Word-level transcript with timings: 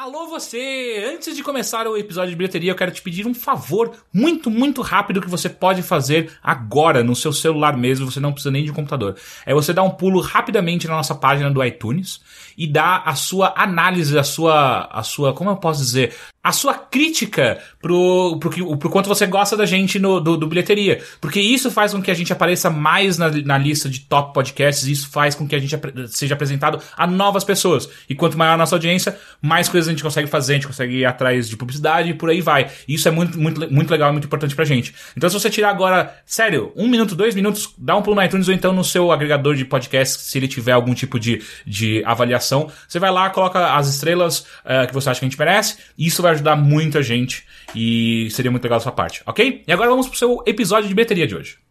Alô 0.00 0.28
você! 0.28 1.12
Antes 1.12 1.34
de 1.34 1.42
começar 1.42 1.88
o 1.88 1.96
episódio 1.96 2.30
de 2.30 2.36
bilheteria, 2.36 2.70
eu 2.70 2.76
quero 2.76 2.92
te 2.92 3.02
pedir 3.02 3.26
um 3.26 3.34
favor 3.34 3.90
muito, 4.14 4.48
muito 4.48 4.80
rápido 4.80 5.20
que 5.20 5.28
você 5.28 5.48
pode 5.48 5.82
fazer 5.82 6.30
agora 6.40 7.02
no 7.02 7.16
seu 7.16 7.32
celular 7.32 7.76
mesmo, 7.76 8.08
você 8.08 8.20
não 8.20 8.30
precisa 8.32 8.52
nem 8.52 8.64
de 8.64 8.70
um 8.70 8.74
computador. 8.74 9.16
É 9.44 9.52
você 9.52 9.72
dar 9.72 9.82
um 9.82 9.90
pulo 9.90 10.20
rapidamente 10.20 10.86
na 10.86 10.94
nossa 10.94 11.16
página 11.16 11.50
do 11.50 11.64
iTunes 11.64 12.20
e 12.56 12.64
dar 12.64 13.02
a 13.06 13.16
sua 13.16 13.52
análise, 13.56 14.16
a 14.16 14.22
sua, 14.22 14.82
a 14.84 15.02
sua, 15.02 15.32
como 15.32 15.50
eu 15.50 15.56
posso 15.56 15.80
dizer, 15.80 16.14
a 16.42 16.52
sua 16.52 16.74
crítica 16.74 17.58
pro, 17.82 18.38
pro, 18.38 18.78
pro 18.78 18.90
quanto 18.90 19.08
você 19.08 19.26
gosta 19.26 19.56
da 19.56 19.66
gente 19.66 19.98
no, 19.98 20.20
do, 20.20 20.36
do 20.36 20.46
bilheteria. 20.46 21.02
Porque 21.20 21.40
isso 21.40 21.70
faz 21.70 21.92
com 21.92 22.00
que 22.00 22.10
a 22.10 22.14
gente 22.14 22.32
apareça 22.32 22.70
mais 22.70 23.18
na, 23.18 23.28
na 23.30 23.58
lista 23.58 23.88
de 23.88 24.00
top 24.00 24.32
podcasts, 24.32 24.86
isso 24.86 25.10
faz 25.10 25.34
com 25.34 25.46
que 25.46 25.56
a 25.56 25.58
gente 25.58 25.76
seja 26.08 26.34
apresentado 26.34 26.80
a 26.96 27.06
novas 27.06 27.42
pessoas. 27.42 27.88
E 28.08 28.14
quanto 28.14 28.38
maior 28.38 28.54
a 28.54 28.56
nossa 28.56 28.76
audiência, 28.76 29.18
mais 29.42 29.68
coisas 29.68 29.87
a 29.90 29.92
gente 29.92 30.02
consegue 30.02 30.28
fazer, 30.28 30.52
a 30.52 30.56
gente 30.56 30.66
consegue 30.66 30.98
ir 30.98 31.04
atrás 31.04 31.48
de 31.48 31.56
publicidade 31.56 32.10
e 32.10 32.14
por 32.14 32.30
aí 32.30 32.40
vai. 32.40 32.70
E 32.86 32.94
isso 32.94 33.08
é 33.08 33.10
muito, 33.10 33.38
muito, 33.38 33.72
muito 33.72 33.90
legal 33.90 34.10
e 34.10 34.12
muito 34.12 34.26
importante 34.26 34.54
pra 34.54 34.64
gente. 34.64 34.94
Então, 35.16 35.28
se 35.28 35.38
você 35.38 35.50
tirar 35.50 35.70
agora, 35.70 36.14
sério, 36.24 36.72
um 36.76 36.88
minuto, 36.88 37.14
dois 37.14 37.34
minutos, 37.34 37.74
dá 37.78 37.96
um 37.96 38.02
pulo 38.02 38.16
no 38.16 38.22
iTunes 38.22 38.48
ou 38.48 38.54
então 38.54 38.72
no 38.72 38.84
seu 38.84 39.10
agregador 39.12 39.54
de 39.54 39.64
podcast, 39.64 40.22
se 40.22 40.38
ele 40.38 40.48
tiver 40.48 40.72
algum 40.72 40.94
tipo 40.94 41.18
de, 41.18 41.42
de 41.66 42.02
avaliação, 42.04 42.70
você 42.86 42.98
vai 42.98 43.10
lá, 43.10 43.30
coloca 43.30 43.74
as 43.74 43.88
estrelas 43.88 44.40
uh, 44.40 44.86
que 44.86 44.94
você 44.94 45.10
acha 45.10 45.20
que 45.20 45.26
a 45.26 45.28
gente 45.28 45.38
merece, 45.38 45.78
e 45.96 46.06
isso 46.06 46.22
vai 46.22 46.32
ajudar 46.32 46.56
muita 46.56 47.02
gente 47.02 47.44
e 47.74 48.28
seria 48.30 48.50
muito 48.50 48.64
legal 48.64 48.78
da 48.78 48.82
sua 48.82 48.92
parte, 48.92 49.22
ok? 49.26 49.62
E 49.66 49.72
agora 49.72 49.90
vamos 49.90 50.08
pro 50.08 50.18
seu 50.18 50.42
episódio 50.46 50.88
de 50.88 50.94
bilheteria 50.94 51.26
de 51.26 51.34
hoje. 51.34 51.67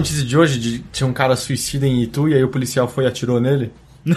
Notícia 0.00 0.24
de 0.24 0.36
hoje 0.36 0.58
de 0.58 0.78
tinha 0.92 1.06
um 1.06 1.12
cara 1.12 1.36
suicida 1.36 1.86
em 1.86 2.02
Itu 2.02 2.28
e 2.28 2.34
aí 2.34 2.42
o 2.42 2.48
policial 2.48 2.88
foi 2.88 3.04
e 3.04 3.06
atirou 3.06 3.40
nele? 3.40 3.72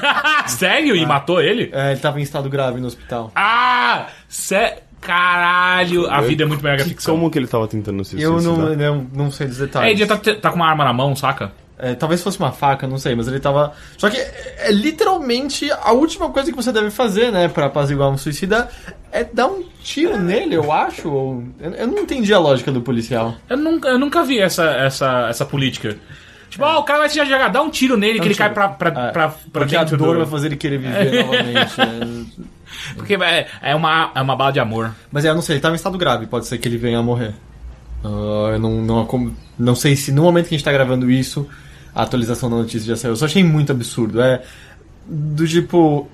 Sério? 0.47 0.95
E 0.95 1.05
matou 1.05 1.41
ele? 1.41 1.69
É, 1.73 1.91
ele 1.91 1.99
tava 1.99 2.19
em 2.19 2.23
estado 2.23 2.49
grave 2.49 2.79
no 2.79 2.87
hospital. 2.87 3.31
Ah! 3.35 4.07
Sé... 4.27 4.83
Caralho! 5.01 6.09
A 6.09 6.21
vida 6.21 6.43
é 6.43 6.45
muito 6.45 6.63
melhor 6.63 6.77
que 6.77 6.83
a 6.83 6.85
ficção. 6.85 7.15
Como 7.15 7.29
que 7.29 7.37
ele 7.37 7.45
tava 7.47 7.67
tentando 7.67 8.05
se 8.05 8.19
Eu 8.21 8.39
não, 8.41 8.55
suicidar? 8.55 8.77
não, 8.77 9.07
não 9.13 9.29
sei 9.31 9.47
dos 9.47 9.59
É, 9.59 9.65
detalhes. 9.65 9.89
ele 9.91 9.99
já 9.99 10.07
tá, 10.17 10.35
tá 10.35 10.49
com 10.49 10.55
uma 10.55 10.69
arma 10.69 10.85
na 10.85 10.93
mão, 10.93 11.13
saca? 11.13 11.51
É, 11.83 11.95
talvez 11.95 12.23
fosse 12.23 12.39
uma 12.39 12.53
faca, 12.53 12.87
não 12.87 12.97
sei, 12.97 13.13
mas 13.13 13.27
ele 13.27 13.41
tava. 13.41 13.73
Só 13.97 14.09
que 14.09 14.15
é, 14.15 14.67
é 14.69 14.71
literalmente 14.71 15.69
a 15.69 15.91
última 15.91 16.29
coisa 16.29 16.49
que 16.49 16.55
você 16.55 16.71
deve 16.71 16.89
fazer, 16.89 17.29
né, 17.29 17.49
pra 17.49 17.65
apaziguar 17.65 18.09
um 18.09 18.17
suicida 18.17 18.69
é 19.11 19.25
dar 19.25 19.47
um 19.47 19.65
tiro 19.83 20.17
nele, 20.17 20.55
eu 20.55 20.71
acho. 20.71 21.09
Ou... 21.09 21.43
Eu, 21.59 21.87
não 21.87 21.99
entendi 21.99 22.33
a 22.33 22.39
lógica 22.39 22.71
do 22.71 22.81
policial. 22.81 23.35
Eu 23.49 23.57
nunca, 23.57 23.89
eu 23.89 23.99
nunca 23.99 24.23
vi 24.23 24.39
essa, 24.39 24.63
essa, 24.63 25.27
essa 25.27 25.45
política. 25.45 25.97
Tipo, 26.49 26.63
ó, 26.63 26.79
o 26.79 26.83
cara 26.83 26.99
vai 26.99 27.09
te 27.09 27.17
jogar, 27.17 27.49
dá 27.49 27.61
um 27.61 27.69
tiro 27.69 27.97
nele 27.97 28.21
que 28.21 28.27
ele 28.27 28.35
cai 28.35 28.53
pra, 28.53 28.69
pra, 28.69 28.87
É, 28.87 28.93
pra, 28.93 29.11
pra 29.11 29.29
Porque 29.51 29.75
a 29.75 29.79
dentro 29.79 29.97
dor 29.97 30.13
do... 30.13 30.19
vai 30.19 30.27
fazer 30.27 30.47
ele 30.47 30.55
querer 30.55 30.77
viver 30.77 31.19
novamente. 31.25 31.77
né? 31.79 32.25
Porque 32.95 33.15
é, 33.15 33.47
é, 33.61 33.75
uma, 33.75 34.09
é 34.15 34.21
uma 34.21 34.37
bala 34.37 34.51
de 34.53 34.59
amor. 34.61 34.95
Mas 35.11 35.25
é, 35.25 35.29
eu 35.29 35.35
não 35.35 35.41
sei, 35.41 35.55
ele 35.55 35.61
tava 35.61 35.75
em 35.75 35.77
estado 35.77 35.97
grave, 35.97 36.27
pode 36.27 36.47
ser 36.47 36.57
que 36.59 36.67
ele 36.67 36.77
venha 36.77 36.99
a 36.99 37.03
morrer. 37.03 37.33
Ah, 38.03 38.51
eu 38.53 38.59
não, 38.59 38.81
não, 38.81 39.35
não 39.57 39.75
sei 39.75 39.95
se 39.95 40.11
no 40.11 40.23
momento 40.23 40.47
que 40.47 40.55
a 40.55 40.57
gente 40.57 40.65
tá 40.65 40.71
gravando 40.71 41.09
isso, 41.09 41.47
a 41.95 42.03
atualização 42.03 42.49
da 42.49 42.55
notícia 42.57 42.87
já 42.87 42.95
saiu. 42.95 43.11
Eu 43.13 43.15
só 43.17 43.25
achei 43.25 43.43
muito 43.43 43.71
absurdo. 43.71 44.21
É 44.21 44.43
do 45.07 45.47
tipo. 45.47 46.09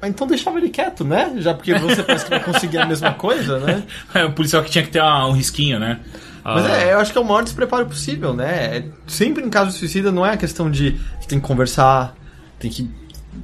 Ah, 0.00 0.08
Então 0.08 0.26
deixava 0.26 0.58
ele 0.58 0.68
quieto, 0.68 1.04
né? 1.04 1.32
Já 1.38 1.54
porque 1.54 1.74
você 1.78 2.02
parece 2.02 2.24
que 2.24 2.30
vai 2.30 2.44
conseguir 2.44 2.78
a 2.78 2.86
mesma 2.86 3.14
coisa, 3.14 3.58
né? 3.58 3.82
É 4.14 4.24
um 4.24 4.32
policial 4.32 4.62
que 4.62 4.70
tinha 4.70 4.84
que 4.84 4.90
ter 4.90 5.00
uma- 5.00 5.28
um 5.28 5.32
risquinho, 5.32 5.78
né? 5.78 6.00
Mas 6.44 6.64
Ah, 6.66 6.76
é, 6.82 6.92
eu 6.92 7.00
acho 7.00 7.10
que 7.12 7.18
é 7.18 7.20
o 7.20 7.24
maior 7.24 7.42
despreparo 7.42 7.86
possível, 7.86 8.32
né? 8.34 8.76
É- 8.76 8.84
sempre 9.06 9.42
em 9.42 9.50
caso 9.50 9.70
de 9.70 9.76
suicida 9.78 10.12
não 10.12 10.24
é 10.24 10.34
a 10.34 10.36
questão 10.36 10.70
de 10.70 10.90
você 11.20 11.26
tem 11.28 11.40
que 11.40 11.46
conversar, 11.46 12.14
tem 12.58 12.70
que 12.70 12.88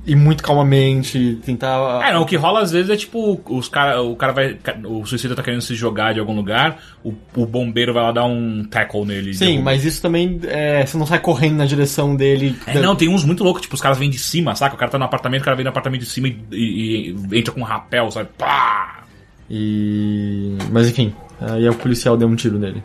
ir 0.06 0.16
muito 0.16 0.42
calmamente, 0.42 1.38
tentar. 1.44 2.02
É, 2.08 2.12
não, 2.12 2.22
o 2.22 2.26
que 2.26 2.36
rola 2.36 2.60
às 2.60 2.70
vezes 2.72 2.90
é 2.90 2.96
tipo, 2.96 3.40
os 3.48 3.68
cara, 3.68 4.02
o 4.02 4.16
cara 4.16 4.32
vai. 4.32 4.56
O 4.84 5.04
suicida 5.06 5.34
tá 5.34 5.42
querendo 5.42 5.60
se 5.62 5.74
jogar 5.74 6.12
de 6.14 6.20
algum 6.20 6.34
lugar, 6.34 6.80
o, 7.04 7.12
o 7.36 7.46
bombeiro 7.46 7.92
vai 7.94 8.02
lá 8.02 8.12
dar 8.12 8.24
um 8.24 8.64
tackle 8.64 9.04
nele. 9.04 9.34
Sim, 9.34 9.46
derruba. 9.46 9.64
mas 9.64 9.84
isso 9.84 10.00
também. 10.02 10.40
é, 10.44 10.84
você 10.86 10.96
não 10.98 11.06
sai 11.06 11.18
correndo 11.20 11.56
na 11.56 11.66
direção 11.66 12.14
dele. 12.16 12.56
É, 12.66 12.80
não, 12.80 12.94
tem 12.96 13.08
uns 13.08 13.24
muito 13.24 13.42
loucos, 13.44 13.62
tipo, 13.62 13.74
os 13.74 13.80
caras 13.80 13.98
vêm 13.98 14.10
de 14.10 14.18
cima, 14.18 14.54
saca? 14.54 14.74
O 14.74 14.78
cara 14.78 14.90
tá 14.90 14.98
no 14.98 15.04
apartamento, 15.04 15.42
o 15.42 15.44
cara 15.44 15.56
vem 15.56 15.64
no 15.64 15.70
apartamento 15.70 16.00
de 16.02 16.06
cima 16.08 16.28
e, 16.28 16.36
e- 16.52 17.16
e 17.32 17.38
entra 17.38 17.52
com 17.52 17.60
um 17.60 17.64
rapel, 17.64 18.10
sabe? 18.10 18.28
Pá! 18.38 19.04
E. 19.50 20.56
Mas 20.70 20.88
enfim, 20.88 21.12
aí 21.40 21.68
o 21.68 21.74
policial 21.74 22.16
deu 22.16 22.26
um 22.28 22.34
tiro 22.34 22.58
nele. 22.58 22.82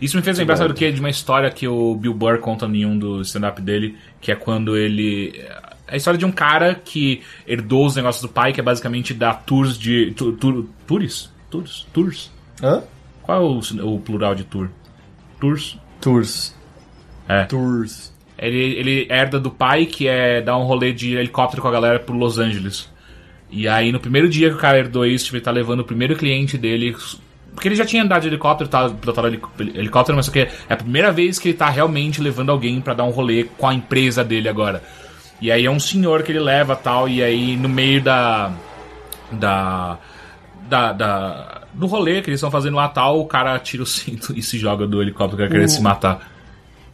Isso 0.00 0.16
me 0.16 0.22
fez 0.22 0.38
lembrar, 0.38 0.56
sabe 0.56 0.68
do 0.68 0.74
que? 0.74 0.90
De 0.90 1.00
uma 1.00 1.10
história 1.10 1.50
que 1.50 1.68
o 1.68 1.94
Bill 1.96 2.14
Burr 2.14 2.38
conta 2.38 2.64
em 2.66 2.86
um 2.86 2.98
do 2.98 3.20
stand-up 3.20 3.60
dele, 3.60 3.94
que 4.20 4.32
é 4.32 4.34
quando 4.34 4.76
ele. 4.76 5.38
É 5.88 5.94
a 5.94 5.96
história 5.96 6.18
de 6.18 6.24
um 6.26 6.32
cara 6.32 6.74
que 6.74 7.22
herdou 7.46 7.86
os 7.86 7.94
negócios 7.96 8.22
do 8.22 8.28
pai, 8.28 8.52
que 8.52 8.60
é 8.60 8.62
basicamente 8.62 9.14
dar 9.14 9.34
tours 9.44 9.78
de. 9.78 10.12
Tu, 10.16 10.32
tu, 10.32 10.68
tours? 10.86 11.30
Tours? 11.50 11.86
Tours? 11.92 12.30
Hã? 12.62 12.82
Qual 13.22 13.38
é 13.40 13.44
o, 13.44 13.86
o 13.94 14.00
plural 14.00 14.34
de 14.34 14.44
tour? 14.44 14.68
Tours? 15.40 15.78
Tours. 16.00 16.54
É. 17.28 17.44
Tours. 17.44 18.12
Ele, 18.38 18.58
ele 18.58 19.06
herda 19.10 19.40
do 19.40 19.50
pai, 19.50 19.86
que 19.86 20.06
é 20.06 20.40
dar 20.42 20.58
um 20.58 20.64
rolê 20.64 20.92
de 20.92 21.14
helicóptero 21.14 21.62
com 21.62 21.68
a 21.68 21.72
galera 21.72 21.98
pro 21.98 22.14
Los 22.16 22.38
Angeles. 22.38 22.90
E 23.50 23.66
aí, 23.68 23.92
no 23.92 24.00
primeiro 24.00 24.28
dia 24.28 24.50
que 24.50 24.56
o 24.56 24.58
cara 24.58 24.78
herdou 24.78 25.06
isso, 25.06 25.26
tipo, 25.26 25.36
ele 25.36 25.44
tá 25.44 25.50
levando 25.50 25.80
o 25.80 25.84
primeiro 25.84 26.16
cliente 26.16 26.58
dele. 26.58 26.94
Porque 27.54 27.68
ele 27.68 27.76
já 27.76 27.86
tinha 27.86 28.02
andado 28.02 28.22
de 28.22 28.28
helicóptero, 28.28 28.68
tá 28.68 28.90
pilotado 28.90 29.28
heli- 29.28 29.40
helicóptero, 29.74 30.14
mas 30.16 30.26
só 30.26 30.32
que 30.32 30.40
é 30.40 30.50
a 30.68 30.76
primeira 30.76 31.10
vez 31.10 31.38
que 31.38 31.48
ele 31.48 31.56
tá 31.56 31.70
realmente 31.70 32.20
levando 32.20 32.50
alguém 32.50 32.80
pra 32.82 32.92
dar 32.92 33.04
um 33.04 33.10
rolê 33.10 33.44
com 33.44 33.66
a 33.68 33.72
empresa 33.72 34.22
dele 34.22 34.48
agora. 34.48 34.82
E 35.40 35.50
aí 35.52 35.66
é 35.66 35.70
um 35.70 35.80
senhor 35.80 36.22
que 36.22 36.32
ele 36.32 36.40
leva 36.40 36.74
tal, 36.74 37.08
e 37.08 37.22
aí 37.22 37.56
no 37.56 37.68
meio 37.68 38.02
da. 38.02 38.52
da. 39.32 39.98
da. 40.68 40.92
da 40.92 41.62
do 41.74 41.86
rolê 41.86 42.22
que 42.22 42.30
eles 42.30 42.38
estão 42.38 42.50
fazendo 42.50 42.74
lá 42.76 42.88
tal, 42.88 43.20
o 43.20 43.26
cara 43.26 43.58
tira 43.58 43.82
o 43.82 43.86
cinto 43.86 44.32
e 44.36 44.42
se 44.42 44.56
joga 44.58 44.86
do 44.86 45.02
helicóptero, 45.02 45.42
quer 45.42 45.50
querer 45.50 45.68
se 45.68 45.82
matar. 45.82 46.32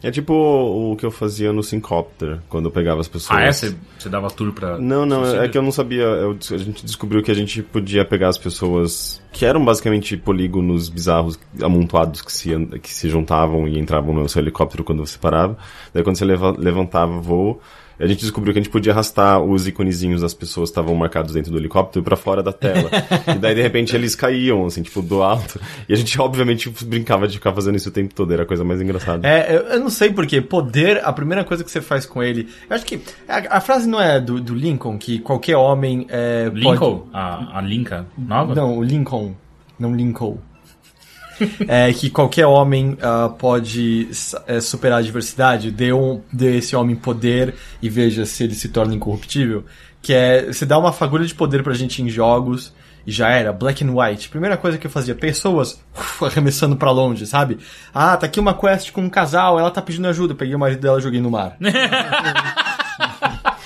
É 0.03 0.11
tipo 0.11 0.33
o 0.33 0.97
que 0.97 1.05
eu 1.05 1.11
fazia 1.11 1.53
no 1.53 1.63
Syncopter, 1.63 2.39
quando 2.49 2.65
eu 2.65 2.71
pegava 2.71 2.99
as 2.99 3.07
pessoas. 3.07 3.39
Ah, 3.39 3.43
é? 3.45 3.53
Você 3.53 4.09
dava 4.09 4.29
tour 4.29 4.51
pra. 4.51 4.77
Não, 4.77 5.05
não, 5.05 5.25
é 5.25 5.47
que 5.47 5.57
eu 5.57 5.61
não 5.61 5.71
sabia. 5.71 6.01
eu- 6.03 6.37
a 6.51 6.57
gente 6.57 6.85
descobriu 6.85 7.23
que 7.23 7.31
a 7.31 7.33
gente 7.33 7.63
podia 7.63 8.03
pegar 8.03 8.27
as 8.27 8.37
pessoas 8.37 9.23
que 9.31 9.45
eram 9.45 9.63
basicamente 9.63 10.17
polígonos 10.17 10.89
bizarros 10.89 11.39
amontoados 11.61 12.21
que 12.21 12.33
se, 12.33 12.53
que 12.81 12.93
se 12.93 13.07
juntavam 13.07 13.65
e 13.65 13.79
entravam 13.79 14.13
no 14.13 14.27
seu 14.27 14.41
helicóptero 14.41 14.83
quando 14.83 15.05
você 15.07 15.17
parava. 15.17 15.57
Daí 15.93 16.03
quando 16.03 16.17
você 16.17 16.25
leva- 16.25 16.53
levantava 16.57 17.13
o 17.13 17.21
voo, 17.21 17.61
a 17.99 18.05
gente 18.07 18.19
descobriu 18.21 18.53
que 18.53 18.59
a 18.59 18.61
gente 18.61 18.71
podia 18.71 18.91
arrastar 18.91 19.41
os 19.41 19.67
iconezinhos 19.67 20.21
das 20.21 20.33
pessoas 20.33 20.69
que 20.69 20.71
estavam 20.71 20.95
marcados 20.95 21.33
dentro 21.33 21.51
do 21.51 21.57
helicóptero 21.57 22.03
pra 22.03 22.15
fora 22.15 22.41
da 22.41 22.51
tela. 22.51 22.89
e 23.35 23.37
daí 23.37 23.55
de 23.55 23.61
repente 23.61 23.95
eles 23.95 24.15
caíam, 24.15 24.65
assim, 24.65 24.81
tipo, 24.81 25.01
do 25.01 25.21
alto. 25.21 25.59
E 25.87 25.93
a 25.93 25.95
gente 25.95 26.19
obviamente 26.19 26.69
brincava 26.85 27.27
de 27.27 27.35
ficar 27.35 27.53
fazendo 27.53 27.75
isso 27.75 27.89
o 27.89 27.91
tempo 27.91 28.13
todo, 28.13 28.33
era 28.33 28.43
a 28.43 28.45
coisa 28.45 28.63
mais 28.63 28.81
engraçada. 28.81 29.27
É, 29.27 29.55
eu, 29.55 29.61
eu 29.61 29.79
não 29.79 29.89
sei 29.89 30.11
porque 30.11 30.41
poder, 30.41 31.03
a 31.03 31.13
primeira 31.13 31.43
coisa 31.43 31.63
que 31.63 31.71
você 31.71 31.81
faz 31.81 32.05
com 32.05 32.21
ele. 32.21 32.49
Eu 32.69 32.75
acho 32.75 32.85
que. 32.85 33.01
A, 33.27 33.57
a 33.57 33.61
frase 33.61 33.87
não 33.87 34.01
é 34.01 34.19
do, 34.19 34.39
do 34.39 34.53
Lincoln, 34.53 34.97
que 34.97 35.19
qualquer 35.19 35.55
homem. 35.55 36.05
É, 36.09 36.49
Lincoln? 36.53 37.07
A, 37.13 37.59
a 37.59 37.61
Linka 37.61 38.05
nova? 38.17 38.47
Pode... 38.47 38.59
Não, 38.59 38.77
o 38.77 38.83
Lincoln. 38.83 39.35
Não 39.79 39.95
Lincoln. 39.95 40.37
É 41.67 41.91
que 41.93 42.09
qualquer 42.09 42.45
homem 42.45 42.97
ah, 43.01 43.29
pode 43.37 44.09
é, 44.47 44.59
superar 44.59 44.97
a 44.97 44.99
adversidade, 44.99 45.71
dê, 45.71 45.93
um, 45.93 46.21
dê 46.31 46.57
esse 46.57 46.75
homem 46.75 46.95
poder 46.95 47.55
e 47.81 47.89
veja 47.89 48.25
se 48.25 48.43
ele 48.43 48.55
se 48.55 48.69
torna 48.69 48.93
incorruptível. 48.93 49.65
Que 50.01 50.13
é, 50.13 50.45
você 50.45 50.65
dá 50.65 50.77
uma 50.77 50.91
fagulha 50.91 51.25
de 51.25 51.33
poder 51.33 51.63
pra 51.63 51.73
gente 51.73 52.01
em 52.01 52.09
jogos 52.09 52.73
e 53.05 53.11
já 53.11 53.29
era, 53.29 53.51
black 53.51 53.83
and 53.83 53.91
white. 53.93 54.29
Primeira 54.29 54.55
coisa 54.57 54.77
que 54.77 54.87
eu 54.87 54.91
fazia, 54.91 55.13
pessoas 55.15 55.81
uf, 55.95 56.25
arremessando 56.25 56.75
pra 56.75 56.91
longe, 56.91 57.25
sabe? 57.25 57.57
Ah, 57.93 58.15
tá 58.17 58.25
aqui 58.25 58.39
uma 58.39 58.53
quest 58.53 58.91
com 58.91 59.01
um 59.01 59.09
casal, 59.09 59.59
ela 59.59 59.71
tá 59.71 59.81
pedindo 59.81 60.07
ajuda, 60.07 60.35
peguei 60.35 60.55
o 60.55 60.59
marido 60.59 60.79
dela 60.81 60.99
e 60.99 61.01
joguei 61.01 61.21
no 61.21 61.31
mar. 61.31 61.57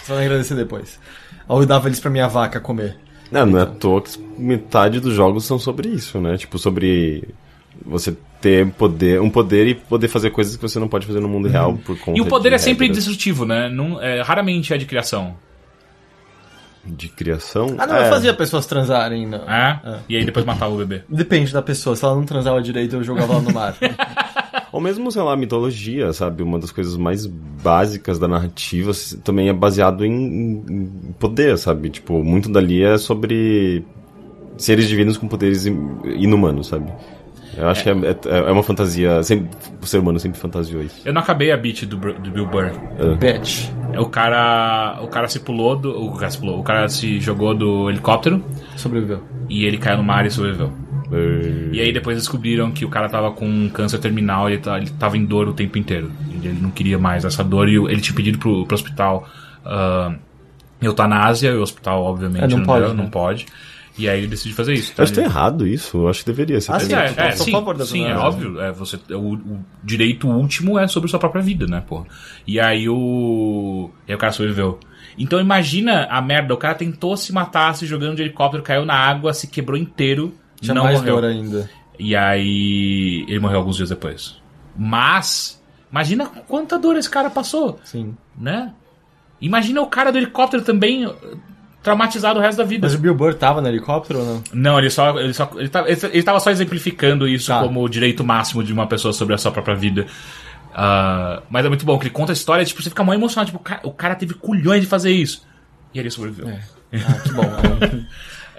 Você 0.04 0.14
vai 0.14 0.26
agradecer 0.26 0.56
depois. 0.56 1.00
Ou 1.48 1.62
eu 1.62 1.66
dava 1.66 1.88
eles 1.88 2.00
pra 2.00 2.10
minha 2.10 2.28
vaca 2.28 2.60
comer. 2.60 2.98
Não, 3.32 3.46
não 3.46 3.60
é 3.60 3.64
à 3.64 3.66
toa 3.66 4.02
que 4.02 4.18
metade 4.38 5.00
dos 5.00 5.14
jogos 5.14 5.46
são 5.46 5.60
sobre 5.60 5.90
isso, 5.90 6.20
né? 6.20 6.38
Tipo, 6.38 6.58
sobre 6.58 7.28
você 7.86 8.16
ter 8.42 8.68
poder, 8.74 9.20
um 9.22 9.30
poder 9.30 9.68
e 9.68 9.76
poder 9.76 10.08
fazer 10.08 10.30
coisas 10.32 10.56
que 10.56 10.62
você 10.62 10.80
não 10.80 10.88
pode 10.88 11.06
fazer 11.08 11.20
no 11.20 11.28
mundo 11.28 11.48
real 11.48 11.74
por 11.86 11.98
conta 12.00 12.18
E 12.18 12.22
o 12.22 12.26
poder 12.26 12.50
de 12.50 12.56
é 12.56 12.58
sempre 12.58 12.86
regras 12.88 13.04
destrutivo, 13.06 13.46
né? 13.46 13.68
Não, 13.70 14.02
é, 14.02 14.22
raramente 14.22 14.74
é 14.74 14.78
de 14.78 14.86
criação. 14.86 15.36
de 16.86 17.10
criação. 17.10 17.76
Ah, 17.78 17.86
não, 17.86 17.96
é, 17.98 18.06
eu 18.06 18.10
fazia 18.10 18.34
pessoas 18.34 18.66
transarem, 18.66 19.28
não. 19.28 19.40
É? 19.50 20.02
E 20.08 20.16
aí 20.16 20.24
depois 20.24 20.46
matava 20.46 20.74
o 20.74 20.78
bebê. 20.78 21.02
Depende 21.10 21.52
da 21.52 21.62
pessoa. 21.62 21.96
Se 21.96 22.06
ela 22.06 22.16
não 22.16 22.24
transava 22.26 22.62
direito, 22.62 22.96
eu 22.96 23.04
jogava 23.04 23.34
ela 23.34 23.42
no 23.42 23.52
mar. 23.54 23.76
Ou 24.72 24.80
mesmo, 24.82 25.12
sei 25.12 25.22
lá, 25.22 25.36
mitologia, 25.36 26.14
sabe? 26.14 26.44
Uma 26.44 26.60
das 26.60 26.72
coisas 26.72 26.96
mais 26.96 27.26
básicas 27.26 28.20
da 28.20 28.28
narrativa 28.28 28.92
também 29.24 29.50
é 29.50 29.54
baseado 29.54 30.06
em, 30.06 31.12
poder, 31.20 31.58
sabe? 31.58 31.90
Tipo, 31.90 32.24
muito 32.24 32.50
dali 32.52 32.84
é 32.84 32.98
sobre 32.98 33.84
seres 34.58 34.88
divinos 34.88 35.18
com 35.18 35.28
poderes 35.28 35.66
in- 35.66 35.98
inumanos, 36.16 36.68
sabe? 36.68 36.92
Eu 37.58 37.68
acho 37.70 37.84
que 37.84 37.90
é, 37.90 37.94
é, 37.94 38.38
é 38.48 38.52
uma 38.52 38.64
fantasia. 38.64 39.22
Sempre, 39.24 39.50
o 39.82 39.86
ser 39.86 39.98
humano 40.00 40.20
sempre 40.20 40.40
fantasiou 40.40 40.82
isso. 40.84 41.02
Eu 41.04 41.14
não 41.14 41.22
acabei 41.22 41.52
a 41.52 41.58
beat 41.58 41.86
do, 41.86 41.98
do 41.98 42.32
Bill 42.32 42.46
Burr. 42.46 42.72
Bitch. 43.20 43.70
O 43.98 44.06
cara, 44.06 45.00
o 45.02 45.08
cara 45.08 45.28
se 45.28 45.40
pulou 45.40 45.76
do, 45.76 45.90
o 45.90 46.14
cara 46.14 46.30
se 46.30 46.38
pulou, 46.38 46.60
o 46.60 46.64
cara 46.64 46.88
se 46.88 47.20
jogou 47.20 47.56
do 47.56 47.90
helicóptero 47.90 48.44
Sobreviveu. 48.76 49.24
e 49.50 49.66
ele 49.66 49.78
caiu 49.78 49.98
no 49.98 50.04
mar 50.04 50.26
e 50.26 50.30
sobreviveu. 50.30 50.72
É, 51.12 51.70
E 51.74 51.82
aí 51.82 51.92
depois 51.94 52.18
descobriram 52.18 52.70
que 52.70 52.84
o 52.86 52.90
cara 52.90 53.08
tava 53.10 53.32
com 53.32 53.48
um 53.48 53.70
câncer 53.70 53.98
terminal 53.98 54.50
e 54.50 54.54
ele, 54.54 54.62
ele 54.78 54.90
tava 54.92 55.18
em 55.18 55.26
dor 55.26 55.48
o 55.48 55.54
tempo 55.54 55.78
inteiro. 55.78 56.12
Ele 56.32 56.60
não 56.62 56.70
queria 56.70 57.00
mais 57.00 57.26
essa 57.26 57.44
dor 57.44 57.70
e 57.70 57.76
ele 57.76 58.02
tinha 58.02 58.16
pedido 58.16 58.38
pro, 58.38 58.66
pro 58.66 58.76
hospital 58.76 59.28
ah, 59.66 60.14
eutanásia, 60.82 61.50
e 61.52 61.56
o 61.58 61.62
hospital 61.62 62.04
obviamente 62.04 62.44
É, 62.44 62.48
não 62.48 62.60
não, 62.60 62.66
pode, 62.66 62.86
deu, 62.86 62.94
né? 62.94 63.04
não 63.04 63.10
pode. 63.10 63.46
E 63.98 64.08
aí 64.08 64.20
ele 64.20 64.28
decidiu 64.28 64.56
fazer 64.56 64.74
isso. 64.74 64.94
Eu 64.98 65.04
acho 65.04 65.12
que 65.14 65.20
Então 65.20 65.32
tá 65.32 65.38
errado 65.40 65.66
isso. 65.68 65.98
Eu 65.98 66.08
acho 66.08 66.20
que 66.20 66.26
deveria 66.28 66.62
ser. 66.62 66.72
Ah, 66.72 66.80
sim, 66.80 66.94
é, 66.94 67.12
tô- 67.12 67.22
é, 67.22 67.32
sim, 67.32 67.52
favor 67.52 67.76
da 67.78 67.86
sim, 67.86 68.06
é 68.06 68.16
óbvio. 68.16 68.62
É, 68.62 68.72
você, 68.72 69.00
o, 69.12 69.34
o 69.34 69.66
direito 69.84 70.28
último 70.28 70.78
é 70.78 70.88
sobre 70.88 71.10
sua 71.10 71.20
própria 71.20 71.42
vida, 71.42 71.66
né, 71.66 71.82
porra? 71.86 72.06
E 72.46 72.60
aí 72.60 72.88
o. 72.88 73.90
E 74.08 74.12
aí 74.12 74.16
o 74.16 74.20
cara 74.20 74.32
sobreviveu. 74.32 74.80
Então 75.18 75.40
imagina 75.42 76.06
a 76.12 76.22
merda, 76.22 76.54
o 76.54 76.58
cara 76.58 76.76
tentou 76.76 77.18
se 77.18 77.34
matar 77.34 77.74
se 77.76 77.88
jogando 77.88 78.18
de 78.18 78.22
helicóptero, 78.22 78.62
caiu 78.62 78.86
na 78.86 78.94
água, 78.94 79.34
se 79.34 79.48
quebrou 79.48 79.76
inteiro, 79.78 80.32
Tinha 80.62 80.76
não 80.76 80.84
mais 80.84 81.00
morreu. 81.00 81.16
dor 81.16 81.24
ainda. 81.26 81.68
E 81.98 82.16
aí 82.16 83.26
ele 83.28 83.40
morreu 83.40 83.58
alguns 83.58 83.78
dias 83.78 83.90
depois. 83.90 84.36
Mas, 84.78 85.60
imagina 85.92 86.28
quanta 86.28 86.78
dor 86.78 86.96
esse 86.98 87.10
cara 87.10 87.32
passou, 87.32 87.80
Sim. 87.84 88.16
né? 88.38 88.74
Imagina 89.42 89.82
o 89.82 89.88
cara 89.88 90.12
do 90.12 90.18
helicóptero 90.20 90.64
também 90.64 91.12
traumatizado 91.88 92.40
o 92.40 92.42
resto 92.42 92.58
da 92.58 92.64
vida. 92.64 92.86
Mas 92.88 92.94
o 92.96 92.98
Bill 93.00 93.16
Burr 93.16 93.34
tava 93.34 93.62
no 93.62 93.68
helicóptero 93.68 94.20
ou 94.20 94.26
não? 94.26 94.44
Não, 94.54 94.78
ele 94.80 94.90
só. 94.90 95.18
Ele, 95.20 95.34
só, 95.34 95.50
ele, 95.56 95.70
tava, 95.70 95.90
ele, 95.90 96.00
ele 96.12 96.24
tava 96.24 96.40
só 96.40 96.50
exemplificando 96.52 97.28
isso 97.28 97.48
Tá. 97.48 97.62
como 97.64 97.82
o 97.84 97.88
direito 97.90 98.24
máximo 98.24 98.64
de 98.64 98.74
uma 98.74 98.86
pessoa 98.88 99.14
sobre 99.14 99.34
a 99.34 99.38
sua 99.38 99.52
própria 99.52 99.76
vida. 99.76 100.06
Ah, 100.74 101.42
mas 101.50 101.66
é 101.66 101.70
muito 101.70 101.86
bom 101.86 101.98
que 101.98 102.04
ele 102.06 102.14
conta 102.14 102.32
a 102.32 102.34
história, 102.34 102.64
tipo, 102.66 102.82
você 102.84 102.90
fica 102.90 103.04
muito 103.04 103.20
emocionado. 103.20 103.48
Tipo, 103.52 103.60
o 103.60 103.64
cara, 103.64 103.82
o 103.84 103.92
cara 103.92 104.16
teve 104.16 104.34
culhões 104.34 104.82
de 104.82 104.88
fazer 104.88 105.12
isso. 105.12 105.48
E 105.94 106.00
ele 106.00 106.10
sobreviveu. 106.12 106.50
É. 106.50 106.60
Ah, 106.94 107.14
que 107.24 107.32
bom. 107.32 107.44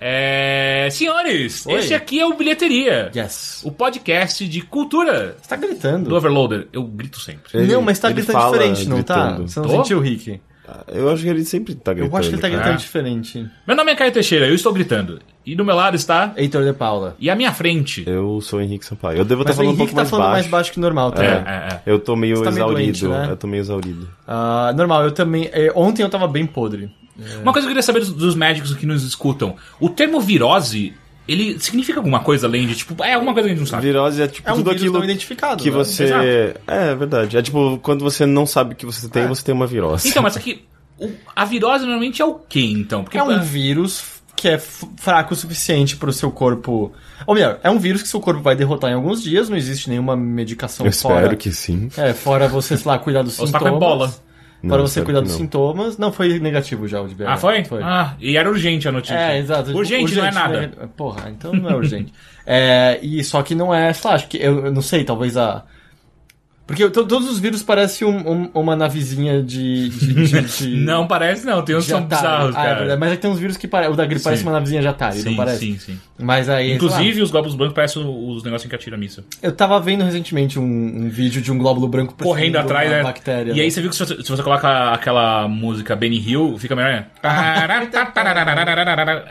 É, 0.01 0.87
senhores, 0.93 1.67
Oi. 1.67 1.75
esse 1.75 1.93
aqui 1.93 2.21
é 2.21 2.25
o 2.25 2.33
Bilheteria. 2.35 3.11
yes. 3.17 3.63
O 3.65 3.73
podcast 3.73 4.47
de 4.47 4.61
cultura 4.63 5.37
Você 5.43 5.49
tá 5.49 5.57
gritando. 5.57 6.09
do 6.09 6.15
Overloader. 6.15 6.69
Eu 6.73 6.85
grito 6.85 7.19
sempre. 7.19 7.43
Ele- 7.53 7.73
não, 7.73 7.83
mas 7.83 7.99
tá 7.99 8.09
gritando 8.13 8.33
fala 8.39 8.57
diferente, 8.57 8.89
não 8.89 9.03
tá? 9.03 9.27
gritando. 9.27 9.49
Você 9.49 9.59
não 9.59 9.67
Tô? 9.69 9.77
sentiu, 9.83 9.99
Rick? 10.01 10.41
Eu 10.89 11.09
acho 11.11 11.23
que 11.23 11.29
ele 11.29 11.45
sempre 11.45 11.75
tá 11.75 11.93
gritando. 11.93 12.13
Eu 12.15 12.19
acho 12.19 12.29
que 12.29 12.35
ele 12.35 12.43
tá 12.43 12.49
gritando 12.49 12.75
É. 12.75 12.77
diferente. 12.77 13.47
Meu 13.67 13.77
nome 13.77 13.93
é 13.93 13.95
Caio 13.97 14.13
Teixeira, 14.13 14.47
eu 14.47 14.55
estou 14.55 14.73
gritando. 14.73 15.19
E 15.47 15.55
do 15.55 15.65
meu 15.65 15.75
lado 15.75 15.97
está. 15.97 16.33
Heitor 16.37 16.63
de 16.65 16.73
Paula. 16.73 17.17
E 17.19 17.31
à 17.31 17.35
minha 17.35 17.53
frente. 17.53 18.05
Eu 18.07 18.41
sou 18.43 18.59
o 18.59 18.63
Henrique 18.63 18.85
Sampaio. 18.85 19.19
Eu 19.19 19.25
devo 19.25 19.43
estar 19.43 19.53
o 19.53 19.57
falando 19.57 19.71
um 19.71 19.75
Henrique 19.75 19.93
pouco 19.95 19.95
tá 19.95 19.97
mais 20.03 20.11
falando 20.11 20.25
baixo. 20.27 20.35
mais 20.35 20.47
baixo 20.51 20.73
que 20.73 20.81
normal, 20.81 21.13
tá? 21.13 21.25
É, 21.25 21.35
vendo? 21.37 21.49
é, 21.49 21.53
é. 21.53 21.83
Eu 21.87 21.99
tô 21.99 22.15
meio 22.17 22.37
Você 22.37 22.45
tá 22.45 22.51
meio 22.51 22.65
exaurido. 22.67 22.93
doente, 23.09 23.09
né? 23.09 23.33
Eu 23.33 23.37
tô 23.37 23.47
meio 23.47 23.61
exaurido. 23.61 24.09
Ah, 24.27 24.73
normal, 24.77 25.05
eu 25.05 25.13
também. 25.13 25.49
é, 25.53 25.73
ontem 25.75 26.03
eu 26.03 26.11
tava 26.11 26.29
bem 26.29 26.47
podre. 26.47 26.91
Uma 27.43 27.53
coisa 27.53 27.67
que 27.67 27.71
eu 27.71 27.75
queria 27.75 27.83
saber 27.83 28.01
dos, 28.01 28.13
dos 28.13 28.35
médicos 28.37 28.75
que 28.75 28.85
nos 28.87 29.03
escutam: 29.03 29.57
o 29.81 29.89
termo 29.89 30.21
virose, 30.21 30.93
ele 31.29 31.61
significa 31.61 31.99
alguma 32.01 32.21
coisa 32.21 32.47
além 32.47 32.67
de, 32.67 32.75
tipo, 32.75 33.05
é 33.05 33.13
alguma 33.15 33.33
coisa 33.35 33.49
que 33.49 33.53
a 33.53 33.57
gente 33.57 33.65
não 33.65 33.71
sabe. 33.71 33.87
Virose 33.87 34.23
é 34.23 34.27
tipo 34.27 34.49
É 34.49 34.53
um 34.53 34.57
tudo 34.57 34.65
vírus 34.71 34.83
aquilo 34.83 34.99
não 34.99 35.05
identificado, 35.05 35.63
que 35.63 35.71
né? 35.71 35.77
você. 35.77 36.05
Exato. 36.05 36.25
É, 36.25 36.55
é 36.67 36.95
verdade. 36.95 37.37
É 37.37 37.43
tipo 37.43 37.79
quando 37.83 38.03
você 38.03 38.25
não 38.27 38.47
sabe 38.47 38.75
que 38.75 38.87
você 38.87 39.09
tem, 39.09 39.27
você 39.27 39.45
tem 39.45 39.55
uma 39.55 39.67
virose. 39.67 40.09
Então, 40.09 40.23
mas 40.23 40.35
aqui, 40.39 40.65
o- 40.99 41.11
a 41.37 41.45
virose 41.45 41.85
normalmente 41.85 42.21
é 42.23 42.25
o 42.25 42.35
quê, 42.35 42.73
então? 42.75 43.05
Porque 43.05 43.19
É 43.19 43.23
um 43.23 43.41
vírus 43.43 44.19
que 44.35 44.49
é 44.49 44.57
fraco 44.59 45.35
o 45.35 45.37
suficiente 45.37 45.97
pro 45.97 46.13
seu 46.13 46.31
corpo. 46.31 46.93
Ou 47.27 47.35
melhor, 47.35 47.59
é 47.63 47.69
um 47.69 47.79
vírus 47.79 48.03
que 48.03 48.09
seu 48.09 48.21
corpo 48.21 48.41
vai 48.41 48.55
derrotar 48.55 48.89
em 48.89 48.95
alguns 48.95 49.21
dias, 49.21 49.49
não 49.49 49.57
existe 49.57 49.91
nenhuma 49.91 50.17
medicação 50.17 50.87
Eu 50.87 50.93
fora. 50.93 51.17
espero 51.23 51.37
que 51.37 51.53
sim. 51.53 51.91
É, 51.97 52.13
fora 52.15 52.47
você, 52.47 52.77
sei 52.77 52.87
lá, 52.87 52.99
cuidar 53.01 53.23
dos 53.25 53.37
Ou 53.39 53.47
você 53.49 53.53
tá 53.53 53.59
sintomas. 53.59 53.79
com 53.81 53.85
ebola. 53.85 54.15
Não, 54.63 54.71
Para 54.71 54.83
você 54.83 55.03
cuidar 55.03 55.21
dos 55.21 55.31
não. 55.33 55.39
sintomas. 55.39 55.99
Não, 55.99 56.13
foi 56.13 56.39
negativo 56.41 56.89
já 56.89 57.01
o 57.01 57.07
de 57.09 57.15
BH. 57.15 57.23
Ah, 57.29 57.37
foi? 57.37 57.65
Foi. 57.65 57.81
Ah, 57.83 58.15
e 58.19 58.37
era 58.37 58.49
urgente 58.51 58.89
a 58.89 58.93
notícia. 58.93 59.15
É, 59.15 59.39
exato. 59.39 59.71
Urgente, 59.77 60.15
não 60.17 60.25
é 60.25 60.31
nada. 60.33 60.61
né? 60.63 60.71
Porra, 60.97 61.31
então 61.31 61.53
não 61.53 61.71
é 61.71 61.75
urgente. 61.77 62.13
é, 62.45 62.99
e 63.01 63.23
só 63.23 63.41
que 63.43 63.55
não 63.55 63.73
é, 63.73 63.93
sei 63.93 64.09
lá, 64.11 64.17
acho 64.17 64.27
que 64.27 64.37
eu, 64.37 64.67
eu 64.67 64.73
não 64.73 64.83
sei, 64.83 65.05
talvez 65.05 65.37
a. 65.37 65.65
Porque 66.69 66.87
to- 66.91 67.07
todos 67.07 67.29
os 67.31 67.39
vírus 67.41 67.63
parecem 67.63 68.07
um- 68.07 68.31
um- 68.31 68.51
uma 68.55 68.77
navezinha 68.77 69.43
de. 69.43 69.89
de, 69.89 70.15
de- 70.15 70.43
de- 70.69 70.77
Não 70.77 71.07
parece, 71.07 71.47
não. 71.47 71.63
Tem 71.63 71.75
uns 71.75 71.85
que 71.87 71.91
são 71.91 72.01
Atari. 72.01 72.23
bizarros, 72.23 72.57
Ah, 72.57 72.61
é 72.61 72.65
cara. 72.65 72.79
verdade, 72.81 73.01
mas 73.01 73.13
é 73.13 73.17
que 73.17 73.23
tem 73.23 73.31
uns 73.31 73.39
vírus 73.39 73.57
que 73.57 73.67
parecem. 73.67 73.95
O 73.95 73.97
da 73.97 74.05
gripe 74.05 74.23
parece 74.23 74.43
Sim. 74.43 74.49
uma 74.49 74.53
navezinha 74.53 74.83
de 74.83 74.87
Atari, 74.87 75.17
sim, 75.23 75.31
não 75.31 75.37
parece? 75.37 75.59
sim, 75.61 75.79
sim. 75.79 75.99
Mas 76.19 76.47
aí. 76.49 76.69
lá, 76.69 76.75
Inclusive, 76.75 77.23
os 77.23 77.31
glóbulos 77.31 77.57
brancos 77.57 77.75
parecem 77.75 78.03
os 78.05 78.45
negocinhos 78.45 78.69
que 78.69 78.75
atira 78.77 78.97
a 78.97 78.99
missa. 78.99 79.25
eu 79.43 79.51
tava 79.51 79.81
vendo 79.81 80.05
recentemente 80.05 80.59
um, 80.59 80.63
um 80.63 81.09
vídeo 81.09 81.41
de 81.41 81.51
um 81.51 81.57
glóbulo 81.59 81.89
branco 81.89 82.15
Correndo 82.23 82.57
atrás, 82.57 82.91
né? 82.91 83.03
bactéria. 83.03 83.53
E 83.55 83.61
aí 83.63 83.71
você 83.71 83.81
viu 83.81 83.89
que 83.89 83.97
se 83.97 84.05
você, 84.05 84.23
se 84.23 84.29
você 84.31 84.43
coloca 84.43 84.93
aquela 84.93 85.49
música 85.49 85.97
Benny 85.97 86.19
Hill, 86.19 86.59
fica 86.59 86.77
melhor, 86.77 86.93
né? 86.93 87.07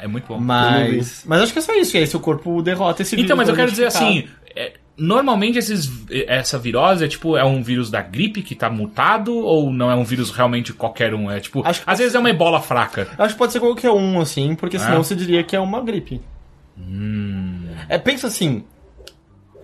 É 0.01 0.07
muito 0.07 0.25
bom. 0.27 0.39
Mas. 0.39 1.23
Mas 1.25 1.41
acho 1.41 1.53
que 1.53 1.59
é 1.59 1.61
só 1.61 1.73
isso, 1.75 1.95
e 1.95 1.99
aí 1.99 2.07
seu 2.07 2.19
corpo 2.19 2.61
derrota 2.61 3.01
esse 3.01 3.15
vírus. 3.15 3.25
Então, 3.27 3.37
mas 3.37 3.49
eu 3.49 3.55
quero 3.55 3.69
dizer 3.69 3.85
assim, 3.85 4.25
é, 4.55 4.73
normalmente 4.97 5.57
esses, 5.59 5.91
essa 6.27 6.57
virose 6.57 7.05
é 7.05 7.07
tipo, 7.07 7.37
é 7.37 7.43
um 7.45 7.61
vírus 7.61 7.91
da 7.91 8.01
gripe 8.01 8.41
que 8.41 8.55
tá 8.55 8.69
mutado 8.69 9.35
ou 9.37 9.71
não 9.71 9.91
é 9.91 9.95
um 9.95 10.03
vírus 10.03 10.31
realmente 10.31 10.73
qualquer 10.73 11.13
um? 11.13 11.29
É 11.29 11.39
tipo, 11.39 11.61
Acho 11.65 11.83
que 11.83 11.89
às 11.89 11.99
vezes 11.99 12.15
é 12.15 12.19
uma 12.19 12.29
ebola 12.29 12.61
fraca. 12.61 13.07
Eu 13.17 13.25
Acho 13.25 13.33
que 13.35 13.37
pode 13.39 13.53
ser 13.53 13.59
qualquer 13.59 13.91
um, 13.91 14.19
assim, 14.19 14.55
porque 14.55 14.79
senão 14.79 14.95
Ah. 14.97 15.03
você 15.03 15.15
diria 15.15 15.43
que 15.43 15.55
é 15.55 15.59
uma 15.59 15.81
gripe. 15.81 16.19
Hum. 16.77 17.65
É, 17.89 17.97
pensa 17.97 18.27
assim, 18.27 18.63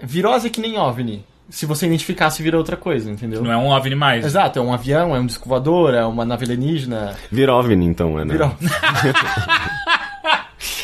virose 0.02 0.48
é 0.48 0.50
que 0.50 0.62
nem 0.62 0.78
OVNI. 0.78 1.24
Se 1.50 1.66
você 1.66 1.86
identificasse, 1.86 2.42
vira 2.42 2.58
outra 2.58 2.76
coisa, 2.78 3.12
entendeu? 3.12 3.44
Não 3.44 3.52
é 3.52 3.58
um 3.58 3.68
OVNI 3.68 3.96
mais. 3.96 4.26
Exato, 4.26 4.58
é 4.58 4.62
um 4.62 4.74
avião, 4.74 5.16
é 5.16 5.20
um 5.20 5.26
disco 5.26 5.48
voador, 5.48 5.94
é 5.94 6.04
uma 6.06 6.26
nave 6.26 6.46
alienígena. 6.46 7.16
Vira 7.32 7.54
OVNI, 7.54 7.86
então, 7.86 8.18
é, 8.20 8.26
né? 8.26 8.32
Virou. 8.32 8.56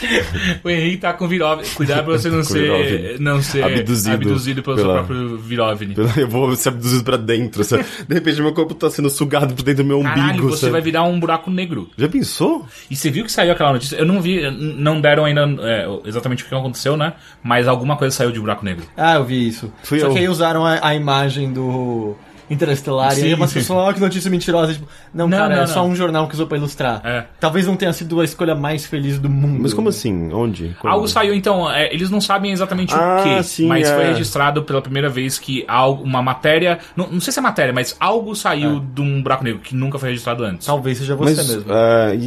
O 0.64 0.70
Henrique 0.70 0.98
tá 0.98 1.14
com 1.14 1.28
virovni. 1.28 1.68
Cuidado 1.76 2.06
pra 2.06 2.18
você 2.18 2.30
não 2.32 2.44
ser, 2.44 3.20
não 3.20 3.42
ser 3.42 3.64
Abduzido 3.64 4.16
abduzido 4.16 4.64
pelo 4.64 4.78
seu 4.78 4.86
pela- 4.86 5.04
próprio 5.04 5.38
virovni. 5.38 5.96
Eu 6.18 6.28
vou 6.28 6.56
ser 6.56 6.70
abduzido 6.70 7.04
pra 7.04 7.18
dentro. 7.18 7.64
sabe? 7.64 7.86
De 8.08 8.14
repente, 8.16 8.42
meu 8.42 8.54
corpo 8.54 8.74
tá 8.74 8.90
sendo 8.90 9.10
sugado 9.10 9.54
por 9.54 9.64
dentro 9.64 9.84
do 9.84 9.88
meu 9.88 10.02
Caralho, 10.02 10.30
umbigo. 10.32 10.50
você 10.50 10.62
sabe? 10.62 10.72
vai 10.74 10.82
virar 10.82 11.04
um 11.04 11.20
buraco 11.20 11.50
negro. 11.52 11.90
Já 11.98 12.08
pensou? 12.08 12.66
E 12.90 12.96
você 12.96 13.10
viu 13.12 13.26
que 13.26 13.32
saiu 13.32 13.52
aquela 13.52 13.74
notícia? 13.74 13.96
Eu 13.98 14.06
não 14.06 14.22
vi, 14.22 14.50
não 14.52 15.00
deram 15.02 15.26
ainda 15.26 15.42
é, 15.62 15.86
exatamente 16.06 16.44
o 16.44 16.48
que 16.48 16.56
aconteceu, 16.56 16.96
né? 16.98 17.14
Mas 17.44 17.68
alguma 17.68 17.96
coisa 17.98 18.16
saiu 18.16 18.32
de 18.32 18.40
buraco 18.40 18.64
negro. 18.66 18.86
Ah, 18.98 19.16
eu 19.16 19.26
vi 19.26 19.48
isso. 19.48 19.72
Fui 19.84 20.00
Só 20.00 20.08
eu. 20.08 20.14
que 20.14 20.20
aí 20.20 20.28
usaram 20.30 20.66
a, 20.66 20.80
a 20.88 20.96
imagem 20.96 21.52
do 21.52 22.16
Interestelar 22.50 23.12
e 23.18 23.24
aí 23.24 23.30
Sim, 23.30 23.34
umas 23.36 23.50
sim. 23.50 23.60
pessoas 23.60 23.68
falaram, 23.78 23.90
ó, 23.90 23.94
que 23.94 24.00
notícia 24.00 24.30
mentirosa. 24.32 24.74
Tipo, 24.74 24.88
não, 25.14 25.28
Não, 25.28 25.38
cara, 25.38 25.56
não, 25.58 25.64
é 25.64 25.68
só 25.68 25.84
não. 25.84 25.90
um 25.90 25.96
jornal 25.96 26.28
que 26.28 26.34
usou 26.34 26.48
pra 26.48 26.58
ilustrar. 26.58 27.02
É. 27.04 27.26
Talvez 27.40 27.68
não 27.68 27.76
tenha 27.76 27.94
sido 27.94 28.20
a 28.20 28.24
escolha 28.26 28.56
mais 28.56 28.86
feliz 28.86 29.20
do 29.20 29.30
mundo. 29.30 29.60
Mas 29.62 29.74
como 29.74 29.90
assim? 29.90 30.34
Onde? 30.34 30.76
Quando? 30.80 30.92
Algo 30.94 31.08
saiu, 31.08 31.34
então, 31.34 31.70
é, 31.72 31.94
eles 31.94 32.10
não 32.10 32.20
sabem 32.20 32.52
exatamente 32.52 32.94
Ah, 32.94 33.20
o 33.20 33.24
que, 33.24 33.44
sim, 33.44 33.68
mas 33.68 33.88
é. 33.90 33.96
foi 33.96 34.06
registrado 34.06 34.64
pela 34.64 34.82
primeira 34.82 35.10
vez 35.10 35.38
que 35.38 35.64
algo, 35.68 36.04
uma 36.04 36.22
matéria. 36.22 36.80
Não, 36.96 37.08
não 37.08 37.22
sei 37.22 37.32
se 37.32 37.40
é 37.40 37.42
matéria, 37.42 37.72
mas 37.74 37.96
algo 38.00 38.36
saiu 38.36 38.78
É. 38.78 38.82
de 38.96 39.02
um 39.02 39.22
buraco 39.22 39.44
negro 39.44 39.60
que 39.60 39.76
nunca 39.76 40.00
foi 40.00 40.10
registrado 40.10 40.44
antes. 40.44 40.66
Talvez 40.66 40.98
seja 40.98 41.16
você 41.16 41.36
Mas, 41.36 41.48
mesmo. 41.48 41.66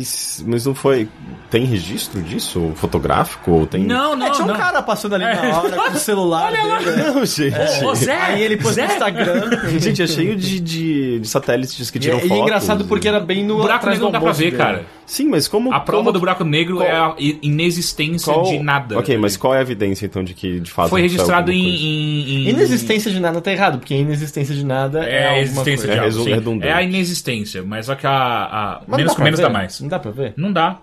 isso- 0.01 0.45
mas 0.47 0.67
não 0.67 0.75
foi. 0.75 1.09
Tem 1.51 1.65
registro 1.65 2.23
disso? 2.23 2.73
Fotográfico? 2.77 3.51
Ou 3.51 3.67
tem... 3.67 3.85
Não, 3.85 4.17
não, 4.17 4.27
é, 4.27 4.31
tinha 4.31 4.45
um 4.45 4.49
não. 4.49 4.57
cara 4.57 4.83
passando 4.83 5.15
ali 5.17 5.25
na 5.25 5.59
hora 5.59 5.77
com 5.77 5.97
o 5.97 5.99
celular 5.99 6.51
dele. 6.53 7.03
Não, 7.03 7.25
gente. 7.27 7.85
Ô, 7.85 7.95
Zé! 7.95 8.17
Aí 8.17 8.43
ele 8.43 8.57
pôs 8.57 8.77
no! 8.77 8.85
Instagram. 8.85 9.51
Gente, 9.79 10.03
é 10.03 10.07
cheio 10.15 10.37
de, 10.37 10.61
de, 10.61 11.19
de 11.21 11.29
satélites 11.29 11.91
que 11.91 11.99
E, 11.99 12.01
tiram 12.01 12.17
é- 12.19 12.21
e 12.21 12.23
fotos. 12.23 12.37
é 12.39 12.41
engraçado 12.43 12.85
porque 12.87 13.09
era 13.09 13.21
bem 13.21 13.45
no 13.45 13.55
O 13.59 13.63
buraco 13.63 13.87
negro 13.87 14.05
não 14.05 14.11
dá 14.13 14.21
pra 14.21 14.33
ver, 14.33 14.45
dele. 14.45 14.57
cara. 14.57 14.85
Sim, 15.07 15.29
mas 15.29 15.47
como. 15.49 15.73
A 15.73 15.81
prova 15.81 16.05
como- 16.05 16.13
do 16.13 16.21
buraco 16.21 16.45
negro 16.45 16.77
qual- 16.77 16.89
é 16.89 16.93
a 16.97 17.15
inexistência 17.43 18.33
qual- 18.33 18.45
de 18.45 18.59
nada. 18.59 18.99
Ok, 18.99 19.17
mas 19.17 19.37
qual 19.37 19.55
é 19.55 19.59
a 19.59 19.61
evidência 19.63 20.07
então 20.07 20.23
de 20.25 20.35
que 20.35 20.61
de 20.61 20.71
fato 20.71 20.89
Foi 20.91 21.01
registrado 21.03 21.51
em, 21.53 21.57
em, 21.63 22.47
em- 22.47 22.49
Inexistência 22.51 23.11
de 23.11 23.21
nada 23.21 23.41
tá 23.41 23.53
errado, 23.53 23.79
porque 23.79 23.95
inexistência 23.95 24.55
de 24.55 24.65
nada 24.65 25.05
é, 25.05 25.13
É 25.15 25.23
a 25.25 25.29
alguma 25.29 25.43
existência 25.43 25.89
coisa. 25.89 25.93
de 25.93 25.99
É 25.99 26.21
algo. 26.21 26.25
redundante. 26.35 26.69
É 26.69 26.73
a 26.73 26.83
inexistência, 26.83 27.63
mas 27.63 27.87
só 27.87 27.95
que 27.95 28.07
a. 28.07 28.11
a- 28.13 28.81
menos 28.89 29.07
não 29.07 29.15
com 29.17 29.23
menos 29.23 29.39
ver? 29.41 29.47
dá 29.47 29.51
mais. 29.53 29.81
Não 29.81 29.89
dá 29.89 29.99
pra 29.99 30.11
ver? 30.11 30.35
Não 30.37 30.53
dá. 30.53 30.79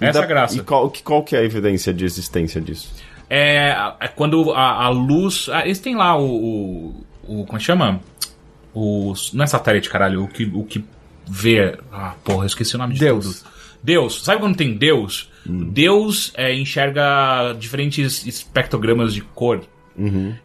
E 0.00 0.04
Essa 0.06 0.18
é 0.18 0.20
dá- 0.20 0.24
a 0.24 0.28
graça. 0.28 0.56
E 0.56 0.60
qual, 0.60 0.90
que- 0.90 1.02
qual 1.02 1.22
que 1.22 1.36
é 1.36 1.38
a 1.40 1.44
evidência 1.44 1.94
de 1.94 2.04
existência 2.04 2.60
disso? 2.60 2.92
É, 3.30 3.74
é 4.00 4.08
quando 4.08 4.52
a, 4.52 4.84
a 4.84 4.88
luz. 4.90 5.48
Ah, 5.52 5.64
eles 5.64 5.78
têm 5.78 5.96
lá 5.96 6.16
o, 6.16 6.24
o, 6.26 6.94
o- 7.40 7.44
Como 7.46 7.56
é 7.56 7.58
que 7.58 7.64
chama? 7.64 8.00
O, 8.74 9.12
não 9.32 9.44
é 9.44 9.46
satélite, 9.46 9.88
caralho. 9.88 10.24
O 10.24 10.28
que, 10.28 10.44
o 10.52 10.64
que 10.64 10.84
vê. 11.28 11.76
Ah, 11.92 12.14
porra, 12.24 12.42
eu 12.42 12.46
esqueci 12.46 12.74
o 12.74 12.78
nome 12.78 12.94
de 12.94 13.00
Deus. 13.00 13.24
tudo. 13.42 13.54
Deus. 13.82 14.24
Sabe 14.24 14.40
quando 14.40 14.56
tem 14.56 14.74
Deus? 14.74 15.30
Deus 15.46 16.32
é, 16.36 16.54
enxerga 16.54 17.54
diferentes 17.58 18.26
espectrogramas 18.26 19.12
de 19.14 19.20
cor. 19.20 19.60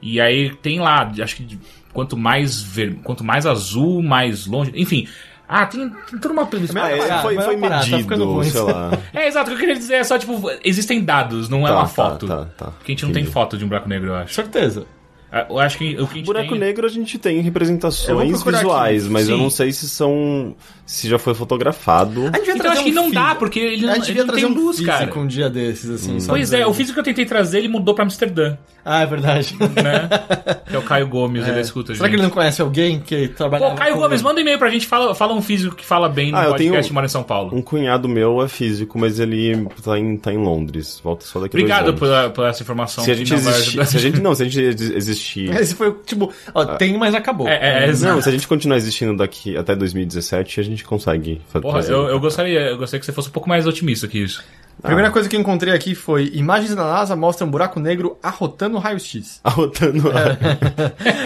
E 0.01 0.21
aí 0.21 0.53
tem 0.62 0.79
lá, 0.79 1.12
acho 1.21 1.36
que 1.38 1.57
quanto 1.91 2.15
mais 2.15 2.62
ver... 2.62 2.95
quanto 3.03 3.24
mais 3.24 3.45
azul, 3.45 4.03
mais 4.03 4.45
longe. 4.45 4.71
Enfim. 4.75 5.07
Ah, 5.48 5.65
tem, 5.65 5.89
tem 5.89 6.19
toda 6.19 6.31
uma. 6.33 6.43
Ah, 6.43 6.91
é, 6.91 7.21
foi, 7.24 7.36
vai 7.36 7.45
foi 7.45 7.57
parar, 7.57 7.79
tá 7.83 7.98
medido, 7.98 8.25
ruim. 8.31 8.43
sei 8.43 8.62
lá. 8.62 8.91
É, 9.12 9.27
exato. 9.27 9.48
O 9.50 9.50
que 9.50 9.55
eu 9.55 9.59
queria 9.59 9.75
dizer 9.75 9.95
é 9.95 10.03
só, 10.03 10.19
tipo, 10.19 10.39
existem 10.63 11.03
dados, 11.03 11.50
não 11.50 11.65
é 11.67 11.71
Tá, 11.71 11.75
uma 11.77 11.81
tá, 11.83 11.88
foto. 11.88 12.27
tá, 12.27 12.45
tá. 12.55 12.65
Porque 12.67 12.91
a 12.91 12.93
gente 12.93 13.05
não 13.05 13.12
tem 13.13 13.25
foto 13.25 13.57
de 13.57 13.65
um 13.65 13.67
buraco 13.67 13.89
negro, 13.89 14.09
eu 14.09 14.15
acho. 14.15 14.36
Certeza. 14.36 14.86
Ah, 15.31 15.45
Eu 15.50 15.59
acho 15.59 15.77
que 15.77 15.95
o 16.00 16.07
que 16.07 16.13
a 16.13 16.17
gente 16.17 16.25
Buraco 16.25 16.50
tem... 16.50 16.59
negro 16.59 16.86
a 16.88 16.89
gente 16.89 17.17
tem 17.19 17.38
Eu 17.38 17.43
representações 17.43 18.31
procurar 18.31 18.57
aqui. 18.57 18.65
visuais, 18.67 19.07
mas 19.07 19.29
eu 19.29 19.36
Sim. 19.38 19.43
não 19.43 19.50
sei 19.50 19.71
se 19.71 19.88
são. 19.88 20.55
se 20.86 21.07
já 21.07 21.19
foi 21.19 21.36
fotografado. 21.36 22.29
A 22.33 22.38
gente 22.39 22.50
Então 22.50 22.57
trazer 22.62 22.69
acho 22.79 22.83
que 22.86 22.89
um 22.91 22.93
não 22.95 23.03
físico. 23.09 23.24
dá, 23.24 23.36
porque 23.36 23.59
ele 23.59 23.86
não, 23.86 23.91
A 23.91 23.95
gente 23.95 24.05
ele 24.12 24.13
devia 24.17 24.25
não 24.25 24.33
tem 24.33 24.45
um 24.45 24.53
luz, 24.53 24.79
cara. 24.79 25.19
um 25.19 25.27
dia 25.27 25.50
desses, 25.50 25.89
assim. 25.89 26.19
só 26.19 26.31
Pois 26.33 26.51
é, 26.51 26.65
o 26.65 26.74
físico 26.74 26.95
que 26.95 27.00
eu 27.01 27.03
tentei 27.03 27.25
trazer, 27.25 27.59
ele 27.59 27.67
mudou 27.67 27.93
pra 27.93 28.03
Amsterdã, 28.05 28.57
Ah, 28.83 29.01
é 29.01 29.05
verdade. 29.05 29.55
né? 29.59 30.09
que 30.67 30.75
é 30.75 30.79
o 30.79 30.81
Caio 30.81 31.07
Gomes, 31.07 31.48
ele 31.48 31.59
escuta 31.62 31.91
a 31.91 31.95
Será 31.95 32.07
gente. 32.07 32.15
que 32.15 32.21
ele 32.21 32.24
não 32.27 32.33
conhece 32.33 32.62
alguém 32.62 33.00
que 33.00 33.27
trabalha 33.27 33.69
Pô, 33.69 33.75
Caio 33.75 33.98
Gomes, 33.98 34.21
manda 34.24 34.39
um 34.39 34.41
e-mail 34.41 34.57
pra 34.57 34.69
gente, 34.69 34.88
fala, 34.88 35.13
fala 35.13 35.33
um 35.33 35.41
físico 35.43 35.75
que 35.75 35.86
fala 35.86 36.09
bem 36.09 36.31
no 36.31 36.38
Ah, 36.38 36.45
eu 36.45 36.50
podcast 36.51 36.71
tenho- 36.74 36.83
que 36.88 36.93
mora 36.93 37.05
em 37.05 37.09
São 37.09 37.21
Paulo. 37.24 37.55
Um 37.55 37.62
cunhado 37.62 38.09
meu 38.09 38.41
é 38.41 38.48
físico, 38.48 38.98
mas 38.98 39.19
ele 39.19 39.67
tá 39.83 40.00
em, 40.00 40.17
tá 40.17 40.33
em 40.33 40.38
Londres. 40.38 41.00
Volta 41.03 41.24
só 41.25 41.39
daqui 41.39 41.55
a 41.55 41.59
Obrigado 41.59 41.93
por, 41.93 42.07
por 42.33 42.45
essa 42.48 42.63
informação. 42.63 43.03
Se 43.03 43.12
a 43.12 43.13
que 43.15 43.25
gente 43.25 43.33
ajudar. 43.48 43.86
Se 43.86 43.98
a 43.98 44.00
gente, 44.00 44.19
não, 44.21 44.33
se 44.33 44.41
a 44.41 44.45
gente 44.45 44.59
exi- 44.59 45.19
existir. 45.20 45.54
Esse 45.60 45.76
foi, 45.76 45.94
tipo, 46.06 46.32
ó, 46.54 46.66
tem, 46.66 46.98
mas 46.98 47.14
acabou. 47.14 47.48
É, 47.48 47.54
é, 47.56 47.90
é, 47.90 47.94
Não, 47.98 48.22
se 48.22 48.30
a 48.30 48.32
gente 48.32 48.48
continuar 48.48 48.78
existindo 48.78 49.16
daqui 49.18 49.58
até 49.58 49.76
2017, 49.76 50.60
a 50.60 50.64
gente 50.64 50.84
consegue 50.84 51.42
fa- 51.50 51.62
Porra, 51.62 51.82
eu, 51.82 52.08
eu 52.08 52.20
gostaria, 52.20 52.60
eu 52.62 52.78
gostaria 52.78 53.00
que 53.00 53.06
você 53.06 53.12
fosse 53.12 53.30
um 53.30 53.32
pouco 53.32 53.48
mais 53.50 53.68
otimista 53.68 54.08
que 54.08 54.18
isso. 54.20 54.44
A 54.82 54.88
primeira 54.88 55.12
coisa 55.12 55.28
que 55.28 55.36
eu 55.36 55.40
encontrei 55.42 55.74
aqui 55.74 55.94
foi 55.94 56.32
imagens 56.34 56.74
da 56.74 56.84
NASA 56.86 57.14
mostram 57.14 57.48
um 57.48 57.52
buraco 57.52 57.82
negro 57.82 58.18
arrotando 58.24 58.78
raio-x. 58.78 59.42
Arrotando 59.44 60.10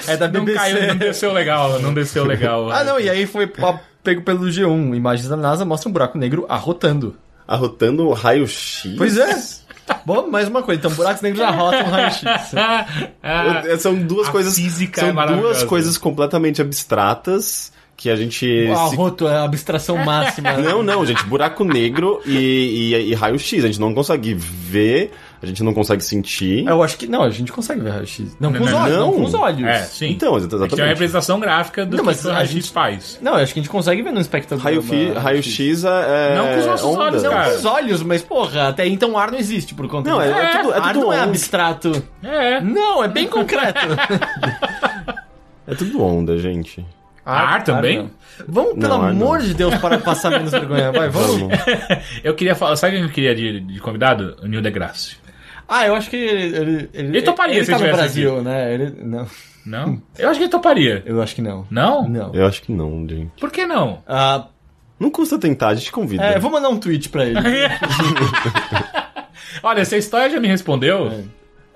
É 0.07 0.17
da 0.17 0.27
Não 0.27 0.41
BBC. 0.45 0.57
caiu, 0.57 0.87
não 0.87 0.95
desceu 0.97 1.31
legal, 1.31 1.79
não 1.79 1.93
desceu 1.93 2.25
legal. 2.25 2.69
Ah, 2.73 2.83
não, 2.83 2.99
e 2.99 3.07
aí 3.09 3.27
foi 3.27 3.47
pego 4.03 4.23
pelo 4.23 4.47
G1. 4.47 4.95
Imagens 4.95 5.27
da 5.29 5.37
NASA 5.37 5.63
mostram 5.65 5.91
um 5.91 5.93
buraco 5.93 6.17
negro 6.17 6.45
arrotando. 6.49 7.15
arrotando 7.47 8.09
raio-x. 8.11 8.87
Pois 8.97 9.17
é. 9.17 9.39
Bom, 10.05 10.27
mais 10.29 10.47
uma 10.47 10.61
coisa. 10.63 10.79
Então, 10.79 10.91
buracos 10.91 11.21
negros 11.21 11.41
arrotam 11.41 11.83
raio-x. 11.89 12.21
São 13.81 13.95
duas 13.95 14.27
a 14.27 14.31
coisas. 14.31 14.55
física 14.55 15.01
são 15.01 15.21
é 15.21 15.27
duas 15.37 15.63
coisas 15.63 15.97
completamente 15.97 16.61
abstratas 16.61 17.71
que 17.95 18.09
a 18.09 18.15
gente. 18.15 18.45
O 18.45 18.75
se- 18.89 18.95
arroto 18.95 19.27
é 19.27 19.35
a 19.37 19.43
abstração 19.43 19.97
máxima. 19.97 20.53
Não, 20.53 20.83
não, 20.83 21.05
gente, 21.05 21.23
buraco 21.25 21.63
negro 21.63 22.21
e, 22.25 22.93
e, 22.93 23.11
e 23.11 23.13
raio-x. 23.13 23.63
A 23.63 23.67
gente 23.67 23.79
não 23.79 23.93
consegue 23.93 24.33
ver, 24.33 25.11
a 25.43 25.45
gente 25.45 25.61
não 25.61 25.73
consegue 25.73 26.01
sentir. 26.03 26.65
Eu 26.65 26.81
acho 26.81 26.97
que. 26.97 27.05
Não, 27.05 27.21
a 27.21 27.29
gente 27.29 27.51
consegue 27.51 27.81
ver 27.81 27.89
raio-x. 27.91 28.35
Não, 28.39 28.51
com 28.51 28.59
Não, 28.59 28.65
os 28.65 28.71
não, 28.71 28.81
olhos. 28.81 28.95
Não, 28.97 29.05
não. 29.07 29.13
com 29.13 29.23
os 29.23 29.33
olhos. 29.33 29.67
é, 29.67 29.79
sim. 29.83 30.09
Então, 30.11 30.37
É 30.37 30.39
que 30.41 30.47
tem 30.47 30.57
uma 30.57 30.65
exatamente. 30.65 30.87
representação 30.89 31.39
gráfica 31.39 31.85
do 31.85 31.97
Não, 31.97 32.05
que 32.05 32.27
o 32.27 32.31
raio-x 32.31 32.49
gente- 32.51 32.71
faz. 32.71 33.19
Não, 33.21 33.33
eu 33.37 33.43
acho 33.43 33.53
que 33.53 33.59
a 33.59 33.63
gente 33.63 33.69
consegue 33.71 34.01
ver 34.01 34.11
no 34.13 34.21
espectador. 34.21 34.63
Raio-fi- 34.63 35.11
uma- 35.11 35.19
Raio-x 35.19 35.83
é. 35.83 36.35
Não 36.37 36.47
com 36.47 36.59
os 36.59 36.65
nossos 36.65 36.85
onda. 36.85 36.99
olhos, 37.03 37.23
Não 37.23 37.31
cara. 37.31 37.49
com 37.51 37.57
os 37.57 37.65
olhos, 37.65 38.03
mas 38.03 38.21
porra, 38.21 38.69
até 38.69 38.87
então 38.87 39.11
o 39.11 39.17
ar 39.17 39.31
não 39.31 39.37
existe 39.37 39.73
por 39.75 39.87
conta 39.87 40.09
Não, 40.09 40.21
é, 40.21 40.27
disso. 40.27 40.39
é 40.39 40.57
tudo, 40.61 40.73
é 40.73 40.77
ar 40.77 40.93
tudo 40.93 41.05
não 41.05 41.13
é 41.13 41.19
abstrato. 41.19 42.03
É. 42.23 42.61
Não, 42.61 43.03
é 43.03 43.07
bem 43.07 43.27
concreto. 43.27 43.79
É 45.65 45.73
tudo 45.75 46.01
onda, 46.03 46.37
gente. 46.37 46.85
Ar 47.25 47.63
também? 47.63 47.99
não. 47.99 48.11
Vamos, 48.47 48.73
pelo 48.73 48.87
Não, 48.97 49.01
ar 49.01 49.11
amor 49.11 49.39
não. 49.39 49.45
de 49.45 49.53
Deus, 49.53 49.75
para 49.75 49.97
passar 49.97 50.31
menos 50.31 50.51
vergonha. 50.51 50.91
Vai, 50.91 51.07
vamos. 51.09 51.39
Vamos. 51.39 51.57
Eu 52.23 52.33
queria 52.35 52.53
falar. 52.53 52.75
Sabe 52.75 52.95
quem 52.97 53.03
eu 53.03 53.09
queria 53.09 53.33
de, 53.33 53.59
de 53.61 53.79
convidado? 53.79 54.35
O 54.43 54.47
Neil 54.47 54.61
deGrasse. 54.61 55.15
Ah, 55.75 55.87
eu 55.87 55.95
acho 55.95 56.07
que 56.09 56.15
ele. 56.15 56.55
Ele, 56.55 56.89
Ele 56.93 57.21
toparia 57.23 57.55
ele 57.55 57.65
se 57.65 57.71
tá 57.71 57.79
no 57.79 57.91
Brasil, 57.91 58.41
né? 58.43 58.73
Ele, 58.73 58.93
não, 59.03 59.25
Não? 59.65 60.01
Eu 60.19 60.29
acho 60.29 60.37
que 60.39 60.43
ele 60.45 60.51
toparia. 60.51 61.01
eu 61.05 61.19
acho 61.21 61.33
que 61.33 61.41
não. 61.41 61.65
Não? 61.71 62.07
Não. 62.07 62.31
Eu 62.33 62.45
acho 62.45 62.61
que 62.61 62.71
não, 62.71 63.07
gente. 63.09 63.31
Por 63.39 63.49
que 63.51 63.65
não? 63.65 64.03
Ah, 64.07 64.45
Não 64.99 65.09
custa 65.09 65.39
tentar, 65.39 65.69
a 65.69 65.75
gente 65.75 65.91
convida. 65.91 66.23
é, 66.23 66.37
vou 66.39 66.51
mandar 66.51 66.69
um 66.69 66.77
tweet 66.77 67.09
pra 67.09 67.25
ele. 67.25 67.39
Olha, 69.63 69.85
se 69.85 69.95
a 69.95 69.97
história 69.97 70.29
já 70.29 70.39
me 70.39 70.47
respondeu, 70.47 71.23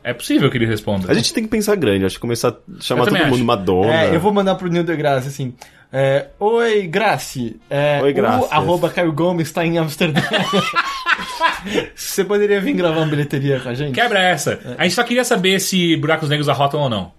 é, 0.04 0.14
possível 0.14 0.50
que 0.50 0.58
ele 0.58 0.66
responda. 0.66 1.12
A 1.12 1.14
gente 1.14 1.34
tem 1.34 1.44
que 1.44 1.50
pensar 1.50 1.76
grande, 1.76 2.06
acho 2.06 2.16
que 2.16 2.22
começar 2.22 2.50
a 2.50 2.56
chamar 2.82 3.06
todo 3.06 3.14
também 3.14 3.26
mundo 3.26 3.36
acho. 3.36 3.46
Madonna. 3.46 3.94
É, 3.94 4.16
eu 4.16 4.20
vou 4.20 4.34
mandar 4.34 4.56
pro 4.56 4.70
Neil 4.70 4.84
deGrasse 4.84 5.28
assim. 5.28 5.54
É, 5.92 6.28
Oi, 6.40 6.88
Grace. 6.88 7.60
É, 7.70 8.02
Oi, 8.02 8.14
Grace. 8.14 8.44
O 8.44 8.48
arroba 8.52 8.90
Caio 8.90 9.14
Gomes 9.14 9.52
tá 9.52 9.66
em 9.66 9.78
Amsterdã. 9.78 10.22
Você 11.96 12.24
poderia 12.26 12.60
vir 12.60 12.74
gravar 12.74 13.00
uma 13.00 13.08
bilheteria 13.08 13.60
com 13.60 13.70
a 13.70 13.74
gente? 13.74 13.94
Quebra 13.94 14.20
essa. 14.20 14.60
A 14.78 14.84
gente 14.84 14.96
só 14.96 15.04
queria 15.04 15.24
saber 15.24 15.60
se 15.60 15.96
buracos 15.98 16.30
negros 16.30 16.50
arrotam 16.50 16.82
ou 16.82 16.90
não. 16.90 17.12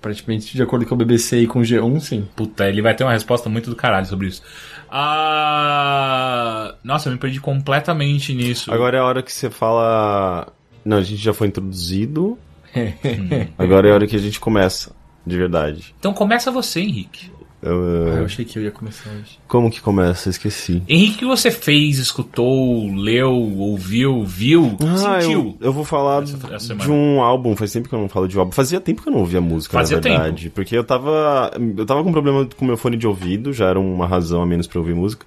Aparentemente, 0.00 0.54
de 0.54 0.62
acordo 0.62 0.86
com 0.86 0.94
o 0.94 0.98
BBC 0.98 1.40
e 1.40 1.46
com 1.46 1.58
o 1.58 1.62
G1, 1.62 2.00
sim. 2.00 2.28
Puta, 2.36 2.68
ele 2.68 2.80
vai 2.80 2.94
ter 2.94 3.02
uma 3.02 3.12
resposta 3.12 3.48
muito 3.48 3.68
do 3.70 3.76
caralho 3.76 4.06
sobre 4.06 4.28
isso. 4.28 4.42
Ah. 4.90 6.74
Nossa, 6.84 7.08
eu 7.08 7.12
me 7.12 7.18
perdi 7.18 7.40
completamente 7.40 8.32
nisso. 8.32 8.72
Agora 8.72 8.96
é 8.96 9.00
a 9.00 9.04
hora 9.04 9.22
que 9.22 9.32
você 9.32 9.50
fala. 9.50 10.52
Não, 10.84 10.98
a 10.98 11.02
gente 11.02 11.20
já 11.22 11.34
foi 11.34 11.48
introduzido. 11.48 12.38
Agora 13.58 13.88
é 13.88 13.90
a 13.90 13.94
hora 13.94 14.06
que 14.06 14.14
a 14.14 14.20
gente 14.20 14.38
começa, 14.38 14.92
de 15.26 15.36
verdade. 15.36 15.94
Então 15.98 16.12
começa 16.12 16.50
você, 16.50 16.80
Henrique. 16.80 17.30
Eu, 17.60 17.74
Ah, 18.12 18.18
eu 18.18 18.24
achei 18.24 18.44
que 18.44 18.56
eu 18.56 18.62
ia 18.62 18.70
começar 18.70 19.10
hoje. 19.10 19.36
Como 19.48 19.68
que 19.68 19.80
começa? 19.80 20.30
Esqueci. 20.30 20.80
Henrique, 20.88 21.16
o 21.16 21.18
que 21.18 21.24
você 21.26 21.50
fez, 21.50 21.98
escutou, 21.98 22.88
leu, 22.94 23.32
ouviu, 23.32 24.24
viu, 24.24 24.76
Ah, 24.80 25.20
sentiu? 25.20 25.56
eu, 25.60 25.66
eu 25.66 25.72
vou 25.72 25.84
falar 25.84 26.22
Essa- 26.22 26.54
essa 26.54 26.74
de 26.76 26.88
um 26.90 27.20
álbum. 27.20 27.56
Faz 27.56 27.72
tempo 27.72 27.88
que 27.88 27.94
eu 27.94 27.98
não 27.98 28.08
falo 28.08 28.28
de 28.28 28.36
um 28.36 28.40
álbum. 28.40 28.52
Fazia 28.52 28.80
tempo 28.80 29.02
que 29.02 29.08
eu 29.08 29.12
não 29.12 29.18
ouvia 29.20 29.40
música, 29.40 29.72
Fazia 29.76 29.96
na 29.96 30.02
verdade. 30.02 30.50
Porque 30.50 30.76
eu 30.76 30.84
tava. 30.84 31.50
Eu 31.76 31.84
tava 31.84 32.04
com 32.04 32.12
problema 32.12 32.46
com 32.56 32.64
meu 32.64 32.76
fone 32.76 32.96
de 32.96 33.06
ouvido, 33.08 33.52
já 33.52 33.66
era 33.66 33.80
uma 33.80 34.06
razão 34.06 34.40
a 34.40 34.46
menos 34.46 34.68
pra 34.68 34.78
ouvir 34.78 34.94
música. 34.94 35.26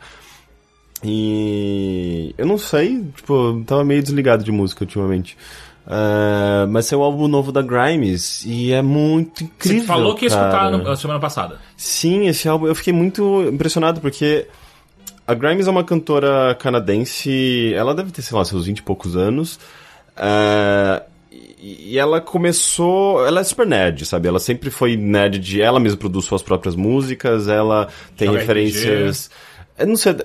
E. 1.03 2.33
Eu 2.37 2.45
não 2.45 2.57
sei, 2.57 3.03
tipo, 3.15 3.33
eu 3.33 3.63
tava 3.65 3.83
meio 3.83 4.01
desligado 4.01 4.43
de 4.43 4.51
música 4.51 4.83
ultimamente. 4.83 5.37
É, 5.87 6.65
mas 6.67 6.91
é 6.91 6.95
o 6.95 7.01
álbum 7.01 7.27
novo 7.27 7.51
da 7.51 7.61
Grimes 7.61 8.43
e 8.45 8.71
é 8.71 8.81
muito 8.81 9.43
incrível. 9.43 9.81
Você 9.81 9.87
falou 9.87 10.15
que 10.15 10.25
ia 10.25 10.27
escutar 10.27 10.95
semana 10.95 11.19
passada. 11.19 11.59
Sim, 11.75 12.27
esse 12.27 12.47
álbum 12.47 12.67
eu 12.67 12.75
fiquei 12.75 12.93
muito 12.93 13.43
impressionado 13.51 13.99
porque 13.99 14.47
a 15.25 15.33
Grimes 15.33 15.67
é 15.67 15.71
uma 15.71 15.83
cantora 15.83 16.55
canadense, 16.55 17.73
ela 17.75 17.95
deve 17.95 18.11
ter, 18.11 18.21
sei 18.21 18.37
lá, 18.37 18.45
seus 18.45 18.65
20 18.65 18.79
e 18.79 18.83
poucos 18.83 19.15
anos. 19.15 19.59
é, 20.17 21.03
e 21.63 21.97
ela 21.99 22.19
começou. 22.19 23.25
Ela 23.25 23.41
é 23.41 23.43
super 23.43 23.67
nerd, 23.67 24.03
sabe? 24.05 24.27
Ela 24.27 24.39
sempre 24.39 24.71
foi 24.71 24.97
nerd 24.97 25.37
de. 25.37 25.61
Ela 25.61 25.79
mesma 25.79 25.97
produz 25.97 26.25
suas 26.25 26.41
próprias 26.41 26.75
músicas, 26.75 27.47
ela 27.47 27.87
tem 28.17 28.27
Joga 28.27 28.39
referências. 28.39 29.29
Eu 29.81 29.87
não 29.87 29.95
sei, 29.95 30.15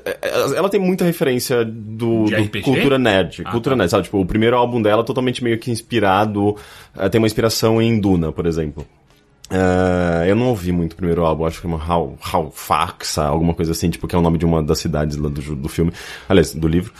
ela 0.56 0.68
tem 0.68 0.80
muita 0.80 1.04
referência 1.04 1.64
do, 1.64 2.24
do 2.24 2.62
cultura 2.62 2.98
nerd. 2.98 3.42
Ah, 3.44 3.50
cultura 3.50 3.74
tá. 3.74 3.78
nerd, 3.78 3.90
sabe? 3.90 4.04
Tipo, 4.04 4.20
o 4.20 4.26
primeiro 4.26 4.56
álbum 4.56 4.80
dela 4.80 5.02
é 5.02 5.04
totalmente 5.04 5.42
meio 5.42 5.58
que 5.58 5.70
inspirado. 5.70 6.56
é, 6.96 7.08
tem 7.08 7.18
uma 7.18 7.26
inspiração 7.26 7.80
em 7.80 7.98
Duna, 7.98 8.32
por 8.32 8.46
exemplo. 8.46 8.86
É, 9.50 10.28
eu 10.30 10.34
não 10.34 10.48
ouvi 10.48 10.72
muito 10.72 10.94
o 10.94 10.96
primeiro 10.96 11.24
álbum, 11.24 11.44
acho 11.46 11.60
que 11.60 11.66
é 11.66 11.70
uma 11.70 11.82
Hal, 11.82 12.16
Halifax, 12.20 13.18
alguma 13.18 13.54
coisa 13.54 13.72
assim, 13.72 13.88
tipo, 13.90 14.08
que 14.08 14.14
é 14.14 14.18
o 14.18 14.22
nome 14.22 14.38
de 14.38 14.44
uma 14.44 14.62
das 14.62 14.78
cidades 14.78 15.16
lá 15.16 15.28
do, 15.28 15.54
do 15.56 15.68
filme. 15.68 15.92
Aliás, 16.28 16.52
do 16.54 16.66
livro. 16.66 16.92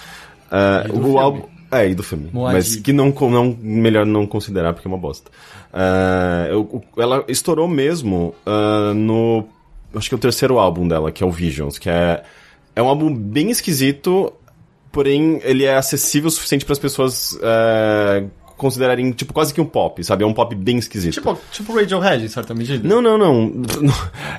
É, 0.50 0.86
do 0.88 0.98
o 0.98 1.02
filme. 1.02 1.18
álbum. 1.18 1.42
É, 1.72 1.88
e 1.88 1.94
do 1.94 2.02
filme. 2.04 2.30
Moadib. 2.32 2.54
Mas 2.56 2.76
que 2.76 2.92
não, 2.92 3.10
não. 3.10 3.56
Melhor 3.60 4.06
não 4.06 4.24
considerar, 4.26 4.72
porque 4.72 4.86
é 4.86 4.90
uma 4.90 4.96
bosta. 4.98 5.30
É, 5.74 6.52
eu- 6.52 6.82
ela 6.96 7.24
estourou 7.26 7.66
mesmo 7.66 8.34
no. 8.94 9.44
Acho 9.94 10.08
que 10.08 10.14
é 10.14 10.18
o 10.18 10.20
terceiro 10.20 10.58
álbum 10.58 10.86
dela, 10.86 11.10
que 11.10 11.24
é 11.24 11.26
o 11.26 11.30
Visions, 11.30 11.78
que 11.78 11.90
é. 11.90 12.22
É 12.76 12.82
um 12.82 12.88
álbum 12.88 13.12
bem 13.12 13.50
esquisito, 13.50 14.30
porém 14.92 15.40
ele 15.42 15.64
é 15.64 15.74
acessível 15.74 16.28
o 16.28 16.30
suficiente 16.30 16.64
para 16.64 16.74
as 16.74 16.78
pessoas 16.78 17.38
é, 17.42 18.24
considerarem, 18.56 19.10
tipo, 19.12 19.32
quase 19.32 19.52
que 19.52 19.60
um 19.60 19.64
pop, 19.66 20.02
sabe? 20.04 20.24
É 20.24 20.26
um 20.26 20.32
pop 20.32 20.54
bem 20.54 20.78
esquisito. 20.78 21.14
Tipo, 21.14 21.38
tipo 21.52 21.74
Radiohead, 21.74 22.24
em 22.24 22.28
certa 22.28 22.54
medida. 22.54 22.86
Não, 22.86 23.00
não, 23.02 23.16
não. 23.18 23.52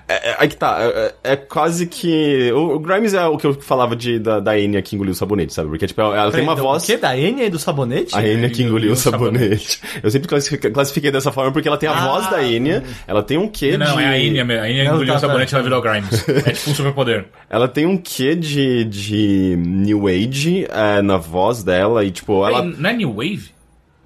É, 0.09 0.29
é, 0.29 0.35
aí 0.39 0.47
que 0.47 0.55
tá. 0.55 0.77
É, 0.79 1.13
é 1.33 1.35
quase 1.35 1.85
que. 1.85 2.49
O, 2.53 2.75
o 2.75 2.79
Grimes 2.79 3.13
é 3.13 3.25
o 3.25 3.37
que 3.37 3.45
eu 3.45 3.53
falava 3.53 3.93
de, 3.93 4.17
da, 4.19 4.39
da 4.39 4.57
Enya 4.57 4.81
que 4.81 4.95
engoliu 4.95 5.11
o 5.11 5.15
sabonete, 5.15 5.53
sabe? 5.53 5.67
Porque, 5.69 5.85
tipo, 5.85 5.99
ela 5.99 6.31
tem 6.31 6.43
uma 6.43 6.53
Então, 6.53 6.63
voz. 6.63 6.83
O 6.83 6.85
quê? 6.85 6.95
Da 6.95 7.17
Enya 7.17 7.43
e 7.45 7.49
do 7.49 7.59
sabonete? 7.59 8.15
A 8.15 8.25
Enya 8.25 8.49
que 8.49 8.63
engoliu 8.63 8.93
o 8.93 8.95
sabonete. 8.95 9.79
sabonete. 9.79 10.01
Eu 10.01 10.09
sempre 10.09 10.29
classifiquei, 10.71 11.11
dessa 11.11 11.29
forma 11.31 11.51
porque 11.51 11.67
ela 11.67 11.77
tem 11.77 11.89
a 11.89 11.93
Ah. 11.93 12.07
voz 12.07 12.29
da 12.29 12.41
Enya, 12.41 12.83
ela 13.05 13.21
tem 13.21 13.37
um 13.37 13.49
quê 13.49 13.77
Não, 13.77 13.97
de. 13.97 14.01
é 14.03 14.07
a 14.07 14.17
Enya 14.19 14.45
mesmo. 14.45 14.63
A 14.63 14.69
Enya 14.69 14.83
Não, 14.85 14.91
engoliu 14.95 15.11
tá, 15.13 15.17
o 15.17 15.21
sabonete 15.21 15.49
e 15.49 15.51
tá. 15.51 15.57
ela 15.57 15.63
virou 15.63 15.81
Grimes. 15.81 16.29
É 16.29 16.51
tipo 16.53 16.69
um 16.71 16.75
superpoder. 16.75 17.25
Ela 17.49 17.67
tem 17.67 17.85
um 17.85 17.97
quê 17.97 18.35
de, 18.35 18.83
de 18.85 19.55
New 19.57 20.07
Age 20.07 20.67
é, 20.69 21.01
na 21.01 21.17
voz 21.17 21.63
dela 21.63 22.03
e, 22.03 22.11
tipo, 22.11 22.45
ela. 22.45 22.61
Não 22.63 22.89
é 22.89 22.93
New 22.93 23.13
Wave? 23.13 23.49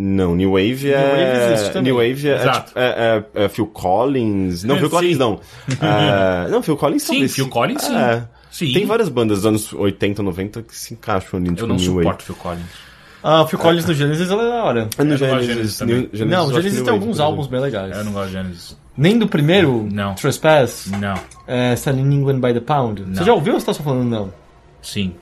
Não, 0.03 0.35
New 0.35 0.51
Wave 0.53 0.91
é. 0.91 0.97
Wave 0.97 1.53
existe 1.53 1.73
também. 1.73 1.93
New 1.93 1.95
Wave 1.97 2.27
é, 2.27 2.31
é, 2.31 2.35
Exato. 2.35 2.67
tipo, 2.67 2.79
é- 2.79 3.23
é- 3.35 3.43
é 3.45 3.49
Phil 3.49 3.67
Collins. 3.67 4.63
Não, 4.63 4.75
Phil 4.77 4.85
Sim. 4.89 4.95
Collins 4.95 5.17
não. 5.19 5.39
É, 5.81 6.47
não, 6.49 6.63
Phil 6.63 6.75
Collins 6.77 7.03
Sim, 7.03 7.07
talvez 7.13 7.35
Phil 7.35 7.47
Collins, 7.49 7.81
sim. 7.83 7.95
É. 7.95 8.23
Sim. 8.49 8.73
Tem 8.73 8.85
várias 8.85 9.07
bandas 9.09 9.37
dos 9.39 9.45
anos 9.45 9.71
80, 9.73 10.21
90 10.23 10.61
que 10.63 10.75
se 10.75 10.93
encaixam 10.93 11.39
ali, 11.39 11.49
tipo, 11.49 11.61
Eu 11.61 11.67
não 11.67 11.75
New 11.75 11.85
suporto 11.85 12.07
Wave. 12.07 12.23
Phil 12.23 12.35
Collins. 12.35 12.91
Ah, 13.23 13.45
Phil 13.45 13.59
Collins 13.59 13.85
no 13.85 13.93
Genesis 13.93 14.31
ela 14.31 14.43
é 14.43 14.47
da 14.49 14.63
hora. 14.63 14.89
É 14.97 15.03
no 15.03 15.15
Genesis. 15.15 15.79
New- 15.81 16.09
Genesis 16.11 16.27
Não, 16.27 16.47
o 16.47 16.53
Genesis 16.53 16.81
tem 16.81 16.91
alguns 16.91 17.19
álbuns 17.19 17.45
bem 17.47 17.59
legais. 17.61 17.95
Eu 17.95 18.03
não 18.03 18.11
gosto 18.13 18.27
de 18.27 18.33
Genesis. 18.33 18.77
Nem 18.97 19.17
do 19.19 19.27
primeiro, 19.27 19.87
Não. 19.91 20.15
Trespass, 20.15 20.89
Não. 20.99 21.13
é, 21.47 21.75
Selling 21.75 22.13
England 22.15 22.39
by 22.41 22.51
the 22.53 22.59
Pound. 22.59 23.03
Você 23.03 23.19
Não. 23.19 23.25
já 23.25 23.33
ouviu 23.33 23.53
ou 23.53 23.59
você 23.59 23.67
tá 23.67 23.73
só 23.75 23.83
falando 23.83 24.09
não? 24.09 24.33
Sim. 24.81 25.13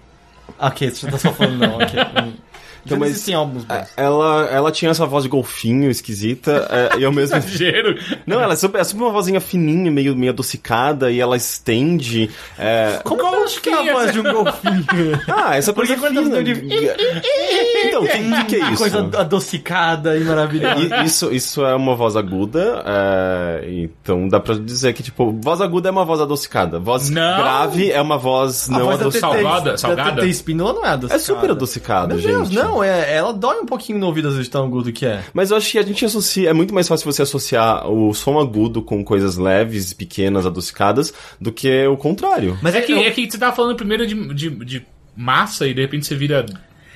Ok, 0.58 0.90
você 0.90 1.12
tá 1.12 1.18
só 1.18 1.32
falando 1.34 1.58
não, 1.60 1.76
ok. 1.76 1.88
Então, 2.96 3.00
mas- 3.00 3.22
tem 3.24 3.34
álbuns 3.36 3.63
bons. 3.63 3.88
Ela, 3.98 4.46
ela 4.51 4.72
tinha 4.72 4.91
essa 4.91 5.05
voz 5.05 5.24
de 5.24 5.29
golfinho 5.29 5.89
esquisita, 5.89 6.67
é, 6.69 7.00
e 7.00 7.05
ao 7.05 7.12
mesmo 7.12 7.36
Exagero. 7.39 7.98
Não, 8.25 8.39
ela 8.41 8.53
é 8.53 8.55
super, 8.55 8.79
é 8.81 8.84
super 8.84 9.03
uma 9.03 9.12
vozinha 9.12 9.39
fininha, 9.39 9.91
meio, 9.91 10.15
meio 10.15 10.31
adocicada, 10.31 11.12
e 11.12 11.19
ela 11.19 11.36
estende. 11.38 12.29
é, 12.58 13.00
Como 13.03 13.22
eu 13.22 13.43
acho 13.43 13.62
que 13.62 13.69
é 13.69 13.89
a 13.89 13.93
voz 13.93 14.12
de 14.13 14.19
um 14.19 14.24
golfinho? 14.24 14.86
Ah, 15.29 15.55
essa 15.58 15.74
coisa 15.74 15.96
Porque 15.96 16.08
fina. 16.13 16.38
eu 16.38 16.43
Então, 17.88 18.03
o 18.03 18.08
que, 18.08 18.17
que, 18.17 18.43
que 18.46 18.55
é 18.55 18.69
isso? 18.72 18.77
Coisa 18.77 19.00
adocicada 19.17 20.17
e 20.17 20.24
maravilhosa. 20.24 21.03
Isso, 21.03 21.31
isso 21.31 21.65
é 21.65 21.75
uma 21.75 21.96
voz 21.96 22.15
aguda, 22.15 22.84
é, 22.86 23.65
então 23.69 24.27
dá 24.27 24.39
pra 24.39 24.55
dizer 24.55 24.93
que, 24.93 25.03
tipo, 25.03 25.31
voz 25.41 25.62
aguda 25.62 25.89
é 25.89 25.91
uma 25.91 26.05
voz 26.05 26.19
adocicada. 26.22 26.79
Voz 26.79 27.10
Não. 27.10 27.38
grave 27.38 27.91
é 27.91 28.01
uma 28.01 28.17
voz 28.17 28.69
A 28.69 28.74
não 28.77 28.86
voz 28.86 28.98
da 29.00 29.05
adocicada. 29.05 29.34
Salgada- 29.41 29.77
salgada? 29.77 30.12
Da 30.12 30.22
TT 30.22 30.29
Espinola 30.29 30.74
não 30.74 30.86
é 30.86 30.89
adocicada. 30.89 31.22
É 31.22 31.25
super 31.25 31.51
adocicada, 31.51 32.08
Meu 32.15 32.19
gente. 32.19 32.31
Deus, 32.36 32.50
não, 32.51 32.79
é, 32.84 33.16
ela 33.16 33.32
dói 33.34 33.60
um 33.60 33.66
pouquinho 33.66 33.98
no 34.00 34.06
ouvido 34.08 34.28
às 34.28 34.34
vezes 34.34 34.48
de 34.48 34.52
tão 34.52 34.66
agudo 34.66 34.92
que 34.92 35.06
é. 35.06 35.24
Mas 35.34 35.52
eu 35.52 35.58
acho 35.58 35.72
que 35.72 35.78
a 35.80 35.84
gente 35.84 36.04
associa. 36.06 36.50
É 36.50 36.54
muito 36.54 36.74
mais 36.74 36.88
fácil 36.88 37.12
você 37.12 37.22
associar 37.22 37.90
o 37.90 38.14
som 38.14 38.40
agudo 38.40 38.82
com 38.82 39.04
coisas 39.04 39.38
leves, 39.38 39.94
pequenas, 39.94 40.46
adocicadas, 40.46 41.14
do 41.40 41.52
que 41.52 41.86
o 41.88 41.98
contrário. 41.98 42.58
Mas 42.62 42.76
É 42.76 42.82
que, 42.82 42.94
é 42.94 43.12
que 43.12 43.30
você 43.30 43.38
tava 43.38 43.56
falando 43.56 43.76
primeiro 43.76 44.06
de, 44.06 44.34
de, 44.34 44.50
de 44.50 44.86
massa 45.16 45.68
e 45.68 45.74
de 45.74 45.82
repente 45.82 46.06
você 46.06 46.16
vira 46.16 46.46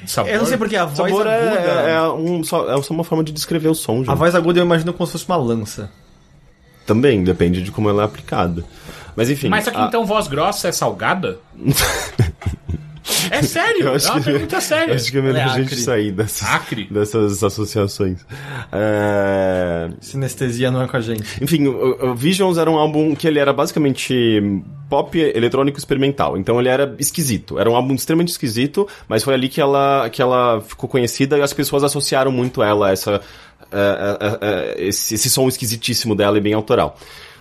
sabor. 0.06 0.32
Eu 0.32 0.40
não 0.40 0.46
sei 0.46 0.58
porque 0.58 0.76
a 0.76 0.86
voz 0.86 1.10
Sabor 1.12 1.28
é, 1.28 1.48
aguda. 1.48 1.60
é, 1.90 2.02
um, 2.10 2.44
só, 2.44 2.70
é 2.78 2.82
só 2.82 2.94
uma 2.94 3.04
forma 3.04 3.24
de 3.24 3.32
descrever 3.32 3.70
o 3.70 3.76
som, 3.76 3.98
gente. 4.00 4.10
A 4.10 4.16
voz 4.16 4.36
aguda 4.36 4.60
eu 4.60 4.66
imagino 4.66 4.94
como 4.94 5.06
se 5.08 5.14
fosse 5.14 5.26
uma 5.28 5.38
lança. 5.38 5.90
Também, 6.86 7.24
depende 7.24 7.62
de 7.64 7.72
como 7.72 7.90
ela 7.90 8.02
é 8.04 8.06
aplicada. 8.06 8.64
Mas 9.16 9.30
enfim. 9.30 9.48
Mas 9.48 9.68
aqui 9.68 9.78
a- 9.78 9.86
então 9.86 10.06
voz 10.06 10.28
grossa 10.28 10.68
é 10.68 10.72
salgada? 10.72 11.40
é 13.32 13.42
sério, 13.42 13.88
Eu 13.88 13.94
acho 13.96 14.08
é 14.08 14.12
uma 14.12 14.20
que- 14.20 14.32
pergunta 14.32 14.62
séria. 14.62 14.96
Acho 14.96 15.12
que 15.12 15.18
é 15.18 15.22
melhor 15.22 15.40
é 15.40 15.44
a 15.44 15.48
gente 15.50 15.66
acre. 15.68 15.76
sair 15.78 16.12
dessas, 16.12 16.48
Acre? 16.48 16.88
dessas 16.90 17.44
associações. 17.44 18.20
É, 18.72 19.90
Sinestesia 20.02 20.70
não 20.72 20.82
é 20.82 20.88
com 20.88 20.98
a 20.98 21.02
gente. 21.02 21.24
Enfim, 21.42 21.68
o, 21.68 22.12
o 22.12 22.16
Visions 22.16 22.58
era 22.58 22.70
um 22.70 22.78
álbum 22.78 23.16
que 23.16 23.28
ele 23.28 23.40
era 23.40 23.54
basicamente 23.54 24.42
pop 24.90 25.18
eletrônico 25.18 25.78
experimental. 25.78 26.38
Então 26.38 26.60
ele 26.60 26.70
era 26.70 26.96
esquisito. 27.00 27.60
Era 27.60 27.70
um 27.70 27.76
álbum 27.76 27.94
extremamente 27.96 28.30
esquisito, 28.30 28.88
mas 29.08 29.24
foi 29.24 29.34
ali 29.34 29.50
que 29.50 29.62
ela, 29.62 30.10
que 30.10 30.22
ela 30.22 30.62
ficou 30.62 30.90
conhecida 30.90 31.38
e 31.38 31.42
as 31.42 31.54
pessoas 31.54 31.84
associaram 31.84 32.32
muito 32.32 32.62
ela 32.62 32.90
a 32.90 32.92
essa, 32.92 33.22
é, 33.72 34.18
é, 34.20 34.38
é, 34.82 34.88
esse, 34.88 35.16
esse 35.16 35.30
som 35.30 35.48
esquisitíssimo 35.48 36.16
dela 36.16 36.38
e 36.38 36.42
bem 36.42 36.54
autoral. 36.54 36.98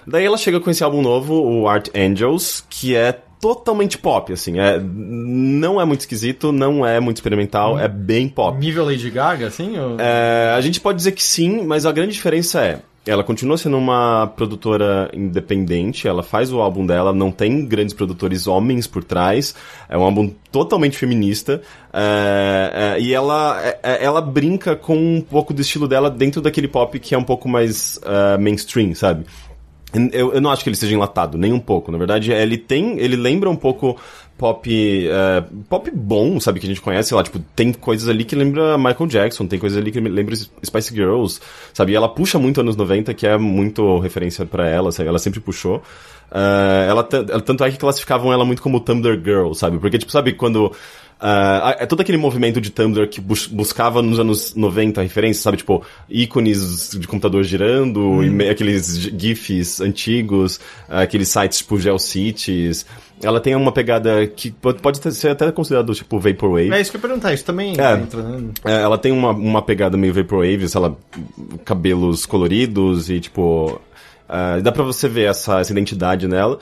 Daí 0.07 0.25
ela 0.25 0.37
chega 0.37 0.59
com 0.59 0.69
esse 0.71 0.83
álbum 0.83 1.01
novo, 1.01 1.35
o 1.35 1.69
Art 1.69 1.89
Angels, 1.95 2.65
que 2.69 2.97
é 2.97 3.21
totalmente 3.43 3.99
pop, 3.99 4.33
assim. 4.33 4.61
É, 4.61 4.79
não 4.81 5.81
é 5.81 5.85
muito 5.85 6.01
esquisito, 6.01 6.53
não 6.53 6.87
é 6.87 7.01
muito 7.01 7.17
experimental, 7.17 7.77
é 7.77 7.89
bem 7.89 8.29
pop. 8.29 8.57
Nível 8.57 8.85
Lady 8.85 9.11
Gaga, 9.11 9.49
assim? 9.49 9.77
Ou... 9.77 9.97
É, 9.99 10.55
a 10.57 10.61
gente 10.61 10.81
pode 10.81 10.99
dizer 10.99 11.11
que 11.11 11.25
sim, 11.25 11.67
mas 11.67 11.85
a 11.85 11.91
grande 11.91 12.13
diferença 12.13 12.65
é. 12.65 12.81
Ela 13.05 13.25
continua 13.25 13.59
sendo 13.59 13.77
uma 13.77 14.29
produtora 14.29 15.11
independente, 15.13 16.07
ela 16.07 16.23
faz 16.23 16.53
o 16.53 16.61
álbum 16.61 16.87
dela, 16.87 17.13
não 17.13 17.33
tem 17.33 17.67
grandes 17.67 17.93
produtores 17.93 18.47
homens 18.47 18.87
por 18.87 19.03
trás, 19.03 19.57
é 19.89 19.99
um 19.99 20.05
álbum 20.05 20.33
totalmente 20.53 20.97
feminista, 20.97 21.61
é, 21.93 22.95
é, 22.97 23.01
e 23.01 23.13
ela, 23.13 23.61
é, 23.61 23.79
é, 23.83 24.05
ela 24.05 24.21
brinca 24.21 24.77
com 24.77 24.95
um 24.95 25.21
pouco 25.21 25.53
do 25.53 25.61
estilo 25.61 25.89
dela 25.89 26.09
dentro 26.09 26.41
daquele 26.41 26.69
pop 26.69 26.97
que 27.01 27.13
é 27.13 27.19
um 27.19 27.25
pouco 27.25 27.49
mais 27.49 27.99
é, 28.05 28.39
mainstream, 28.39 28.95
sabe? 28.95 29.27
Eu, 30.13 30.33
eu 30.35 30.41
não 30.41 30.51
acho 30.51 30.63
que 30.65 30.71
ele 30.71 30.77
seja 30.77 30.95
enlatado, 30.95 31.37
nem 31.37 31.53
um 31.53 31.61
pouco. 31.61 31.93
Na 31.93 31.99
verdade, 31.99 32.33
ele 32.33 32.57
tem. 32.57 32.99
Ele 32.99 33.17
lembra 33.17 33.51
um 33.51 33.57
pouco 33.57 33.97
pop. 34.39 34.69
é, 35.09 35.45
pop 35.69 35.91
bom, 35.95 36.41
sabe? 36.41 36.61
Que 36.61 36.67
a 36.67 36.69
gente 36.69 36.81
conhece, 36.81 37.11
sei 37.11 37.17
lá, 37.17 37.23
tipo, 37.23 37.39
tem 37.55 37.73
coisas 37.73 38.09
ali 38.09 38.25
que 38.25 38.35
lembra 38.35 38.79
Michael 38.79 39.07
Jackson, 39.07 39.47
tem 39.47 39.59
coisas 39.59 39.79
ali 39.79 39.93
que 39.93 40.01
lembra 40.01 40.35
Spice 40.37 40.95
Girls, 40.95 41.41
sabe? 41.75 41.93
E 41.93 41.95
ela 41.95 42.09
puxa 42.09 42.39
muito 42.39 42.61
anos 42.61 42.75
90, 42.77 43.13
que 43.15 43.27
é 43.27 43.37
muito 43.37 43.99
referência 43.99 44.47
pra 44.47 44.69
ela, 44.69 44.91
sabe? 44.93 45.09
Ela 45.09 45.19
sempre 45.19 45.41
puxou. 45.41 45.83
É, 46.35 46.87
ela- 46.89 47.05
tanto 47.05 47.63
é 47.63 47.71
que 47.71 47.77
classificavam 47.77 48.33
ela 48.33 48.45
muito 48.45 48.63
como 48.63 48.81
Tumblr 48.81 49.21
Girl, 49.23 49.53
sabe? 49.53 49.79
Porque, 49.79 49.99
tipo, 49.99 50.11
sabe 50.11 50.33
quando. 50.33 50.73
Ah, 51.23 51.77
é 51.79 51.87
todo 51.87 52.01
aquele 52.01 52.19
movimento 52.19 52.61
de 52.61 52.69
Tumblr 52.71 53.07
que 53.09 53.21
bus- 53.21 53.47
buscava 53.47 54.03
nos 54.03 54.19
anos 54.19 54.55
90 54.57 55.01
referências, 55.03 55.43
sabe? 55.43 55.57
Tipo, 55.59 55.83
ícones 56.11 56.91
de 56.99 57.07
computador 57.07 57.45
girando, 57.45 58.01
me- 58.01 58.49
aqueles 58.49 58.99
gi- 58.99 59.15
GIFs 59.17 59.81
antigos, 59.81 60.59
aqueles 60.89 61.29
sites 61.29 61.59
tipo 61.59 61.79
GeoCities. 61.79 62.85
Ela 63.23 63.39
tem 63.39 63.55
uma 63.55 63.71
pegada 63.71 64.27
que 64.27 64.51
pode, 64.51 65.15
ser 65.15 65.29
até 65.29 65.53
considerado 65.53 65.95
tipo 65.95 66.19
Vaporwave. 66.19 66.73
É 66.73 66.81
isso 66.81 66.91
que 66.91 66.97
eu 66.97 67.01
ia 67.01 67.07
perguntar, 67.07 67.33
isso 67.33 67.45
também 67.45 67.77
É. 67.81 67.95
entra, 67.95 68.21
né? 68.21 68.49
É, 68.65 68.83
ela 68.83 68.99
tem 68.99 69.13
uma, 69.13 69.31
uma 69.31 69.63
pegada 69.63 69.97
meio 69.97 70.13
vaporwave, 70.13 70.69
sei 70.69 70.81
lá, 70.81 70.93
cabelos 71.65 72.27
coloridos 72.27 73.09
e 73.11 73.21
tipo. 73.21 73.81
ah, 74.29 74.59
dá 74.61 74.73
pra 74.73 74.83
você 74.83 75.09
ver 75.09 75.29
essa, 75.31 75.61
essa 75.61 75.71
identidade 75.73 76.27
nela. 76.27 76.59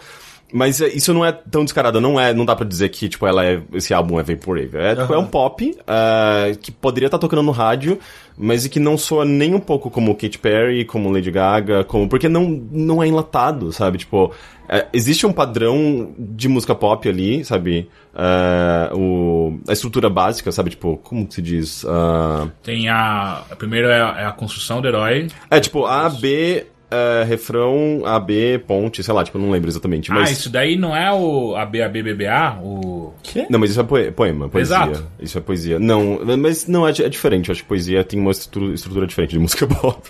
Mas 0.53 0.81
é, 0.81 0.89
isso 0.89 1.15
não 1.15 1.25
é 1.25 1.33
tão 1.33 1.65
descarado, 1.65 2.01
não 2.01 2.19
é, 2.19 2.35
não 2.35 2.45
dá 2.45 2.57
pra 2.57 2.67
dizer 2.67 2.89
que, 2.89 3.09
tipo, 3.09 3.27
ela 3.27 3.45
é, 3.45 3.63
esse 3.75 3.95
álbum 3.95 4.19
é 4.19 4.23
Vaporwave. 4.23 4.77
É, 4.77 4.97
tipo, 4.97 5.15
é 5.15 5.19
um 5.19 5.27
pop, 5.27 5.77
ah, 5.87 6.47
que 6.61 6.73
poderia 6.73 7.07
estar 7.07 7.19
tocando 7.19 7.43
no 7.43 7.53
rádio, 7.53 7.99
mas 8.37 8.65
e 8.65 8.69
que 8.69 8.81
não 8.81 8.97
soa 8.99 9.25
nem 9.25 9.55
um 9.55 9.61
pouco 9.61 9.91
como 9.91 10.15
Katy 10.15 10.39
Perry, 10.39 10.85
como 10.85 11.11
Lady 11.13 11.31
Gaga, 11.31 11.85
como, 11.85 12.09
porque 12.09 12.29
não, 12.29 12.49
não 12.71 13.03
é 13.03 13.07
enlatado, 13.07 13.73
sabe? 13.73 13.99
Tipo, 13.99 14.33
é, 14.69 14.87
existe 14.93 15.27
um 15.27 15.33
padrão 15.33 16.13
de 16.19 16.49
música 16.49 16.75
pop 16.75 17.09
ali, 17.09 17.45
sabe? 17.45 17.89
Ah, 18.15 18.91
o, 18.95 19.59
a 19.69 19.73
estrutura 19.73 20.09
básica, 20.11 20.51
sabe? 20.53 20.71
Tipo, 20.71 20.97
como 20.99 21.27
que 21.27 21.35
se 21.35 21.43
diz? 21.43 21.85
Ah, 21.87 22.49
Tem 22.63 22.89
a. 22.89 23.43
a 23.51 23.57
primeiro 23.57 23.89
é 23.89 24.01
a, 24.01 24.21
é 24.21 24.27
a 24.27 24.33
construção 24.33 24.81
do 24.81 24.89
herói. 24.89 25.29
é, 25.51 25.61
tipo, 25.61 25.87
A, 25.87 26.09
B, 26.09 26.67
é, 26.91 27.25
refrão, 27.25 28.03
A, 28.05 28.19
B, 28.19 28.59
ponte, 28.67 29.03
sei 29.03 29.15
lá, 29.15 29.23
tipo, 29.25 29.39
não 29.39 29.51
lembro 29.51 29.71
exatamente. 29.71 30.11
Mas... 30.11 30.29
Ah, 30.29 30.33
isso 30.33 30.51
daí 30.51 30.77
não 30.77 30.95
é 30.97 31.13
o 31.13 31.55
ABABBA? 31.57 32.59
O. 32.63 33.13
Não, 33.49 33.59
mas 33.59 33.71
isso 33.71 33.81
é 33.81 33.85
poe- 33.85 34.11
poema, 34.11 34.49
poesia. 34.49 34.77
Exato. 34.77 35.07
Isso 35.21 35.39
é 35.39 35.41
poesia. 35.41 35.79
Não, 35.79 36.21
mas 36.39 36.67
não, 36.67 36.87
é, 36.87 36.91
é 36.91 37.09
diferente. 37.09 37.49
Eu 37.49 37.53
acho 37.53 37.63
que 37.63 37.69
poesia 37.69 38.03
tem 38.05 38.19
uma 38.21 38.31
estrutura, 38.31 38.75
estrutura 38.75 39.07
diferente 39.07 39.31
de 39.31 39.39
música 39.39 39.67
pop. 39.69 40.01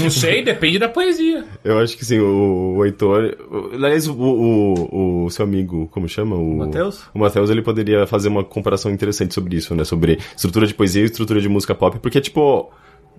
Não 0.00 0.08
sei, 0.10 0.42
depende 0.44 0.78
da 0.78 0.88
poesia. 0.88 1.44
Eu 1.64 1.78
acho 1.80 1.96
que 1.96 2.04
sim, 2.04 2.20
o, 2.20 2.76
o 2.76 2.84
Heitor. 2.84 3.36
o- 3.50 3.74
Aliás, 3.74 4.06
o, 4.06 4.14
o, 4.14 5.24
o 5.24 5.30
seu 5.30 5.44
amigo, 5.44 5.88
como 5.90 6.08
chama? 6.08 6.36
O 6.36 6.56
Matheus? 6.58 7.02
O 7.14 7.18
Matheus, 7.18 7.50
ele 7.50 7.60
poderia 7.62 8.06
fazer 8.06 8.28
uma 8.28 8.44
comparação 8.44 8.90
interessante 8.90 9.34
sobre 9.34 9.56
isso, 9.56 9.74
né? 9.74 9.84
Sobre 9.84 10.18
estrutura 10.36 10.66
de 10.66 10.74
poesia 10.74 11.02
e 11.02 11.06
estrutura 11.06 11.40
de 11.40 11.48
música 11.48 11.74
pop, 11.74 11.98
porque, 11.98 12.20
tipo. 12.20 12.70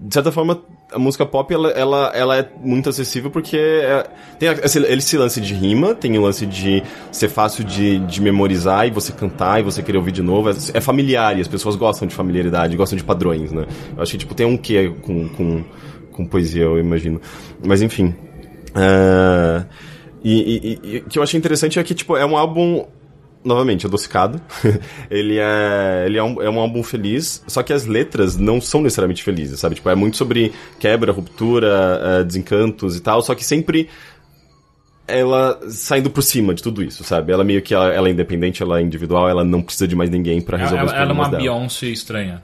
De 0.04 0.12
certa 0.14 0.32
forma, 0.32 0.60
a 0.92 0.98
música 0.98 1.26
pop, 1.28 1.54
ela, 1.54 1.70
ela, 1.70 2.12
ela 2.16 2.36
é 2.38 2.50
muito 2.64 2.90
acessível 2.90 3.30
porque 3.30 3.56
é- 3.56 4.04
tem 4.40 4.50
esse, 4.50 4.80
esse 4.80 5.16
lance 5.18 5.40
de 5.40 5.54
rima, 5.54 5.94
tem 5.94 6.18
o 6.18 6.22
lance 6.24 6.44
de 6.48 6.82
ser 7.12 7.30
fácil 7.30 7.64
de, 7.64 8.00
de 8.00 8.20
memorizar 8.20 8.88
e 8.88 8.90
você 8.92 9.12
cantar 9.12 9.60
e 9.60 9.64
você 9.64 9.84
querer 9.84 10.00
ouvir 10.00 10.12
de 10.12 10.24
novo. 10.24 10.50
É, 10.50 10.54
é 10.74 10.82
familiar 10.82 11.38
e 11.38 11.42
as 11.42 11.48
pessoas 11.48 11.76
gostam 11.76 12.08
de 12.08 12.16
familiaridade, 12.16 12.76
gostam 12.76 12.98
de 12.98 13.04
padrões, 13.04 13.52
né? 13.52 13.68
Eu 13.96 14.02
acho 14.02 14.14
que, 14.14 14.18
tipo, 14.18 14.34
tem 14.34 14.46
um 14.48 14.58
quê 14.58 14.92
com, 15.04 15.30
com, 15.30 15.64
com 16.12 16.26
poesia, 16.26 16.64
eu 16.64 16.80
imagino. 16.80 17.22
Mas, 17.64 17.84
enfim. 17.84 18.16
E- 20.24 20.80
e 20.84 20.98
o 20.98 21.04
que 21.10 21.20
eu 21.20 21.24
achei 21.24 21.38
interessante 21.38 21.80
é 21.80 21.84
que, 21.84 21.94
tipo, 21.94 22.18
é 22.18 22.26
um 22.26 22.38
álbum 22.38 22.86
novamente, 23.44 23.86
adocicado. 23.86 24.42
ele 25.10 25.38
é, 25.38 26.04
ele 26.06 26.18
é, 26.18 26.24
um, 26.24 26.42
é 26.42 26.50
um 26.50 26.60
álbum 26.60 26.84
feliz, 26.84 27.44
só 27.48 27.64
que 27.64 27.74
as 27.74 27.86
letras 27.86 28.38
não 28.38 28.62
são 28.62 28.82
necessariamente 28.82 29.24
felizes, 29.24 29.60
sabe? 29.60 29.76
Tipo, 29.76 29.90
é 29.90 29.96
muito 29.96 30.18
sobre 30.18 30.52
quebra, 30.80 31.12
ruptura, 31.12 32.00
eh, 32.04 32.24
desencantos 32.24 32.96
e 32.96 33.02
tal, 33.02 33.22
só 33.22 33.36
que 33.36 33.44
sempre 33.44 33.90
ela 35.08 35.60
saindo 35.70 36.10
por 36.10 36.22
cima 36.22 36.54
de 36.54 36.64
tudo 36.64 36.84
isso, 36.84 37.04
sabe? 37.04 37.32
Ela 37.34 37.44
meio 37.44 37.62
que 37.62 37.74
ela, 37.74 37.94
ela 37.94 38.08
é 38.08 38.12
independente, 38.12 38.64
ela 38.64 38.80
é 38.80 38.82
individual, 38.82 39.28
ela 39.28 39.44
não 39.44 39.62
precisa 39.62 39.88
de 39.88 39.96
mais 39.96 40.10
ninguém 40.10 40.42
pra 40.42 40.58
Ela, 40.58 40.64
resolver 40.64 40.86
os 40.86 40.92
ela 40.92 41.02
é 41.02 41.06
problemas 41.06 41.28
uma 41.28 41.38
dela. 41.38 41.44
Beyoncé 41.44 41.88
estranha. 41.88 42.44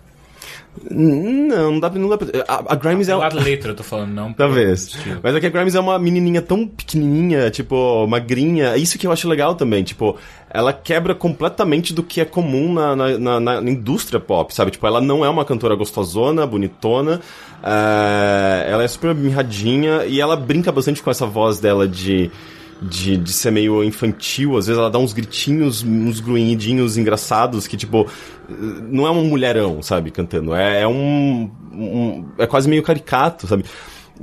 Não, 0.92 1.72
não 1.72 1.80
dá 1.80 1.90
pra. 1.90 2.00
Não 2.00 2.10
dá 2.10 2.18
pra 2.18 2.28
a, 2.48 2.74
a 2.74 2.76
Grimes 2.76 3.10
é. 3.10 3.18
Pela 3.18 3.42
letra, 3.42 3.72
eu 3.72 3.76
tô 3.76 3.84
falando, 3.84 4.12
não. 4.14 4.34
Talvez. 4.38 4.88
estilo. 4.88 5.20
Mas 5.24 5.36
é 5.36 5.40
que 5.40 5.48
a 5.48 5.50
Grimes 5.50 5.76
é 5.76 5.80
uma 5.80 5.98
menininha 5.98 6.42
tão 6.42 6.68
pequenininha, 6.68 7.50
tipo, 7.50 8.06
magrinha. 8.08 8.70
É 8.70 8.78
Isso 8.78 8.98
que 8.98 9.08
eu 9.08 9.12
acho 9.12 9.28
legal 9.28 9.56
também, 9.56 9.84
tipo, 9.84 10.18
ela 10.58 10.74
quebra 10.74 11.14
completamente 11.14 11.94
do 11.94 12.02
que 12.02 12.20
é 12.20 12.26
comum 12.26 12.74
na, 12.74 12.96
na, 12.96 13.40
na- 13.40 13.62
na 13.62 13.70
indústria 13.72 14.20
pop, 14.20 14.54
sabe? 14.54 14.72
Tipo, 14.72 14.88
ela 14.88 15.00
não 15.00 15.24
é 15.24 15.30
uma 15.30 15.46
cantora 15.46 15.76
gostosona, 15.76 16.48
bonitona, 16.48 17.22
é, 17.64 18.68
ela 18.72 18.84
é 18.84 18.88
super 18.88 19.14
mirradinha 19.14 20.06
e 20.06 20.20
ela 20.20 20.36
brinca 20.36 20.72
bastante 20.72 21.02
com 21.04 21.12
essa 21.12 21.26
voz 21.26 21.60
dela 21.60 21.88
de 21.88 22.32
de, 22.80 23.18
de 23.18 23.34
ser 23.34 23.52
meio 23.52 23.84
infantil. 23.84 24.56
Às 24.56 24.68
vezes 24.68 24.80
ela 24.80 24.90
dá 24.92 25.00
uns 25.00 25.12
gritinhos, 25.12 25.84
uns 25.84 26.20
grunhidinhos 26.20 26.96
engraçados 26.96 27.66
que, 27.68 27.76
tipo, 27.76 28.06
não 28.92 29.08
é 29.08 29.10
um 29.12 29.26
mulherão, 29.26 29.82
sabe, 29.82 30.12
cantando. 30.12 30.54
É, 30.54 30.82
é 30.82 30.88
um, 30.88 31.50
um. 31.74 32.26
É 32.38 32.46
quase 32.46 32.70
meio 32.70 32.84
caricato, 32.84 33.48
sabe? 33.48 33.64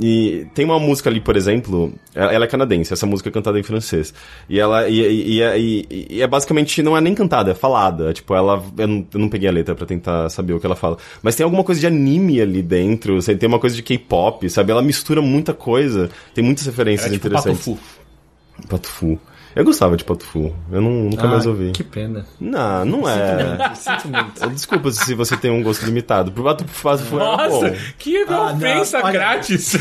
E 0.00 0.46
tem 0.54 0.64
uma 0.64 0.78
música 0.78 1.08
ali, 1.08 1.20
por 1.20 1.36
exemplo, 1.36 1.92
ela 2.14 2.44
é 2.44 2.48
canadense, 2.48 2.92
essa 2.92 3.06
música 3.06 3.28
é 3.28 3.32
cantada 3.32 3.58
em 3.58 3.62
francês. 3.62 4.12
E 4.48 4.58
ela 4.58 4.88
e, 4.88 5.00
e, 5.00 5.40
e- 5.40 5.86
e- 5.90 6.06
e 6.16 6.22
é 6.22 6.26
basicamente 6.26 6.82
não 6.82 6.96
é 6.96 7.00
nem 7.00 7.14
cantada, 7.14 7.52
é 7.52 7.54
falada. 7.54 8.12
Tipo, 8.12 8.34
ela 8.34 8.62
eu 8.76 8.88
não, 8.88 9.06
eu 9.14 9.20
não 9.20 9.28
peguei 9.28 9.48
a 9.48 9.52
letra 9.52 9.74
pra 9.74 9.86
tentar 9.86 10.28
saber 10.30 10.52
o 10.52 10.60
que 10.60 10.66
ela 10.66 10.76
fala, 10.76 10.96
mas 11.22 11.36
tem 11.36 11.44
alguma 11.44 11.62
coisa 11.62 11.80
de 11.80 11.86
anime 11.86 12.40
ali 12.40 12.62
dentro, 12.62 13.18
tem 13.22 13.48
uma 13.48 13.58
coisa 13.58 13.76
de 13.76 13.82
K-pop, 13.82 14.48
sabe? 14.50 14.72
Ela 14.72 14.82
mistura 14.82 15.22
muita 15.22 15.54
coisa, 15.54 16.10
tem 16.34 16.42
muitas 16.44 16.66
referências 16.66 17.06
Era 17.06 17.14
tipo 17.14 17.26
interessantes. 17.28 17.64
Patufu. 17.64 18.68
Patufu. 18.68 19.18
Eu 19.56 19.64
gostava 19.64 19.96
de 19.96 20.04
Patufu. 20.04 20.52
Eu 20.72 20.80
não, 20.80 20.90
nunca 20.90 21.26
mais 21.28 21.46
Ah, 21.46 21.50
ouvi. 21.50 21.70
Que 21.72 21.84
pena. 21.84 22.26
Não, 22.40 22.84
não 22.84 23.08
é. 23.08 23.72
Sinto 23.74 24.08
muito. 24.08 24.50
Desculpa 24.50 24.90
se 24.90 25.14
você 25.14 25.36
tem 25.36 25.50
um 25.50 25.62
gosto 25.62 25.84
limitado. 25.86 26.32
Pro 26.32 26.42
Patufu, 26.44 26.82
Patufu 26.82 27.16
era 27.16 27.24
Nossa, 27.24 27.68
bom. 27.70 27.76
que 27.98 28.16
Ah, 28.22 28.30
não, 28.30 28.54
ofensa 28.56 28.98
olha- 28.98 29.12
grátis. 29.12 29.74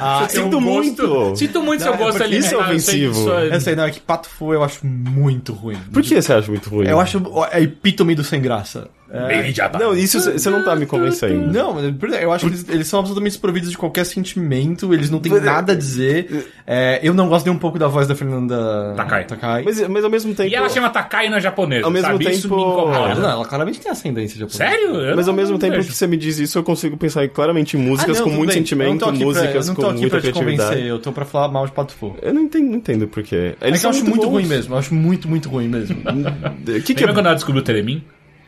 Ah, 0.00 0.20
Você 0.28 0.34
tem 0.36 0.44
sinto 0.44 0.58
um 0.58 0.64
gosto- 0.64 1.06
muito. 1.06 1.36
Sinto 1.36 1.62
muito 1.62 1.82
seu 1.82 1.92
Não, 1.92 1.98
é 1.98 2.02
gosto 2.02 2.10
porque 2.18 2.24
alimentar. 2.24 2.46
isso 2.46 2.54
é 2.54 2.58
ofensivo. 2.64 3.12
isso 3.20 3.32
é- 3.32 3.54
Eu 3.56 3.60
sei, 3.60 3.76
não, 3.76 3.84
é 3.84 3.90
que 3.90 4.00
Pato 4.00 4.28
Fu 4.28 4.52
eu 4.54 4.62
acho 4.64 4.86
muito 4.86 5.52
ruim. 5.52 5.76
Por 5.92 6.02
que 6.02 6.20
você 6.20 6.32
acha 6.32 6.50
muito 6.50 6.70
ruim? 6.70 6.86
Eu 6.88 7.00
acho 7.00 7.20
a 7.52 7.60
epítome 7.60 8.14
do 8.14 8.24
sem 8.24 8.40
graça. 8.40 8.88
É, 9.16 9.52
tá. 9.52 9.78
Não, 9.78 9.94
isso 9.96 10.20
você 10.20 10.50
não 10.50 10.64
tá 10.64 10.74
me 10.74 10.86
convencendo. 10.86 11.52
Não, 11.52 11.78
eu 12.20 12.32
acho 12.32 12.46
que 12.46 12.50
eles, 12.52 12.66
eles 12.68 12.86
são 12.88 12.98
absolutamente 12.98 13.32
desprovidos 13.34 13.70
de 13.70 13.78
qualquer 13.78 14.04
sentimento, 14.04 14.92
eles 14.92 15.08
não 15.08 15.20
têm 15.20 15.32
nada 15.40 15.72
a 15.72 15.76
dizer. 15.76 16.46
É, 16.66 16.98
eu 17.00 17.14
não 17.14 17.28
gosto 17.28 17.46
nem 17.46 17.54
um 17.54 17.58
pouco 17.58 17.78
da 17.78 17.86
voz 17.86 18.08
da 18.08 18.16
Fernanda 18.16 18.53
Takai. 18.96 19.62
Mas, 19.64 19.88
mas 19.88 20.04
ao 20.04 20.10
mesmo 20.10 20.34
tempo. 20.34 20.48
E 20.50 20.54
ela 20.54 20.68
chama 20.68 20.90
Takai 20.90 21.28
na 21.28 21.40
japonesa, 21.40 21.84
Ao 21.84 21.90
mesmo 21.90 22.06
sabe? 22.10 22.24
Isso 22.30 22.48
me 22.48 22.54
tempo- 22.54 22.54
Ah, 22.56 22.82
incomoda. 22.92 23.14
não, 23.16 23.30
ela 23.30 23.44
claramente 23.44 23.80
tem 23.80 23.90
ascendência 23.90 24.38
japonesa. 24.38 24.58
Sério? 24.58 24.94
Eu 25.00 25.16
Mas 25.16 25.28
ao 25.28 25.34
mesmo 25.34 25.58
tempo 25.58 25.76
vejo. 25.76 25.88
que 25.88 25.94
você 25.94 26.06
me 26.06 26.16
diz 26.16 26.38
isso, 26.38 26.58
eu 26.58 26.62
consigo 26.62 26.96
pensar 26.96 27.28
claramente 27.28 27.76
em 27.76 27.80
músicas 27.80 28.16
Ah, 28.16 28.20
não, 28.20 28.28
com 28.28 28.34
muito 28.34 28.48
bem. 28.50 28.58
sentimento, 28.58 28.88
eu 28.88 28.92
não 28.92 28.98
tô 28.98 29.04
aqui 29.08 29.18
pra- 29.18 29.26
músicas 29.26 29.54
eu 29.54 29.68
não 29.68 29.74
com 29.74 29.82
tô 29.82 29.88
aqui 29.88 30.00
muita 30.00 30.10
pra 30.10 30.20
te 30.20 30.32
criatividade. 30.32 30.68
convencer, 30.70 30.90
eu 30.90 30.98
tô 30.98 31.12
pra 31.12 31.24
falar 31.24 31.48
mal 31.48 31.66
de 31.66 31.72
Pato 31.72 31.92
Fu. 31.94 32.16
Eu 32.22 32.34
não 32.34 32.42
entendo, 32.42 32.66
não 32.70 32.76
entendo 32.76 33.08
por 33.08 33.22
quê. 33.22 33.54
É 33.60 33.70
que 33.72 33.84
eu 33.86 33.90
acho 33.90 34.04
muito 34.04 34.22
bons. 34.26 34.30
ruim 34.32 34.46
mesmo, 34.46 34.74
eu 34.74 34.78
acho 34.78 34.94
muito, 34.94 35.28
muito 35.28 35.48
ruim 35.48 35.68
mesmo. 35.68 35.96
Que, 36.84 36.94
que 36.94 37.00
Lembra 37.00 37.10
é... 37.10 37.14
quando 37.14 37.26
ela 37.26 37.34
descobriu 37.34 37.62
o 37.62 37.64
Teremin? 37.64 38.02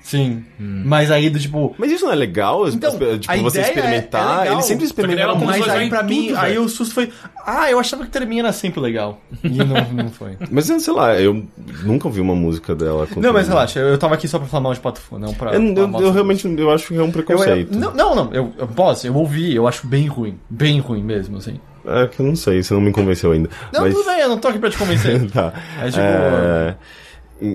Sim. 0.06 0.44
Mas 0.56 1.10
aí, 1.10 1.28
do 1.28 1.36
tipo. 1.36 1.74
Mas 1.76 1.90
isso 1.90 2.04
não 2.04 2.12
é 2.12 2.14
legal? 2.14 2.68
Então, 2.68 2.92
tipo, 2.92 3.04
a 3.32 3.36
você 3.38 3.58
ideia 3.58 3.64
é- 3.64 3.74
experimentar. 3.74 4.36
é 4.36 4.40
legal. 4.42 4.54
Eles 4.54 4.64
sempre 4.66 4.84
experimentaram 4.84 5.36
Mas 5.40 5.68
aí 5.68 5.88
pra 5.88 6.04
mim, 6.04 6.28
tudo, 6.28 6.38
aí 6.38 6.48
velho. 6.50 6.62
o 6.62 6.68
susto 6.68 6.94
foi. 6.94 7.12
Ah, 7.44 7.68
eu 7.68 7.80
achava 7.80 8.04
que 8.04 8.10
Terminha 8.12 8.42
era 8.42 8.52
sempre 8.52 8.78
legal. 8.80 9.20
E 9.42 9.48
não, 9.48 9.66
não 10.04 10.08
foi. 10.08 10.36
Mas 10.48 10.66
sei 10.66 10.92
lá, 10.94 11.16
eu 11.20 11.44
nunca 11.82 12.06
ouvi 12.06 12.20
uma 12.20 12.36
música 12.36 12.72
dela. 12.72 13.08
Não, 13.16 13.32
mas 13.32 13.48
relaxa, 13.48 13.80
eu 13.80 13.88
eu 13.88 13.98
tava 13.98 14.14
aqui 14.14 14.28
só 14.28 14.38
pra 14.38 14.46
falar 14.46 14.60
mal 14.62 14.74
de 14.74 14.78
Pato 14.78 15.00
Fu, 15.00 15.18
não 15.18 15.34
pra. 15.34 15.54
Eu, 15.54 15.74
falar 15.74 16.00
eu- 16.00 16.06
eu 16.06 16.12
realmente 16.12 16.46
eu 16.56 16.70
acho 16.70 16.86
que 16.86 16.96
é 16.96 17.02
um 17.02 17.10
preconceito. 17.10 17.74
eu- 17.74 17.80
não, 17.80 17.92
não, 17.92 18.14
não, 18.14 18.32
eu, 18.32 18.52
eu 18.58 18.68
posso, 18.68 19.08
eu 19.08 19.14
ouvi, 19.16 19.56
eu 19.56 19.66
acho 19.66 19.88
bem 19.88 20.06
ruim. 20.06 20.38
Bem 20.48 20.78
ruim 20.78 21.02
mesmo, 21.02 21.38
assim. 21.38 21.58
É 21.84 22.06
que 22.06 22.20
eu 22.20 22.26
não 22.26 22.36
sei, 22.36 22.62
você 22.62 22.74
não 22.74 22.80
me 22.80 22.92
convenceu 22.92 23.32
ainda. 23.32 23.48
Não, 23.72 23.80
mas... 23.82 23.92
tudo 23.94 24.06
bem, 24.06 24.20
eu 24.20 24.28
não 24.28 24.38
tô 24.38 24.46
aqui 24.48 24.58
pra 24.60 24.70
te 24.70 24.76
convencer. 24.78 25.20
tá. 25.32 25.52
É 25.82 25.86
tipo- 25.86 25.98
É, 26.00 26.76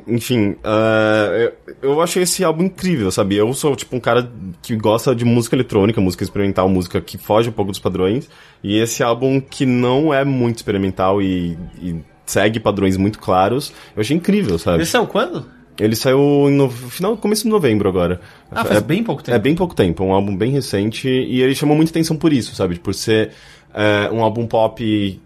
Enfim, 0.08 0.56
é, 0.64 1.54
eu, 1.82 1.92
eu 1.92 2.02
achei 2.02 2.24
esse 2.24 2.44
álbum 2.44 2.64
incrível, 2.64 3.12
sabe? 3.12 3.36
Eu 3.36 3.52
sou, 3.54 3.76
tipo, 3.76 3.96
um 3.96 4.00
cara 4.00 4.32
que 4.62 4.76
gosta 4.76 5.16
de 5.16 5.26
música 5.26 5.56
eletrônica, 5.56 6.00
música 6.00 6.24
experimental, 6.24 6.70
música 6.70 7.02
que 7.02 7.18
foge 7.18 7.50
um 7.50 7.54
pouco 7.54 7.72
dos 7.72 7.80
padrões. 7.80 8.30
E 8.64 8.78
esse 8.78 9.02
álbum 9.02 9.42
que 9.42 9.66
não 9.66 10.14
é 10.14 10.24
muito 10.24 10.58
experimental 10.58 11.22
e, 11.22 11.58
e 11.82 11.96
segue 12.26 12.60
padrões 12.60 12.96
muito 12.96 13.20
claros, 13.20 13.74
eu 13.96 14.02
achei 14.02 14.16
incrível, 14.16 14.60
sabe? 14.60 14.84
É 14.84 15.00
o 15.00 15.08
quando? 15.08 15.46
Ele 15.80 15.96
saiu 15.96 16.50
no 16.52 16.70
final, 16.70 17.18
começo 17.18 17.44
de 17.44 17.50
novembro 17.50 17.90
agora. 17.90 18.22
Ah, 18.52 18.64
faz 18.64 18.78
é, 18.78 18.82
bem 18.82 19.04
pouco 19.04 19.24
tempo. 19.24 19.36
É 19.36 19.40
bem 19.40 19.56
pouco 19.56 19.74
tempo, 19.74 20.04
é 20.04 20.06
um 20.06 20.14
álbum 20.14 20.36
bem 20.36 20.52
recente 20.52 21.08
e 21.08 21.42
ele 21.42 21.56
chamou 21.56 21.76
muita 21.76 21.92
atenção 21.92 22.16
por 22.16 22.32
isso, 22.32 22.54
sabe? 22.56 22.78
Por 22.78 22.94
ser 22.94 23.32
é, 23.74 24.10
um 24.12 24.22
álbum 24.22 24.46
pop 24.46 25.20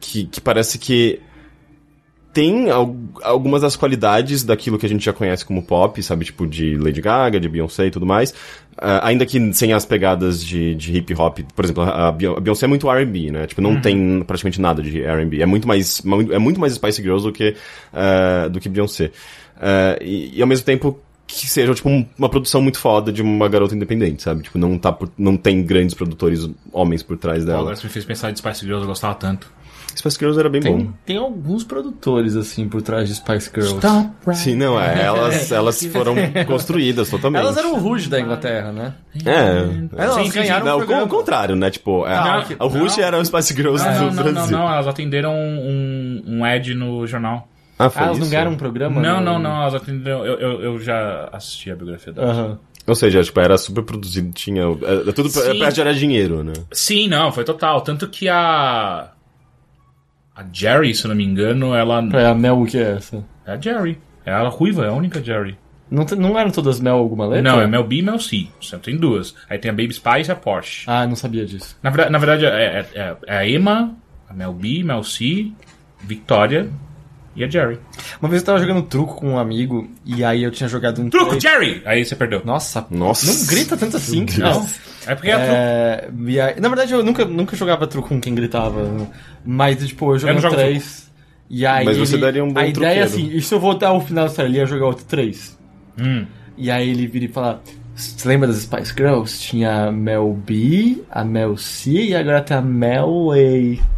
que, 0.00 0.24
que 0.24 0.40
parece 0.40 0.78
que 0.78 1.20
tem 2.32 2.70
al- 2.70 2.96
algumas 3.22 3.62
das 3.62 3.76
qualidades 3.76 4.42
daquilo 4.44 4.78
que 4.78 4.86
a 4.86 4.88
gente 4.88 5.04
já 5.04 5.12
conhece 5.12 5.44
como 5.44 5.62
pop, 5.62 6.02
sabe? 6.02 6.24
Tipo 6.24 6.46
de 6.46 6.76
Lady 6.76 7.00
Gaga, 7.00 7.38
de 7.38 7.48
Beyoncé 7.48 7.86
e 7.86 7.90
tudo 7.90 8.06
mais. 8.06 8.34
Ah, 8.78 9.06
ainda 9.06 9.26
que 9.26 9.52
sem 9.52 9.72
as 9.72 9.84
pegadas 9.84 10.42
de, 10.44 10.74
de 10.74 10.96
hip 10.96 11.14
hop. 11.14 11.40
Por 11.54 11.64
exemplo, 11.64 11.82
a 11.82 12.10
Beyon- 12.10 12.36
a 12.36 12.40
Beyoncé 12.40 12.64
é 12.64 12.68
muito 12.68 12.90
R&B, 12.90 13.30
né? 13.30 13.46
Tipo, 13.46 13.60
não 13.60 13.80
tem 13.80 14.22
praticamente 14.26 14.60
nada 14.60 14.82
de 14.82 15.02
R&B. 15.02 15.42
É 15.42 15.46
muito 15.46 15.68
mais, 15.68 16.00
é 16.32 16.38
muito 16.38 16.58
mais 16.58 16.72
Spice 16.74 17.02
Girls 17.02 17.24
do 17.26 17.32
que, 17.32 17.54
ah, 17.92 18.48
do 18.48 18.58
que 18.60 18.68
Beyoncé. 18.68 19.10
Ah, 19.60 19.98
e, 20.00 20.32
e 20.38 20.40
ao 20.42 20.48
mesmo 20.48 20.64
tempo 20.64 20.98
que 21.26 21.46
seja 21.48 21.72
tipo 21.74 21.88
um- 21.88 22.04
uma 22.18 22.28
produção 22.28 22.60
muito 22.60 22.78
foda 22.78 23.10
de 23.12 23.22
uma 23.22 23.48
garota 23.48 23.74
independente, 23.74 24.22
sabe? 24.22 24.42
Tipo, 24.42 24.58
não 24.58 24.76
tá 24.78 24.90
por- 24.92 25.10
não 25.16 25.36
tem 25.36 25.62
grandes 25.62 25.94
produtores 25.94 26.48
homens 26.72 27.02
por 27.02 27.16
trás 27.16 27.40
Pô, 27.40 27.46
dela. 27.46 27.60
agora 27.60 27.76
você 27.76 27.86
me 27.86 27.92
fez 27.92 28.04
pensar 28.04 28.30
de 28.32 28.38
Spice 28.38 28.60
Girls, 28.60 28.82
eu 28.82 28.88
gostava 28.88 29.14
tanto. 29.14 29.50
Spice 29.98 30.18
Girls 30.18 30.38
era 30.38 30.48
bem 30.48 30.60
bom. 30.60 30.76
Tem, 30.76 30.94
tem 31.06 31.16
alguns 31.16 31.64
produtores, 31.64 32.34
assim, 32.36 32.68
por 32.68 32.82
trás 32.82 33.08
de 33.08 33.14
Spice 33.14 33.50
Girls. 33.54 33.76
Sim, 34.34 34.54
não, 34.56 34.80
é, 34.80 35.02
elas, 35.02 35.50
elas 35.52 35.84
foram 35.86 36.14
construídas 36.46 37.10
totalmente. 37.10 37.40
Elas 37.42 37.56
eram 37.56 37.74
o 37.74 37.78
Rouge 37.78 38.08
da 38.08 38.20
Inglaterra, 38.20 38.72
né? 38.72 38.94
É. 39.24 39.30
É, 39.30 40.02
elas 40.04 40.14
Sim, 40.26 40.30
ganharam 40.32 40.64
Não, 40.66 40.78
o 40.78 41.04
o 41.04 41.08
contrário, 41.08 41.54
né? 41.56 41.70
Tipo, 41.70 42.06
é, 42.06 42.14
Não, 42.16 42.38
a- 42.38 42.44
que- 42.44 42.54
o 42.54 42.68
não. 42.68 43.04
era 43.04 43.18
o 43.18 43.24
Spice 43.24 43.54
Girls 43.54 43.84
Ah, 43.86 43.92
do 43.92 43.98
não, 44.00 44.06
não, 44.12 44.24
não, 44.24 44.32
Brasil. 44.32 44.58
não, 44.58 44.68
elas 44.72 44.86
atenderam 44.88 45.34
um, 45.34 46.22
um 46.26 46.44
ad 46.44 46.74
no 46.74 47.06
jornal. 47.06 47.48
Ah, 47.78 47.90
foi 47.90 48.02
Ah, 48.02 48.04
elas 48.06 48.18
não 48.18 48.22
isso? 48.24 48.32
ganharam 48.32 48.52
um 48.52 48.56
programa? 48.56 49.00
Não, 49.00 49.20
não, 49.20 49.38
não, 49.38 49.62
elas 49.62 49.74
atenderam. 49.74 50.24
Eu, 50.24 50.38
eu, 50.38 50.62
eu 50.62 50.80
já 50.80 51.28
assisti 51.32 51.70
a 51.70 51.74
biografia 51.76 52.12
delas. 52.12 52.30
Aham. 52.36 52.58
Ou 52.84 52.94
seja, 52.96 53.22
tipo, 53.22 53.38
era 53.38 53.56
super 53.56 53.84
produzido, 53.84 54.32
tinha... 54.32 54.62
Era 54.82 55.12
tudo 55.12 55.28
Sim. 55.28 55.56
perto 55.60 55.80
era 55.80 55.94
dinheiro, 55.94 56.42
né? 56.42 56.52
Sim, 56.72 57.06
não, 57.08 57.30
foi 57.30 57.44
total. 57.44 57.80
Tanto 57.80 58.08
que 58.08 58.28
a. 58.28 59.11
A 60.34 60.44
Jerry, 60.52 60.94
se 60.94 61.04
eu 61.04 61.08
não 61.10 61.16
me 61.16 61.24
engano, 61.24 61.74
ela. 61.74 62.02
É, 62.14 62.26
a 62.26 62.34
Mel 62.34 62.60
o 62.60 62.66
que 62.66 62.78
é 62.78 62.92
essa? 62.96 63.24
É 63.46 63.52
a 63.52 63.60
Jerry. 63.60 63.98
É 64.24 64.32
a 64.32 64.48
ruiva, 64.48 64.84
é 64.84 64.88
a 64.88 64.92
única 64.92 65.22
Jerry. 65.22 65.58
Não, 65.90 66.04
não 66.16 66.38
eram 66.38 66.50
todas 66.50 66.80
Mel 66.80 66.96
alguma 66.96 67.26
letra? 67.26 67.52
Não, 67.52 67.60
é 67.60 67.66
Mel 67.66 67.84
B 67.84 67.96
e 67.96 68.02
Mel 68.02 68.18
C. 68.18 68.46
Você 68.60 68.78
tem 68.78 68.96
duas. 68.96 69.34
Aí 69.50 69.58
tem 69.58 69.70
a 69.70 69.74
Baby 69.74 69.92
Spice 69.92 70.30
e 70.30 70.32
a 70.32 70.36
Porsche. 70.36 70.84
Ah, 70.88 71.06
não 71.06 71.14
sabia 71.16 71.44
disso. 71.44 71.76
Na, 71.82 71.90
verdade, 71.90 72.10
na 72.12 72.18
verdade, 72.18 72.46
é, 72.46 72.86
é- 72.94 73.16
é 73.26 73.36
a 73.36 73.46
Emma, 73.46 73.94
a 74.28 74.32
Mel 74.32 74.54
B, 74.54 74.82
Mel 74.82 75.04
C, 75.04 75.52
Victoria 76.00 76.70
e 77.34 77.44
a 77.44 77.48
Jerry. 77.48 77.78
Uma 78.20 78.28
vez 78.28 78.42
eu 78.42 78.46
tava 78.46 78.58
jogando 78.58 78.82
truco 78.82 79.14
com 79.16 79.30
um 79.30 79.38
amigo, 79.38 79.88
e 80.04 80.22
aí 80.24 80.42
eu 80.42 80.50
tinha 80.50 80.68
jogado 80.68 81.00
um... 81.00 81.08
Truco, 81.08 81.36
trade- 81.36 81.42
Jerry! 81.42 81.82
Aí 81.84 82.04
você 82.04 82.14
perdeu. 82.14 82.42
Nossa, 82.44 82.86
Nossa. 82.90 83.26
não 83.26 83.46
grita 83.46 83.76
tanto 83.76 83.96
assim. 83.96 84.24
Deus. 84.24 84.38
Não. 84.38 84.66
É 85.06 85.14
porque 85.14 85.30
é, 85.30 85.36
truco. 85.36 85.52
É, 85.52 86.10
e 86.30 86.40
aí- 86.40 86.60
na 86.60 86.68
verdade, 86.68 86.92
eu 86.92 87.02
nunca, 87.02 87.24
nunca 87.24 87.56
jogava 87.56 87.86
truco 87.86 88.08
com 88.08 88.20
quem 88.20 88.34
gritava. 88.34 89.08
Mas, 89.44 89.84
tipo, 89.86 90.12
eu 90.14 90.18
joguei 90.18 90.36
um 90.36 90.40
jogo 90.40 90.54
3. 90.56 91.10
E 91.50 91.66
aí. 91.66 91.84
Mas 91.84 91.96
você 91.98 92.14
ele- 92.14 92.22
daria 92.22 92.44
um 92.44 92.52
bom 92.52 92.60
A 92.60 92.66
ideia 92.66 93.00
é 93.00 93.02
assim: 93.02 93.28
e 93.30 93.40
se 93.42 93.54
eu 93.54 93.60
voltar 93.60 93.88
ao 93.88 94.00
final 94.00 94.28
da 94.28 94.44
ele 94.44 94.56
ia 94.58 94.66
jogar 94.66 94.86
outro 94.86 95.04
3. 95.04 95.58
Hum. 96.00 96.24
E 96.56 96.70
aí 96.70 96.88
ele 96.90 97.06
vira 97.06 97.26
e 97.26 97.28
fala: 97.28 97.62
Você 97.94 98.26
lembra 98.28 98.48
das 98.48 98.58
Spice 98.62 98.94
Girls? 98.96 99.38
Tinha 99.40 99.88
a 99.88 99.92
Mel 99.92 100.32
B, 100.46 101.02
a 101.10 101.24
Mel 101.24 101.56
C 101.56 101.90
e 101.90 102.14
agora 102.14 102.40
tem 102.40 102.56
a 102.56 102.62
Mel 102.62 103.32
A. 103.32 103.91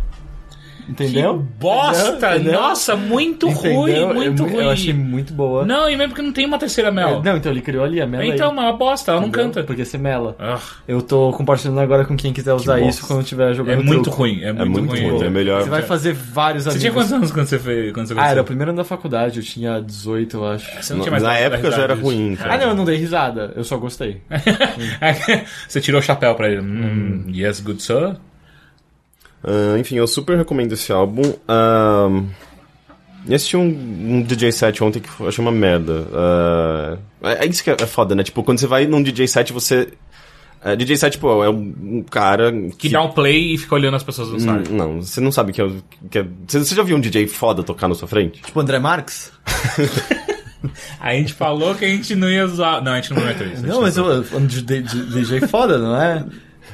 Entendeu? 0.89 1.39
Que 1.39 1.45
bosta! 1.61 2.35
Entendeu? 2.37 2.53
Nossa, 2.61 2.95
muito 2.97 3.49
Entendeu? 3.49 3.73
ruim, 4.09 4.15
muito 4.15 4.43
eu, 4.43 4.49
ruim. 4.49 4.65
Eu 4.65 4.71
achei 4.71 4.93
muito 4.93 5.33
boa. 5.33 5.65
Não, 5.65 5.89
e 5.89 5.97
mesmo 5.97 6.11
porque 6.11 6.23
não 6.23 6.33
tem 6.33 6.47
uma 6.47 6.59
terceira 6.59 6.91
Mel. 6.91 7.21
É, 7.21 7.23
não, 7.23 7.37
então 7.37 7.51
ele 7.53 7.61
criou 7.63 7.85
ali 7.85 8.01
a 8.01 8.07
Mel 8.07 8.23
então, 8.23 8.51
A. 8.51 8.53
mas 8.53 8.65
é 8.65 8.69
uma 8.69 8.77
bosta, 8.77 9.11
ela 9.13 9.21
não 9.21 9.29
Entendeu? 9.29 9.47
canta. 9.47 9.65
Porque 9.65 9.85
você 9.85 9.97
mela. 9.99 10.37
Ah, 10.39 10.59
Eu 10.87 11.01
tô 11.03 11.31
compartilhando 11.33 11.81
agora 11.81 12.05
com 12.05 12.17
quem 12.17 12.33
quiser 12.33 12.53
usar 12.53 12.81
isso 12.81 13.07
quando 13.07 13.23
estiver 13.23 13.55
jogando 13.55 13.81
é 13.81 13.83
muito 13.85 14.03
truco. 14.05 14.19
ruim, 14.19 14.43
é 14.43 14.53
muito, 14.53 14.63
É 14.63 14.65
muito 14.65 14.91
ruim. 14.91 15.11
ruim, 15.11 15.25
é 15.27 15.31
melhor... 15.31 15.63
Você 15.63 15.71
vai 15.71 15.83
fazer 15.83 16.13
vários 16.13 16.65
Você 16.65 16.71
amigos. 16.71 16.81
tinha 16.83 16.93
quantos 16.93 17.13
anos 17.13 17.31
quando 17.33 17.47
você 17.47 17.59
fez? 17.59 17.93
Quando 17.93 18.07
você 18.09 18.15
Ah, 18.19 18.29
era 18.31 18.41
o 18.43 18.45
primeiro 18.45 18.71
ano 18.71 18.79
da 18.79 18.85
faculdade, 18.85 19.39
eu 19.39 19.45
tinha 19.45 19.81
18, 19.81 20.37
eu 20.37 20.47
acho. 20.47 20.83
Você 20.83 20.93
não 20.95 21.01
tinha 21.01 21.11
mais 21.11 21.23
Na 21.23 21.35
época 21.37 21.71
já 21.71 21.83
era 21.83 21.95
ruim, 21.95 22.37
cara. 22.37 22.55
Ah, 22.55 22.59
não, 22.59 22.69
eu 22.69 22.75
não 22.75 22.85
dei 22.85 22.97
risada, 22.97 23.53
eu 23.57 23.65
só 23.65 23.77
gostei. 23.77 24.21
você 25.69 25.81
tirou 25.81 26.01
o 26.01 26.03
chapéu 26.03 26.35
pra 26.35 26.49
ele. 26.51 26.61
Hum, 26.61 27.25
Yes, 27.35 27.61
good 27.61 27.83
sir. 27.83 28.17
Ah, 29.45 29.79
enfim, 29.79 29.97
eu 29.97 30.07
super 30.07 30.37
recomendo 30.37 30.73
esse 30.73 30.91
álbum. 30.93 31.23
Um, 31.49 32.29
eu 33.29 33.35
assisti 33.37 33.57
um, 33.57 33.63
um 34.17 34.23
DJ 34.23 34.53
set 34.53 34.83
ontem 34.85 35.01
que 35.01 35.09
eu 35.21 35.29
achei 35.29 35.43
uma 35.43 35.53
merda. 35.53 36.07
Ah, 36.13 36.99
é, 37.23 37.45
é 37.45 37.47
isso 37.47 37.63
que 37.63 37.71
é, 37.71 37.77
é 37.81 37.87
foda, 37.87 38.15
né? 38.15 38.23
Tipo, 38.23 38.43
quando 38.43 38.59
você 38.59 38.67
vai 38.67 38.87
num 38.87 39.03
DJ 39.03 39.27
set, 39.29 39.53
você. 39.53 39.89
é, 40.63 40.75
DJ 40.77 40.97
set, 40.97 41.13
tipo, 41.13 41.29
é 41.43 41.49
um, 41.51 41.75
um 41.83 42.03
cara 42.03 42.53
Que 42.79 42.89
dá 42.91 43.03
um 43.03 43.11
play 43.13 43.55
e 43.55 43.59
fica 43.59 43.75
olhando 43.75 43.95
as 43.97 44.03
pessoas 44.03 44.31
dançarem. 44.31 44.65
Hum, 44.71 44.77
Não, 44.77 45.03
você 45.03 45.21
não 45.21 45.33
sabe 45.33 45.53
que 45.53 45.61
é, 45.61 45.65
o- 45.65 45.83
que 46.11 46.19
é. 46.19 46.27
Você 46.47 46.59
você 46.59 46.75
já 46.75 46.83
viu 46.83 46.97
um 46.97 47.01
DJ 47.01 47.27
foda 47.27 47.63
tocar 47.63 47.89
na 47.89 47.95
sua 47.95 48.09
frente? 48.09 48.41
tipo 48.43 48.59
André 48.61 48.79
Marques? 48.79 49.31
A 50.99 51.13
gente 51.13 51.35
falou 51.35 51.75
que 51.75 51.85
a 51.85 51.89
gente 51.89 52.15
não 52.17 52.31
ia 52.31 52.47
usar. 52.47 52.83
Não, 52.83 52.93
a 52.93 52.97
gente 52.97 53.11
não 53.13 53.21
vai 53.21 53.35
meter 53.35 53.53
isso. 53.53 53.67
Não, 53.67 53.83
mas 53.83 53.97
eu 53.99 54.23
de 54.23 54.63
DJ 54.63 55.43
foda, 55.47 55.77
não 55.79 55.95
é? 56.01 56.25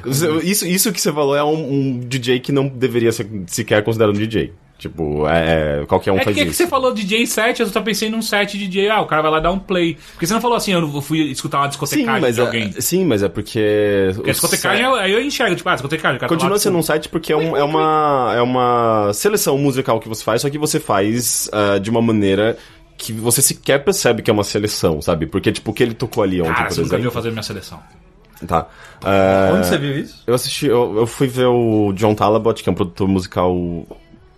Você- 0.03 0.31
Isso, 0.39 0.65
isso 0.67 0.91
que 0.91 0.99
você 1.01 1.11
falou 1.11 1.35
é 1.35 1.43
um, 1.43 1.73
um 1.73 1.99
DJ 1.99 2.39
que 2.39 2.51
não 2.51 2.67
deveria 2.67 3.11
ser 3.11 3.27
sequer 3.47 3.83
considerado 3.83 4.15
um 4.15 4.19
DJ. 4.19 4.53
Tipo, 4.77 5.27
é, 5.27 5.81
é, 5.81 5.85
qualquer 5.85 6.11
um 6.11 6.17
É 6.17 6.23
faz 6.23 6.35
que, 6.35 6.41
que 6.43 6.49
isso. 6.49 6.57
você 6.57 6.67
falou 6.67 6.91
DJ 6.91 7.27
set, 7.27 7.59
eu 7.59 7.67
só 7.67 7.81
pensei 7.81 8.09
num 8.09 8.19
set 8.19 8.57
DJ, 8.57 8.89
ah, 8.89 8.99
o 9.01 9.05
cara 9.05 9.21
vai 9.21 9.29
lá 9.29 9.39
dar 9.39 9.51
um 9.51 9.59
play. 9.59 9.95
Porque 10.13 10.25
você 10.25 10.33
não 10.33 10.41
falou 10.41 10.57
assim, 10.57 10.73
eu 10.73 10.81
não 10.81 10.99
fui 11.03 11.19
escutar 11.29 11.59
uma 11.59 11.65
Sim, 11.65 11.69
discotecagem 11.69 12.19
mas 12.21 12.33
de 12.35 12.41
é, 12.41 12.43
alguém. 12.43 12.71
sim, 12.81 13.05
mas 13.05 13.21
é 13.21 13.29
porque. 13.29 14.09
Porque 14.15 14.31
a 14.31 14.33
discotecagem, 14.33 14.79
set- 14.83 14.87
eu- 14.91 14.95
aí 14.95 15.11
eu 15.11 15.21
enxergo, 15.21 15.55
tipo, 15.55 15.69
ah, 15.69 15.73
discotecagem, 15.73 16.17
o 16.17 16.19
cara 16.19 16.27
tá 16.29 16.35
Continua 16.35 16.57
sendo 16.57 16.79
um 16.79 16.81
site 16.81 17.09
porque 17.09 17.31
é, 17.31 17.37
um- 17.37 17.55
é 17.55 17.63
uma, 17.63 18.33
é 18.35 18.41
uma 18.41 19.11
seleção 19.13 19.55
musical 19.59 19.99
que 19.99 20.09
você 20.09 20.23
faz, 20.23 20.41
só 20.41 20.49
que 20.49 20.57
você 20.57 20.79
faz 20.79 21.47
ah, 21.53 21.77
de 21.77 21.91
uma 21.91 22.01
maneira 22.01 22.57
que 22.97 23.13
você 23.13 23.39
sequer 23.43 23.83
percebe 23.83 24.23
que 24.23 24.31
é 24.31 24.33
uma 24.33 24.43
seleção, 24.43 24.99
sabe? 24.99 25.27
Porque, 25.27 25.51
tipo, 25.51 25.69
o 25.69 25.73
que 25.75 25.83
ele 25.83 25.93
tocou 25.93 26.23
ali 26.23 26.41
ontem, 26.41 26.53
Cara, 26.55 26.65
por 26.69 26.73
você 26.73 26.81
nunca 26.81 26.89
viu 26.95 26.99
exemplo. 27.01 27.13
fazer 27.13 27.29
minha 27.29 27.43
seleção. 27.43 27.79
Tá. 28.47 28.67
Ah, 29.03 29.51
Onde 29.53 29.67
você 29.67 29.77
viu 29.77 29.99
isso? 29.99 30.23
Eu 30.25 30.33
assisti, 30.33 30.67
eu, 30.67 30.95
eu 30.97 31.07
fui 31.07 31.27
ver 31.27 31.45
o 31.45 31.93
John 31.93 32.15
Talabot, 32.15 32.61
que 32.61 32.69
é 32.69 32.71
um 32.71 32.75
produtor 32.75 33.07
musical 33.07 33.55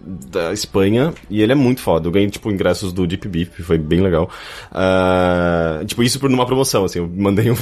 da 0.06 0.52
Espanha, 0.52 1.14
e 1.30 1.42
ele 1.42 1.54
é 1.54 1.56
muito 1.56 1.80
foda. 1.82 2.08
Eu 2.08 2.12
ganhei, 2.12 2.30
tipo, 2.30 2.52
ingressos 2.52 2.92
do 2.92 3.08
Deep 3.08 3.28
Beef, 3.28 3.62
foi 3.62 3.78
bem 3.78 4.02
legal. 4.02 4.30
Ah, 4.72 5.82
tipo, 5.86 6.04
isso 6.04 6.20
por 6.20 6.30
numa 6.30 6.46
promoção, 6.46 6.84
assim, 6.84 7.00
eu 7.00 7.10
mandei 7.16 7.50
um, 7.50 7.56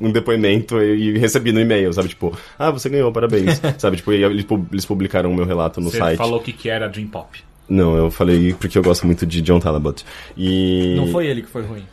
um 0.00 0.10
depoimento 0.10 0.80
e, 0.82 1.10
e 1.14 1.18
recebi 1.18 1.52
no 1.52 1.60
e-mail, 1.60 1.92
sabe? 1.92 2.08
Tipo, 2.08 2.36
ah, 2.58 2.70
você 2.70 2.88
ganhou, 2.88 3.12
parabéns. 3.12 3.60
sabe? 3.78 3.96
Tipo, 3.98 4.12
e 4.12 4.24
eles, 4.24 4.44
eles 4.72 4.84
publicaram 4.84 5.30
o 5.30 5.34
meu 5.34 5.44
relato 5.44 5.80
no 5.80 5.90
Você 5.90 5.98
site. 5.98 6.18
falou 6.18 6.40
o 6.40 6.42
que, 6.42 6.52
que 6.52 6.68
era 6.68 6.88
Dream 6.88 7.06
Pop. 7.06 7.38
Não, 7.68 7.96
eu 7.96 8.10
falei 8.10 8.54
porque 8.54 8.76
eu 8.76 8.82
gosto 8.82 9.06
muito 9.06 9.24
de 9.24 9.40
John 9.40 9.58
Talabot. 9.58 10.04
E... 10.36 10.94
Não 10.96 11.06
foi 11.08 11.26
ele 11.26 11.42
que 11.42 11.48
foi 11.48 11.62
ruim. 11.62 11.84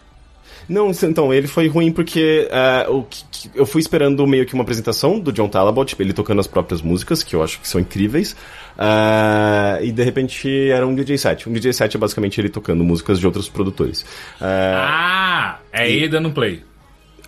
Não, 0.71 0.89
então, 1.03 1.33
ele 1.33 1.47
foi 1.47 1.67
ruim 1.67 1.91
porque 1.91 2.47
é, 2.49 2.87
o 2.87 3.03
que- 3.03 3.23
que- 3.29 3.49
eu 3.53 3.65
fui 3.65 3.81
esperando 3.81 4.25
meio 4.25 4.45
que 4.45 4.53
uma 4.53 4.63
apresentação 4.63 5.19
do 5.19 5.31
John 5.33 5.49
Talabot, 5.49 5.89
tipo, 5.89 6.01
ele 6.01 6.13
tocando 6.13 6.39
as 6.39 6.47
próprias 6.47 6.81
músicas, 6.81 7.23
que 7.23 7.35
eu 7.35 7.43
acho 7.43 7.59
que 7.59 7.67
são 7.67 7.81
incríveis, 7.81 8.35
é, 8.77 9.83
e 9.83 9.91
de 9.91 10.03
repente 10.03 10.69
era 10.69 10.87
um 10.87 10.95
DJ 10.95 11.17
set. 11.17 11.49
Um 11.49 11.53
DJ 11.53 11.73
set 11.73 11.95
é 11.95 11.99
basicamente 11.99 12.39
ele 12.39 12.49
tocando 12.49 12.83
músicas 12.83 13.19
de 13.19 13.25
outros 13.25 13.49
produtores. 13.49 14.05
É, 14.39 14.73
Ah, 14.77 15.59
é 15.73 15.91
ele 15.91 16.07
dando 16.07 16.31
play. 16.31 16.63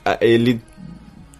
a- 0.05 0.17
ele 0.21 0.61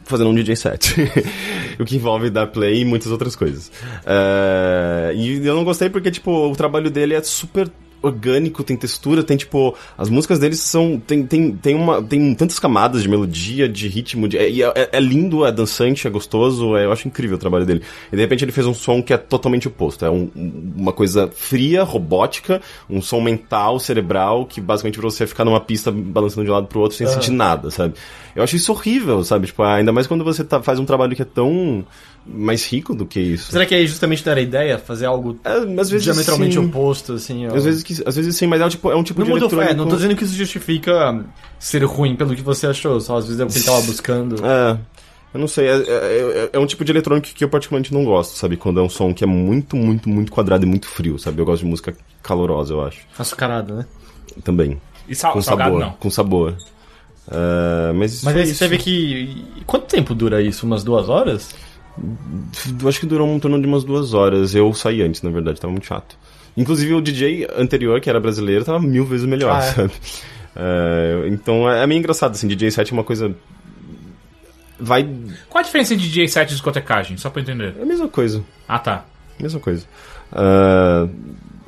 fazendo 0.05 0.29
um 0.29 0.35
DJ 0.35 0.55
set. 0.57 0.93
o 1.79 1.85
que 1.85 1.95
envolve 1.95 2.29
dar 2.29 2.47
play 2.47 2.81
e 2.81 2.85
muitas 2.85 3.11
outras 3.11 3.35
coisas. 3.35 3.71
É, 4.05 5.13
e 5.15 5.45
eu 5.45 5.55
não 5.55 5.63
gostei 5.63 5.89
porque, 5.89 6.11
tipo, 6.11 6.31
o 6.51 6.55
trabalho 6.55 6.89
dele 6.91 7.13
é 7.13 7.21
super 7.23 7.69
orgânico, 8.03 8.63
tem 8.63 8.75
textura, 8.77 9.23
tem, 9.23 9.37
tipo... 9.37 9.75
As 9.97 10.09
músicas 10.09 10.37
dele 10.37 10.55
são... 10.55 10.99
Tem, 10.99 11.25
tem, 11.25 11.51
tem, 11.53 11.73
uma, 11.75 12.03
tem 12.03 12.35
tantas 12.35 12.59
camadas 12.59 13.01
de 13.01 13.09
melodia, 13.09 13.67
de 13.67 13.87
ritmo, 13.87 14.27
de, 14.27 14.37
é, 14.37 14.49
e 14.49 14.61
é, 14.61 14.89
é 14.91 14.99
lindo, 14.99 15.45
é 15.45 15.51
dançante, 15.51 16.05
é 16.05 16.09
gostoso, 16.09 16.75
é- 16.75 16.85
eu 16.85 16.91
acho 16.91 17.07
incrível 17.07 17.37
o 17.37 17.39
trabalho 17.39 17.65
dele. 17.65 17.81
E 18.11 18.15
de 18.15 18.21
repente 18.21 18.43
ele 18.43 18.51
fez 18.51 18.67
um 18.67 18.73
som 18.73 19.01
que 19.01 19.13
é 19.13 19.17
totalmente 19.17 19.67
oposto. 19.67 20.05
É 20.05 20.09
um- 20.11 20.29
uma 20.75 20.91
coisa 20.91 21.29
fria, 21.33 21.83
robótica, 21.83 22.61
um 22.89 23.01
som 23.01 23.21
mental, 23.21 23.79
cerebral, 23.79 24.45
que 24.45 24.59
basicamente 24.59 24.99
pra 24.99 25.09
você 25.09 25.25
ficar 25.25 25.45
numa 25.45 25.59
pista 25.61 25.91
balançando 25.91 26.43
de 26.45 26.51
um 26.51 26.53
lado 26.53 26.67
pro 26.67 26.81
outro 26.81 26.97
sem 26.97 27.07
sentir 27.07 27.31
nada, 27.31 27.71
sabe? 27.71 27.93
Eu 28.35 28.43
acho 28.43 28.55
isso 28.55 28.71
horrível, 28.71 29.23
sabe? 29.23 29.47
Tipo, 29.47 29.63
ainda 29.63 29.91
mais 29.91 30.07
quando 30.07 30.23
você 30.23 30.43
tá- 30.43 30.61
faz 30.61 30.79
um 30.79 30.85
trabalho 30.85 31.15
que 31.15 31.21
é 31.21 31.25
tão 31.25 31.85
mais 32.25 32.65
rico 32.65 32.95
do 32.95 33.05
que 33.05 33.19
isso. 33.19 33.51
Será 33.51 33.65
que 33.65 33.75
aí 33.75 33.85
justamente 33.85 34.25
não 34.25 34.31
era 34.31 34.39
a 34.39 34.43
ideia? 34.43 34.77
Fazer 34.77 35.05
algo 35.05 35.37
É, 35.43 35.51
às 35.79 35.89
vezes 35.89 36.03
diametralmente 36.03 36.53
sim. 36.55 36.59
oposto, 36.65 37.13
assim? 37.13 37.47
ó? 37.47 37.55
Às 37.55 37.65
vezes, 37.65 37.83
que, 37.83 38.01
às 38.05 38.15
vezes 38.15 38.35
sim, 38.35 38.47
mas 38.47 38.61
é 38.61 38.65
um 38.65 38.69
tipo, 38.69 38.89
é 38.91 38.95
um 38.95 39.03
tipo 39.03 39.19
Não 39.19 39.25
de 39.27 39.33
fé, 39.33 39.39
eletrônico... 39.39 39.75
não 39.75 39.87
tô 39.87 39.95
dizendo 39.95 40.15
que 40.15 40.23
isso 40.23 40.33
justifica 40.35 41.25
ser 41.59 41.83
ruim 41.83 42.15
pelo 42.15 42.33
que 42.35 42.41
você 42.41 42.67
achou, 42.67 42.99
só 43.01 43.17
às 43.17 43.25
vezes 43.25 43.39
é 43.39 43.43
o 43.43 43.47
que 43.47 43.57
ele 43.57 43.65
tava 43.65 43.81
buscando. 43.87 44.35
É, 44.45 44.77
eu 45.33 45.39
não 45.39 45.47
sei, 45.47 45.67
é, 45.67 45.71
é- 45.75 45.81
é- 45.87 46.49
é 46.53 46.59
um 46.59 46.65
tipo 46.65 46.85
de 46.85 46.91
eletrônico 46.91 47.27
que 47.33 47.43
eu 47.43 47.49
particularmente 47.49 47.93
não 47.93 48.05
gosto, 48.05 48.37
sabe? 48.37 48.55
Quando 48.55 48.79
é 48.79 48.83
um 48.83 48.89
som 48.89 49.13
que 49.13 49.23
é 49.23 49.27
muito, 49.27 49.75
muito, 49.75 50.07
muito 50.07 50.31
quadrado 50.31 50.63
e 50.65 50.67
muito 50.67 50.87
frio, 50.87 51.17
sabe? 51.19 51.41
Eu 51.41 51.45
gosto 51.45 51.63
de 51.63 51.69
música 51.69 51.95
calorosa, 52.21 52.73
eu 52.73 52.85
acho. 52.85 52.99
Açucarado, 53.17 53.73
né? 53.75 53.85
Também. 54.43 54.79
E 55.09 55.13
sal, 55.15 55.33
com 55.33 55.41
salgado 55.41 55.71
sabor. 55.71 55.85
não. 55.85 55.91
Com 55.99 56.09
sabor. 56.09 56.55
É, 57.29 57.93
mas 57.93 58.23
Mas 58.23 58.35
aí 58.35 58.45
você 58.47 58.67
vê 58.67 58.77
que. 58.77 59.43
Quanto 59.65 59.85
tempo 59.87 60.13
dura 60.15 60.41
isso? 60.41 60.65
Umas 60.65 60.83
duas 60.83 61.09
horas? 61.09 61.53
Eu 62.81 62.87
acho 62.89 62.99
que 62.99 63.05
durou 63.05 63.27
um 63.27 63.39
torno 63.39 63.59
de 63.61 63.67
umas 63.67 63.83
duas 63.83 64.13
horas. 64.13 64.55
Eu 64.55 64.73
saí 64.73 65.01
antes, 65.01 65.21
na 65.21 65.29
verdade, 65.29 65.59
tava 65.59 65.71
muito 65.71 65.85
chato. 65.85 66.17
Inclusive 66.57 66.93
o 66.93 67.01
DJ 67.01 67.47
anterior, 67.57 67.99
que 67.99 68.09
era 68.09 68.19
brasileiro, 68.19 68.63
tava 68.65 68.79
mil 68.79 69.05
vezes 69.05 69.25
melhor, 69.25 69.55
Ah, 69.55 69.59
é? 69.59 69.71
sabe? 69.71 69.93
É, 70.55 71.23
então 71.29 71.69
é, 71.69 71.83
é 71.83 71.87
meio 71.87 71.97
engraçado, 71.99 72.31
assim, 72.31 72.47
DJ 72.47 72.69
set 72.71 72.91
é 72.91 72.93
uma 72.93 73.03
coisa. 73.03 73.33
Vai. 74.79 75.07
Qual 75.49 75.61
a 75.61 75.65
diferença 75.65 75.93
entre 75.93 76.05
DJ 76.07 76.27
set 76.27 76.49
e 76.49 76.53
discotecagem? 76.53 77.17
Só 77.17 77.29
pra 77.29 77.41
entender. 77.41 77.75
É 77.79 77.81
a 77.81 77.85
mesma 77.85 78.07
coisa. 78.07 78.43
Ah, 78.67 78.77
tá. 78.79 79.05
Mesma 79.39 79.59
coisa. 79.59 79.85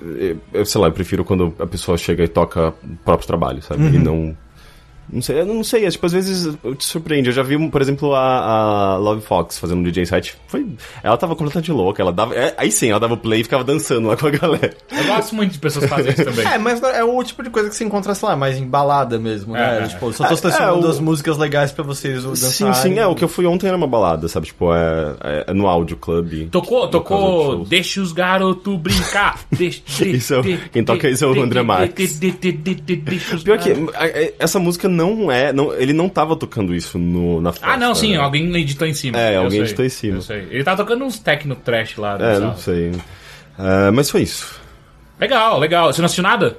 Eu, 0.02 0.38
eu 0.54 0.66
sei 0.66 0.82
lá, 0.82 0.88
eu 0.88 0.92
prefiro 0.92 1.24
quando 1.26 1.54
a 1.60 1.66
pessoa 1.66 1.98
chega 1.98 2.24
e 2.24 2.28
toca 2.28 2.70
o 2.84 2.96
próprio 3.04 3.28
trabalho, 3.28 3.62
sabe? 3.62 3.84
Uhum. 3.84 3.94
E 3.94 3.98
não. 3.98 4.38
Não 5.12 5.22
sei, 5.22 5.40
eu 5.40 5.46
não 5.46 5.64
sei, 5.64 5.86
é, 5.86 5.90
tipo, 5.90 6.06
às 6.06 6.12
vezes 6.14 6.58
eu 6.64 6.76
te 6.76 6.86
surpreende. 6.86 7.30
Eu 7.30 7.34
já 7.34 7.44
vi, 7.44 7.58
por 7.70 7.82
exemplo, 7.82 8.14
a, 8.16 8.94
a 8.94 8.98
Love 8.98 9.22
Fox 9.22 9.58
fazendo 9.60 9.80
um 9.80 9.84
DJ 9.84 10.06
set. 10.06 10.36
Foi, 10.48 10.66
ela 11.04 11.16
tava 11.18 11.36
completamente 11.36 11.72
louca, 11.72 12.02
ela 12.02 12.12
dava. 12.12 12.34
é, 12.36 12.54
aí 12.58 12.72
sim, 12.72 12.90
ela 12.90 13.00
dava 13.00 13.16
play 13.16 13.42
e 13.42 13.44
ficava 13.44 13.64
dançando 13.64 14.08
lá 14.08 14.18
com 14.18 14.28
a 14.28 14.32
galera. 14.32 14.74
Eu 14.92 15.04
gosto 15.06 15.36
muito 15.36 15.52
de 15.54 15.60
pessoas 15.60 15.86
fazerem 15.90 16.14
isso 16.14 16.24
também. 16.26 16.46
É, 16.56 16.58
mas 16.58 16.82
é 16.84 17.04
o 17.04 17.24
tipo 17.24 17.44
de 17.44 17.50
coisa 17.50 17.70
que 17.70 17.76
você 17.76 17.84
encontra, 17.84 18.14
sei 18.16 18.30
lá, 18.30 18.36
mais 18.36 18.58
em 18.58 18.66
balada 18.66 19.18
mesmo, 19.20 19.54
né? 19.54 19.80
É, 19.80 19.84
é. 19.84 19.88
Tipo, 19.88 20.12
só 20.14 20.26
tô 20.28 20.34
É, 20.34 20.38
selecionando 20.38 20.86
é, 20.86 20.90
o- 20.90 20.92
as 20.92 21.00
músicas 21.00 21.38
legais 21.38 21.72
pra 21.72 21.84
vocês 21.84 22.22
Sim, 22.24 22.30
dançarem. 22.30 22.74
sim, 22.74 23.00
é. 23.00 23.06
O 23.08 23.16
que 23.16 23.24
eu 23.24 23.28
fui 23.28 23.46
ontem 23.46 23.68
era 23.68 23.76
uma 23.78 23.88
balada, 23.88 24.28
sabe? 24.28 24.48
Tipo, 24.48 24.74
é, 24.74 25.16
é, 25.24 25.44
é 25.48 25.54
no 25.54 25.68
áudio 25.68 25.98
club. 25.98 26.50
Tocou, 26.50 26.88
tocou, 26.88 27.20
de 27.50 27.52
shows. 27.58 27.70
deixa 27.70 28.02
os 28.02 28.12
garotos 28.12 28.76
brincar. 28.80 29.40
Deixa, 29.52 29.82
de- 29.98 30.12
Isso 30.18 30.34
é 30.34 30.40
o- 30.40 30.42
de- 30.42 30.58
quem 30.72 30.84
toca 30.84 31.08
de- 31.08 31.14
isso 31.14 31.26
é 31.26 31.28
o 31.28 31.42
André 31.42 31.62
Marques. 31.64 32.20
Pior 33.44 33.58
que, 33.58 33.72
essa 34.40 34.60
música 34.60 34.88
não 34.96 35.32
é. 35.32 35.52
Não, 35.54 35.74
ele 35.74 35.94
não 35.94 36.10
tava 36.10 36.36
tocando 36.36 36.74
isso 36.74 36.98
no, 36.98 37.42
na 37.42 37.52
festa. 37.52 37.68
Ah, 37.68 37.78
não, 37.78 37.94
sim, 37.94 38.14
né? 38.14 38.18
alguém 38.18 38.56
editou 38.56 38.88
em 38.88 38.94
cima. 38.94 39.20
É, 39.20 39.36
Eu 39.36 39.42
alguém 39.44 39.60
sei, 39.60 39.62
editou 39.62 39.86
em 39.86 39.90
cima. 39.90 40.18
Eu 40.18 40.22
sei. 40.22 40.48
Ele 40.50 40.64
tava 40.64 40.78
tocando 40.84 41.06
uns 41.06 41.20
techno 41.20 41.56
trash 41.56 41.98
lá. 41.98 42.16
É, 42.16 42.34
sabe? 42.36 42.40
não 42.46 42.58
sei. 42.58 42.92
Ah, 43.58 43.92
mas 43.94 44.10
foi 44.10 44.22
isso. 44.24 44.60
Legal, 45.20 45.60
legal. 45.60 45.92
Você 45.94 46.02
não 46.02 46.06
assistiu 46.06 46.24
nada? 46.24 46.58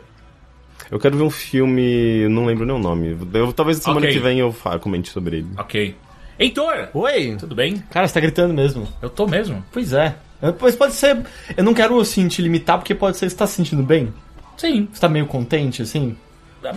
Eu 0.90 0.99
quero 1.01 1.16
ver 1.16 1.25
um 1.25 1.31
filme. 1.31 2.29
Não 2.29 2.46
lembro 2.46 2.64
nem 2.64 2.77
o 2.77 2.79
nome. 2.79 3.16
Eu, 3.35 3.53
talvez 3.53 3.79
semana 3.79 4.01
Ok. 4.01 4.12
que 4.12 4.18
vem 4.18 4.38
eu 4.38 4.55
comente 4.81 5.11
sobre 5.11 5.38
ele. 5.38 5.49
Ok. 5.59 5.96
Heitor, 6.38 6.88
Oi! 6.92 7.37
tudo 7.38 7.55
bem? 7.55 7.83
Cara, 7.90 8.07
você 8.07 8.14
tá 8.14 8.20
gritando 8.20 8.53
mesmo. 8.53 8.87
Eu 9.01 9.09
tô 9.09 9.27
mesmo. 9.27 9.64
Pois 9.72 9.92
é. 9.92 10.14
Pois 10.59 10.77
pode 10.77 10.92
ser. 10.92 11.18
Eu 11.57 11.64
não 11.64 11.72
quero 11.72 11.99
assim 11.99 12.29
te 12.29 12.42
limitar, 12.42 12.79
porque 12.79 12.94
pode 12.94 13.16
ser 13.16 13.27
que 13.27 13.31
você 13.33 13.37
tá 13.38 13.46
se 13.46 13.55
sentindo 13.55 13.83
bem. 13.83 14.12
Sim. 14.57 14.87
Você 14.92 15.01
tá 15.01 15.09
meio 15.09 15.27
contente, 15.27 15.81
assim? 15.83 16.16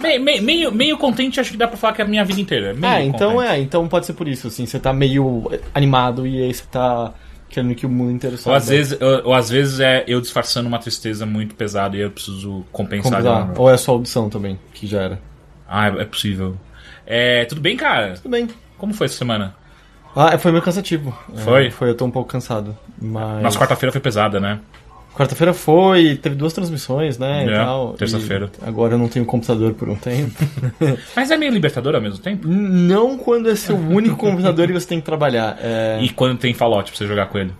Me- 0.02 0.20
me- 0.20 0.42
meio, 0.42 0.72
meio 0.72 0.98
contente, 0.98 1.40
acho 1.40 1.52
que 1.52 1.58
dá 1.58 1.68
pra 1.68 1.78
falar 1.78 1.94
que 1.94 2.02
é 2.02 2.06
a 2.06 2.08
minha 2.08 2.24
vida 2.24 2.40
inteira. 2.40 2.74
Meio 2.74 2.94
ah, 2.94 3.02
então 3.02 3.34
contente. 3.34 3.52
é, 3.52 3.60
então 3.60 3.88
pode 3.88 4.06
ser 4.06 4.14
por 4.14 4.28
isso, 4.28 4.48
assim. 4.48 4.66
Você 4.66 4.80
tá 4.80 4.94
meio 4.94 5.50
animado 5.74 6.28
e 6.28 6.44
aí 6.44 6.54
você 6.54 6.64
tá 6.70 7.14
querendo 7.50 7.74
que 7.74 7.86
o 7.86 7.90
mundo 7.90 8.12
inteiro 8.12 8.36
Ou 8.36 8.42
saiba. 8.42 8.58
às, 8.58 8.70
vezes, 8.70 9.02
ou, 9.02 9.22
ou 9.30 9.34
às 9.34 9.50
vezes 9.50 9.80
é 9.80 10.04
eu 10.08 10.22
disfarçando 10.22 10.68
uma 10.68 10.78
tristeza 10.78 11.26
muito 11.26 11.56
pesada 11.56 11.98
e 11.98 12.02
eu 12.02 12.12
preciso 12.12 12.64
compensar. 12.72 13.22
Uma- 13.22 13.54
Ou 13.58 13.72
é 13.72 13.78
só 13.78 13.94
audição 13.94 14.30
também, 14.30 14.60
que 14.74 14.86
já 14.86 15.02
era. 15.02 15.20
Ah, 15.68 15.88
é 15.88 16.02
é 16.02 16.06
possível. 16.06 16.56
É, 17.08 17.46
tudo 17.46 17.60
bem, 17.62 17.76
cara? 17.76 18.14
Tudo 18.16 18.30
bem. 18.30 18.48
Como 18.78 18.94
foi 18.94 19.06
essa 19.06 19.18
semana? 19.18 19.56
Ah, 20.16 20.38
foi 20.38 20.52
meio 20.52 20.64
cansativo. 20.64 21.18
Foi? 21.38 21.68
É, 21.68 21.72
foi, 21.72 21.90
eu 21.90 21.96
tô 21.96 22.06
um 22.06 22.12
pouco 22.12 22.30
cansado. 22.30 22.78
Mas. 23.02 23.42
Nossa, 23.42 23.58
quarta-feira 23.58 23.92
foi 23.92 24.02
pesada, 24.02 24.40
né? 24.40 24.60
Quarta-feira 25.16 25.54
foi, 25.54 26.16
teve 26.16 26.36
duas 26.36 26.54
transmissões, 26.54 27.18
né? 27.18 27.46
e 27.46 27.50
É, 27.50 27.56
tal, 27.56 27.94
terça-feira. 27.94 28.50
Agora 28.62 28.94
eu 28.94 28.98
não 28.98 29.10
tenho 29.10 29.26
computador 29.26 29.74
por 29.74 29.90
um 29.90 29.96
tempo. 29.96 30.32
Mas 31.16 31.30
é 31.30 31.36
meio 31.38 31.52
libertador 31.52 31.94
ao 31.96 32.02
mesmo 32.02 32.20
tempo? 32.20 32.48
não 32.48 33.18
quando 33.18 33.50
é 33.50 33.56
seu 33.56 33.76
único 33.76 34.16
computador 34.16 34.70
e 34.70 34.74
você 34.74 34.88
tem 34.88 35.00
que 35.00 35.06
trabalhar. 35.06 35.58
É... 35.62 36.00
E 36.02 36.10
quando 36.10 36.38
tem 36.38 36.54
Fallout 36.54 36.90
pra 36.90 36.98
você 36.98 37.06
jogar 37.06 37.26
com 37.26 37.38
ele? 37.38 37.54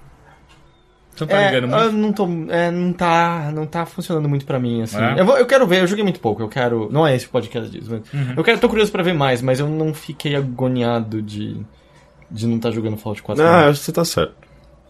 Você 1.16 1.26
não 1.26 1.28
tá 1.28 1.38
É, 1.42 1.52
ligando 1.52 1.74
eu 1.76 1.92
muito? 1.92 1.98
não 1.98 2.14
tô. 2.14 2.54
É, 2.54 2.72
não 2.72 2.94
tá. 2.94 3.52
Não 3.54 3.66
tá 3.66 3.86
funcionando 3.86 4.30
muito 4.30 4.46
pra 4.46 4.58
mim, 4.58 4.84
assim. 4.84 4.98
É? 5.02 5.20
Eu, 5.20 5.26
vou- 5.26 5.38
eu 5.38 5.46
quero 5.46 5.68
ver, 5.68 5.82
eu 5.82 5.88
joguei 5.88 6.04
muito 6.04 6.22
pouco, 6.22 6.42
eu 6.42 6.48
quero. 6.48 6.88
Não 6.90 7.06
é 7.06 7.14
esse 7.14 7.26
o 7.26 7.30
podcast 7.30 7.70
disso, 7.70 7.90
mas. 7.92 8.14
Uhum. 8.14 8.36
Eu 8.38 8.44
quero, 8.44 8.58
tô 8.58 8.70
curioso 8.70 8.90
pra 8.90 9.04
ver 9.04 9.14
mais, 9.14 9.42
mas 9.42 9.60
eu 9.60 9.68
não 9.68 9.94
fiquei 9.94 10.34
agoniado 10.36 11.22
de. 11.22 11.58
De 12.32 12.48
não 12.48 12.56
estar 12.58 12.72
jogando 12.72 12.96
Fallout 12.96 13.22
4. 13.24 13.44
Ah, 13.44 13.66
acho 13.68 13.80
que 13.80 13.86
você 13.88 13.92
tá 13.92 14.06
certo. 14.06 14.34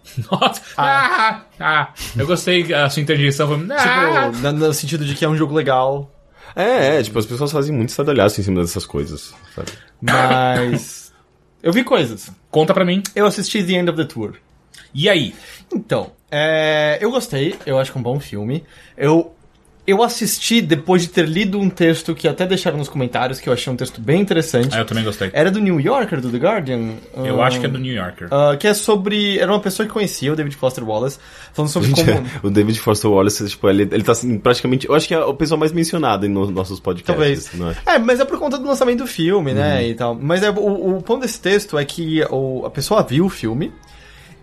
Nossa! 0.31 0.61
Ah, 0.77 1.41
ah, 1.59 1.93
eu 2.17 2.25
gostei 2.25 2.63
que 2.63 2.73
a 2.73 2.89
sua 2.89 3.01
interjeição 3.01 3.47
foi. 3.47 3.67
Ah, 3.75 4.29
Tipo, 4.31 4.41
na- 4.43 4.51
no 4.51 4.73
sentido 4.73 5.05
de 5.05 5.13
que 5.15 5.23
é 5.25 5.29
um 5.29 5.35
jogo 5.35 5.53
legal, 5.53 6.11
É, 6.55 6.97
é, 6.99 7.03
tipo, 7.03 7.17
as 7.19 7.25
pessoas 7.25 7.51
fazem 7.51 7.75
muito 7.75 7.89
estadalhaço 7.89 8.39
em 8.41 8.43
cima 8.43 8.61
dessas 8.61 8.85
coisas, 8.85 9.33
sabe? 9.55 9.71
mas. 10.01 11.11
eu 11.61 11.71
vi 11.73 11.83
coisas. 11.83 12.31
conta 12.49 12.73
pra 12.73 12.85
mim. 12.85 13.03
Eu 13.15 13.25
assisti 13.25 13.63
The 13.63 13.73
End 13.73 13.89
of 13.89 13.97
the 13.97 14.05
Tour. 14.05 14.33
E 14.93 15.07
aí? 15.09 15.35
Então, 15.73 16.11
é, 16.31 16.97
eu 17.01 17.11
gostei, 17.11 17.55
eu 17.65 17.77
acho 17.77 17.91
que 17.91 17.97
é 17.97 17.99
um 17.99 18.03
bom 18.03 18.19
filme. 18.19 18.63
Eu 18.97 19.35
eu 19.87 20.03
assisti 20.03 20.61
depois 20.61 21.01
de 21.01 21.07
ter 21.09 21.27
lido 21.27 21.59
um 21.59 21.69
texto 21.69 22.13
que 22.13 22.27
até 22.27 22.45
deixaram 22.45 22.77
nos 22.77 22.87
comentários, 22.87 23.39
que 23.39 23.49
eu 23.49 23.53
achei 23.53 23.71
um 23.73 23.75
texto 23.75 23.99
bem 23.99 24.21
interessante. 24.21 24.75
Ah, 24.75 24.79
eu 24.79 24.85
também 24.85 25.03
gostei. 25.03 25.31
Era 25.33 25.49
do 25.49 25.59
New 25.59 25.79
Yorker, 25.79 26.21
do 26.21 26.29
The 26.29 26.37
Guardian? 26.37 26.93
Eu 27.15 27.41
Ah, 27.41 27.47
acho 27.47 27.59
que 27.59 27.65
é 27.65 27.69
do 27.69 27.79
New 27.79 27.93
Yorker. 27.93 28.27
ah, 28.31 28.55
que 28.55 28.67
é 28.67 28.73
sobre. 28.73 29.39
Era 29.39 29.51
uma 29.51 29.59
pessoa 29.59 29.87
que 29.87 29.91
conhecia, 29.91 30.31
o 30.31 30.35
David 30.35 30.55
Foster 30.55 30.83
Wallace, 30.87 31.17
falando 31.53 31.71
sobre 31.71 31.89
Gente, 31.89 32.05
como. 32.05 32.27
o 32.43 32.49
David 32.51 32.79
Foster 32.79 33.09
Wallace, 33.09 33.47
tipo, 33.47 33.67
ele, 33.69 33.83
ele 33.91 34.03
tá 34.03 34.11
assim, 34.11 34.37
praticamente. 34.37 34.87
Eu 34.87 34.93
acho 34.93 35.07
que 35.07 35.13
é 35.13 35.19
o 35.23 35.33
pessoal 35.33 35.59
mais 35.59 35.71
mencionado 35.71 36.25
em 36.25 36.29
nos 36.29 36.49
nossos 36.51 36.79
podcasts. 36.79 37.45
Talvez. 37.45 37.49
Não 37.53 37.71
é? 37.71 37.95
É, 37.95 37.99
mas 37.99 38.19
é 38.19 38.25
por 38.25 38.37
conta 38.37 38.57
do 38.59 38.67
lançamento 38.67 38.99
do 38.99 39.07
filme, 39.07 39.53
né? 39.53 39.87
E 39.87 39.95
tal. 39.95 40.13
Mas 40.13 40.43
é, 40.43 40.49
o, 40.51 40.97
o 40.97 41.01
ponto 41.01 41.21
desse 41.21 41.39
texto 41.41 41.77
é 41.77 41.83
que 41.85 42.21
o, 42.29 42.63
a 42.65 42.69
pessoa 42.69 43.01
viu 43.01 43.25
o 43.25 43.29
filme 43.29 43.71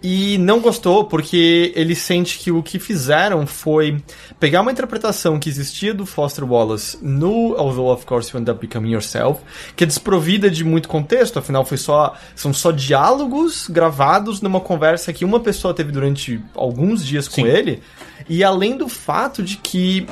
e 0.08 0.38
não 0.38 0.60
gostou 0.60 1.02
porque 1.04 1.72
ele 1.74 1.96
sente 1.96 2.38
que 2.38 2.52
o 2.52 2.62
que 2.62 2.78
fizeram 2.78 3.44
foi 3.44 4.00
pegar 4.38 4.60
uma 4.60 4.70
interpretação 4.70 5.36
que 5.36 5.48
existia 5.48 5.92
do 5.92 6.06
Foster 6.06 6.44
Wallace 6.44 6.96
no 7.02 7.56
Although 7.58 7.92
of 7.92 8.06
Course 8.06 8.30
You 8.32 8.40
End 8.40 8.48
Up 8.48 8.64
Becoming 8.64 8.92
Yourself, 8.92 9.40
que 9.74 9.82
é 9.82 9.86
desprovida 9.86 10.48
de 10.48 10.62
muito 10.62 10.88
contexto, 10.88 11.40
afinal 11.40 11.64
foi 11.64 11.76
só 11.76 12.14
são 12.36 12.54
só 12.54 12.70
diálogos 12.70 13.66
gravados 13.66 14.40
numa 14.40 14.60
conversa 14.60 15.12
que 15.12 15.24
uma 15.24 15.40
pessoa 15.40 15.74
teve 15.74 15.90
durante 15.90 16.40
alguns 16.54 17.04
dias 17.04 17.26
com 17.26 17.42
Sim. 17.42 17.48
ele, 17.48 17.82
e 18.28 18.44
além 18.44 18.76
do 18.76 18.88
fato 18.88 19.42
de 19.42 19.56
que 19.56 20.06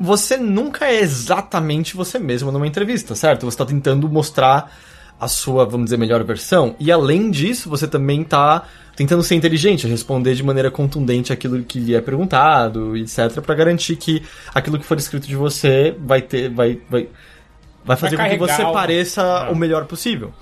você 0.00 0.38
nunca 0.38 0.86
é 0.86 0.98
exatamente 0.98 1.94
você 1.94 2.18
mesmo 2.18 2.50
numa 2.50 2.66
entrevista, 2.66 3.14
certo? 3.14 3.42
Você 3.42 3.54
está 3.54 3.66
tentando 3.66 4.08
mostrar 4.08 4.74
a 5.22 5.28
sua, 5.28 5.64
vamos 5.64 5.84
dizer, 5.84 5.96
melhor 5.96 6.24
versão. 6.24 6.74
E 6.80 6.90
além 6.90 7.30
disso, 7.30 7.70
você 7.70 7.86
também 7.86 8.22
está 8.22 8.64
tentando 8.96 9.22
ser 9.22 9.36
inteligente, 9.36 9.86
responder 9.86 10.34
de 10.34 10.42
maneira 10.42 10.68
contundente 10.68 11.32
aquilo 11.32 11.62
que 11.62 11.78
lhe 11.78 11.94
é 11.94 12.00
perguntado, 12.00 12.96
etc, 12.96 13.40
para 13.40 13.54
garantir 13.54 13.94
que 13.94 14.20
aquilo 14.52 14.80
que 14.80 14.84
for 14.84 14.98
escrito 14.98 15.28
de 15.28 15.36
você 15.36 15.94
vai 15.96 16.20
ter 16.20 16.50
vai 16.50 16.80
vai 16.90 17.08
vai 17.84 17.96
fazer 17.96 18.16
com 18.16 18.28
que 18.28 18.36
você 18.36 18.62
pareça 18.64 19.22
Ah. 19.22 19.50
o 19.52 19.54
melhor 19.54 19.84
possível. 19.84 20.32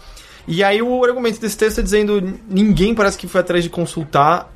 E 0.49 0.65
aí 0.65 0.81
o 0.81 1.05
argumento 1.05 1.39
desse 1.39 1.59
texto 1.59 1.81
é 1.81 1.83
dizendo 1.83 2.41
ninguém 2.49 2.95
parece 2.95 3.19
que 3.19 3.29
foi 3.29 3.43
atrás 3.43 3.63
de 3.63 3.69
consultar 3.69 4.51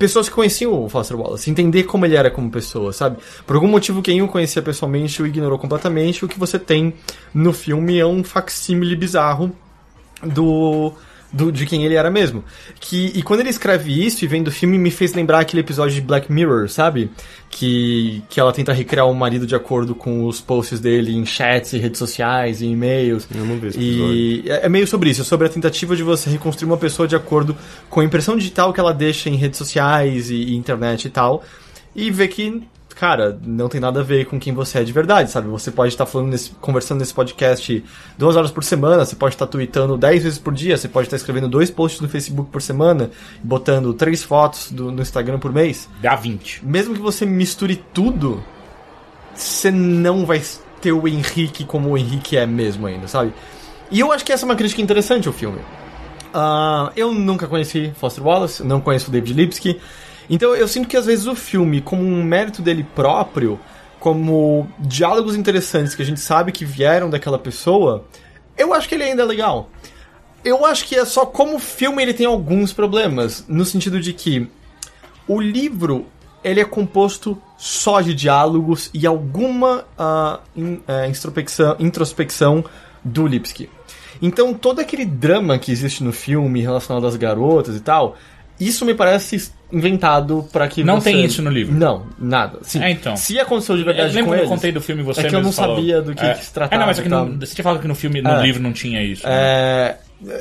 pessoas 0.00 0.30
que 0.30 0.34
conheciam 0.34 0.82
o 0.82 0.88
Foster 0.88 1.14
Wallace, 1.14 1.50
entender 1.50 1.82
como 1.82 2.06
ele 2.06 2.16
era 2.16 2.30
como 2.30 2.50
pessoa, 2.50 2.90
sabe? 2.90 3.18
Por 3.46 3.54
algum 3.54 3.68
motivo, 3.68 4.00
quem 4.00 4.22
o 4.22 4.26
conhecia 4.26 4.62
pessoalmente 4.62 5.22
o 5.22 5.26
ignorou 5.26 5.58
completamente. 5.58 6.24
O 6.24 6.28
que 6.28 6.38
você 6.38 6.58
tem 6.58 6.94
no 7.34 7.52
filme 7.52 7.98
é 7.98 8.06
um 8.06 8.24
facsímile 8.24 8.96
bizarro 8.96 9.54
do, 10.22 10.94
do 11.32 11.50
de 11.52 11.66
quem 11.66 11.84
ele 11.84 11.94
era 11.94 12.10
mesmo. 12.10 12.44
Que, 12.78 13.12
e 13.14 13.22
quando 13.22 13.40
ele 13.40 13.50
escreve 13.50 14.06
isso 14.06 14.24
e 14.24 14.28
vendo 14.28 14.48
o 14.48 14.52
filme, 14.52 14.78
me 14.78 14.90
fez 14.90 15.12
lembrar 15.12 15.40
aquele 15.40 15.60
episódio 15.60 15.94
de 15.94 16.00
Black 16.00 16.32
Mirror, 16.32 16.68
sabe? 16.68 17.10
Que, 17.50 18.22
que 18.28 18.38
ela 18.38 18.52
tenta 18.52 18.72
recriar 18.72 19.08
o 19.08 19.14
marido 19.14 19.46
de 19.46 19.54
acordo 19.54 19.94
com 19.94 20.26
os 20.26 20.40
posts 20.40 20.78
dele 20.78 21.12
em 21.14 21.26
chats 21.26 21.72
e 21.72 21.78
redes 21.78 21.98
sociais 21.98 22.62
e 22.62 22.66
e-mails. 22.66 23.26
Eu 23.34 23.44
não 23.44 23.58
vi 23.58 23.68
esse 23.68 23.78
E 23.80 24.44
é 24.46 24.60
é 24.62 24.68
meio 24.68 24.86
sobre 24.86 25.10
isso, 25.10 25.24
sobre 25.24 25.46
a 25.46 25.50
tentativa 25.50 25.96
de 25.96 26.02
você 26.02 26.30
reconstruir 26.30 26.66
uma 26.66 26.76
pessoa 26.76 27.08
de 27.08 27.16
acordo 27.16 27.56
com 27.88 28.00
a 28.00 28.04
impressão 28.04 28.36
digital 28.36 28.72
que 28.72 28.78
ela 28.78 28.94
deixa 28.94 29.28
em 29.28 29.36
redes 29.36 29.58
sociais 29.58 30.30
e, 30.30 30.36
e 30.36 30.56
internet 30.56 31.06
e 31.06 31.10
tal. 31.10 31.42
E 31.94 32.10
ver 32.10 32.28
que, 32.28 32.62
cara, 32.94 33.38
não 33.44 33.68
tem 33.68 33.80
nada 33.80 34.00
a 34.00 34.02
ver 34.02 34.26
com 34.26 34.38
quem 34.38 34.52
você 34.52 34.78
é 34.80 34.84
de 34.84 34.92
verdade, 34.92 35.30
sabe? 35.30 35.48
Você 35.48 35.70
pode 35.70 35.92
estar 35.92 36.06
falando 36.06 36.28
nesse, 36.28 36.50
conversando 36.60 36.98
nesse 37.00 37.14
podcast 37.14 37.84
duas 38.18 38.36
horas 38.36 38.50
por 38.50 38.62
semana, 38.64 39.04
você 39.04 39.16
pode 39.16 39.34
estar 39.34 39.46
tweetando 39.46 39.96
dez 39.96 40.22
vezes 40.22 40.38
por 40.38 40.52
dia, 40.52 40.76
você 40.76 40.88
pode 40.88 41.06
estar 41.06 41.16
escrevendo 41.16 41.48
dois 41.48 41.70
posts 41.70 42.00
no 42.00 42.08
Facebook 42.08 42.50
por 42.50 42.60
semana, 42.62 43.10
botando 43.42 43.92
três 43.94 44.22
fotos 44.22 44.70
do- 44.70 44.90
no 44.92 45.00
Instagram 45.02 45.38
por 45.38 45.52
mês 45.52 45.88
Dá 46.02 46.14
20. 46.16 46.64
mesmo 46.66 46.94
que 46.94 47.00
você 47.00 47.24
misture 47.24 47.82
tudo, 47.94 48.42
você 49.34 49.70
não 49.70 50.26
vai 50.26 50.42
ter 50.80 50.92
o 50.92 51.06
Henrique 51.06 51.64
como 51.64 51.90
o 51.90 51.98
Henrique 51.98 52.36
é 52.36 52.46
mesmo 52.46 52.86
ainda, 52.86 53.06
sabe? 53.08 53.32
E 53.90 54.00
eu 54.00 54.12
acho 54.12 54.24
que 54.24 54.32
essa 54.32 54.44
é 54.44 54.46
uma 54.46 54.56
crítica 54.56 54.80
interessante 54.80 55.26
ao 55.28 55.34
filme. 55.34 55.58
Ah, 56.32 56.92
eu 56.96 57.12
nunca 57.12 57.46
conheci 57.48 57.92
Foster 57.96 58.24
Wallace, 58.24 58.62
não 58.64 58.80
conheço 58.80 59.08
o 59.08 59.10
David 59.10 59.34
Lipsky, 59.34 59.80
então 60.30 60.54
eu 60.54 60.66
sinto 60.68 60.88
que 60.88 60.96
às 60.96 61.04
vezes 61.04 61.26
o 61.26 61.34
filme, 61.34 61.80
como 61.80 62.02
um 62.02 62.22
mérito 62.22 62.62
dele 62.62 62.86
próprio, 62.94 63.58
como 63.98 64.66
diálogos 64.78 65.36
interessantes 65.36 65.94
que 65.94 66.02
a 66.02 66.06
gente 66.06 66.20
sabe 66.20 66.52
que 66.52 66.64
vieram 66.64 67.10
daquela 67.10 67.38
pessoa, 67.38 68.06
eu 68.56 68.72
acho 68.72 68.88
que 68.88 68.94
ele 68.94 69.04
ainda 69.04 69.22
é 69.22 69.26
legal. 69.26 69.68
Eu 70.42 70.64
acho 70.64 70.86
que 70.86 70.96
é 70.96 71.04
só 71.04 71.26
como 71.26 71.58
filme 71.58 72.02
ele 72.02 72.14
tem 72.14 72.24
alguns 72.24 72.72
problemas, 72.72 73.44
no 73.46 73.64
sentido 73.64 74.00
de 74.00 74.14
que 74.14 74.48
o 75.28 75.38
livro 75.38 76.06
ele 76.42 76.60
é 76.60 76.64
composto 76.64 77.36
só 77.58 78.00
de 78.00 78.14
diálogos 78.14 78.88
e 78.94 79.06
alguma 79.06 79.84
ah, 79.98 80.40
in- 80.56 80.80
introspecção, 81.06 81.76
introspecção 81.78 82.64
do 83.04 83.26
Lipsky. 83.26 83.68
Então 84.22 84.54
todo 84.54 84.80
aquele 84.80 85.04
drama 85.04 85.58
que 85.58 85.70
existe 85.70 86.02
no 86.02 86.12
filme 86.12 86.62
relacionado 86.62 87.06
às 87.06 87.16
garotas 87.16 87.76
e 87.76 87.80
tal, 87.80 88.16
isso 88.58 88.86
me 88.86 88.94
parece 88.94 89.52
inventado 89.72 90.46
pra 90.52 90.66
que 90.68 90.82
Não 90.84 91.00
você- 91.00 91.10
tem 91.12 91.24
isso 91.24 91.42
no 91.42 91.50
livro? 91.50 91.74
Não, 91.74 92.06
nada. 92.18 92.58
Sim, 92.62 92.82
É, 92.82 92.90
então. 92.90 93.16
Se 93.16 93.38
aconteceu 93.38 93.76
de 93.76 93.84
verdade 93.84 94.14
Lembra 94.14 94.22
com 94.24 94.30
quando 94.30 94.42
eu 94.42 94.48
contei 94.48 94.72
do 94.72 94.80
filme 94.80 95.02
você 95.02 95.20
é 95.20 95.28
que 95.28 95.34
eu 95.36 95.42
não 95.42 95.52
falou? 95.52 95.76
sabia 95.76 96.00
do 96.02 96.14
que, 96.14 96.24
é. 96.24 96.34
que 96.34 96.44
se 96.44 96.52
tratava. 96.52 96.74
É, 96.74 96.78
não, 96.78 96.86
mas 96.86 96.98
é 96.98 97.02
que 97.02 97.08
você 97.08 97.54
tinha 97.54 97.62
falado 97.62 97.80
que 97.80 97.88
no 97.88 97.94
filme, 97.94 98.20
no 98.22 98.30
É. 98.30 98.42
livro 98.42 98.62
não 98.62 98.72
tinha 98.72 99.02
isso. 99.02 99.26
né? 99.26 99.32
É, 99.32 99.96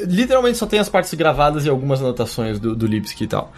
literalmente 0.05 0.57
só 0.57 0.65
tem 0.65 0.79
as 0.79 0.89
partes 0.89 1.13
gravadas 1.13 1.65
e 1.65 1.69
algumas 1.69 2.01
anotações 2.01 2.59
do, 2.59 2.75
do 2.75 2.85
Lipsky 2.85 3.23
e 3.23 3.27
tal. 3.27 3.51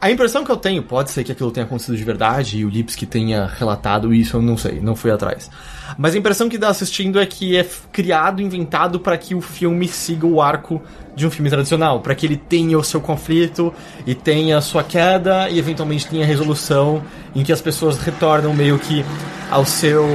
A 0.00 0.10
impressão 0.10 0.44
que 0.44 0.50
eu 0.50 0.56
tenho, 0.56 0.82
pode 0.82 1.10
ser 1.10 1.22
que 1.22 1.30
aquilo 1.30 1.50
tenha 1.50 1.66
acontecido 1.66 1.96
de 1.96 2.02
verdade 2.02 2.58
e 2.58 2.64
o 2.64 2.68
Lipsky 2.68 3.06
tenha 3.06 3.46
relatado 3.46 4.12
isso, 4.12 4.36
eu 4.36 4.42
não 4.42 4.56
sei, 4.56 4.80
não 4.80 4.96
fui 4.96 5.10
atrás. 5.10 5.50
Mas 5.96 6.14
a 6.14 6.18
impressão 6.18 6.48
que 6.48 6.58
dá 6.58 6.68
assistindo 6.68 7.20
é 7.20 7.26
que 7.26 7.56
é 7.56 7.66
criado, 7.92 8.42
inventado 8.42 8.98
para 8.98 9.16
que 9.16 9.34
o 9.34 9.40
filme 9.40 9.86
siga 9.86 10.26
o 10.26 10.42
arco 10.42 10.82
de 11.14 11.26
um 11.26 11.30
filme 11.30 11.48
tradicional, 11.48 12.00
para 12.00 12.14
que 12.14 12.26
ele 12.26 12.36
tenha 12.36 12.76
o 12.78 12.82
seu 12.82 13.00
conflito 13.00 13.72
e 14.06 14.14
tenha 14.14 14.58
a 14.58 14.60
sua 14.60 14.82
queda 14.82 15.48
e 15.48 15.58
eventualmente 15.58 16.08
tenha 16.08 16.24
a 16.24 16.26
resolução 16.26 17.02
em 17.34 17.44
que 17.44 17.52
as 17.52 17.60
pessoas 17.60 17.98
retornam 17.98 18.52
meio 18.52 18.78
que 18.78 19.04
ao 19.50 19.64
seu 19.64 20.06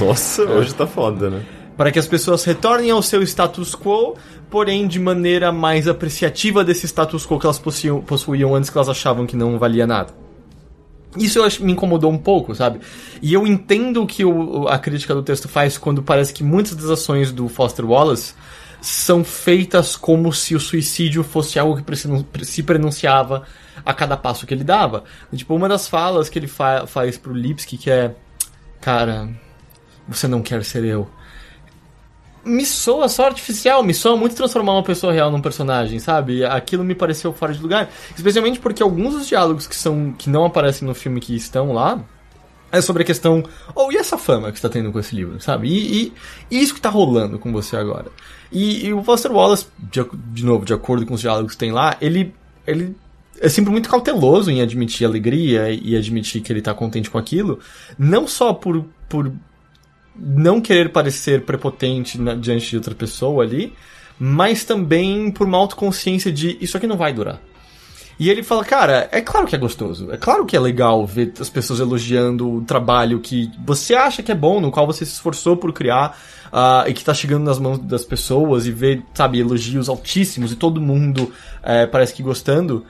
Nossa, 0.00 0.42
hoje 0.42 0.74
tá 0.74 0.86
foda, 0.86 1.30
né? 1.30 1.57
Para 1.78 1.92
que 1.92 1.98
as 1.98 2.08
pessoas 2.08 2.42
retornem 2.42 2.90
ao 2.90 3.00
seu 3.00 3.22
status 3.22 3.72
quo, 3.72 4.16
porém 4.50 4.88
de 4.88 4.98
maneira 4.98 5.52
mais 5.52 5.86
apreciativa 5.86 6.64
desse 6.64 6.88
status 6.88 7.24
quo 7.24 7.38
que 7.38 7.46
elas 7.46 7.60
possuíam, 7.60 8.00
possuíam 8.00 8.52
antes 8.52 8.68
que 8.68 8.76
elas 8.76 8.88
achavam 8.88 9.24
que 9.24 9.36
não 9.36 9.56
valia 9.60 9.86
nada. 9.86 10.12
Isso 11.16 11.38
eu 11.38 11.44
acho, 11.44 11.64
me 11.64 11.72
incomodou 11.72 12.10
um 12.10 12.18
pouco, 12.18 12.52
sabe? 12.52 12.80
E 13.22 13.32
eu 13.32 13.46
entendo 13.46 14.02
o 14.02 14.06
que 14.08 14.24
o, 14.24 14.66
a 14.66 14.76
crítica 14.76 15.14
do 15.14 15.22
texto 15.22 15.48
faz 15.48 15.78
quando 15.78 16.02
parece 16.02 16.34
que 16.34 16.42
muitas 16.42 16.74
das 16.74 16.90
ações 16.90 17.30
do 17.30 17.48
Foster 17.48 17.88
Wallace 17.88 18.34
são 18.82 19.22
feitas 19.22 19.94
como 19.94 20.32
se 20.32 20.56
o 20.56 20.60
suicídio 20.60 21.22
fosse 21.22 21.60
algo 21.60 21.80
que 21.80 22.44
se 22.44 22.62
pronunciava 22.64 23.44
a 23.86 23.94
cada 23.94 24.16
passo 24.16 24.46
que 24.46 24.52
ele 24.52 24.64
dava. 24.64 25.04
Tipo, 25.32 25.54
uma 25.54 25.68
das 25.68 25.86
falas 25.86 26.28
que 26.28 26.40
ele 26.40 26.48
fa 26.48 26.88
faz 26.88 27.16
pro 27.16 27.32
Lipsky 27.32 27.78
que 27.78 27.88
é: 27.88 28.16
Cara, 28.80 29.28
você 30.08 30.26
não 30.26 30.42
quer 30.42 30.64
ser 30.64 30.84
eu 30.84 31.08
me 32.44 32.64
soa 32.64 33.08
só 33.08 33.26
artificial, 33.26 33.82
me 33.82 33.92
soa 33.94 34.16
muito 34.16 34.34
transformar 34.36 34.72
uma 34.72 34.82
pessoa 34.82 35.12
real 35.12 35.30
num 35.30 35.40
personagem, 35.40 35.98
sabe? 35.98 36.44
Aquilo 36.44 36.82
me 36.84 36.94
pareceu 36.94 37.32
fora 37.32 37.52
de 37.52 37.60
lugar. 37.60 37.90
Especialmente 38.16 38.58
porque 38.60 38.82
alguns 38.82 39.14
dos 39.14 39.28
diálogos 39.28 39.66
que 39.66 39.76
são 39.76 40.12
que 40.16 40.30
não 40.30 40.44
aparecem 40.44 40.86
no 40.86 40.94
filme 40.94 41.20
que 41.20 41.34
estão 41.34 41.72
lá 41.72 42.00
é 42.70 42.80
sobre 42.82 43.02
a 43.02 43.06
questão, 43.06 43.42
ou 43.74 43.90
e 43.90 43.96
essa 43.96 44.18
fama 44.18 44.52
que 44.52 44.58
você 44.58 44.68
tá 44.68 44.72
tendo 44.72 44.92
com 44.92 44.98
esse 45.00 45.16
livro, 45.16 45.40
sabe? 45.40 45.68
E, 45.68 46.02
e- 46.02 46.12
e 46.50 46.60
isso 46.62 46.74
que 46.74 46.80
tá 46.80 46.90
rolando 46.90 47.38
com 47.38 47.50
você 47.50 47.76
agora. 47.76 48.10
E, 48.52 48.86
e 48.86 48.92
o 48.92 49.02
Foster 49.02 49.32
Wallace, 49.32 49.66
de, 49.78 50.04
de 50.32 50.44
novo, 50.44 50.66
de 50.66 50.74
acordo 50.74 51.06
com 51.06 51.14
os 51.14 51.20
diálogos 51.22 51.52
que 51.52 51.58
tem 51.58 51.72
lá, 51.72 51.96
ele, 51.98 52.34
ele 52.66 52.94
é 53.40 53.48
sempre 53.48 53.70
muito 53.70 53.88
cauteloso 53.88 54.50
em 54.50 54.60
admitir 54.60 55.06
alegria 55.06 55.70
e 55.70 55.96
admitir 55.96 56.42
que 56.42 56.52
ele 56.52 56.60
tá 56.60 56.74
contente 56.74 57.08
com 57.08 57.16
aquilo, 57.16 57.58
não 57.98 58.26
só 58.28 58.52
por, 58.52 58.84
por 59.08 59.32
não 60.18 60.60
querer 60.60 60.90
parecer 60.90 61.42
prepotente 61.42 62.20
na- 62.20 62.34
diante 62.34 62.70
de 62.70 62.76
outra 62.76 62.94
pessoa 62.94 63.44
ali, 63.44 63.72
mas 64.18 64.64
também 64.64 65.30
por 65.30 65.46
uma 65.46 65.58
autoconsciência 65.58 66.32
de 66.32 66.58
isso 66.60 66.76
aqui 66.76 66.86
não 66.86 66.96
vai 66.96 67.12
durar. 67.12 67.40
E 68.18 68.28
ele 68.28 68.42
fala, 68.42 68.64
cara, 68.64 69.08
é 69.12 69.20
claro 69.20 69.46
que 69.46 69.54
é 69.54 69.58
gostoso, 69.58 70.10
é 70.10 70.16
claro 70.16 70.44
que 70.44 70.56
é 70.56 70.60
legal 70.60 71.06
ver 71.06 71.32
as 71.38 71.48
pessoas 71.48 71.78
elogiando 71.78 72.52
o 72.52 72.62
trabalho 72.62 73.20
que 73.20 73.48
você 73.64 73.94
acha 73.94 74.24
que 74.24 74.32
é 74.32 74.34
bom, 74.34 74.60
no 74.60 74.72
qual 74.72 74.88
você 74.88 75.06
se 75.06 75.12
esforçou 75.12 75.56
por 75.56 75.72
criar, 75.72 76.18
ah, 76.52 76.84
e 76.88 76.92
que 76.92 77.04
tá 77.04 77.14
chegando 77.14 77.44
nas 77.44 77.60
mãos 77.60 77.78
das 77.78 78.04
pessoas, 78.04 78.66
e 78.66 78.72
ver, 78.72 79.04
sabe, 79.14 79.38
elogios 79.38 79.88
altíssimos 79.88 80.50
e 80.50 80.56
todo 80.56 80.80
mundo 80.80 81.32
eh, 81.62 81.86
parece 81.86 82.12
que 82.12 82.20
gostando. 82.20 82.84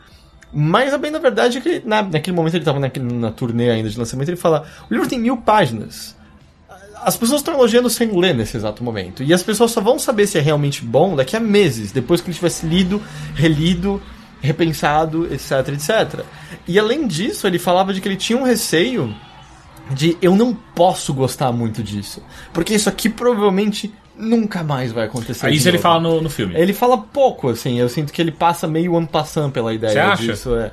Mas 0.51 0.95
a 0.95 0.99
bem 0.99 1.11
na 1.11 1.19
verdade 1.19 1.59
é 1.59 1.61
que 1.61 1.83
na, 1.85 2.01
naquele 2.01 2.35
momento 2.35 2.55
ele 2.55 2.65
tava 2.65 2.81
na 2.81 3.31
turnê 3.31 3.69
ainda 3.69 3.91
de 3.91 3.99
lançamento, 3.99 4.31
ele 4.31 4.37
fala, 4.39 4.65
o 4.91 4.95
livro 4.95 5.07
tem 5.07 5.19
mil 5.19 5.37
páginas 5.37 6.17
as 7.03 7.17
pessoas 7.17 7.41
estão 7.41 7.55
elogiando 7.55 7.89
sem 7.91 8.19
ler 8.19 8.35
nesse 8.35 8.57
exato 8.57 8.83
momento. 8.83 9.23
E 9.23 9.33
as 9.33 9.43
pessoas 9.43 9.71
só 9.71 9.81
vão 9.81 9.99
saber 9.99 10.27
se 10.27 10.39
é 10.39 10.41
realmente 10.41 10.85
bom 10.85 11.17
daqui 11.17 11.37
a 11.37 11.41
meses, 11.41 11.93
depois 11.93 12.21
que 12.21 12.29
ele 12.29 12.35
tivesse 12.35 12.67
lido, 12.67 13.03
relido 13.35 14.01
repensado, 14.41 15.33
etc, 15.33 15.69
etc. 15.69 16.25
E 16.67 16.79
além 16.79 17.07
disso, 17.07 17.47
ele 17.47 17.59
falava 17.59 17.93
de 17.93 18.01
que 18.01 18.09
ele 18.09 18.17
tinha 18.17 18.39
um 18.39 18.45
receio 18.45 19.15
de 19.91 20.17
eu 20.21 20.37
não 20.37 20.55
posso 20.55 21.15
gostar 21.15 21.51
muito 21.51 21.83
disso, 21.83 22.23
porque 22.53 22.75
isso 22.75 22.89
aqui 22.89 23.09
provavelmente 23.09 23.93
nunca 24.17 24.63
mais 24.63 24.93
vai 24.93 25.07
acontecer. 25.07 25.49
De 25.51 25.57
isso 25.57 25.69
ele 25.69 25.79
fala 25.79 26.01
no, 26.01 26.21
no 26.21 26.29
filme. 26.31 26.55
Ele 26.57 26.73
fala 26.73 26.99
pouco, 26.99 27.49
assim, 27.49 27.79
eu 27.79 27.89
sinto 27.89 28.13
que 28.13 28.21
ele 28.21 28.33
passa 28.33 28.67
meio 28.67 28.97
ano 28.97 29.07
passando 29.07 29.53
pela 29.53 29.73
ideia 29.73 29.93
Você 29.93 29.99
acha? 29.99 30.23
disso. 30.25 30.57
É. 30.57 30.73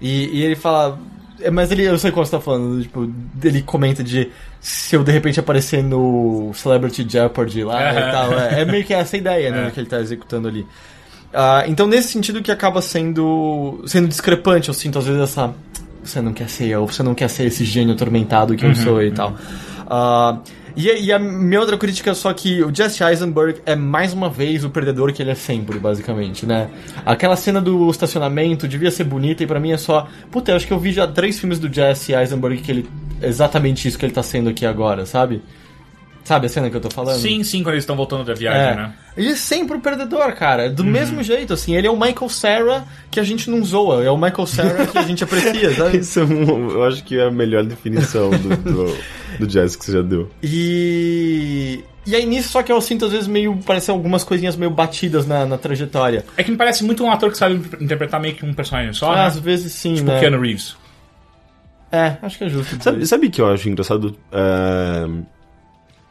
E, 0.00 0.38
e 0.38 0.42
ele 0.42 0.56
fala. 0.56 0.98
É, 1.40 1.50
Mas 1.50 1.70
ele, 1.70 1.82
eu 1.84 1.98
sei 1.98 2.10
qual 2.10 2.24
você 2.24 2.32
tá 2.32 2.40
falando, 2.40 2.82
tipo, 2.82 3.10
ele 3.42 3.62
comenta 3.62 4.02
de 4.02 4.30
se 4.60 4.94
eu 4.96 5.02
de 5.04 5.12
repente 5.12 5.38
aparecer 5.40 5.82
no 5.82 6.52
Celebrity 6.54 7.06
Jeopardy 7.08 7.64
lá 7.64 7.92
e 7.92 8.12
tal. 8.12 8.32
É, 8.38 8.60
é 8.60 8.64
meio 8.64 8.84
que 8.84 8.94
essa 8.94 9.16
ideia, 9.16 9.50
né, 9.50 9.66
É. 9.68 9.70
que 9.70 9.80
ele 9.80 9.88
tá 9.88 10.00
executando 10.00 10.48
ali. 10.48 10.66
Ah, 11.32 11.64
então, 11.66 11.86
nesse 11.86 12.08
sentido 12.08 12.40
que 12.42 12.52
acaba 12.52 12.80
sendo, 12.80 13.82
sendo 13.86 14.06
discrepante, 14.06 14.68
eu 14.68 14.74
sinto 14.74 14.98
às 14.98 15.06
vezes 15.06 15.20
essa. 15.20 15.52
Você 16.02 16.20
não 16.20 16.32
quer 16.32 16.48
ser 16.48 16.66
eu, 16.68 16.86
você 16.86 17.02
não 17.02 17.14
quer 17.14 17.28
ser 17.28 17.44
esse 17.46 17.64
gênio 17.64 17.94
atormentado 17.94 18.54
que 18.54 18.64
eu 18.64 18.74
sou 18.74 19.02
e 19.02 19.10
tal. 19.10 19.34
Ah, 19.88 20.38
e, 20.76 20.88
e 21.04 21.12
a 21.12 21.18
minha 21.18 21.60
outra 21.60 21.78
crítica 21.78 22.10
é 22.10 22.14
só 22.14 22.32
que 22.32 22.62
o 22.62 22.74
Jesse 22.74 23.02
Eisenberg 23.02 23.60
é 23.64 23.76
mais 23.76 24.12
uma 24.12 24.28
vez 24.28 24.64
o 24.64 24.70
perdedor 24.70 25.12
que 25.12 25.22
ele 25.22 25.30
é 25.30 25.34
sempre, 25.34 25.78
basicamente, 25.78 26.44
né? 26.44 26.68
Aquela 27.06 27.36
cena 27.36 27.60
do 27.60 27.88
estacionamento 27.90 28.66
devia 28.66 28.90
ser 28.90 29.04
bonita 29.04 29.42
e 29.42 29.46
pra 29.46 29.60
mim 29.60 29.72
é 29.72 29.76
só. 29.76 30.08
Puta, 30.30 30.52
eu 30.52 30.56
acho 30.56 30.66
que 30.66 30.72
eu 30.72 30.78
vi 30.78 30.92
já 30.92 31.06
três 31.06 31.38
filmes 31.38 31.58
do 31.58 31.72
Jesse 31.72 32.12
Eisenberg 32.12 32.60
que 32.60 32.70
ele. 32.70 32.88
exatamente 33.22 33.86
isso 33.86 33.98
que 33.98 34.04
ele 34.04 34.12
tá 34.12 34.22
sendo 34.22 34.50
aqui 34.50 34.66
agora, 34.66 35.06
sabe? 35.06 35.42
Sabe 36.24 36.46
a 36.46 36.48
cena 36.48 36.70
que 36.70 36.76
eu 36.76 36.80
tô 36.80 36.88
falando? 36.90 37.18
Sim, 37.18 37.44
sim, 37.44 37.62
quando 37.62 37.74
eles 37.74 37.84
estão 37.84 37.94
voltando 37.94 38.24
da 38.24 38.32
viagem, 38.32 38.60
É. 38.72 38.74
né? 38.74 38.92
Ele 39.14 39.28
é 39.32 39.36
sempre 39.36 39.76
o 39.76 39.80
perdedor, 39.80 40.32
cara. 40.32 40.70
Do 40.70 40.82
mesmo 40.82 41.22
jeito, 41.22 41.52
assim. 41.52 41.76
Ele 41.76 41.86
é 41.86 41.90
o 41.90 42.00
Michael 42.00 42.28
Cera 42.30 42.84
que 43.10 43.20
a 43.20 43.22
gente 43.22 43.50
não 43.50 43.62
zoa. 43.62 44.02
É 44.02 44.10
o 44.10 44.16
Michael 44.16 44.46
Cera 44.46 44.86
que 44.86 44.96
a 44.96 45.02
gente 45.02 45.22
aprecia, 45.22 45.70
sabe? 45.76 45.98
Isso 45.98 46.20
é 46.20 46.24
um- 46.24 46.70
eu 46.70 46.84
acho 46.84 47.04
que 47.04 47.18
é 47.18 47.26
a 47.26 47.30
melhor 47.30 47.62
definição 47.64 48.30
do, 48.30 48.56
do, 48.56 48.98
do 49.40 49.46
jazz 49.46 49.76
que 49.76 49.84
você 49.84 49.92
já 49.92 50.02
deu. 50.02 50.30
E. 50.42 51.84
E 52.06 52.14
aí 52.14 52.26
nisso, 52.26 52.50
só 52.50 52.62
que 52.62 52.70
eu 52.70 52.80
sinto 52.80 53.04
às 53.06 53.12
vezes 53.12 53.26
meio. 53.26 53.58
Parece 53.66 53.90
algumas 53.90 54.24
coisinhas 54.24 54.56
meio 54.56 54.70
batidas 54.70 55.26
na, 55.26 55.46
na 55.46 55.56
trajetória. 55.58 56.24
É 56.36 56.42
que 56.42 56.50
me 56.50 56.56
parece 56.56 56.84
muito 56.84 57.02
um 57.04 57.10
ator 57.10 57.30
que 57.30 57.36
sabe 57.38 57.54
interpretar 57.80 58.20
meio 58.20 58.34
que 58.34 58.44
um 58.44 58.52
personagem 58.52 58.92
só, 58.92 59.14
né? 59.14 59.24
Às 59.26 59.38
vezes 59.38 59.72
sim, 59.72 59.94
Tipo 59.94 60.08
né? 60.10 60.20
Keanu 60.20 60.40
Reeves. 60.40 60.76
É, 61.92 62.16
acho 62.22 62.38
que 62.38 62.44
é 62.44 62.48
justo. 62.48 62.82
Sabe, 62.82 63.06
sabe 63.06 63.30
que 63.30 63.40
eu 63.40 63.46
acho 63.50 63.68
engraçado? 63.68 64.16
É, 64.32 65.06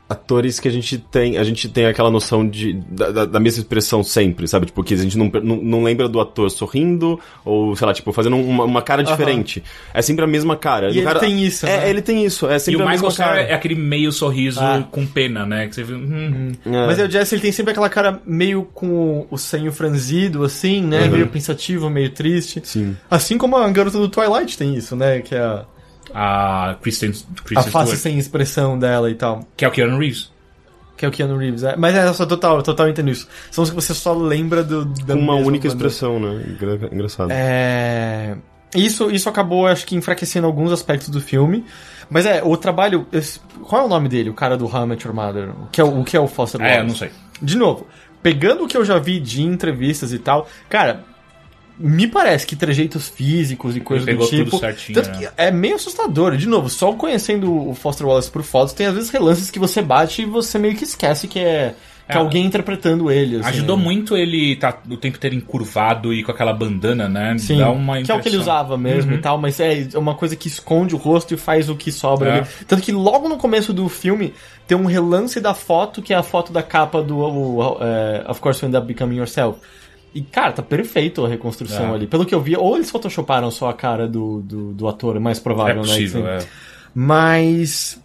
atores 0.10 0.60
que 0.60 0.68
a 0.68 0.72
gente 0.72 0.98
tem, 0.98 1.38
a 1.38 1.44
gente 1.44 1.68
tem 1.70 1.86
aquela 1.86 2.12
noção 2.12 2.48
de, 2.48 2.74
da, 2.74 3.10
da- 3.12 3.26
da 3.26 3.40
mesma 3.40 3.62
expressão 3.62 4.04
sempre, 4.04 4.48
sabe? 4.48 4.66
Tipo, 4.68 4.84
que 4.84 4.94
a 4.94 4.98
gente 4.98 5.18
não, 5.18 5.32
não, 5.42 5.56
não 5.56 5.84
lembra 5.84 6.08
do 6.08 6.20
ator 6.20 6.52
sorrindo, 6.52 7.20
ou, 7.44 7.76
sei 7.76 7.88
lá, 7.88 7.94
tipo, 7.94 8.12
fazendo 8.12 8.36
uma, 8.36 8.64
uma 8.66 8.82
cara 8.82 9.02
diferente. 9.04 9.64
É 9.94 10.02
sempre 10.02 10.24
a 10.24 10.28
mesma 10.28 10.56
cara. 10.56 10.88
E 10.92 10.98
ele 10.98 11.04
cara- 11.04 11.20
tem 11.20 11.42
isso, 11.44 11.66
É, 11.66 11.78
né? 11.78 11.90
ele 11.90 12.02
tem 12.02 12.24
isso. 12.26 12.48
É 12.48 12.58
E 12.58 12.60
sempre 12.60 12.82
o 12.82 12.86
a 12.86 12.92
Michael 12.92 13.02
mesma 13.10 13.12
Cera 13.12 13.30
cara. 13.30 13.42
é 13.42 13.54
aquele 13.54 13.76
meio 13.76 14.12
sorriso 14.12 14.60
Ah. 14.60 14.86
com 14.92 15.06
pena, 15.06 15.46
né? 15.46 15.68
Que 15.68 15.76
você 15.76 15.84
vê. 15.84 15.94
hum, 15.94 16.52
É. 16.66 16.86
Mas 16.86 17.00
é 17.00 17.06
o 17.06 17.10
Jesse, 17.10 17.36
ele 17.36 17.42
tem 17.42 17.52
sempre 17.52 17.72
aquela 17.72 17.90
cara 17.90 18.22
meio 18.26 18.64
com 18.74 18.88
o, 18.88 19.28
o 19.32 19.38
senho 19.38 19.72
franzido, 19.72 20.44
assim, 20.44 20.82
né? 20.82 21.04
Uhum. 21.06 21.12
Meio 21.12 21.28
pensativo, 21.28 21.90
meio 21.90 22.10
triste. 22.12 22.62
Sim. 22.64 22.96
Assim 23.10 23.38
como 23.38 23.56
a 23.58 23.70
garota 23.70 23.98
do 23.98 24.10
Twilight 24.10 24.58
tem 24.58 24.76
isso, 24.76 24.96
né? 24.96 25.22
Que 25.22 25.34
é 25.36 25.40
a, 25.40 25.66
A 26.14 26.76
Kristen, 26.82 27.10
a 27.10 27.42
Kristen 27.42 27.72
face 27.72 27.88
Stewart, 27.88 27.98
sem 28.02 28.18
expressão 28.20 28.78
dela 28.78 29.10
e 29.10 29.16
tal. 29.16 29.48
que 29.58 29.66
é 29.66 29.68
o 29.68 29.72
Keanu 29.72 29.98
Reeves. 29.98 30.32
Que 30.96 31.06
é 31.06 31.08
o 31.08 31.12
Keanu 31.12 31.38
Reeves, 31.38 31.64
é. 31.64 31.76
Mas 31.76 31.96
é 31.96 32.14
só 32.14 32.26
total, 32.26 32.62
total 32.62 32.88
entendo 32.88 33.10
isso. 33.10 33.28
São 33.50 33.64
os 33.64 33.70
que 33.72 33.76
você 33.76 33.94
só 33.96 34.14
lembra 34.14 34.64
do, 34.64 34.86
da 34.86 35.16
uma 35.16 35.34
mesma 35.34 35.48
única 35.48 35.68
maneira. 35.68 35.68
expressão, 35.68 36.20
né? 36.20 36.44
Engra- 36.48 36.90
Engraçado. 36.92 37.30
É... 37.32 38.38
Isso, 38.76 39.10
isso 39.12 39.28
acabou, 39.30 39.68
acho 39.68 39.86
que, 39.86 39.96
enfraquecendo 39.96 40.48
alguns 40.48 40.72
aspectos 40.72 41.10
do 41.10 41.20
filme. 41.22 41.66
Mas 42.10 42.26
é, 42.26 42.42
o 42.44 42.56
trabalho. 42.58 43.08
esse- 43.12 43.40
Qual 43.64 43.82
é 43.82 43.86
o 43.86 43.88
nome 43.88 44.08
dele, 44.08 44.30
o 44.30 44.34
cara 44.34 44.56
do 44.56 44.66
How 44.66 44.84
I 44.84 44.88
Met 44.88 45.06
Your 45.08 45.16
Mother? 45.16 45.50
O 45.50 45.68
que 45.72 45.82
é 45.82 45.84
o, 45.84 46.02
o, 46.02 46.04
que 46.04 46.16
é 46.16 46.20
o 46.20 46.28
Foster 46.28 46.62
É, 46.62 46.84
não 46.84 46.96
sei. 46.96 47.10
De 47.42 47.58
novo, 47.58 47.88
pegando 48.22 48.64
o 48.64 48.68
que 48.68 48.78
eu 48.78 48.86
já 48.86 49.00
vi 49.00 49.20
de 49.20 49.42
entrevistas 49.42 50.14
e 50.14 50.20
tal, 50.20 50.48
cara, 50.70 51.04
me 51.86 52.08
parece 52.08 52.48
que 52.48 52.56
trejeitos 52.56 53.10
físicos 53.10 53.76
e 53.76 53.82
coisas 53.82 54.06
do 54.08 54.26
tipo. 54.28 54.58
certinho, 54.58 55.02
tanto 55.02 55.18
que 55.20 55.28
é 55.36 55.52
meio 55.52 55.76
assustador. 55.76 56.38
De 56.38 56.48
novo, 56.48 56.70
só 56.70 56.94
conhecendo 56.94 57.70
o 57.70 57.76
Foster 57.76 58.08
Wallace 58.08 58.32
por 58.32 58.42
fotos, 58.44 58.74
tem 58.74 58.88
às 58.88 58.94
vezes 58.94 59.10
relances 59.10 59.52
que 59.52 59.60
você 59.60 59.82
bate 59.82 60.22
e 60.22 60.26
você 60.26 60.58
meio 60.58 60.76
que 60.76 60.84
esquece 60.86 61.28
que 61.28 61.40
é. 61.40 61.76
Que 62.06 62.18
É, 62.18 62.20
alguém 62.20 62.46
interpretando 62.46 63.10
ele. 63.10 63.38
assim. 63.38 63.48
Ajudou 63.48 63.78
muito 63.78 64.18
ele 64.18 64.58
tá 64.58 64.78
o 64.90 64.98
tempo 64.98 65.16
inteiro 65.16 65.38
encurvado 65.38 66.14
e 66.14 66.22
com 66.22 66.32
aquela 66.34 66.52
bandana, 66.52 67.08
né? 67.08 67.38
Sim, 67.38 67.60
Dá 67.60 67.70
uma 67.72 68.02
que 68.02 68.12
é 68.12 68.16
o 68.16 68.20
que 68.20 68.28
ele 68.28 68.36
usava 68.38 68.78
mesmo 68.78 69.14
e 69.14 69.18
tal, 69.20 69.38
mas 69.38 69.58
é 69.62 69.88
uma 69.96 70.14
coisa 70.14 70.36
que 70.36 70.50
esconde 70.50 70.94
o 70.94 70.98
rosto 70.98 71.34
e 71.34 71.38
faz 71.38 71.70
o 71.70 71.78
que 71.78 71.94
sobra 71.94 72.30
É. 72.30 72.38
ali. 72.40 72.48
Tanto 72.68 72.82
que 72.84 72.92
logo 72.92 73.30
no 73.30 73.38
começo 73.38 73.72
do 73.72 73.88
filme 73.88 74.34
tem 74.68 74.78
um 74.78 74.86
relance 74.86 75.40
da 75.40 75.54
foto, 75.54 76.02
que 76.02 76.14
é 76.14 76.18
a 76.18 76.24
foto 76.24 76.52
da 76.52 76.62
capa 76.62 77.02
do 77.02 77.22
é, 77.82 78.30
Of 78.30 78.42
Course 78.42 78.62
You 78.64 78.68
End 78.68 78.78
Up 78.78 78.86
Becoming 78.86 79.18
Yourself. 79.20 79.60
E, 80.14 80.22
cara, 80.22 80.52
tá 80.54 80.62
perfeito 80.62 81.26
a 81.26 81.28
reconstrução 81.28 81.92
É. 81.92 81.96
ali. 81.96 82.08
Pelo 82.08 82.26
que 82.26 82.36
eu 82.36 82.40
vi, 82.42 82.56
ou 82.56 82.76
eles 82.76 82.92
photoshoparam 82.92 83.50
só 83.50 83.70
a 83.70 83.74
cara 83.74 84.08
do, 84.08 84.42
do, 84.42 84.74
do 84.74 84.88
ator, 84.88 85.16
é 85.16 85.20
mais 85.20 85.40
É 85.40 85.42
provável, 85.42 85.82
possível, 85.82 86.24
né? 86.24 86.38
é. 86.38 86.46
Mas. 86.94 88.00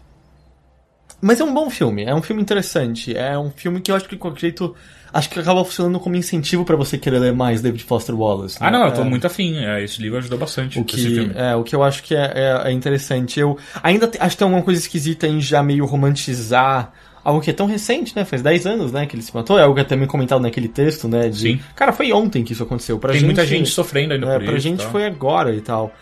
Mas 1.20 1.40
é 1.40 1.44
um 1.44 1.52
bom 1.52 1.68
filme, 1.68 2.04
é 2.04 2.14
um 2.14 2.22
filme 2.22 2.40
interessante. 2.40 3.16
É 3.16 3.36
um 3.38 3.50
filme 3.50 3.80
que 3.80 3.90
eu 3.90 3.96
acho 3.96 4.04
que 4.06 4.14
de 4.14 4.20
qualquer 4.20 4.40
jeito. 4.40 4.74
Acho 5.12 5.30
que 5.30 5.40
acaba 5.40 5.64
funcionando 5.64 5.98
como 5.98 6.14
incentivo 6.16 6.66
pra 6.66 6.76
você 6.76 6.98
querer 6.98 7.18
ler 7.18 7.32
mais 7.32 7.62
David 7.62 7.82
Foster 7.84 8.14
Wallace. 8.14 8.58
Ah, 8.60 8.70
né? 8.70 8.78
não, 8.78 8.86
eu 8.86 8.92
tô 8.92 9.00
É. 9.00 9.04
muito 9.04 9.26
afim. 9.26 9.56
É, 9.56 9.82
esse 9.82 10.00
livro 10.02 10.18
ajudou 10.18 10.38
bastante 10.38 10.78
O 10.78 10.84
que, 10.84 10.98
filme. 10.98 11.32
é, 11.34 11.56
o 11.56 11.64
que 11.64 11.74
eu 11.74 11.82
acho 11.82 12.02
que 12.02 12.14
é, 12.14 12.30
é- 12.34 12.68
é 12.68 12.72
interessante. 12.72 13.40
Eu 13.40 13.56
ainda 13.82 14.10
acho 14.20 14.36
que 14.36 14.38
tem 14.38 14.44
alguma 14.44 14.62
coisa 14.62 14.78
esquisita 14.78 15.26
em 15.26 15.40
já 15.40 15.62
meio 15.62 15.86
romantizar 15.86 16.92
algo 17.28 17.40
que 17.42 17.50
é 17.50 17.52
tão 17.52 17.66
recente, 17.66 18.14
né? 18.16 18.24
Faz 18.24 18.40
10 18.42 18.66
anos, 18.66 18.90
né, 18.92 19.06
que 19.06 19.14
ele 19.14 19.22
se 19.22 19.34
matou. 19.34 19.58
É 19.58 19.62
algo 19.62 19.74
que 19.74 19.80
é 19.80 19.84
também 19.84 20.06
comentado 20.08 20.40
naquele 20.40 20.68
texto, 20.68 21.06
né? 21.08 21.28
De, 21.28 21.38
Sim. 21.38 21.60
Cara, 21.76 21.92
foi 21.92 22.12
ontem 22.12 22.42
que 22.42 22.52
isso 22.52 22.62
aconteceu. 22.62 22.98
Pra 22.98 23.10
Tem 23.10 23.20
gente, 23.20 23.26
muita 23.26 23.46
gente 23.46 23.68
sofrendo 23.70 24.14
ainda 24.14 24.26
é, 24.26 24.38
por 24.38 24.44
pra 24.46 24.52
isso. 24.54 24.62
gente 24.62 24.82
tá? 24.84 24.90
foi 24.90 25.04
agora 25.04 25.54
e 25.54 25.60
tal. 25.60 25.92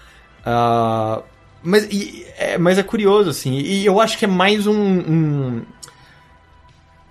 Ah, 0.45 1.23
mas, 1.63 1.85
e- 1.91 2.25
é, 2.39 2.57
mas 2.57 2.79
é 2.79 2.83
curioso, 2.83 3.31
assim. 3.31 3.59
E 3.59 3.85
eu 3.85 4.01
acho 4.01 4.17
que 4.19 4.25
é 4.25 4.29
mais 4.29 4.67
um, 4.67 4.73
um, 4.79 5.63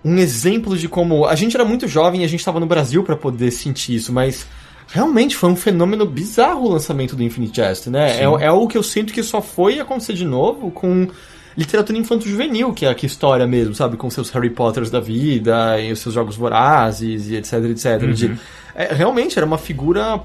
um 0.04 0.18
exemplo 0.18 0.78
de 0.78 0.88
como. 0.88 1.26
A 1.26 1.36
gente 1.36 1.56
era 1.56 1.66
muito 1.66 1.88
jovem 1.88 2.22
e 2.22 2.24
a 2.24 2.28
gente 2.28 2.40
estava 2.40 2.60
no 2.60 2.66
Brasil 2.66 3.04
pra 3.04 3.16
poder 3.16 3.52
sentir 3.52 3.96
isso, 3.96 4.14
mas. 4.14 4.48
Realmente 4.88 5.36
foi 5.36 5.50
um 5.50 5.56
fenômeno 5.56 6.06
bizarro 6.06 6.68
o 6.68 6.70
lançamento 6.70 7.16
do 7.16 7.24
Infinite 7.24 7.56
Jest, 7.56 7.90
né? 7.90 8.20
É, 8.20 8.24
é 8.24 8.48
algo 8.48 8.68
que 8.68 8.78
eu 8.78 8.84
sinto 8.84 9.12
que 9.12 9.24
só 9.24 9.42
foi 9.42 9.80
acontecer 9.80 10.14
de 10.14 10.24
novo 10.24 10.70
com 10.70 11.08
literatura 11.58 11.98
infanto-juvenil, 11.98 12.74
que 12.74 12.86
é 12.86 12.94
que 12.94 13.06
história 13.06 13.46
mesmo, 13.48 13.74
sabe? 13.76 13.96
Com 13.98 14.10
seus 14.10 14.30
Harry 14.32 14.50
Potters 14.50 14.90
da 14.90 15.00
vida, 15.00 15.80
e 15.80 15.92
os 15.92 16.00
seus 16.00 16.14
jogos 16.14 16.36
vorazes, 16.36 17.30
e 17.30 17.36
etc, 17.36 17.54
etc. 17.66 18.02
Uhum. 18.04 18.12
De- 18.14 18.38
é, 18.76 18.94
realmente 18.94 19.38
era 19.38 19.46
uma 19.46 19.58
figura 19.58 20.20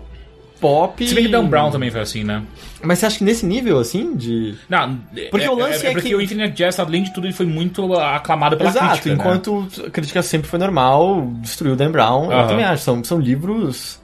pop. 0.61 1.07
Se 1.07 1.15
bem 1.15 1.25
que 1.25 1.31
Dan 1.31 1.47
Brown 1.47 1.71
também 1.71 1.91
foi 1.91 2.01
assim, 2.01 2.23
né? 2.25 2.43
Mas 2.83 2.99
você 2.99 3.07
acha 3.07 3.19
que 3.19 3.25
nesse 3.25 3.47
nível, 3.47 3.79
assim, 3.79 4.15
de. 4.15 4.55
Não, 4.69 4.99
Porque 5.31 5.47
é, 5.47 5.51
o 5.51 5.55
lance 5.55 5.87
é, 5.87 5.91
é 5.91 5.93
porque 5.93 6.09
que- 6.09 6.15
o 6.15 6.21
Infinite 6.21 6.57
Jest, 6.57 6.81
além 6.81 7.03
de 7.05 7.13
tudo, 7.15 7.27
ele 7.27 7.33
foi 7.35 7.47
muito 7.47 7.95
aclamado 7.95 8.57
pela 8.57 8.69
Exato, 8.71 8.87
crítica. 8.89 9.09
né? 9.11 9.15
enquanto 9.15 9.69
a 9.87 9.91
crítica 9.91 10.23
sempre 10.23 10.49
foi 10.49 10.59
normal, 10.59 11.31
destruiu 11.41 11.77
Dan 11.77 11.93
Brown, 11.93 12.25
eu 12.33 12.39
Aham. 12.39 12.49
também 12.49 12.65
acho. 12.65 12.83
São, 12.83 13.05
são 13.05 13.19
livros. 13.21 14.00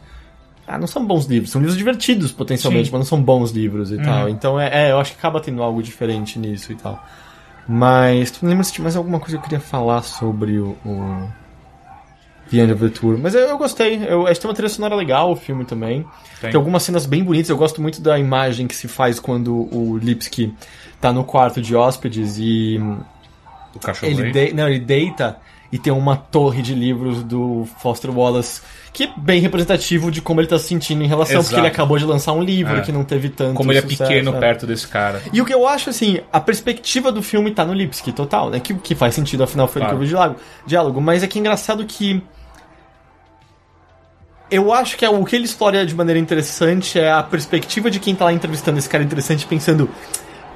Ah, 0.66 0.78
não 0.78 0.86
são 0.86 1.06
bons 1.06 1.26
livros, 1.26 1.50
são 1.52 1.60
livros 1.60 1.76
divertidos 1.78 2.32
potencialmente, 2.32 2.86
Sim. 2.86 2.92
mas 2.92 3.00
não 3.00 3.06
são 3.06 3.22
bons 3.22 3.52
livros 3.52 3.92
e 3.92 3.98
tal. 3.98 4.28
Então 4.28 4.58
é, 4.60 4.88
é, 4.88 4.90
eu 4.92 4.98
acho 4.98 5.12
que 5.12 5.18
acaba 5.18 5.40
tendo 5.40 5.62
algo 5.62 5.82
diferente 5.82 6.38
nisso 6.38 6.72
e 6.72 6.74
tal. 6.74 7.02
Mas, 7.68 8.30
tu 8.30 8.46
lembra 8.46 8.62
se 8.64 8.72
tinha 8.72 8.82
mais 8.82 8.96
alguma 8.96 9.18
coisa 9.18 9.36
que 9.36 9.40
eu 9.40 9.42
queria 9.42 9.60
falar 9.60 10.02
sobre 10.02 10.58
o. 10.58 10.76
o... 10.84 11.28
The 12.50 12.58
End 12.58 12.72
of 12.72 12.80
the 12.80 12.96
Tour. 12.96 13.18
Mas 13.18 13.34
eu, 13.34 13.40
eu 13.40 13.58
gostei. 13.58 14.00
Eu, 14.06 14.24
acho 14.26 14.34
que 14.34 14.40
tem 14.42 14.48
uma 14.48 14.54
trilha 14.54 14.68
sonora 14.68 14.94
legal 14.94 15.32
o 15.32 15.36
filme 15.36 15.64
também. 15.64 16.06
Tem. 16.40 16.50
Tem 16.50 16.58
algumas 16.58 16.84
cenas 16.84 17.04
bem 17.04 17.24
bonitas. 17.24 17.50
Eu 17.50 17.56
gosto 17.56 17.82
muito 17.82 18.00
da 18.00 18.16
imagem 18.18 18.68
que 18.68 18.76
se 18.76 18.86
faz 18.86 19.18
quando 19.18 19.52
o 19.74 19.98
Lipsky 19.98 20.54
tá 21.00 21.12
no 21.12 21.24
quarto 21.24 21.60
de 21.60 21.74
hóspedes 21.74 22.38
e 22.38 22.80
O 23.74 23.80
cachorro 23.80 24.12
ele, 24.12 24.30
de- 24.30 24.54
não, 24.54 24.68
ele 24.68 24.78
deita 24.78 25.38
e 25.72 25.78
tem 25.78 25.92
uma 25.92 26.16
torre 26.16 26.62
de 26.62 26.74
livros 26.74 27.22
do 27.22 27.66
Foster 27.80 28.10
Wallace, 28.16 28.60
que 28.92 29.04
é 29.04 29.10
bem 29.16 29.40
representativo 29.40 30.10
de 30.10 30.20
como 30.22 30.40
ele 30.40 30.48
tá 30.48 30.58
se 30.58 30.68
sentindo 30.68 31.02
em 31.02 31.06
relação, 31.06 31.36
porque 31.42 31.54
Exato. 31.54 31.60
ele 31.60 31.66
acabou 31.68 31.98
de 31.98 32.04
lançar 32.04 32.32
um 32.32 32.42
livro 32.42 32.76
É. 32.76 32.80
que 32.80 32.92
não 32.92 33.04
teve 33.04 33.28
tanto 33.28 33.54
Como 33.54 33.70
ele 33.72 33.78
é 33.80 33.82
sucesso, 33.82 34.02
pequeno 34.04 34.34
é. 34.36 34.38
perto 34.40 34.66
desse 34.66 34.86
cara. 34.88 35.20
E 35.32 35.40
o 35.42 35.44
que 35.44 35.52
eu 35.52 35.66
acho, 35.66 35.90
assim, 35.90 36.20
a 36.32 36.40
perspectiva 36.40 37.10
do 37.12 37.22
filme 37.22 37.50
tá 37.50 37.64
no 37.64 37.72
Lipsky, 37.74 38.12
total, 38.12 38.48
né? 38.50 38.60
Que, 38.60 38.74
que 38.74 38.94
faz 38.94 39.14
sentido, 39.14 39.42
afinal 39.44 39.66
foi 39.68 39.80
Claro. 39.82 39.96
ele 39.96 39.98
que 39.98 40.04
eu 40.04 40.06
vi 40.06 40.14
diálogo, 40.14 40.40
diálogo. 40.66 41.00
Mas 41.00 41.22
é 41.22 41.26
que 41.26 41.38
é 41.38 41.40
engraçado 41.40 41.84
que. 41.84 42.22
Eu 44.50 44.72
acho 44.72 44.96
que 44.96 45.04
é, 45.04 45.10
o 45.10 45.24
que 45.24 45.34
ele 45.34 45.44
explora 45.44 45.84
de 45.84 45.94
maneira 45.94 46.20
interessante 46.20 46.98
é 46.98 47.10
a 47.10 47.22
perspectiva 47.22 47.90
de 47.90 47.98
quem 47.98 48.14
tá 48.14 48.24
lá 48.26 48.32
entrevistando 48.32 48.78
esse 48.78 48.88
cara 48.88 49.02
interessante, 49.02 49.44
pensando. 49.46 49.90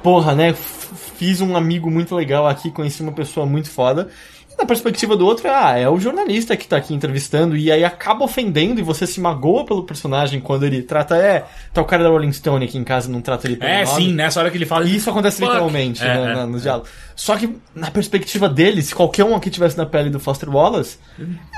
porra, 0.01 0.33
né? 0.33 0.53
Fiz 0.53 1.41
um 1.41 1.55
amigo 1.55 1.91
muito 1.91 2.15
legal 2.15 2.47
aqui, 2.47 2.71
conheci 2.71 3.03
uma 3.03 3.11
pessoa 3.11 3.45
muito 3.45 3.69
foda. 3.69 4.09
Na 4.57 4.65
perspectiva 4.65 5.15
do 5.17 5.25
outro, 5.25 5.47
é, 5.47 5.49
ah, 5.49 5.77
é 5.77 5.89
o 5.89 5.99
jornalista 5.99 6.55
que 6.55 6.67
tá 6.67 6.77
aqui 6.77 6.93
entrevistando, 6.93 7.57
e 7.57 7.71
aí 7.71 7.83
acaba 7.83 8.23
ofendendo 8.23 8.79
e 8.79 8.83
você 8.83 9.07
se 9.07 9.19
magoa 9.19 9.65
pelo 9.65 9.83
personagem 9.83 10.39
quando 10.39 10.63
ele 10.65 10.83
trata, 10.83 11.17
é, 11.17 11.45
tá 11.73 11.81
o 11.81 11.85
cara 11.85 12.03
da 12.03 12.09
Rolling 12.09 12.31
Stone 12.31 12.63
aqui 12.63 12.77
em 12.77 12.83
casa, 12.83 13.09
não 13.09 13.21
trata 13.21 13.47
ele 13.47 13.55
pelo 13.55 13.71
É, 13.71 13.83
nome. 13.85 13.95
sim, 14.03 14.13
nessa 14.13 14.39
hora 14.39 14.51
que 14.51 14.57
ele 14.57 14.65
fala. 14.67 14.85
E 14.85 14.95
isso 14.95 15.09
acontece 15.09 15.37
Fuck. 15.39 15.47
literalmente 15.49 16.03
É, 16.03 16.07
né, 16.35 16.41
é, 16.41 16.45
nos 16.45 16.61
é. 16.61 16.63
diálogos. 16.63 16.89
Só 17.15 17.35
que, 17.37 17.55
na 17.75 17.89
perspectiva 17.89 18.47
dele, 18.47 18.81
se 18.83 18.93
qualquer 18.93 19.23
um 19.25 19.35
aqui 19.35 19.49
tivesse 19.49 19.77
na 19.77 19.85
pele 19.85 20.09
do 20.09 20.19
Foster 20.19 20.49
Wallace, 20.49 20.97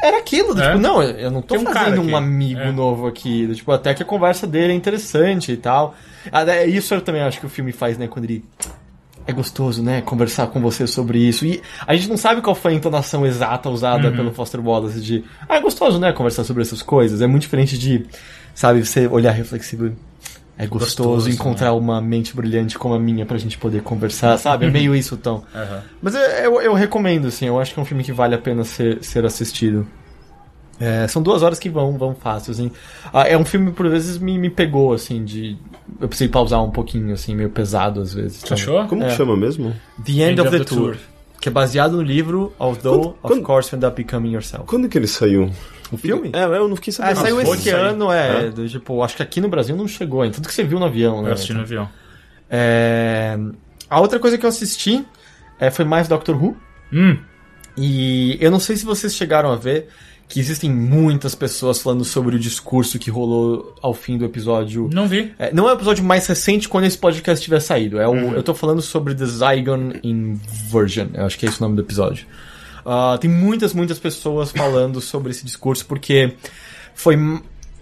era 0.01 0.17
aquilo. 0.17 0.53
do 0.55 0.61
É. 0.61 0.67
Tipo, 0.67 0.79
não, 0.79 1.01
eu 1.03 1.29
não 1.31 1.41
tô 1.41 1.55
um 1.55 1.63
fazendo 1.65 2.01
um 2.01 2.15
amigo 2.15 2.59
É. 2.61 2.71
novo 2.71 3.07
aqui. 3.07 3.47
do 3.47 3.55
Tipo, 3.55 3.71
até 3.73 3.93
que 3.93 4.03
a 4.03 4.05
conversa 4.05 4.47
dele 4.47 4.71
é 4.73 4.75
interessante 4.75 5.51
e 5.51 5.57
tal. 5.57 5.93
Ah, 6.31 6.43
é, 6.49 6.65
Isso 6.65 6.93
eu 6.93 7.01
também 7.01 7.21
acho 7.21 7.39
que 7.39 7.45
o 7.45 7.49
filme 7.49 7.71
faz, 7.73 7.97
né? 7.97 8.07
Quando 8.07 8.25
ele. 8.25 8.43
É 9.26 9.32
gostoso, 9.32 9.82
né? 9.82 10.01
Conversar 10.01 10.47
com 10.47 10.59
você 10.61 10.86
sobre 10.86 11.17
isso. 11.19 11.45
E 11.45 11.61
a 11.88 11.95
gente 11.95 12.09
não 12.09 12.17
sabe 12.17 12.41
qual 12.41 12.55
foi 12.55 12.74
a 12.74 12.76
entonação 12.76 13.26
exata 13.26 13.69
usada 13.69 14.09
Uhum. 14.09 14.15
pelo 14.15 14.34
Foster 14.34 14.59
Wallace 14.59 14.99
de. 14.99 15.24
Ah, 15.47 15.55
é 15.57 15.61
gostoso, 15.61 15.97
né? 15.99 16.11
Conversar 16.11 16.43
sobre 16.43 16.61
essas 16.61 16.82
coisas. 16.82 17.21
É 17.21 17.28
muito 17.28 17.43
diferente 17.43 17.78
de, 17.78 18.05
sabe, 18.53 18.86
você 18.86 19.07
olhar 19.07 19.32
reflexivo. 19.32 19.91
É 20.55 20.67
gostoso, 20.67 21.09
Gostoso, 21.15 21.30
encontrar 21.32 21.74
uma 21.74 21.99
mente 21.99 22.36
brilhante 22.36 22.78
como 22.78 22.93
a 22.93 22.99
minha 22.99 23.26
pra 23.26 23.38
gente 23.39 23.57
poder 23.57 23.82
conversar, 23.82 24.38
sabe? 24.38 24.67
É 24.67 24.69
meio 24.69 24.95
isso 24.95 25.15
o 25.15 25.17
tom. 25.17 25.43
Aham. 25.55 25.82
Mas 25.99 26.13
eu, 26.13 26.21
eu, 26.21 26.61
eu 26.61 26.74
recomendo, 26.76 27.28
assim, 27.28 27.47
eu 27.47 27.59
acho 27.59 27.74
que 27.74 27.80
é 27.80 27.82
um 27.82 27.86
filme 27.86 28.03
que 28.03 28.11
vale 28.11 28.36
a 28.36 28.38
pena 28.38 28.63
ser, 28.63 29.03
ser 29.03 29.26
assistido. 29.26 29.88
É, 30.80 31.07
são 31.07 31.21
duas 31.21 31.43
horas 31.43 31.59
que 31.59 31.69
vão, 31.69 31.97
vão 31.97 32.15
fácil, 32.15 32.51
assim. 32.51 32.71
Ah, 33.13 33.28
é 33.28 33.38
um 33.38 33.45
filme, 33.45 33.71
por 33.71 33.88
vezes, 33.89 34.17
me, 34.17 34.38
me 34.38 34.49
pegou, 34.49 34.93
assim, 34.93 35.24
de... 35.24 35.55
Eu 36.01 36.07
precisei 36.07 36.28
pausar 36.28 36.63
um 36.63 36.71
pouquinho, 36.71 37.13
assim, 37.13 37.36
meio 37.36 37.49
pesado, 37.49 38.01
às 38.01 38.13
vezes. 38.13 38.41
Você 38.41 38.53
achou? 38.53 38.86
Como 38.88 39.03
É. 39.03 39.07
que 39.07 39.13
chama 39.15 39.38
mesmo? 39.38 39.74
The 40.03 40.11
End, 40.13 40.41
of, 40.41 40.49
the, 40.49 40.63
Tour, 40.63 40.97
Que 41.39 41.49
é 41.49 41.51
baseado 41.51 41.97
no 41.97 42.01
livro 42.01 42.53
Although, 42.57 43.09
Quando- 43.11 43.15
quando- 43.21 43.39
of 43.39 43.45
course, 43.45 43.69
you 43.74 43.78
end 43.78 43.86
up 43.86 43.95
becoming 43.95 44.32
yourself. 44.32 44.65
Quando 44.65 44.89
que 44.89 44.97
ele 44.97 45.07
saiu? 45.07 45.51
O 45.91 45.97
filme? 45.97 46.32
É, 46.34 46.43
eu 46.45 46.67
não 46.67 46.76
fiquei 46.76 46.91
Ah, 46.91 46.95
sabendo. 46.95 47.19
saiu 47.21 47.36
pode 47.38 47.49
esse 47.61 47.69
sair. 47.69 47.80
ano, 47.80 48.11
é, 48.11 48.45
É. 48.47 48.49
do, 48.49 48.67
Tipo, 48.67 49.03
acho 49.03 49.15
que 49.15 49.21
aqui 49.24 49.39
no 49.39 49.49
Brasil 49.49 49.76
não 49.76 49.88
chegou 49.88 50.21
ainda. 50.24 50.36
Tudo 50.36 50.47
que 50.47 50.53
você 50.53 50.63
viu 50.63 50.80
no 50.80 50.86
avião, 50.86 51.21
né? 51.21 51.30
Eu 51.30 51.34
assisti 51.34 51.53
no 51.53 51.59
avião. 51.61 51.88
É, 52.49 53.38
A 53.89 53.99
outra 53.99 54.19
coisa 54.19 54.38
que 54.39 54.45
eu 54.45 54.49
assisti 54.49 55.05
é, 55.59 55.69
foi 55.69 55.86
mais 55.86 56.07
Doctor 56.07 56.36
Who. 56.41 56.57
Hum, 56.91 57.17
E 57.78 58.38
eu 58.39 58.49
não 58.51 58.59
sei 58.59 58.76
se 58.76 58.86
vocês 58.86 59.15
chegaram 59.15 59.51
a 59.51 59.55
ver 59.55 59.88
que 60.28 60.39
existem 60.39 60.71
muitas 60.71 61.36
pessoas 61.36 61.80
falando 61.80 62.03
sobre 62.03 62.36
o 62.36 62.39
discurso 62.39 62.97
que 62.97 63.11
rolou 63.11 63.76
ao 63.82 63.93
fim 63.93 64.17
do 64.17 64.26
episódio. 64.26 64.89
não 64.91 65.07
vi. 65.07 65.32
É, 65.38 65.53
não 65.53 65.69
é 65.69 65.74
o 65.74 65.76
episódio 65.76 66.03
mais 66.03 66.26
recente 66.26 66.67
quando 66.67 66.86
esse 66.86 66.97
podcast 66.97 67.43
tiver 67.43 67.59
saído. 67.59 67.99
É 67.99 68.07
o, 68.07 68.15
Eu 68.34 68.43
tô 68.43 68.53
falando 68.53 68.82
sobre 68.82 69.13
The 69.13 69.26
Zygon 69.26 69.93
Inversion. 70.03 71.09
Eu 71.13 71.26
acho 71.26 71.38
que 71.38 71.45
é 71.45 71.49
esse 71.49 71.59
o 71.59 71.63
nome 71.63 71.76
do 71.76 71.82
episódio. 71.82 72.26
Ah, 72.86 73.17
tem 73.19 73.30
muitas, 73.30 73.74
muitas 73.74 73.99
pessoas 73.99 74.51
falando 74.51 74.99
sobre 74.99 75.32
esse 75.32 75.45
discurso 75.45 75.86
porque 75.86 76.34
foi. 76.93 77.15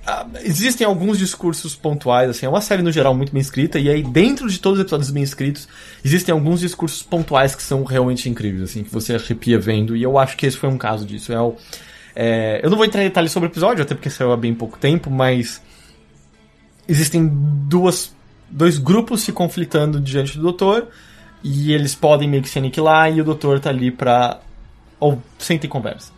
ah, 0.05 0.27
existem 0.43 0.85
alguns 0.85 1.17
discursos 1.17 1.75
pontuais, 1.75 2.29
assim, 2.29 2.45
é 2.45 2.49
uma 2.49 2.61
série 2.61 2.81
no 2.81 2.91
geral 2.91 3.15
muito 3.15 3.31
bem 3.31 3.41
escrita, 3.41 3.79
e 3.79 3.89
aí 3.89 4.03
dentro 4.03 4.49
de 4.49 4.59
todos 4.59 4.77
os 4.77 4.83
episódios 4.83 5.09
bem 5.09 5.23
escritos, 5.23 5.67
existem 6.03 6.33
alguns 6.33 6.59
discursos 6.59 7.01
pontuais 7.01 7.55
que 7.55 7.63
são 7.63 7.83
realmente 7.83 8.29
incríveis, 8.29 8.63
assim, 8.63 8.83
que 8.83 8.91
você 8.91 9.15
arrepia 9.15 9.59
vendo, 9.59 9.95
e 9.95 10.03
eu 10.03 10.17
acho 10.17 10.37
que 10.37 10.45
esse 10.45 10.57
foi 10.57 10.69
um 10.69 10.77
caso 10.77 11.05
disso. 11.05 11.33
É 11.33 11.39
o, 11.39 11.55
é, 12.15 12.59
eu 12.63 12.69
não 12.69 12.77
vou 12.77 12.85
entrar 12.85 13.01
em 13.01 13.07
detalhes 13.07 13.31
sobre 13.31 13.47
o 13.47 13.51
episódio, 13.51 13.83
até 13.83 13.95
porque 13.95 14.09
saiu 14.09 14.31
há 14.31 14.37
bem 14.37 14.53
pouco 14.53 14.77
tempo, 14.77 15.09
mas 15.09 15.61
existem 16.87 17.29
duas, 17.31 18.13
dois 18.49 18.77
grupos 18.77 19.21
se 19.21 19.31
conflitando 19.31 19.99
diante 19.99 20.37
do 20.37 20.43
doutor, 20.43 20.87
e 21.43 21.73
eles 21.73 21.95
podem 21.95 22.29
meio 22.29 22.43
que 22.43 22.49
se 22.49 22.59
aniquilar, 22.59 23.11
e 23.11 23.21
o 23.21 23.23
doutor 23.23 23.59
tá 23.59 23.69
ali 23.69 23.91
pra. 23.91 24.39
ou 24.99 25.21
e 25.49 25.67
conversa. 25.67 26.11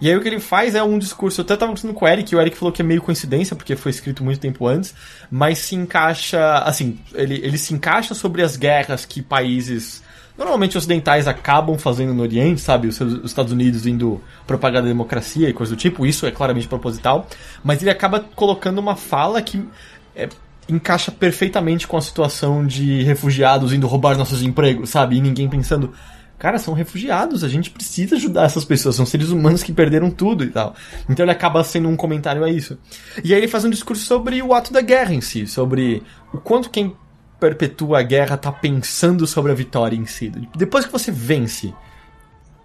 E 0.00 0.08
aí 0.08 0.16
o 0.16 0.20
que 0.20 0.28
ele 0.28 0.38
faz 0.38 0.74
é 0.76 0.82
um 0.82 0.98
discurso. 0.98 1.40
Eu 1.40 1.44
até 1.44 1.56
tava 1.56 1.70
conversando 1.70 1.94
com 1.94 2.04
o 2.04 2.08
Eric, 2.08 2.32
e 2.32 2.36
o 2.36 2.40
Eric 2.40 2.56
falou 2.56 2.72
que 2.72 2.82
é 2.82 2.84
meio 2.84 3.02
coincidência, 3.02 3.56
porque 3.56 3.74
foi 3.74 3.90
escrito 3.90 4.22
muito 4.22 4.38
tempo 4.38 4.66
antes, 4.66 4.94
mas 5.30 5.58
se 5.58 5.74
encaixa. 5.74 6.58
Assim, 6.58 6.98
ele, 7.14 7.40
ele 7.42 7.58
se 7.58 7.74
encaixa 7.74 8.14
sobre 8.14 8.42
as 8.42 8.56
guerras 8.56 9.04
que 9.04 9.20
países. 9.20 10.02
Normalmente 10.38 10.78
ocidentais 10.78 11.26
acabam 11.26 11.76
fazendo 11.76 12.14
no 12.14 12.22
Oriente, 12.22 12.60
sabe? 12.60 12.86
Os, 12.86 13.00
os 13.00 13.24
Estados 13.24 13.52
Unidos 13.52 13.86
indo 13.88 14.22
propagar 14.46 14.82
a 14.84 14.86
democracia 14.86 15.48
e 15.48 15.52
coisa 15.52 15.74
do 15.74 15.78
tipo, 15.78 16.06
isso 16.06 16.24
é 16.26 16.30
claramente 16.30 16.68
proposital. 16.68 17.26
Mas 17.64 17.82
ele 17.82 17.90
acaba 17.90 18.20
colocando 18.20 18.78
uma 18.78 18.94
fala 18.94 19.42
que 19.42 19.68
é, 20.14 20.28
encaixa 20.68 21.10
perfeitamente 21.10 21.88
com 21.88 21.96
a 21.96 22.00
situação 22.00 22.64
de 22.64 23.02
refugiados 23.02 23.72
indo 23.72 23.88
roubar 23.88 24.16
nossos 24.16 24.40
empregos, 24.40 24.90
sabe? 24.90 25.16
E 25.16 25.20
ninguém 25.20 25.48
pensando, 25.48 25.92
cara, 26.38 26.56
são 26.56 26.72
refugiados, 26.72 27.42
a 27.42 27.48
gente 27.48 27.70
precisa 27.70 28.14
ajudar 28.14 28.44
essas 28.44 28.64
pessoas, 28.64 28.94
são 28.94 29.04
seres 29.04 29.30
humanos 29.30 29.64
que 29.64 29.72
perderam 29.72 30.08
tudo 30.08 30.44
e 30.44 30.50
tal. 30.50 30.72
Então 31.08 31.24
ele 31.24 31.32
acaba 31.32 31.64
sendo 31.64 31.88
um 31.88 31.96
comentário 31.96 32.44
a 32.44 32.50
isso. 32.50 32.78
E 33.24 33.34
aí 33.34 33.40
ele 33.40 33.48
faz 33.48 33.64
um 33.64 33.70
discurso 33.70 34.04
sobre 34.04 34.40
o 34.40 34.54
ato 34.54 34.72
da 34.72 34.80
guerra 34.80 35.12
em 35.12 35.20
si, 35.20 35.48
sobre 35.48 36.00
o 36.32 36.38
quanto 36.38 36.70
quem 36.70 36.94
perpetua 37.38 38.00
a 38.00 38.02
guerra 38.02 38.36
tá 38.36 38.50
pensando 38.50 39.26
sobre 39.26 39.52
a 39.52 39.54
vitória 39.54 39.96
em 39.96 40.06
si. 40.06 40.32
Depois 40.56 40.84
que 40.84 40.92
você 40.92 41.10
vence, 41.10 41.72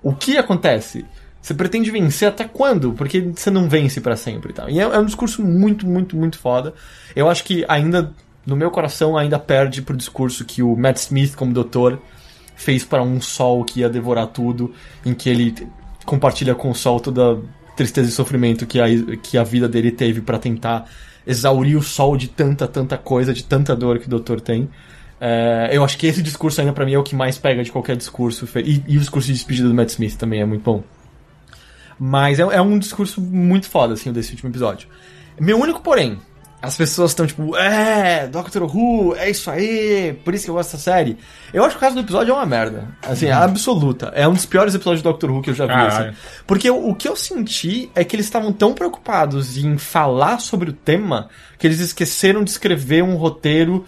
o 0.01 0.13
que 0.13 0.37
acontece? 0.37 1.05
Você 1.41 1.53
pretende 1.53 1.91
vencer 1.91 2.27
até 2.27 2.45
quando? 2.45 2.93
Porque 2.93 3.19
você 3.19 3.51
não 3.51 3.67
vence 3.67 3.99
pra 3.99 4.15
sempre 4.15 4.51
e 4.51 4.53
tal. 4.53 4.69
E 4.69 4.79
é, 4.79 4.83
é 4.83 4.97
um 4.97 5.05
discurso 5.05 5.43
muito, 5.43 5.85
muito, 5.85 6.15
muito 6.15 6.39
foda. 6.39 6.73
Eu 7.15 7.29
acho 7.29 7.43
que 7.43 7.65
ainda, 7.67 8.13
no 8.45 8.55
meu 8.55 8.71
coração, 8.71 9.17
ainda 9.17 9.37
perde 9.37 9.81
pro 9.81 9.95
discurso 9.95 10.45
que 10.45 10.63
o 10.63 10.75
Matt 10.75 10.97
Smith, 10.97 11.35
como 11.35 11.53
doutor, 11.53 12.01
fez 12.55 12.83
para 12.83 13.03
um 13.03 13.19
sol 13.19 13.63
que 13.65 13.81
ia 13.81 13.89
devorar 13.89 14.27
tudo, 14.27 14.73
em 15.05 15.13
que 15.13 15.29
ele 15.29 15.67
compartilha 16.05 16.55
com 16.55 16.69
o 16.69 16.75
sol 16.75 16.99
toda 16.99 17.33
a 17.33 17.37
tristeza 17.75 18.09
e 18.09 18.11
sofrimento 18.11 18.65
que 18.65 18.79
a, 18.79 18.85
que 19.21 19.37
a 19.37 19.43
vida 19.43 19.67
dele 19.67 19.91
teve 19.91 20.21
pra 20.21 20.39
tentar 20.39 20.89
exaurir 21.25 21.77
o 21.77 21.81
sol 21.81 22.17
de 22.17 22.27
tanta, 22.27 22.67
tanta 22.67 22.97
coisa, 22.97 23.33
de 23.33 23.43
tanta 23.43 23.75
dor 23.75 23.99
que 23.99 24.07
o 24.07 24.09
doutor 24.09 24.41
tem. 24.41 24.69
É, 25.19 25.69
eu 25.71 25.83
acho 25.83 25.97
que 25.97 26.05
esse 26.05 26.21
discurso 26.21 26.59
ainda 26.59 26.73
pra 26.73 26.85
mim 26.85 26.93
é 26.93 26.99
o 26.99 27.03
que 27.03 27.15
mais 27.15 27.37
pega 27.37 27.63
de 27.63 27.71
qualquer 27.71 27.95
discurso. 27.95 28.47
E, 28.57 28.83
e 28.87 28.97
o 28.97 28.99
discurso 28.99 29.27
de 29.27 29.33
despedida 29.33 29.67
do 29.67 29.73
Matt 29.73 29.89
Smith 29.89 30.15
também 30.15 30.41
é 30.41 30.45
muito 30.45 30.63
bom. 30.63 30.83
Mas 31.97 32.39
é, 32.39 32.43
é 32.43 32.61
um 32.61 32.77
discurso 32.77 33.21
muito 33.21 33.69
foda, 33.69 33.93
assim, 33.93 34.11
desse 34.11 34.31
último 34.31 34.49
episódio. 34.49 34.89
Meu 35.39 35.57
único 35.59 35.81
porém, 35.81 36.19
as 36.63 36.77
pessoas 36.77 37.11
estão 37.11 37.27
tipo, 37.27 37.57
é, 37.57 38.25
Doctor 38.25 38.63
Who, 38.63 39.17
é 39.17 39.29
isso 39.29 39.51
aí, 39.51 40.17
por 40.23 40.33
isso 40.33 40.45
que 40.45 40.49
eu 40.49 40.55
gosto 40.55 40.71
dessa 40.71 40.81
série. 40.81 41.17
Eu 41.53 41.61
acho 41.65 41.71
que 41.71 41.77
o 41.77 41.79
caso 41.81 41.95
do 41.95 41.99
episódio 41.99 42.31
é 42.31 42.33
uma 42.33 42.45
merda. 42.45 42.87
Assim, 43.01 43.29
absoluta. 43.29 44.13
É 44.15 44.25
um 44.25 44.33
dos 44.33 44.45
piores 44.45 44.73
episódios 44.73 45.01
de 45.01 45.03
Doctor 45.03 45.29
Who 45.29 45.41
que 45.41 45.49
eu 45.49 45.53
já 45.53 45.65
vi, 45.65 45.73
assim. 45.73 46.15
Porque 46.47 46.69
o, 46.69 46.91
o 46.91 46.95
que 46.95 47.05
eu 47.05 47.17
senti 47.17 47.91
é 47.93 48.05
que 48.05 48.15
eles 48.15 48.25
estavam 48.25 48.53
tão 48.53 48.73
preocupados 48.73 49.57
em 49.57 49.77
falar 49.77 50.39
sobre 50.39 50.69
o 50.69 50.73
tema 50.73 51.27
que 51.59 51.67
eles 51.67 51.81
esqueceram 51.81 52.45
de 52.45 52.51
escrever 52.51 53.03
um 53.03 53.17
roteiro 53.17 53.83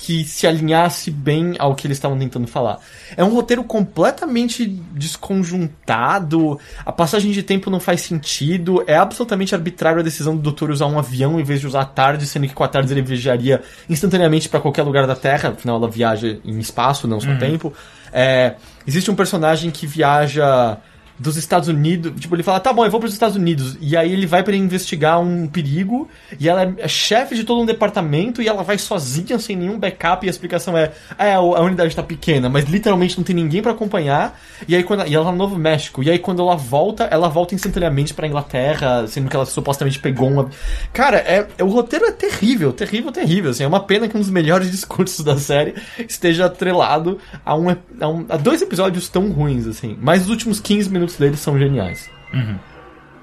que 0.00 0.24
se 0.24 0.46
alinhasse 0.46 1.10
bem 1.10 1.56
ao 1.58 1.74
que 1.74 1.86
eles 1.86 1.98
estavam 1.98 2.18
tentando 2.18 2.46
falar. 2.46 2.78
É 3.16 3.22
um 3.22 3.34
roteiro 3.34 3.62
completamente 3.62 4.66
desconjuntado, 4.66 6.58
a 6.86 6.90
passagem 6.90 7.30
de 7.32 7.42
tempo 7.42 7.68
não 7.68 7.78
faz 7.78 8.00
sentido, 8.00 8.82
é 8.86 8.96
absolutamente 8.96 9.54
arbitrário 9.54 10.00
a 10.00 10.02
decisão 10.02 10.34
do 10.34 10.42
doutor 10.42 10.70
usar 10.70 10.86
um 10.86 10.98
avião 10.98 11.38
em 11.38 11.44
vez 11.44 11.60
de 11.60 11.66
usar 11.66 11.82
a 11.82 11.84
tarde, 11.84 12.26
sendo 12.26 12.48
que 12.48 12.54
com 12.54 12.64
a 12.64 12.68
tarde 12.68 12.92
ele 12.92 13.02
viajaria 13.02 13.62
instantaneamente 13.90 14.48
para 14.48 14.58
qualquer 14.58 14.84
lugar 14.84 15.06
da 15.06 15.14
Terra, 15.14 15.50
afinal 15.50 15.76
ela 15.76 15.90
viaja 15.90 16.38
em 16.44 16.58
espaço, 16.58 17.06
não 17.06 17.20
só 17.20 17.36
tempo. 17.36 17.72
É, 18.12 18.54
existe 18.86 19.10
um 19.10 19.14
personagem 19.14 19.70
que 19.70 19.86
viaja 19.86 20.78
dos 21.20 21.36
Estados 21.36 21.68
Unidos. 21.68 22.12
Tipo, 22.18 22.34
ele 22.34 22.42
fala, 22.42 22.58
tá 22.58 22.72
bom, 22.72 22.84
eu 22.84 22.90
vou 22.90 22.98
para 22.98 23.06
os 23.06 23.12
Estados 23.12 23.36
Unidos. 23.36 23.76
E 23.80 23.96
aí 23.96 24.10
ele 24.12 24.26
vai 24.26 24.42
para 24.42 24.56
investigar 24.56 25.20
um 25.20 25.46
perigo. 25.46 26.08
E 26.38 26.48
ela 26.48 26.74
é 26.78 26.88
chefe 26.88 27.34
de 27.34 27.44
todo 27.44 27.60
um 27.60 27.66
departamento. 27.66 28.40
E 28.42 28.48
ela 28.48 28.62
vai 28.62 28.78
sozinha, 28.78 29.38
sem 29.38 29.54
nenhum 29.54 29.78
backup. 29.78 30.24
E 30.24 30.28
a 30.28 30.30
explicação 30.30 30.76
é: 30.76 30.92
é, 31.18 31.34
a 31.34 31.40
unidade 31.40 31.94
tá 31.94 32.02
pequena, 32.02 32.48
mas 32.48 32.64
literalmente 32.64 33.16
não 33.18 33.24
tem 33.24 33.36
ninguém 33.36 33.60
para 33.62 33.72
acompanhar. 33.72 34.40
E 34.66 34.74
aí 34.74 34.82
quando. 34.82 35.06
E 35.06 35.14
ela 35.14 35.26
tá 35.26 35.32
no 35.32 35.38
Novo 35.38 35.56
México. 35.56 36.02
E 36.02 36.10
aí 36.10 36.18
quando 36.18 36.40
ela 36.40 36.56
volta, 36.56 37.04
ela 37.04 37.28
volta 37.28 37.54
instantaneamente 37.54 38.14
pra 38.14 38.26
Inglaterra, 38.26 39.06
sendo 39.06 39.28
que 39.28 39.36
ela 39.36 39.44
supostamente 39.44 39.98
pegou 39.98 40.28
uma. 40.28 40.48
Cara, 40.92 41.18
é, 41.18 41.46
é- 41.58 41.62
o 41.64 41.68
roteiro 41.68 42.06
é 42.06 42.12
terrível, 42.12 42.72
terrível, 42.72 43.12
terrível. 43.12 43.50
Assim, 43.50 43.64
é 43.64 43.66
uma 43.66 43.80
pena 43.80 44.08
que 44.08 44.16
um 44.16 44.20
dos 44.20 44.30
melhores 44.30 44.70
discursos 44.72 45.24
da 45.24 45.36
série 45.36 45.74
esteja 46.08 46.46
atrelado 46.46 47.18
a, 47.44 47.54
um, 47.54 47.68
a, 47.70 48.08
um- 48.08 48.24
a 48.28 48.36
dois 48.38 48.62
episódios 48.62 49.08
tão 49.08 49.30
ruins, 49.30 49.66
assim. 49.66 49.98
Mas 50.00 50.22
os 50.22 50.30
últimos 50.30 50.60
15 50.60 50.88
minutos 50.90 51.09
deles 51.18 51.40
são 51.40 51.58
geniais. 51.58 52.10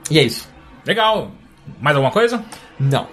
E 0.10 0.20
é 0.20 0.24
isso. 0.24 0.48
Legal. 0.86 1.32
Mais 1.82 1.96
alguma 1.96 2.12
coisa? 2.12 2.44
Não. 2.80 3.08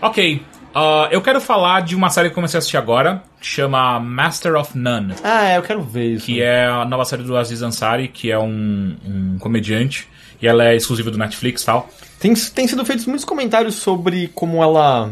Ok. 0.00 0.42
ah, 0.74 1.08
eu 1.10 1.20
quero 1.22 1.40
falar 1.40 1.82
de 1.82 1.94
uma 1.94 2.10
série 2.10 2.28
que 2.28 2.32
eu 2.32 2.36
comecei 2.36 2.56
a 2.56 2.60
assistir 2.60 2.76
agora, 2.76 3.22
que 3.40 3.46
chama 3.46 4.00
Master 4.00 4.54
of 4.56 4.76
None. 4.76 5.14
Ah, 5.22 5.44
é, 5.44 5.58
eu 5.58 5.62
quero 5.62 5.82
ver 5.82 6.14
isso. 6.14 6.26
Que 6.26 6.42
é 6.42 6.66
a 6.66 6.84
nova 6.84 7.04
série 7.04 7.22
do 7.22 7.36
Aziz 7.36 7.62
Ansari, 7.62 8.08
que 8.08 8.30
é 8.30 8.38
um, 8.38 8.96
um 9.04 9.38
comediante. 9.38 10.08
E 10.40 10.46
ela 10.46 10.64
é 10.64 10.74
exclusiva 10.74 11.10
do 11.10 11.18
Netflix 11.18 11.62
e 11.62 11.66
tal. 11.66 11.88
Tem, 12.18 12.34
tem 12.34 12.66
sido 12.66 12.84
feitos 12.84 13.06
muitos 13.06 13.24
comentários 13.24 13.76
sobre 13.76 14.28
como 14.34 14.62
ela. 14.62 15.10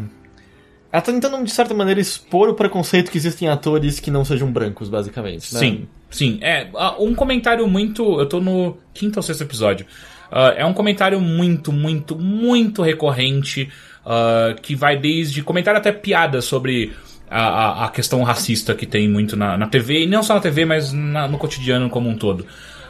Ela 0.91 1.01
tá 1.01 1.11
tentando, 1.11 1.43
de 1.43 1.51
certa 1.51 1.73
maneira, 1.73 1.99
expor 1.99 2.49
o 2.49 2.53
preconceito 2.53 3.09
que 3.09 3.17
existem 3.17 3.47
em 3.47 3.51
atores 3.51 3.99
que 3.99 4.11
não 4.11 4.23
sejam 4.23 4.51
brancos, 4.51 4.89
basicamente. 4.89 5.51
Né? 5.53 5.59
Sim, 5.59 5.87
sim. 6.13 6.37
É, 6.41 6.67
um 6.99 7.13
comentário 7.13 7.67
muito. 7.67 8.19
Eu 8.19 8.25
tô 8.27 8.39
no 8.39 8.77
quinto 8.93 9.17
ou 9.19 9.23
sexto 9.23 9.41
episódio. 9.41 9.85
Ah, 10.31 10.53
é 10.57 10.65
um 10.65 10.73
comentário 10.73 11.19
muito, 11.19 11.71
muito, 11.71 12.17
muito 12.17 12.81
recorrente. 12.81 13.69
ah, 14.05 14.55
que 14.61 14.75
vai 14.75 14.97
desde 14.97 15.41
comentário 15.43 15.77
até 15.79 15.91
piada 15.91 16.41
sobre 16.41 16.93
a, 17.29 17.41
a, 17.41 17.85
a 17.85 17.89
questão 17.89 18.21
racista 18.23 18.73
que 18.75 18.85
tem 18.85 19.07
muito 19.09 19.35
na, 19.35 19.57
na 19.57 19.67
TV, 19.67 20.03
e 20.03 20.05
não 20.07 20.21
só 20.23 20.35
na 20.35 20.39
TV, 20.39 20.65
mas 20.65 20.91
na- 20.93 21.27
no 21.27 21.37
cotidiano 21.37 21.89
como 21.89 22.09
um 22.09 22.15
todo. 22.17 22.45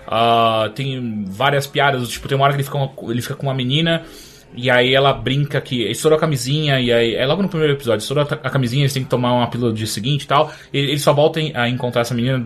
Ah, 0.08 0.70
tem 0.76 1.26
várias 1.28 1.66
piadas, 1.66 2.08
tipo, 2.10 2.28
tem 2.28 2.36
uma 2.36 2.44
hora 2.46 2.54
que 2.54 2.58
ele 2.58 2.64
fica, 2.66 2.78
uma- 2.78 2.92
ele 3.12 3.22
fica 3.22 3.36
com 3.36 3.48
uma 3.48 3.54
menina. 3.54 4.04
E 4.56 4.70
aí 4.70 4.94
ela 4.94 5.12
brinca 5.14 5.60
que 5.62 5.82
estourou 5.90 6.16
a 6.18 6.20
camisinha, 6.20 6.80
e 6.80 6.94
aí 6.94 7.16
é 7.16 7.26
logo 7.26 7.42
no 7.42 7.50
primeiro 7.50 7.74
episódio, 7.74 8.02
estourou 8.04 8.24
a 8.44 8.50
camisinha, 8.52 8.84
eles 8.84 8.94
têm 8.94 9.04
que 9.04 9.10
tomar 9.10 9.34
uma 9.34 9.48
pílula 9.48 9.72
no 9.72 9.76
dia 9.76 9.88
seguinte 9.88 10.24
e 10.24 10.28
tal. 10.28 10.52
E 10.72 10.78
eles 10.78 11.02
só 11.02 11.12
voltam 11.14 11.50
a 11.56 11.68
encontrar 11.68 12.02
essa 12.02 12.14
menina 12.14 12.46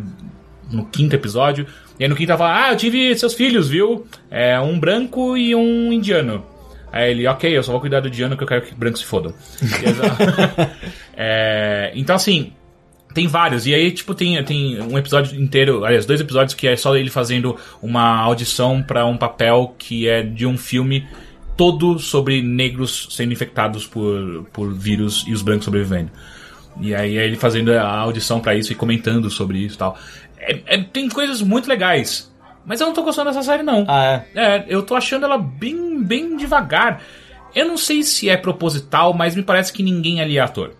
no 0.72 0.86
quinto 0.86 1.16
episódio. 1.16 1.66
E 2.00 2.04
aí 2.04 2.10
no 2.10 2.16
quinto 2.16 2.32
ela 2.32 2.38
fala, 2.38 2.66
ah, 2.66 2.72
eu 2.72 2.78
tive 2.78 3.16
seus 3.18 3.34
filhos, 3.34 3.68
viu? 3.70 4.06
É 4.30 4.60
um 4.60 4.80
branco 4.80 5.36
e 5.38 5.56
um 5.56 5.92
indiano. 5.92 6.46
Aí 6.92 7.12
ele, 7.12 7.28
ok, 7.28 7.58
eu 7.58 7.64
só 7.64 7.72
vou 7.72 7.82
cuidar 7.82 8.00
do 8.00 8.08
indiano 8.08 8.38
que 8.38 8.44
eu 8.44 8.48
quero 8.48 8.62
que 8.62 8.74
brancos 8.74 9.02
se 9.02 9.06
fodam. 9.06 9.34
É, 11.20 11.92
então 11.96 12.16
assim, 12.16 12.54
tem 13.18 13.28
vários. 13.28 13.66
E 13.66 13.74
aí, 13.74 13.92
tipo, 13.92 14.14
tem, 14.14 14.44
tem 14.44 14.80
um 14.80 14.96
episódio 14.96 15.42
inteiro, 15.42 15.84
aliás, 15.84 16.06
dois 16.06 16.22
episódios 16.22 16.54
que 16.54 16.68
é 16.68 16.76
só 16.76 16.96
ele 16.96 17.10
fazendo 17.10 17.58
uma 17.82 18.20
audição 18.20 18.84
pra 18.84 19.08
um 19.08 19.18
papel 19.18 19.74
que 19.76 20.08
é 20.08 20.22
de 20.22 20.46
um 20.46 20.56
filme 20.56 21.08
todo 21.58 21.98
sobre 21.98 22.44
negros 22.44 23.08
sendo 23.10 23.34
infectados 23.34 23.88
por, 23.88 24.46
por 24.54 24.72
vírus 24.72 25.26
e 25.28 25.34
os 25.34 25.42
brancos 25.42 25.66
sobrevivendo. 25.66 26.12
E 26.80 26.94
aí 26.94 27.18
é 27.18 27.26
ele 27.26 27.36
fazendo 27.36 27.72
a 27.74 27.90
audição 27.90 28.40
pra 28.40 28.54
isso 28.54 28.72
e 28.72 28.76
comentando 28.76 29.32
sobre 29.32 29.58
isso 29.58 29.74
e 29.74 29.78
tal. 29.80 29.98
É- 30.48 30.62
é- 30.76 30.84
tem 30.84 31.10
coisas 31.10 31.42
muito 31.42 31.68
legais. 31.68 32.32
Mas 32.66 32.82
eu 32.82 32.88
não 32.88 32.94
tô 32.94 33.02
gostando 33.04 33.30
dessa 33.30 33.44
série, 33.44 33.64
não. 33.64 33.86
Ah, 33.88 34.22
é. 34.36 34.42
É, 34.58 34.66
eu 34.68 34.82
tô 34.84 34.96
achando 34.96 35.26
ela 35.26 35.38
bem, 35.38 36.02
bem 36.04 36.36
devagar. 36.36 37.02
Eu 37.56 37.66
não 37.68 37.78
sei 37.78 38.04
se 38.04 38.30
é 38.30 38.36
proposital, 38.38 39.14
mas 39.14 39.36
me 39.36 39.42
parece 39.44 39.72
que 39.72 39.82
ninguém 39.82 40.20
ali 40.22 40.38
é 40.38 40.42
ator. 40.42 40.74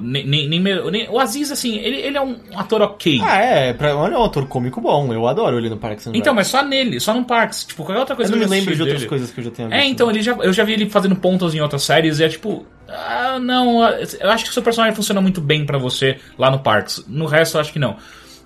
Nem, 0.00 0.26
nem, 0.26 0.48
nem 0.48 0.60
nem- 0.60 1.08
o 1.08 1.20
Aziz, 1.20 1.52
assim, 1.52 1.76
ele, 1.78 1.98
ele 1.98 2.16
é 2.16 2.20
um 2.20 2.36
ator 2.56 2.82
ok. 2.82 3.20
Ah, 3.22 3.36
é. 3.38 3.72
Pra, 3.72 3.94
olha, 3.96 4.14
é 4.14 4.18
um 4.18 4.24
ator 4.24 4.44
cômico 4.48 4.80
bom. 4.80 5.12
Eu 5.12 5.24
adoro 5.28 5.56
ele 5.56 5.70
no 5.70 5.76
Parks 5.76 6.08
and 6.08 6.12
então, 6.16 6.34
mas 6.34 6.48
só 6.48 6.64
nele, 6.64 6.98
só 6.98 7.14
no 7.14 7.24
Parks. 7.24 7.64
Tipo, 7.64 7.84
qualquer 7.84 8.00
outra 8.00 8.14
Eu 8.14 8.16
coisa 8.16 8.32
não 8.32 8.40
que 8.40 8.44
me 8.44 8.56
eu 8.56 8.58
lembro 8.58 8.74
de 8.74 8.82
outras 8.82 8.98
dele- 8.98 9.08
coisas 9.08 9.30
que 9.30 9.38
eu 9.38 9.44
já 9.44 9.50
tenha 9.52 9.68
visto. 9.68 9.80
É, 9.80 9.86
então, 9.86 10.10
ele 10.10 10.20
já, 10.20 10.32
eu 10.32 10.52
já 10.52 10.64
vi 10.64 10.72
ele 10.72 10.90
fazendo 10.90 11.14
pontos 11.14 11.54
em 11.54 11.60
outras 11.60 11.84
séries 11.84 12.18
e 12.18 12.24
é 12.24 12.28
tipo. 12.28 12.66
Ah, 12.88 13.38
não, 13.40 13.80
eu 14.20 14.30
acho 14.30 14.44
que 14.44 14.50
o 14.50 14.52
seu 14.52 14.62
personagem 14.64 14.96
funciona 14.96 15.20
muito 15.20 15.40
bem 15.40 15.64
pra 15.64 15.78
você 15.78 16.18
lá 16.36 16.50
no 16.50 16.58
Parks. 16.58 17.04
No 17.06 17.26
resto, 17.26 17.56
eu 17.56 17.60
acho 17.60 17.72
que 17.72 17.78
não. 17.78 17.96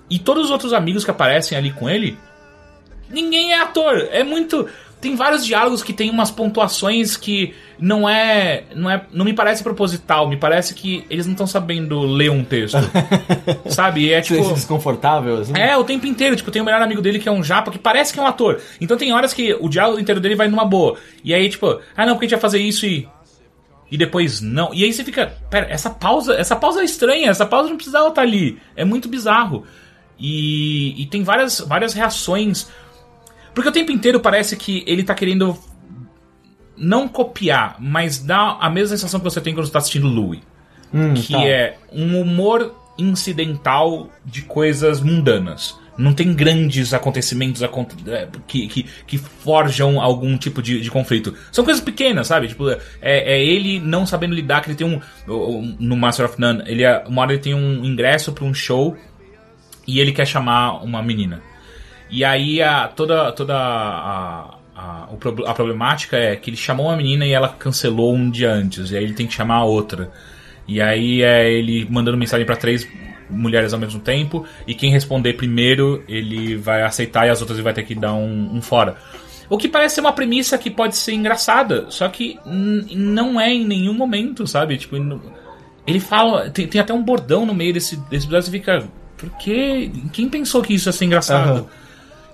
E 0.09 0.19
todos 0.19 0.45
os 0.45 0.51
outros 0.51 0.73
amigos 0.73 1.03
que 1.03 1.11
aparecem 1.11 1.57
ali 1.57 1.71
com 1.71 1.89
ele, 1.89 2.17
ninguém 3.09 3.53
é 3.53 3.61
ator. 3.61 4.07
É 4.11 4.23
muito. 4.23 4.67
Tem 4.99 5.17
vários 5.17 5.45
diálogos 5.45 5.83
que 5.83 5.91
tem 5.91 6.09
umas 6.09 6.31
pontuações 6.31 7.17
que 7.17 7.53
não 7.77 8.07
é, 8.07 8.63
não 8.73 8.89
é, 8.89 9.05
não 9.11 9.25
me 9.25 9.33
parece 9.33 9.61
proposital. 9.61 10.29
Me 10.29 10.37
parece 10.37 10.73
que 10.73 11.05
eles 11.09 11.25
não 11.25 11.33
estão 11.33 11.45
sabendo 11.45 11.99
ler 12.01 12.31
um 12.31 12.41
texto, 12.41 12.77
sabe? 13.67 14.05
E 14.05 14.13
é 14.13 14.21
Tipo... 14.21 14.41
tipo. 14.41 14.53
desconfortável, 14.53 15.39
assim. 15.39 15.51
É, 15.57 15.75
o 15.75 15.83
tempo 15.83 16.07
inteiro. 16.07 16.37
Tipo, 16.37 16.51
tem 16.51 16.61
o 16.61 16.65
melhor 16.65 16.81
amigo 16.81 17.01
dele 17.01 17.19
que 17.19 17.27
é 17.27 17.31
um 17.31 17.43
japa, 17.43 17.69
que 17.69 17.77
parece 17.77 18.13
que 18.13 18.19
é 18.19 18.23
um 18.23 18.27
ator. 18.27 18.61
Então 18.79 18.95
tem 18.95 19.11
horas 19.11 19.33
que 19.33 19.53
o 19.55 19.67
diálogo 19.67 19.99
inteiro 19.99 20.21
dele 20.21 20.35
vai 20.35 20.47
numa 20.47 20.63
boa. 20.63 20.97
E 21.21 21.33
aí, 21.33 21.49
tipo, 21.49 21.81
ah 21.97 22.05
não, 22.05 22.13
porque 22.13 22.25
a 22.25 22.27
gente 22.29 22.35
vai 22.35 22.41
fazer 22.41 22.59
isso 22.59 22.85
e. 22.85 23.07
E 23.91 23.97
depois 23.97 24.39
não. 24.39 24.73
E 24.73 24.85
aí 24.85 24.93
você 24.93 25.03
fica. 25.03 25.33
Pera, 25.49 25.67
essa 25.69 25.89
pausa. 25.89 26.33
Essa 26.35 26.55
pausa 26.55 26.79
é 26.81 26.85
estranha, 26.85 27.29
essa 27.29 27.45
pausa 27.45 27.67
não 27.67 27.75
precisava 27.75 28.07
estar 28.07 28.21
ali. 28.21 28.57
É 28.75 28.85
muito 28.85 29.09
bizarro. 29.09 29.65
E, 30.25 31.01
e 31.01 31.05
tem 31.07 31.21
várias, 31.21 31.59
várias 31.59 31.93
reações. 31.93 32.67
Porque 33.53 33.67
o 33.69 33.73
tempo 33.73 33.91
inteiro 33.91 34.21
parece 34.21 34.55
que 34.55 34.81
ele 34.87 35.03
tá 35.03 35.13
querendo 35.13 35.55
não 36.77 37.07
copiar, 37.09 37.75
mas 37.79 38.19
dar 38.19 38.57
a 38.59 38.69
mesma 38.69 38.95
sensação 38.95 39.19
que 39.19 39.25
você 39.25 39.41
tem 39.41 39.53
quando 39.53 39.65
você 39.67 39.71
tá 39.73 39.79
assistindo 39.79 40.07
Louie 40.07 40.41
Hum, 40.93 41.13
que 41.15 41.33
tá. 41.33 41.43
é 41.43 41.75
um 41.91 42.19
humor 42.21 42.73
incidental 42.97 44.09
de 44.25 44.43
coisas 44.43 45.01
mundanas. 45.01 45.77
Não 45.97 46.13
tem 46.13 46.33
grandes 46.33 46.93
acontecimentos 46.93 47.61
acon- 47.61 47.85
é, 48.07 48.27
que, 48.47 48.67
que, 48.67 48.83
que 49.05 49.17
forjam 49.17 50.01
algum 50.01 50.35
tipo 50.37 50.61
de, 50.61 50.81
de 50.81 50.89
conflito. 50.89 51.35
São 51.51 51.63
coisas 51.63 51.83
pequenas, 51.83 52.27
sabe? 52.27 52.47
Tipo, 52.47 52.69
é, 52.69 52.79
é 53.01 53.43
ele 53.43 53.79
não 53.79 54.05
sabendo 54.05 54.33
lidar, 54.33 54.61
que 54.61 54.69
ele 54.69 54.75
tem 54.77 54.87
um. 54.87 54.99
No 55.79 55.95
Master 55.95 56.25
of 56.25 56.39
None, 56.39 56.63
ele 56.65 56.83
é, 56.83 57.03
uma 57.07 57.21
hora 57.21 57.33
ele 57.33 57.41
tem 57.41 57.53
um 57.53 57.85
ingresso 57.85 58.31
para 58.33 58.43
um 58.43 58.53
show 58.53 58.97
e 59.87 59.99
ele 59.99 60.11
quer 60.11 60.25
chamar 60.25 60.83
uma 60.83 61.01
menina. 61.01 61.41
E 62.09 62.23
aí 62.23 62.61
a, 62.61 62.87
toda, 62.87 63.31
toda 63.31 63.55
a, 63.55 64.55
a, 64.75 65.07
a 65.45 65.53
problemática 65.53 66.17
é 66.17 66.35
que 66.35 66.49
ele 66.49 66.57
chamou 66.57 66.87
uma 66.87 66.97
menina 66.97 67.25
e 67.25 67.31
ela 67.31 67.49
cancelou 67.49 68.13
um 68.13 68.29
dia 68.29 68.51
antes. 68.51 68.91
E 68.91 68.97
aí 68.97 69.03
ele 69.03 69.13
tem 69.13 69.27
que 69.27 69.33
chamar 69.33 69.55
a 69.55 69.63
outra. 69.63 70.11
E 70.67 70.81
aí 70.81 71.21
é 71.21 71.51
ele 71.51 71.87
mandando 71.89 72.17
mensagem 72.17 72.45
pra 72.45 72.55
três 72.55 72.87
mulheres 73.29 73.73
ao 73.73 73.79
mesmo 73.79 73.99
tempo. 73.99 74.45
E 74.67 74.73
quem 74.73 74.91
responder 74.91 75.33
primeiro, 75.33 76.03
ele 76.07 76.55
vai 76.55 76.83
aceitar 76.83 77.27
e 77.27 77.29
as 77.29 77.41
outras 77.41 77.57
ele 77.57 77.63
vai 77.63 77.73
ter 77.73 77.83
que 77.83 77.95
dar 77.95 78.13
um, 78.13 78.55
um 78.55 78.61
fora. 78.61 78.95
O 79.49 79.57
que 79.57 79.67
parece 79.67 79.95
ser 79.95 80.01
uma 80.01 80.13
premissa 80.13 80.57
que 80.57 80.69
pode 80.69 80.95
ser 80.95 81.13
engraçada, 81.13 81.85
só 81.89 82.07
que 82.07 82.39
não 82.45 83.39
é 83.39 83.51
em 83.53 83.65
nenhum 83.65 83.93
momento, 83.93 84.47
sabe? 84.47 84.77
Tipo, 84.77 84.95
ele 85.85 85.99
fala. 85.99 86.49
Tem, 86.49 86.67
tem 86.67 86.79
até 86.79 86.93
um 86.93 87.03
bordão 87.03 87.45
no 87.45 87.53
meio 87.53 87.73
desse, 87.73 87.97
desse 88.09 88.25
episódio, 88.25 88.45
você 88.45 88.51
fica. 88.51 88.87
Por 89.23 89.37
quê? 89.37 89.89
Quem 90.11 90.27
pensou 90.27 90.61
que 90.61 90.73
isso 90.73 90.89
ia 90.89 90.93
ser 90.93 91.05
engraçado? 91.05 91.49
Aham. 91.49 91.65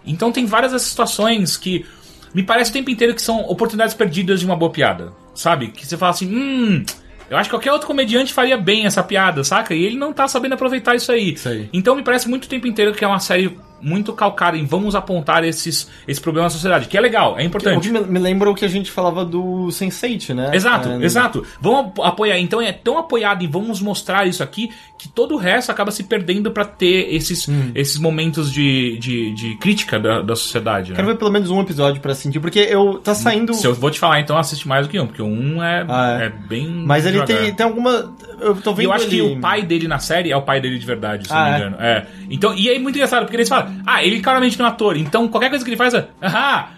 Então 0.06 0.32
tem 0.32 0.46
várias 0.46 0.72
dessas 0.72 0.88
situações 0.88 1.56
que 1.56 1.86
me 2.34 2.42
parece 2.42 2.72
o 2.72 2.74
tempo 2.74 2.90
inteiro 2.90 3.14
que 3.14 3.22
são 3.22 3.42
oportunidades 3.42 3.94
perdidas 3.94 4.40
de 4.40 4.46
uma 4.46 4.56
boa 4.56 4.72
piada. 4.72 5.14
Sabe? 5.36 5.68
Que 5.68 5.86
você 5.86 5.96
fala 5.96 6.12
assim, 6.12 6.28
hum. 6.34 6.84
Eu 7.30 7.38
acho 7.38 7.48
que 7.48 7.56
qualquer 7.56 7.72
outro 7.72 7.86
comediante 7.86 8.34
faria 8.34 8.58
bem 8.58 8.88
essa 8.88 9.04
piada, 9.04 9.44
saca? 9.44 9.76
E 9.76 9.86
ele 9.86 9.98
não 9.98 10.12
tá 10.12 10.28
sabendo 10.28 10.54
aproveitar 10.54 10.96
isso 10.96 11.12
aí. 11.12 11.34
Isso 11.34 11.48
aí. 11.48 11.70
Então 11.72 11.96
me 11.96 12.02
parece 12.02 12.28
muito 12.28 12.46
o 12.46 12.50
tempo 12.50 12.66
inteiro 12.66 12.92
que 12.92 13.06
é 13.06 13.08
uma 13.08 13.20
série 13.20 13.56
muito 13.82 14.14
calcada 14.14 14.58
em 14.58 14.66
vamos 14.66 14.96
apontar 14.96 15.44
esses, 15.44 15.90
esse 16.08 16.20
problema 16.22 16.46
na 16.46 16.50
sociedade, 16.50 16.88
que 16.88 16.98
é 16.98 17.02
legal, 17.02 17.38
é 17.40 17.44
importante. 17.44 17.88
que 17.88 17.94
me, 17.94 18.00
me 18.02 18.20
lembra 18.20 18.50
o 18.50 18.56
que 18.56 18.66
a 18.66 18.68
gente 18.70 18.92
falava 18.92 19.24
do 19.26 19.68
Sense8, 19.70 20.34
né? 20.34 20.52
Exato, 20.54 20.90
É, 20.90 21.04
exato. 21.04 21.46
Vamos 21.62 21.80
ap- 21.92 22.00
apoiar. 22.02 22.38
Então 22.40 22.62
é 22.62 22.72
tão 22.72 22.98
apoiado 22.98 23.44
e 23.44 23.48
vamos 23.48 23.82
mostrar 23.82 24.28
isso 24.28 24.44
aqui 24.44 24.70
que 24.98 25.08
todo 25.08 25.36
o 25.36 25.38
resto 25.38 25.72
acaba 25.72 25.92
se 25.92 26.04
perdendo 26.04 26.52
pra 26.52 26.66
ter 26.66 27.14
esses, 27.14 27.48
Hum. 27.48 27.72
esses 27.74 27.98
momentos 27.98 28.52
de, 28.52 28.98
de, 29.00 29.32
de 29.34 29.56
crítica 29.56 29.98
da, 30.00 30.22
da 30.22 30.36
sociedade. 30.36 30.92
Quero 30.94 31.08
né? 31.08 31.14
ver 31.14 31.18
pelo 31.20 31.32
menos 31.32 31.50
um 31.50 31.62
episódio 31.62 32.02
pra 32.02 32.14
sentir, 32.14 32.40
porque 32.40 32.60
eu 32.60 32.96
tá 33.00 33.16
saindo. 33.16 33.54
Se 33.54 33.66
eu 33.66 33.74
vou 33.74 33.90
te 33.90 33.98
falar, 34.00 34.20
então 34.20 34.38
assiste 34.38 34.68
mais 34.68 34.86
do 34.88 34.92
que 34.92 35.00
um, 35.00 35.08
porque 35.08 35.22
um 35.22 35.64
é, 35.64 35.86
Ah, 35.88 36.18
é. 36.22 36.26
é 36.26 36.30
bem. 36.30 36.68
Mas 36.68 37.06
ele 37.06 37.14
devagar. 37.22 37.38
tem, 37.44 37.54
tem 37.54 37.66
alguma. 37.66 38.14
Eu 38.42 38.56
tô 38.56 38.72
E 38.72 38.76
vendo 38.76 38.86
eu 38.88 38.94
acho 38.94 39.08
que 39.08 39.20
ele- 39.20 39.38
o 39.38 39.40
pai 39.40 39.62
dele 39.64 39.88
na 39.88 40.00
série 40.00 40.32
é 40.32 40.36
o 40.38 40.42
pai 40.42 40.60
dele 40.60 40.78
de 40.78 40.86
verdade, 40.86 41.28
se 41.28 41.34
Ah, 41.34 41.38
não 41.38 41.46
me 41.46 41.52
é? 41.54 41.58
engano. 41.58 41.76
É. 41.80 42.06
Então, 42.30 42.54
e 42.56 42.70
é 42.70 42.78
muito 42.80 42.96
engraçado, 42.96 43.24
porque 43.24 43.36
eles 43.38 43.48
falam, 43.50 43.69
ah, 43.86 44.04
ele 44.04 44.20
claramente 44.22 44.58
não 44.58 44.66
é 44.66 44.70
ator, 44.70 44.98
então 44.98 45.28
qualquer 45.28 45.50
coisa 45.50 45.64
que 45.64 45.70
ele 45.70 45.78
faz 45.78 45.94
é. 45.94 46.08
Ah, 46.22 46.70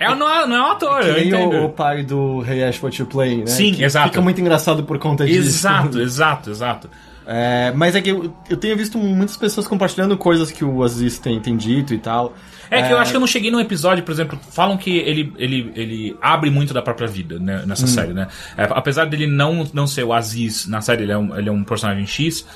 é, 0.00 0.14
não, 0.14 0.30
é, 0.30 0.46
não 0.46 0.56
é 0.56 0.60
um 0.60 0.66
ator, 0.72 1.02
Que 1.02 1.28
eu 1.28 1.38
o, 1.40 1.64
o 1.64 1.68
pai 1.70 2.04
do 2.04 2.44
Hey 2.46 2.62
Ash 2.62 2.80
What 2.82 3.00
You 3.00 3.06
Play, 3.06 3.38
né? 3.38 3.46
Sim, 3.46 3.74
Que 3.74 3.82
exato. 3.84 4.08
Fica 4.08 4.20
muito 4.20 4.40
engraçado 4.40 4.84
por 4.84 4.98
conta 4.98 5.26
disso. 5.26 5.48
Exato, 5.48 5.98
exato, 6.00 6.50
exato. 6.50 6.90
É, 7.30 7.72
mas 7.76 7.94
é 7.94 8.00
que 8.00 8.08
eu, 8.08 8.32
eu 8.48 8.56
tenho 8.56 8.74
visto 8.74 8.96
muitas 8.96 9.36
pessoas 9.36 9.66
compartilhando 9.68 10.16
coisas 10.16 10.50
que 10.50 10.64
o 10.64 10.82
Aziz 10.82 11.18
tem, 11.18 11.38
tem 11.40 11.56
dito 11.56 11.92
e 11.92 11.98
tal. 11.98 12.34
É 12.70 12.82
que 12.82 12.92
eu 12.92 12.98
acho 12.98 13.10
que 13.10 13.16
eu 13.16 13.20
não 13.20 13.26
cheguei 13.26 13.50
num 13.50 13.60
episódio, 13.60 14.02
por 14.04 14.12
exemplo, 14.12 14.38
falam 14.50 14.76
que 14.76 14.96
ele, 14.98 15.32
ele, 15.36 15.72
ele 15.74 16.16
abre 16.22 16.50
muito 16.50 16.72
da 16.72 16.80
própria 16.80 17.06
vida 17.06 17.38
né, 17.38 17.64
nessa 17.66 17.84
Hum. 17.84 17.88
série, 17.88 18.12
né? 18.14 18.28
É, 18.56 18.64
apesar 18.70 19.06
dele 19.06 19.26
não, 19.26 19.66
não 19.74 19.86
ser 19.86 20.04
o 20.04 20.12
Aziz 20.12 20.66
na 20.66 20.80
série, 20.80 21.02
ele 21.02 21.12
é, 21.12 21.18
um, 21.18 21.36
ele 21.36 21.48
é 21.48 21.52
um 21.52 21.64
personagem 21.64 22.06
X, 22.06 22.46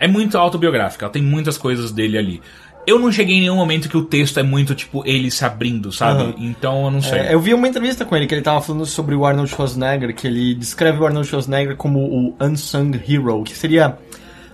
é 0.00 0.06
muito 0.06 0.38
autobiográfica, 0.38 1.08
tem 1.08 1.22
muitas 1.22 1.58
coisas 1.58 1.92
dele 1.92 2.16
ali. 2.16 2.42
Eu 2.88 2.98
não 2.98 3.12
cheguei 3.12 3.36
em 3.36 3.40
nenhum 3.40 3.56
momento 3.56 3.88
que 3.88 3.96
o 3.96 4.02
texto 4.02 4.40
é 4.40 4.42
muito, 4.42 4.74
tipo, 4.74 5.02
ele 5.06 5.30
se 5.30 5.44
abrindo, 5.44 5.92
sabe? 5.92 6.22
Aham. 6.22 6.34
Então 6.38 6.84
eu 6.84 6.90
não 6.90 7.02
sei. 7.02 7.18
É, 7.18 7.34
eu 7.34 7.40
vi 7.40 7.52
uma 7.52 7.68
entrevista 7.68 8.04
com 8.04 8.16
ele 8.16 8.26
que 8.26 8.34
ele 8.34 8.40
tava 8.40 8.62
falando 8.62 8.86
sobre 8.86 9.14
o 9.14 9.26
Arnold 9.26 9.50
Schwarzenegger, 9.50 10.14
que 10.14 10.26
ele 10.26 10.54
descreve 10.54 10.98
o 10.98 11.06
Arnold 11.06 11.28
Schwarzenegger 11.28 11.76
como 11.76 11.98
o 12.00 12.34
unsung 12.40 12.98
hero, 13.06 13.44
que 13.44 13.54
seria, 13.54 13.98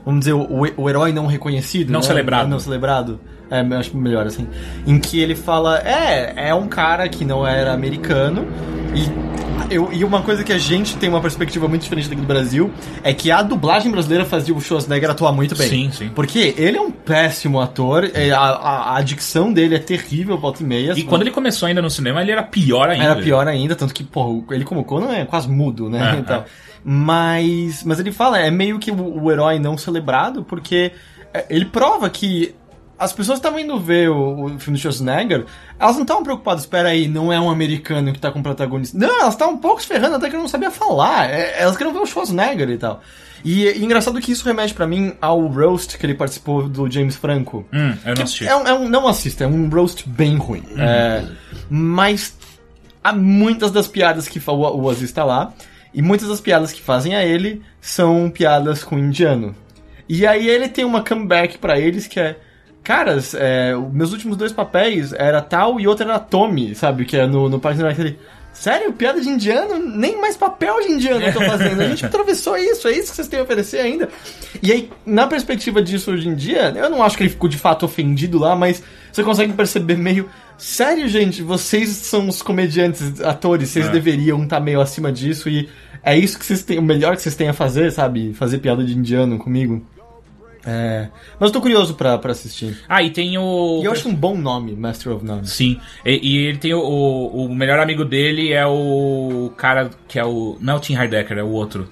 vamos 0.05 0.21
dizer, 0.21 0.33
o, 0.33 0.49
o 0.77 0.91
herói 0.91 1.13
não 1.13 1.27
reconhecido. 1.27 1.91
Não 1.91 2.01
né? 2.01 2.07
celebrado. 2.07 2.49
Não 2.49 2.59
celebrado. 2.59 3.21
É, 3.51 3.61
acho 3.77 3.97
melhor 3.97 4.27
assim. 4.27 4.47
Em 4.87 4.99
que 4.99 5.21
ele 5.21 5.35
fala, 5.35 5.79
é, 5.79 6.49
é 6.49 6.55
um 6.55 6.67
cara 6.67 7.09
que 7.09 7.25
não 7.25 7.47
era 7.47 7.73
americano 7.73 8.47
e 8.95 9.35
eu, 9.71 9.91
e 9.93 10.05
uma 10.05 10.23
coisa 10.23 10.45
que 10.45 10.53
a 10.53 10.59
gente 10.59 10.97
tem 10.97 11.09
uma 11.09 11.21
perspectiva 11.21 11.67
muito 11.69 11.83
diferente 11.83 12.09
daqui 12.09 12.21
do 12.21 12.27
Brasil 12.27 12.71
é 13.03 13.13
que 13.15 13.31
a 13.31 13.43
dublagem 13.43 13.91
brasileira 13.91 14.25
fazia 14.25 14.55
o 14.55 14.61
Schwarzenegger 14.61 15.11
atuar 15.11 15.33
muito 15.33 15.57
bem. 15.57 15.69
Sim, 15.69 15.91
sim. 15.91 16.11
Porque 16.15 16.55
ele 16.57 16.77
é 16.77 16.81
um 16.81 16.91
péssimo 16.91 17.61
ator, 17.61 18.11
é, 18.15 18.31
a, 18.31 18.41
a, 18.41 18.97
a 18.97 19.03
dicção 19.03 19.53
dele 19.53 19.75
é 19.75 19.79
terrível, 19.79 20.37
volta 20.39 20.63
e 20.63 20.67
meia. 20.67 20.93
E 20.97 21.03
quando 21.05 21.23
ele 21.23 21.31
começou 21.31 21.67
ainda 21.67 21.81
no 21.81 21.91
cinema, 21.91 22.21
ele 22.21 22.33
era 22.33 22.43
pior 22.43 22.89
ainda. 22.89 23.05
Era 23.05 23.17
pior 23.17 23.47
ainda, 23.49 23.75
tanto 23.75 23.95
que, 23.95 24.05
pô, 24.05 24.45
ele 24.51 24.65
como 24.65 24.85
Conan 24.85 25.13
é 25.13 25.25
quase 25.25 25.49
mudo, 25.49 25.89
né? 25.89 26.15
É, 26.15 26.19
então, 26.21 26.37
é. 26.37 26.45
Mas, 26.85 27.83
mas 27.85 27.99
ele 27.99 28.13
fala, 28.13 28.39
é 28.39 28.51
meio 28.51 28.79
que 28.79 28.91
o, 28.91 29.23
o 29.23 29.33
herói 29.33 29.59
não 29.59 29.79
celebrado, 29.79 30.45
porque 30.45 30.93
é, 31.33 31.47
ele 31.49 31.65
prova 31.65 32.11
que 32.11 32.55
as 33.05 33.13
pessoas 33.13 33.39
estavam 33.39 33.59
indo 33.59 33.79
ver 33.79 34.11
o, 34.11 34.45
o 34.47 34.59
filme 34.59 34.79
do 34.79 34.83
Schwarzenegger, 34.83 35.45
elas 35.79 35.95
não 35.97 36.03
estavam 36.03 36.23
preocupadas, 36.23 36.63
espera 36.63 36.89
aí, 36.89 37.07
não 37.09 37.33
é 37.33 37.39
um 37.41 37.51
americano 37.51 38.13
que 38.13 38.19
tá 38.19 38.31
com 38.31 38.41
o 38.41 38.43
protagonista. 38.43 38.97
Não, 38.99 39.21
elas 39.21 39.35
estavam 39.35 39.55
um 39.55 39.59
pouco 39.59 39.81
se 39.83 39.87
ferrando 39.89 40.17
até 40.17 40.29
que 40.31 40.37
eu 40.37 40.41
não 40.41 40.49
sabia 40.49 40.71
falar. 40.71 41.31
É, 41.31 41.61
elas 41.63 41.77
queriam 41.77 41.93
ver 41.93 42.01
o 42.01 42.07
Schwarzenegger 42.07 42.69
e 42.71 42.79
tal. 42.79 43.01
E, 43.45 43.67
e 43.67 43.85
engraçado 43.85 44.19
que 44.21 44.33
isso 44.33 44.45
remete 44.47 44.73
pra 44.73 44.87
mim 44.87 45.13
ao 45.21 45.47
roast 45.47 45.99
que 45.99 46.07
ele 46.07 46.15
participou 46.15 46.67
do 46.69 46.91
James 46.91 47.15
Franco. 47.17 47.67
Hum, 47.73 47.95
eu 48.07 48.15
não 48.15 48.23
assisti. 48.23 48.47
É 48.47 48.57
um, 48.57 48.67
é 48.67 48.73
um- 48.75 48.89
não 48.89 49.07
assista, 49.07 49.45
é 49.45 49.47
um 49.47 49.69
roast 49.69 50.09
bem 50.09 50.37
ruim. 50.39 50.63
É, 50.79 51.25
mas 51.69 52.37
há 53.03 53.13
muitas 53.13 53.71
das 53.71 53.87
piadas 53.87 54.29
que 54.29 54.39
o, 54.47 54.53
o 54.53 54.89
Aziz 54.89 55.13
tá 55.13 55.25
lá, 55.25 55.53
e 55.93 56.01
muitas 56.01 56.29
das 56.29 56.41
piadas 56.41 56.73
que 56.73 56.81
fazem 56.81 57.15
a 57.15 57.25
ele 57.25 57.63
são 57.81 58.31
piadas 58.31 58.83
com 58.83 58.99
indiano. 58.99 59.55
E 60.09 60.27
aí 60.27 60.49
ele 60.49 60.69
tem 60.69 60.85
uma 60.85 61.03
comeback 61.03 61.59
pra 61.59 61.79
eles 61.79 62.07
que 62.07 62.19
é. 62.21 62.37
Caras, 62.85 63.35
é, 63.35 63.75
meus 63.93 64.13
últimos 64.13 64.37
dois 64.37 64.53
papéis 64.53 65.13
era 65.15 65.41
tal 65.41 65.81
e 65.81 65.89
outro 65.89 66.05
era 66.05 66.19
Tommy, 66.19 66.75
sabe? 66.75 67.05
Que 67.05 67.17
é 67.17 67.27
no, 67.27 67.49
no 67.49 67.59
Parque 67.59 67.83
Nacional. 67.83 68.07
Ele, 68.07 68.19
Sério, 68.55 68.93
piada 68.93 69.21
de 69.21 69.29
indiano? 69.29 69.79
Nem 69.81 70.21
mais 70.21 70.37
papel 70.37 70.81
de 70.81 70.93
indiano 70.93 71.21
eu 71.27 71.33
tô 71.33 71.41
fazendo. 71.41 71.81
A 71.81 71.89
gente 71.89 72.05
atravessou 72.07 72.57
isso, 72.57 72.87
é 72.87 72.93
isso 72.93 73.11
que 73.11 73.17
vocês 73.17 73.27
têm 73.27 73.41
a 73.41 73.43
oferecer 73.43 73.79
ainda. 73.79 74.09
E 74.63 74.71
aí, 74.71 74.91
na 75.05 75.27
perspectiva 75.27 75.83
disso 75.83 76.13
hoje 76.13 76.29
em 76.29 76.37
dia, 76.37 76.73
eu 76.77 76.89
não 76.89 77.03
acho 77.03 77.17
que 77.17 77.25
ele 77.25 77.31
ficou 77.31 77.49
de 77.49 77.59
fato 77.59 77.85
ofendido 77.85 78.39
lá, 78.39 78.55
mas 78.55 78.81
você 79.11 79.25
consegue 79.25 79.53
perceber 79.55 79.97
meio. 79.97 80.31
Sério, 80.57 81.09
gente, 81.09 81.43
vocês 81.43 81.89
são 81.89 82.29
os 82.29 82.43
comediantes, 82.43 83.21
atores, 83.23 83.71
vocês 83.71 83.87
É. 83.87 83.91
deveriam 83.91 84.45
estar 84.45 84.61
meio 84.61 84.81
acima 84.81 85.11
disso 85.11 85.49
e 85.49 85.69
é 86.01 86.17
isso 86.17 86.39
que 86.39 86.47
vocês 86.47 86.63
têm, 86.63 86.79
o 86.79 86.83
melhor 86.83 87.17
que 87.17 87.23
vocês 87.23 87.35
têm 87.35 87.49
a 87.49 87.53
fazer, 87.53 87.91
sabe? 87.91 88.35
Fazer 88.35 88.59
piada 88.59 88.85
de 88.85 88.97
indiano 88.97 89.37
comigo. 89.37 89.85
É. 90.67 91.09
Mas 91.39 91.49
eu 91.49 91.53
tô 91.53 91.61
curioso 91.61 91.95
pra, 91.95 92.17
pra 92.19 92.33
assistir. 92.33 92.79
Ah, 92.89 93.03
e 93.03 93.11
tem 93.11 93.37
o. 93.37 93.81
E 93.83 93.85
eu 93.85 93.93
acho 93.93 94.09
um 94.09 94.15
bom 94.15 94.37
nome, 94.37 94.73
Master 94.75 95.13
of 95.13 95.25
None. 95.25 95.47
Sim. 95.47 95.79
E, 96.07 96.21
e 96.23 96.47
ele 96.47 96.59
tem 96.59 96.73
o, 96.73 96.81
o, 96.81 97.45
o 97.47 97.55
melhor 97.55 97.79
amigo 97.79 98.05
dele 98.05 98.53
é 98.53 98.67
o 98.67 99.53
cara 99.57 99.91
que 100.09 100.19
é 100.19 100.25
o. 100.25 100.57
Não 100.61 100.75
é 100.75 100.77
o 100.77 100.81
Tim 100.81 100.97
Heidecker, 100.97 101.37
é 101.39 101.43
o 101.43 101.51
outro. 101.51 101.89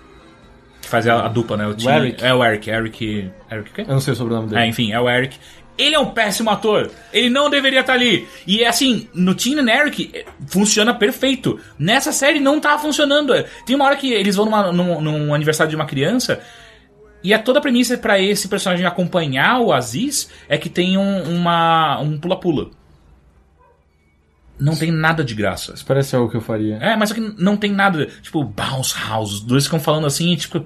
Que 0.80 0.88
faz 0.88 1.06
a, 1.06 1.26
a 1.26 1.28
dupla, 1.28 1.56
né? 1.56 1.66
O, 1.66 1.74
Tim, 1.74 1.88
Eric. 1.88 2.24
É 2.24 2.32
o 2.34 2.42
Eric. 2.44 2.70
Eric. 2.70 3.30
Eric 3.50 3.70
o 3.70 3.74
quê? 3.74 3.82
Eu 3.82 3.92
não 3.94 4.00
sei 4.00 4.14
o 4.14 4.16
sobrenome 4.16 4.48
dele. 4.48 4.62
É, 4.62 4.66
enfim, 4.66 4.90
é 4.92 4.98
o 5.00 5.08
Eric. 5.08 5.36
Ele 5.78 5.94
é 5.94 5.98
um 5.98 6.06
péssimo 6.10 6.50
ator. 6.50 6.90
Ele 7.12 7.30
não 7.30 7.48
deveria 7.48 7.80
estar 7.80 7.94
ali. 7.94 8.26
E 8.46 8.64
assim, 8.64 9.08
no 9.14 9.34
Tim 9.34 9.58
and 9.58 9.70
Eric 9.70 10.10
eh, 10.12 10.24
funciona 10.46 10.92
perfeito. 10.92 11.58
Nessa 11.78 12.12
série 12.12 12.38
não 12.40 12.60
tá 12.60 12.78
funcionando. 12.78 13.32
Tem 13.64 13.74
uma 13.74 13.86
hora 13.86 13.96
que 13.96 14.12
eles 14.12 14.36
vão 14.36 14.44
numa- 14.44 14.70
num, 14.72 15.00
num 15.00 15.34
aniversário 15.34 15.70
de 15.70 15.76
uma 15.76 15.86
criança. 15.86 16.40
E 17.22 17.32
a 17.32 17.38
toda 17.38 17.58
a 17.58 17.62
premissa 17.62 17.96
pra 17.96 18.20
esse 18.20 18.48
personagem 18.48 18.84
acompanhar 18.84 19.60
o 19.60 19.72
Aziz 19.72 20.30
é 20.48 20.58
que 20.58 20.68
tem 20.68 20.96
um, 20.96 21.22
uma, 21.22 22.00
um 22.00 22.18
pula-pula. 22.18 22.70
Não 24.58 24.76
tem 24.76 24.92
nada 24.92 25.24
de 25.24 25.34
graça. 25.34 25.72
Isso 25.74 25.84
parece 25.84 26.14
algo 26.14 26.30
que 26.30 26.36
eu 26.36 26.40
faria. 26.40 26.76
É, 26.76 26.96
mas 26.96 27.08
só 27.08 27.14
que 27.14 27.20
não 27.38 27.56
tem 27.56 27.72
nada. 27.72 28.06
Tipo, 28.22 28.44
Bounce 28.44 28.94
House. 29.08 29.32
Os 29.34 29.40
dois 29.40 29.64
ficam 29.64 29.80
falando 29.80 30.06
assim, 30.06 30.34
tipo, 30.36 30.64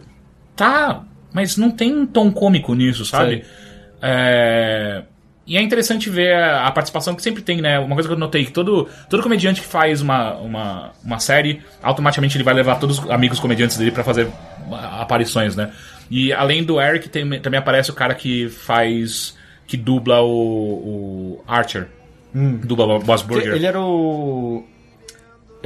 tá, 0.54 1.04
mas 1.32 1.56
não 1.56 1.70
tem 1.70 1.94
um 1.94 2.06
tom 2.06 2.30
cômico 2.30 2.74
nisso, 2.74 3.04
sabe? 3.04 3.36
Sei. 3.36 3.44
É, 4.02 5.04
E 5.46 5.56
é 5.56 5.62
interessante 5.62 6.10
ver 6.10 6.34
a 6.34 6.66
a 6.66 6.70
participação 6.72 7.14
que 7.14 7.22
sempre 7.22 7.40
tem, 7.42 7.60
né? 7.60 7.78
Uma 7.78 7.94
coisa 7.94 8.08
que 8.08 8.14
eu 8.14 8.18
notei, 8.18 8.44
que 8.44 8.50
todo, 8.52 8.88
todo 9.08 9.22
comediante 9.22 9.60
que 9.60 9.66
faz 9.66 10.02
uma, 10.02 10.34
uma, 10.34 10.90
uma 11.04 11.18
série, 11.20 11.62
automaticamente 11.82 12.36
ele 12.36 12.42
vai 12.44 12.52
levar 12.54 12.76
todos 12.80 12.98
os 12.98 13.10
amigos 13.10 13.38
comediantes 13.38 13.76
dele 13.76 13.92
pra 13.92 14.02
fazer 14.02 14.28
ah, 14.72 15.02
aparições, 15.02 15.54
né? 15.54 15.70
E 16.10 16.32
além 16.32 16.64
do 16.64 16.80
Eric, 16.80 17.08
tem- 17.08 17.40
também 17.40 17.58
aparece 17.58 17.90
o 17.90 17.94
cara 17.94 18.14
que 18.14 18.48
faz. 18.48 19.36
que 19.66 19.76
dubla 19.76 20.20
o, 20.22 20.28
o 20.28 21.44
Archer. 21.46 21.88
Dubla 22.34 22.86
o 22.96 22.98
Boss 22.98 23.22
Burger. 23.22 23.54
Ele 23.54 23.66
era 23.66 23.80
o. 23.80 24.64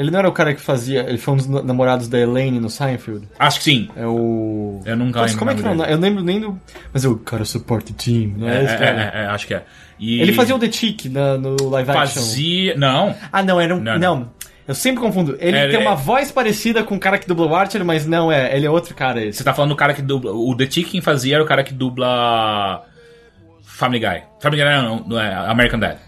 Ele 0.01 0.11
não 0.11 0.18
era 0.18 0.28
o 0.28 0.32
cara 0.32 0.55
que 0.55 0.62
fazia. 0.62 1.05
Ele 1.07 1.18
foi 1.18 1.34
um 1.34 1.36
dos 1.36 1.46
na- 1.46 1.62
namorados 1.62 2.09
da 2.09 2.18
Elaine 2.18 2.59
no 2.59 2.70
Seinfeld. 2.70 3.28
Acho 3.38 3.59
que 3.59 3.64
sim. 3.64 3.88
É 3.94 4.07
o. 4.07 4.80
Eu 4.86 4.96
nunca 4.96 5.20
Nossa, 5.20 5.32
lembro 5.34 5.38
como 5.38 5.51
é 5.51 5.55
que 5.55 5.61
nome 5.62 5.72
é 5.72 5.74
o 5.74 5.78
nome? 5.78 5.92
Eu 5.92 5.98
lembro 5.98 6.24
nem 6.24 6.40
do. 6.40 6.59
Mas 6.90 7.05
o 7.05 7.16
cara 7.18 7.44
support 7.44 7.84
team, 7.92 8.32
não 8.38 8.48
é, 8.48 8.53
É, 8.57 8.64
é, 8.64 8.64
é, 8.64 9.22
é, 9.24 9.26
acho 9.26 9.46
que 9.46 9.53
é. 9.53 9.62
E 9.98 10.18
Ele 10.22 10.32
fazia 10.32 10.57
o 10.57 10.59
The 10.59 10.72
Chick 10.72 11.11
na- 11.11 11.36
no 11.36 11.68
live 11.68 11.90
action. 11.90 12.22
Fazia. 12.22 12.74
Não. 12.76 13.14
Ah, 13.30 13.42
não, 13.42 13.61
era 13.61 13.76
um. 13.76 13.80
Não, 13.80 13.98
Não. 13.98 14.16
não. 14.16 14.30
Eu 14.66 14.74
sempre 14.74 15.03
confundo. 15.03 15.36
Ele 15.38 15.57
É, 15.57 15.68
tem 15.68 15.80
é- 15.80 15.82
uma 15.82 15.94
voz 15.96 16.32
parecida 16.32 16.82
com 16.82 16.94
o 16.94 16.98
cara 16.98 17.18
que 17.18 17.26
dubla 17.28 17.46
o 17.46 17.55
Archer, 17.55 17.84
mas 17.84 18.07
não 18.07 18.32
é. 18.32 18.57
Ele 18.57 18.64
é 18.64 18.70
outro 18.70 18.94
cara 18.94 19.20
esse. 19.22 19.38
Você 19.38 19.44
tá 19.44 19.53
falando 19.53 19.70
do 19.72 19.76
cara 19.76 19.92
que 19.92 20.01
dubla. 20.01 20.32
O 20.32 20.57
The 20.57 20.64
Chick 20.70 20.90
quem 20.92 21.01
fazia 21.03 21.34
era 21.34 21.44
o 21.44 21.46
cara 21.46 21.62
que 21.62 21.74
dubla. 21.74 22.84
Family 23.62 23.98
Guy. 24.01 24.22
Family 24.40 24.62
Guy 24.62 24.72
não, 24.82 25.01
não 25.07 25.20
é 25.20 25.34
American 25.34 25.78
Dad. 25.80 25.98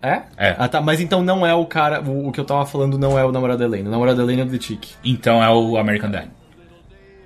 É? 0.00 0.22
É. 0.36 0.56
Ah, 0.58 0.68
tá. 0.68 0.80
Mas 0.80 1.00
então 1.00 1.22
não 1.22 1.46
é 1.46 1.54
o 1.54 1.66
cara. 1.66 2.00
O, 2.00 2.28
o 2.28 2.32
que 2.32 2.40
eu 2.40 2.44
tava 2.44 2.64
falando 2.64 2.98
não 2.98 3.18
é 3.18 3.24
o 3.24 3.32
namorado 3.32 3.58
da 3.58 3.64
Elaine. 3.64 3.88
O 3.88 3.90
namorado 3.90 4.16
da 4.16 4.22
Elaine 4.22 4.42
é 4.42 4.44
o 4.44 4.48
The. 4.48 4.78
Então 5.04 5.42
é 5.42 5.50
o 5.50 5.76
American 5.76 6.10
Dad. 6.10 6.28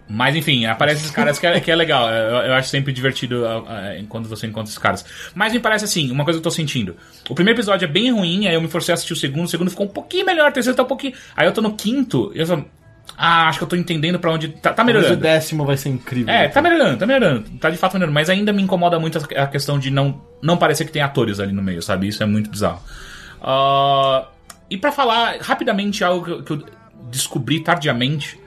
Mas 0.09 0.37
enfim, 0.37 0.66
aparecem 0.66 1.01
esses 1.01 1.14
caras 1.14 1.39
que 1.39 1.47
é, 1.47 1.59
que 1.59 1.70
é 1.70 1.75
legal. 1.75 2.09
Eu, 2.11 2.37
eu 2.37 2.55
acho 2.55 2.68
sempre 2.68 2.93
divertido 2.93 3.47
ah, 3.47 3.64
ah, 3.66 4.05
quando 4.09 4.29
você 4.29 4.47
encontra 4.47 4.68
esses 4.68 4.79
caras. 4.79 5.05
Mas 5.35 5.55
me 5.55 5.61
parece 5.61 5.87
assim, 5.87 6.11
uma 6.11 6.23
coisa 6.23 6.39
que 6.39 6.41
eu 6.41 6.51
tô 6.51 6.55
sentindo. 6.55 6.97
O 7.31 7.35
primeiro 7.35 7.59
episódio 7.59 7.87
é 7.87 7.89
bem 7.89 8.12
ruim, 8.12 8.47
aí 8.47 8.55
eu 8.55 8.61
me 8.61 8.68
forcei 8.68 8.93
a 8.93 8.95
assistir 8.95 9.14
o 9.14 9.16
segundo, 9.16 9.47
o 9.47 9.49
segundo 9.49 9.70
ficou 9.70 9.87
um 9.87 9.89
pouquinho 9.89 10.27
melhor, 10.27 10.51
o 10.51 10.53
terceiro 10.53 10.77
tá 10.77 10.83
um 10.83 10.87
pouquinho. 10.87 11.14
Aí 11.35 11.47
eu 11.47 11.53
tô 11.53 11.62
no 11.62 11.75
quinto, 11.75 12.31
e 12.35 12.41
eu 12.41 12.47
só. 12.47 12.62
Ah, 13.17 13.49
acho 13.49 13.59
que 13.59 13.65
eu 13.65 13.69
tô 13.69 13.77
entendendo 13.77 14.19
pra 14.19 14.33
onde. 14.33 14.49
Tá, 14.49 14.73
tá 14.73 14.83
Mas 14.85 14.95
o 14.95 14.97
melhorando. 14.99 15.21
décimo 15.21 15.65
vai 15.65 15.77
ser 15.77 15.91
incrível. 15.91 16.33
É, 16.33 16.49
tá 16.49 16.61
melhorando, 16.63 16.99
tá 16.99 17.07
melhorando. 17.07 17.45
Tá 17.61 17.71
de 17.71 17.77
fato 17.77 17.93
melhorando. 17.95 18.15
Mas 18.15 18.29
ainda 18.31 18.53
me 18.53 18.63
incomoda 18.63 18.99
muito 18.99 19.19
a 19.37 19.47
questão 19.47 19.79
de 19.79 19.91
não, 19.91 20.21
não 20.43 20.57
parecer 20.57 20.85
que 20.85 20.93
tem 20.93 21.03
atores 21.03 21.39
ali 21.39 21.53
no 21.53 21.63
meio, 21.63 21.83
sabe? 21.83 22.09
Isso 22.09 22.23
é 22.23 22.27
muito 22.27 22.51
bizarro. 22.51 22.81
Ah, 23.43 24.27
e 24.71 24.77
pra 24.77 24.91
falar 24.91 25.37
rapidamente 25.41 26.03
algo 26.03 26.43
que 26.43 26.53
eu, 26.53 26.65
descobri 27.11 27.61
tardiamente. 27.61 28.41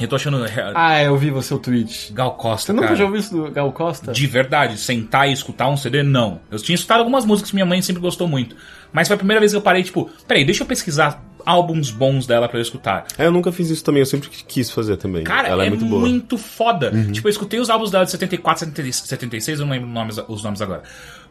Eu 0.00 0.08
tô 0.08 0.16
achando. 0.16 0.44
é, 0.44 0.72
Ah, 0.74 1.02
eu 1.02 1.16
vi 1.16 1.30
o 1.30 1.40
seu 1.40 1.58
tweet. 1.58 2.12
Gal 2.12 2.32
Costa. 2.32 2.66
Você 2.66 2.72
nunca 2.72 2.88
cara, 2.88 2.96
já 2.98 3.04
ouviu 3.04 3.20
isso 3.20 3.34
do 3.36 3.50
Gal 3.50 3.70
Costa? 3.72 4.12
De 4.12 4.26
verdade, 4.26 4.76
sentar 4.76 5.28
e 5.28 5.32
escutar 5.32 5.68
um 5.68 5.76
CD, 5.76 6.02
não. 6.02 6.40
Eu 6.50 6.58
tinha 6.58 6.74
escutado 6.74 6.98
algumas 6.98 7.24
músicas 7.24 7.50
que 7.50 7.56
minha 7.56 7.64
mãe 7.66 7.80
sempre 7.80 8.02
gostou 8.02 8.26
muito. 8.26 8.56
Mas 8.92 9.06
foi 9.06 9.14
a 9.14 9.18
primeira 9.18 9.38
vez 9.40 9.52
que 9.52 9.56
eu 9.56 9.62
parei, 9.62 9.84
tipo, 9.84 10.10
peraí, 10.26 10.44
deixa 10.44 10.64
eu 10.64 10.66
pesquisar 10.66 11.22
álbuns 11.44 11.90
bons 11.90 12.26
dela 12.26 12.48
pra 12.48 12.58
eu 12.58 12.62
escutar. 12.62 13.04
É, 13.18 13.26
eu 13.26 13.32
nunca 13.32 13.50
fiz 13.52 13.70
isso 13.70 13.84
também, 13.84 14.00
eu 14.00 14.06
sempre 14.06 14.28
quis 14.28 14.70
fazer 14.70 14.96
também. 14.96 15.24
Cara, 15.24 15.48
Ela 15.48 15.64
é, 15.64 15.66
é, 15.66 15.70
muito 15.70 15.84
boa. 15.84 16.00
muito 16.00 16.38
foda. 16.38 16.92
Tipo, 17.12 17.28
eu 17.28 17.30
escutei 17.30 17.60
os 17.60 17.68
álbuns 17.70 17.90
dela 17.90 18.04
de 18.04 18.10
74, 18.10 18.64
70 18.66 18.92
76, 18.92 19.60
eu 19.60 19.66
não 19.66 19.72
lembro 19.72 19.88
nomes- 19.88 20.18
os 20.28 20.42
nomes 20.42 20.60
agora. 20.62 20.82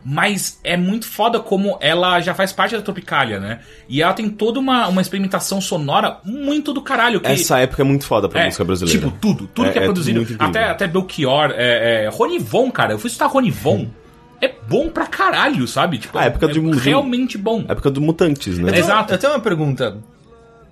Mas 0.05 0.59
é 0.66 0.76
muito 0.76 1.07
foda 1.07 1.39
como 1.39 1.78
ela 1.80 2.20
já 2.20 2.34
faz 2.36 2.51
parte 2.51 2.76
da 2.76 2.82
Tropicália, 2.82 3.39
né? 3.39 3.59
E 3.88 4.01
ela 4.01 4.11
tem 4.14 4.30
toda 4.30 4.59
uma, 4.59 4.88
uma 4.89 5.01
experimentação 5.01 5.61
sonora 5.61 6.18
muito 6.26 6.74
do 6.74 6.82
caralho. 6.82 7.22
Que, 7.22 7.28
Essa 7.28 7.59
época 7.59 7.82
é 7.84 7.86
muito 7.86 8.05
foda 8.05 8.28
pra 8.28 8.41
é, 8.41 8.45
música 8.45 8.66
brasileira. 8.66 8.99
Tipo, 8.99 9.18
tudo. 9.22 9.47
Tudo 9.47 9.70
É- 9.70 9.72
que 9.72 9.80
é, 9.80 9.82
é 9.82 9.86
produzido. 9.86 10.36
até, 10.39 10.64
até 10.66 10.88
Belchior, 10.88 11.51
é, 11.55 12.03
é, 12.05 12.09
Ronivon, 12.11 12.70
cara. 12.70 12.91
Eu 12.93 12.99
fui 12.99 13.07
escutar 13.07 13.28
Ronivon. 13.28 13.88
É 14.43 14.53
bom 14.67 14.89
pra 14.89 15.05
caralho, 15.07 15.65
sabe? 15.67 15.97
Tipo, 15.97 16.17
Ah, 16.17 16.25
época 16.25 16.45
é 16.47 16.49
de 16.51 16.59
música. 16.59 16.83
realmente 16.85 17.37
bom. 17.37 17.63
época 17.67 17.89
do 17.89 18.01
Mutantes, 18.01 18.57
né? 18.57 18.69
Eu 18.69 18.73
tenho- 18.73 18.83
Exato. 18.85 19.13
Eu 19.13 19.17
tenho 19.17 19.33
uma 19.33 19.39
pergunta. 19.39 19.97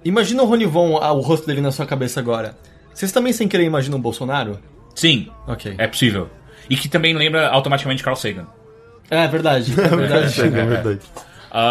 Imagina 0.04 0.44
o 0.44 0.46
Ronivon, 0.46 0.98
ah, 1.02 1.12
o 1.14 1.22
rosto 1.22 1.48
dele 1.48 1.62
na 1.62 1.72
sua 1.72 1.86
cabeça 1.86 2.20
agora. 2.20 2.58
Vocês 2.94 3.12
também, 3.12 3.32
sem 3.32 3.48
querer, 3.48 3.64
imaginam 3.64 3.98
o 3.98 4.02
Bolsonaro? 4.02 4.60
Sim, 4.96 5.30
Ok. 5.48 5.76
é 5.78 5.88
possível. 5.88 6.28
E 6.70 6.76
que 6.76 6.90
também 6.90 7.14
lembra 7.16 7.48
automaticamente 7.50 8.04
Carl 8.04 8.16
Sagan. 8.18 8.46
É, 9.10 9.28
verdade. 9.28 9.72
É 9.72 9.76
verdade. 9.96 10.42
É 10.42 10.50
verdade. 10.50 11.00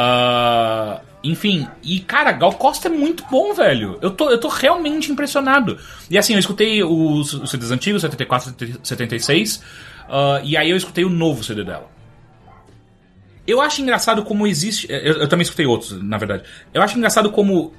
Ah, 0.05 1.01
enfim, 1.23 1.67
e 1.83 2.01
cara, 2.01 2.33
Gal 2.33 2.53
Costa 2.53 2.89
é 2.89 2.91
muito 2.91 3.25
bom, 3.31 3.53
velho. 3.53 3.99
Eu 4.01 4.11
tô, 4.11 4.31
eu 4.31 4.39
tô 4.39 4.49
realmente 4.49 5.11
impressionado. 5.13 5.77
E 6.11 6.17
assim, 6.17 6.33
eu 6.35 6.39
escutei 6.39 6.83
os, 6.83 7.35
os 7.35 7.51
CDs 7.51 7.71
antigos, 7.71 8.03
74, 8.03 8.55
76, 8.83 9.63
ah, 10.11 10.41
e 10.43 10.57
aí 10.57 10.69
eu 10.69 10.77
escutei 10.77 11.05
o 11.05 11.09
novo 11.09 11.45
CD 11.45 11.63
dela. 11.65 11.89
Eu 13.47 13.61
acho 13.61 13.81
engraçado 13.81 14.23
como 14.25 14.47
existe. 14.47 14.87
Eu, 14.91 15.21
eu 15.21 15.29
também 15.29 15.43
escutei 15.43 15.67
outros, 15.67 16.03
na 16.03 16.19
verdade. 16.19 16.43
Eu 16.75 16.83
acho 16.83 16.97
engraçado 16.99 17.31
como 17.31 17.73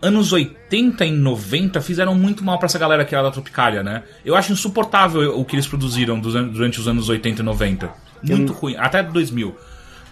anos 0.00 0.32
80 0.32 1.04
e 1.04 1.10
90 1.10 1.80
fizeram 1.80 2.14
muito 2.14 2.44
mal 2.44 2.58
pra 2.58 2.66
essa 2.66 2.78
galera 2.78 3.04
que 3.04 3.14
era 3.14 3.24
da 3.24 3.30
Tropicália, 3.30 3.82
né? 3.82 4.02
Eu 4.24 4.34
acho 4.34 4.52
insuportável 4.52 5.38
o 5.38 5.44
que 5.44 5.54
eles 5.54 5.66
produziram 5.66 6.18
durante 6.20 6.80
os 6.80 6.88
anos 6.88 7.08
80 7.08 7.40
e 7.40 7.44
90. 7.44 7.90
Muito 8.22 8.52
ruim, 8.52 8.76
até 8.76 9.02
2000. 9.02 9.56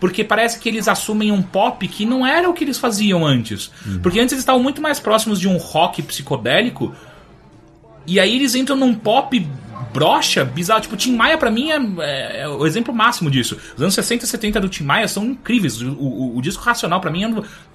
porque 0.01 0.23
parece 0.23 0.59
que 0.59 0.69
eles 0.69 0.87
assumem 0.87 1.33
um 1.33 1.43
pop 1.43 1.87
que 1.89 2.05
não 2.05 2.27
era 2.27 2.49
o 2.49 2.53
que 2.53 2.65
eles 2.65 2.79
faziam 2.79 3.27
antes. 3.27 3.71
Porque 4.03 4.21
antes 4.21 4.33
eles 4.33 4.43
estavam 4.43 4.63
muito 4.63 4.81
mais 4.83 5.01
próximos 5.01 5.41
de 5.41 5.49
um 5.49 5.57
rock 5.57 6.03
psicodélico, 6.03 6.95
e 8.07 8.21
aí 8.21 8.37
eles 8.37 8.55
entram 8.55 8.77
num 8.77 8.95
pop 8.95 9.47
brocha, 9.93 10.45
bizarro. 10.45 10.81
Tipo, 10.81 10.97
Tim 10.97 11.15
Maia 11.17 11.37
pra 11.39 11.51
mim 11.51 11.71
é, 11.71 12.43
é- 12.43 12.49
o 12.49 12.67
exemplo 12.67 12.95
máximo 12.95 13.31
disso. 13.31 13.57
Os 13.77 13.83
anos 13.83 13.95
60 13.95 14.25
e 14.25 14.29
70 14.29 14.61
do 14.61 14.69
Tim 14.69 14.85
Maia 14.85 15.07
são 15.09 15.25
incríveis. 15.25 15.81
O, 15.83 15.93
o- 15.93 16.37
o 16.37 16.43
disco 16.43 16.63
Racional 16.63 17.01
pra 17.01 17.11
mim 17.11 17.25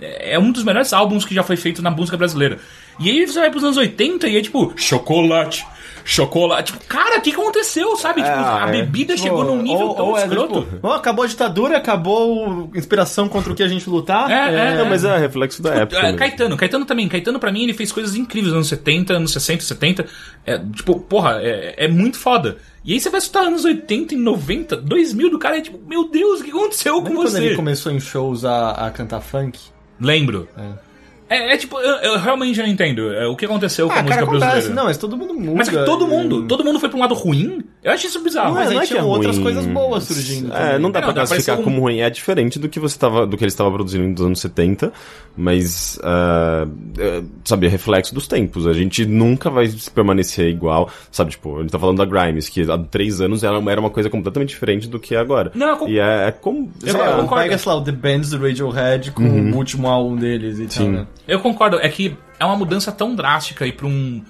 é 0.02 0.34
é 0.34 0.40
um 0.40 0.52
dos 0.52 0.64
melhores 0.64 0.94
álbuns 0.94 1.26
que 1.26 1.34
já 1.36 1.44
foi 1.44 1.56
feito 1.58 1.82
na 1.82 1.92
música 1.92 2.18
brasileira. 2.18 2.60
E 3.00 3.10
aí 3.10 3.26
você 3.28 3.40
vai 3.40 3.50
pros 3.52 3.64
anos 3.64 3.78
80 3.78 4.28
e 4.28 4.38
é 4.38 4.42
tipo, 4.42 4.74
chocolate. 4.76 5.66
Chocolate. 6.04 6.74
Tipo, 6.74 6.86
cara, 6.86 7.20
o 7.20 7.22
que 7.22 7.32
aconteceu, 7.32 7.96
sabe? 7.98 8.22
Tipo, 8.22 8.36
a 8.36 8.66
é. 8.68 8.72
bebida 8.72 9.16
chegou 9.18 9.44
num 9.44 9.62
nível 9.62 9.88
ou, 9.88 9.96
tão 9.96 10.08
ou 10.10 10.18
é, 10.18 10.24
escroto. 10.24 10.62
tipo, 10.62 10.88
"Ó, 10.88 10.94
acabou 10.94 11.24
a 11.24 11.28
ditadura, 11.28 11.78
acabou 11.78 12.70
inspiração 12.76 13.28
contra 13.30 13.52
o 13.52 13.56
que 13.56 13.64
a 13.64 13.68
gente 13.68 13.90
lutar. 13.90 14.30
É, 14.30 14.74
é. 14.74 14.78
Não, 14.78 14.86
mas 14.86 15.04
é 15.04 15.18
reflexo 15.18 15.62
da 15.62 15.74
época. 15.74 16.00
É, 16.00 16.04
mesmo. 16.04 16.18
Caetano, 16.18 16.58
Caetano 16.58 16.86
também. 16.86 17.08
Caetano, 17.08 17.40
pra 17.40 17.52
mim, 17.52 17.64
ele 17.64 17.74
fez 17.74 17.92
coisas 17.92 18.16
incríveis 18.16 18.48
nos 18.54 18.56
anos 18.56 18.68
70, 18.68 19.14
anos 19.14 19.32
60, 19.32 19.64
70. 19.64 20.06
É, 20.46 20.58
tipo, 20.58 21.00
porra, 21.00 21.40
é, 21.42 21.86
é 21.86 21.88
muito 21.88 22.18
foda. 22.18 22.58
E 22.84 22.94
aí 22.94 23.00
você 23.00 23.10
vai 23.10 23.20
escutar 23.20 23.42
anos 23.42 23.66
80 23.66 24.14
e 24.14 24.18
90, 24.18 24.78
2000 24.78 25.30
do 25.30 25.38
cara 25.38 25.58
e 25.58 25.62
tipo, 25.62 25.80
meu 25.88 26.10
Deus, 26.10 26.40
o 26.40 26.44
que 26.44 26.50
aconteceu 26.50 26.94
com 26.94 27.00
Lembra 27.10 27.16
quando 27.24 27.30
você? 27.30 27.46
ele 27.46 27.56
começou 27.56 27.92
em 27.92 28.00
shows 28.00 28.46
a, 28.46 28.72
a 28.72 28.92
cantar 28.92 29.22
funk? 29.22 29.60
Lembro. 30.00 30.48
É, 30.58 30.89
é 31.30 31.58
tipo, 31.58 31.78
eu, 31.80 31.96
eu 32.14 32.20
realmente 32.20 32.58
não 32.60 32.68
entendo 32.68 33.14
é, 33.14 33.28
o 33.28 33.36
que 33.36 33.46
aconteceu 33.46 33.88
com 33.88 33.94
a 33.94 34.02
música 34.04 34.26
brasileira. 34.26 34.74
Não, 34.74 34.86
mas 34.86 34.98
todo 34.98 35.16
mundo 35.16 35.34
muda. 35.34 35.54
Mas 35.58 35.68
é 35.68 35.72
que 35.72 35.86
todo 35.86 36.08
mundo, 36.08 36.48
todo 36.48 36.64
mundo 36.64 36.80
foi 36.80 36.90
pra 36.90 36.98
um 36.98 37.02
lado 37.02 37.14
ruim. 37.14 37.64
Eu 37.84 37.92
acho 37.92 38.08
isso 38.08 38.20
bizarro. 38.24 38.54
Mas 38.56 38.68
é, 38.68 38.70
aí 38.70 38.76
não 38.76 38.82
é 38.82 38.86
tinham 38.88 39.02
é 39.02 39.04
outras 39.06 39.36
ruim. 39.36 39.44
coisas 39.44 39.66
boas 39.68 40.04
surgindo. 40.06 40.52
É, 40.54 40.58
também. 40.58 40.80
não 40.80 40.92
dá 40.92 41.00
Não, 41.02 41.08
pra 41.08 41.14
dá 41.14 41.22
pra 41.22 41.28
classificar 41.28 41.56
ser 41.56 41.62
um- 41.62 41.64
como 41.64 41.82
ruim. 41.82 42.00
É 42.00 42.10
diferente 42.10 42.58
do 42.60 42.68
que 42.68 42.80
você 42.80 42.98
tava, 42.98 43.28
do 43.28 43.38
que 43.38 43.44
eles 43.44 43.54
estavam 43.54 43.72
produzindo 43.72 44.08
nos 44.08 44.22
anos 44.22 44.40
70, 44.42 44.92
mas 45.38 46.00
ah, 46.04 46.68
é, 46.98 47.22
sabe, 47.46 47.68
é 47.68 47.70
reflexo 47.70 48.14
dos 48.14 48.28
tempos. 48.28 48.68
A 48.68 48.74
gente 48.74 49.06
nunca 49.06 49.50
vai 49.50 49.70
permanecer 49.94 50.48
igual, 50.50 50.90
sabe? 51.12 51.32
Tipo, 51.32 51.58
a 51.58 51.62
gente 51.62 51.72
tá 51.72 51.80
falando 51.80 51.98
da 51.98 52.06
Grimes, 52.06 52.50
que 52.50 52.62
há 52.70 52.78
três 52.78 53.22
anos 53.22 53.44
ela 53.44 53.62
era 53.72 53.80
uma 53.80 53.90
coisa 53.90 54.10
completamente 54.10 54.50
diferente 54.50 54.88
do 54.88 55.00
que 55.00 55.16
é 55.16 55.20
agora. 55.20 55.52
Não, 55.56 55.80
eu 55.82 55.88
E 55.90 56.00
é, 56.00 56.28
é 56.28 56.32
como. 56.32 56.72
Eu- 56.84 56.92
sei 56.92 57.00
lá, 57.00 57.06
eu 57.12 57.18
É, 57.18 57.22
concordo. 57.22 57.44
Pega, 57.44 57.58
sei 57.58 57.72
lá, 57.72 57.78
o 57.78 57.84
The 57.84 57.92
Bands 57.92 58.30
do 58.32 58.40
Radiohead 58.40 59.12
com 59.12 59.24
o 59.24 59.56
último 59.56 59.88
álbum 59.88 60.16
deles 60.16 60.60
e 60.60 60.68
tal, 60.68 60.88
né? 60.88 61.08
Eu 61.30 61.40
concordo, 61.40 61.80
é 61.80 61.88
que 61.88 62.18
é 62.40 62.46
uma 62.46 62.56
mudança 62.56 62.92
tão 62.92 63.16
drástica 63.16 63.68
e 63.68 63.72
pra 63.72 63.86
um. 63.86 64.24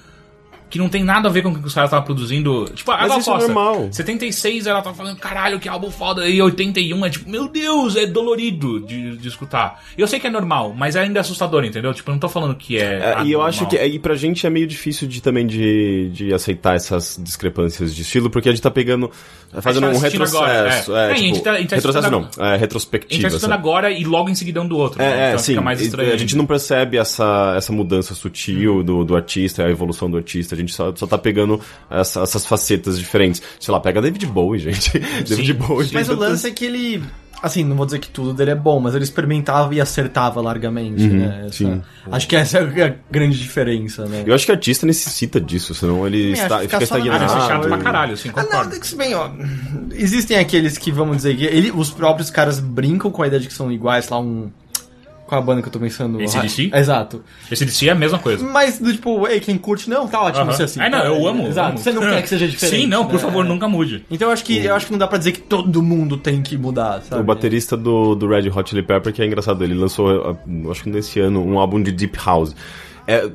Que 0.70 0.78
não 0.78 0.88
tem 0.90 1.04
nada 1.04 1.28
a 1.28 1.32
ver 1.32 1.42
com 1.42 1.50
o 1.50 1.60
que 1.60 1.66
os 1.68 1.74
caras 1.74 1.88
estavam 1.90 2.06
produzindo. 2.06 2.66
Tipo, 2.76 2.92
a 2.92 2.98
Mas 3.08 3.18
isso 3.18 3.30
é 3.30 3.34
Costa. 3.34 3.48
normal. 3.54 3.88
76 3.92 4.68
ela 4.68 4.82
tava 4.82 4.96
falando, 4.96 5.18
caralho, 5.18 5.60
que 5.60 5.68
álbum 5.68 5.90
foda. 5.90 6.28
E 6.28 6.42
81 6.42 7.06
é 7.06 7.10
tipo, 7.10 7.30
meu 7.30 7.48
Deus, 7.48 7.96
é 7.96 8.06
dolorido 8.06 8.80
de, 8.82 9.18
de 9.18 9.28
escutar. 9.28 9.84
Eu 9.98 10.08
sei 10.08 10.20
que 10.20 10.28
é 10.28 10.30
normal, 10.30 10.74
mas 10.78 10.96
é 10.96 11.02
ainda 11.02 11.20
assustador, 11.22 11.64
entendeu? 11.66 11.94
Tipo, 11.94 12.12
eu 12.12 12.14
não 12.14 12.20
tô 12.20 12.30
falando 12.30 12.56
que 12.56 12.78
é. 12.78 13.16
É, 13.20 13.24
e 13.24 13.32
eu 13.32 13.42
acho 13.42 13.66
que 13.68 13.76
e 13.84 13.98
pra 14.00 14.16
gente 14.16 14.46
é 14.46 14.50
meio 14.50 14.68
difícil 14.68 15.08
de 15.08 15.22
também 15.22 15.48
de, 15.48 16.10
de 16.12 16.34
aceitar 16.34 16.76
essas 16.76 17.20
discrepâncias 17.22 17.96
de 17.96 18.02
estilo, 18.04 18.30
porque 18.30 18.50
a 18.50 18.52
gente 18.52 18.62
tá 18.62 18.72
pegando. 18.72 19.10
Fazendo 19.62 19.88
tá 19.90 19.98
um 19.98 20.00
retrocesso. 20.00 20.38
agora, 20.38 20.54
é. 20.54 21.08
É, 21.08 21.10
É, 21.10 21.12
a 21.12 21.16
gente 21.16 21.32
tipo, 21.34 21.44
tá- 21.44 21.52
a 21.54 21.58
gente 21.58 21.70
tá 21.70 21.76
retrocesso 21.78 22.12
não, 22.12 22.30
é 22.38 22.44
A 22.44 22.52
gente 22.52 22.60
retrospectiva. 22.60 23.22
tá 23.24 23.28
escutando 23.30 23.50
sabe? 23.50 23.60
agora 23.62 23.92
e 23.92 24.04
logo 24.04 24.30
em 24.30 24.36
seguida 24.36 24.62
um 24.62 24.68
do 24.68 24.78
outro. 24.78 25.00
né? 25.00 25.06
É, 25.10 25.24
é, 25.24 25.28
então 25.30 25.40
sim. 25.40 25.54
fica 25.54 25.62
mais 25.62 25.82
estranho. 25.82 26.14
A 26.14 26.18
gente 26.18 26.38
não 26.38 26.46
percebe 26.46 26.98
essa, 26.98 27.56
essa 27.58 27.74
mudança 27.74 28.14
sutil 28.14 28.84
do, 28.84 29.04
do 29.04 29.16
artista, 29.16 29.66
a 29.66 29.70
evolução 29.72 30.10
do 30.10 30.18
artista. 30.18 30.54
A 30.60 30.66
gente 30.66 30.74
só, 30.74 30.94
só 30.96 31.08
tá 31.08 31.18
pegando 31.18 31.60
essa- 31.90 32.22
essas 32.22 32.46
facetas 32.46 32.98
diferentes. 33.00 33.42
Sei 33.60 33.72
lá, 33.72 33.80
pega 33.80 34.02
David 34.02 34.26
Bowie, 34.28 34.60
gente. 34.60 34.98
David 35.28 35.54
Bowie. 35.54 35.90
Mas 35.94 36.10
o 36.10 36.16
lance 36.16 36.48
é 36.48 36.52
que 36.52 36.66
ele. 36.66 37.04
Assim, 37.42 37.64
não 37.64 37.78
vou 37.78 37.86
dizer 37.86 38.00
que 38.00 38.10
tudo 38.10 38.34
dele 38.34 38.52
é 38.52 38.56
bom, 38.56 38.82
mas 38.82 38.94
ele 38.94 39.06
experimentava 39.06 39.74
e 39.74 39.80
acertava 39.80 40.42
largamente, 40.42 41.08
né? 41.08 41.44
Essa- 41.46 41.54
sim. 41.58 41.82
Acho 42.12 42.28
que 42.28 42.36
essa 42.36 42.58
é 42.58 42.84
a 42.84 42.96
grande 43.10 43.40
diferença, 43.40 44.06
né? 44.08 44.24
Eu 44.28 44.36
acho 44.36 44.46
que 44.46 44.52
o 44.52 44.56
artista 44.56 44.86
necessita 44.86 45.40
disso, 45.40 45.74
senão 45.74 46.06
ele 46.06 46.34
está, 46.34 46.60
fica 46.60 46.78
Ah, 46.80 46.84
estagnado. 46.84 47.20
deve 47.20 47.32
ser 47.32 47.48
chato 47.48 47.64
Ah, 47.66 47.68
pra 47.70 47.78
caralho, 47.78 48.14
assim, 48.16 48.28
Ah, 48.36 48.44
concordo. 48.44 48.70
não, 48.72 48.76
é 48.76 48.80
que 48.82 48.86
se 48.88 48.96
bem, 48.98 49.16
ó. 49.16 49.30
Existem 49.94 50.38
aqueles 50.38 50.78
que, 50.78 50.92
vamos 50.92 51.16
dizer, 51.18 51.38
que 51.38 51.46
ele, 51.46 51.72
os 51.72 51.90
próprios 51.90 52.30
caras 52.30 52.60
brincam 52.60 53.10
com 53.10 53.24
a 53.24 53.28
ideia 53.28 53.42
de 53.42 53.48
que 53.48 53.54
são 53.54 53.72
iguais, 53.72 54.10
lá 54.10 54.20
um. 54.20 54.52
Qual 55.30 55.40
a 55.40 55.46
banda 55.46 55.62
que 55.62 55.68
eu 55.68 55.72
tô 55.72 55.80
pensando? 55.80 56.20
AC/DC? 56.20 56.72
Exato. 56.74 57.24
Esse 57.52 57.64
DC 57.64 57.88
é 57.88 57.92
a 57.92 57.96
mesma 57.96 58.18
coisa. 58.18 58.44
Mas, 58.44 58.80
do 58.80 58.92
tipo, 58.92 59.28
ei, 59.28 59.40
quem 59.40 59.60
curte, 59.60 59.88
não, 59.88 60.08
tá 60.08 60.20
ótimo 60.24 60.46
Aham. 60.46 60.54
ser 60.54 60.64
assim. 60.64 60.82
Ah, 60.82 60.90
não, 60.90 61.06
eu 61.06 61.28
amo. 61.28 61.46
Exato. 61.48 61.70
amo. 61.70 61.78
Você 61.78 61.92
não 61.92 62.02
quer 62.02 62.24
que 62.24 62.30
seja 62.30 62.48
diferente. 62.50 62.82
Sim, 62.82 62.88
não, 62.88 63.06
por 63.06 63.14
né? 63.14 63.20
favor, 63.20 63.46
nunca 63.46 63.68
mude. 63.68 64.04
Então 64.10 64.30
eu 64.30 64.32
acho 64.34 64.44
que 64.44 64.58
eu 64.58 64.74
acho 64.74 64.88
que 64.88 64.92
não 64.92 64.98
dá 64.98 65.08
pra 65.08 65.20
dizer 65.20 65.34
que 65.34 65.42
todo 65.42 65.84
mundo 65.84 66.18
tem 66.18 66.42
que 66.42 66.58
mudar, 66.58 67.04
sabe? 67.04 67.22
O 67.22 67.24
baterista 67.24 67.78
do, 67.78 68.16
do 68.16 68.28
Red 68.28 68.50
Hot 68.50 68.68
Chili 68.68 68.82
Pepper, 68.82 69.14
que 69.14 69.22
é 69.22 69.26
engraçado, 69.28 69.64
ele 69.64 69.76
lançou, 69.76 70.32
uh, 70.32 70.72
acho 70.72 70.82
que 70.82 70.90
nesse 70.90 71.20
ano, 71.20 71.46
um 71.46 71.60
álbum 71.60 71.80
de 71.80 71.92
Deep 71.92 72.18
House. 72.26 72.56
É, 73.10 73.28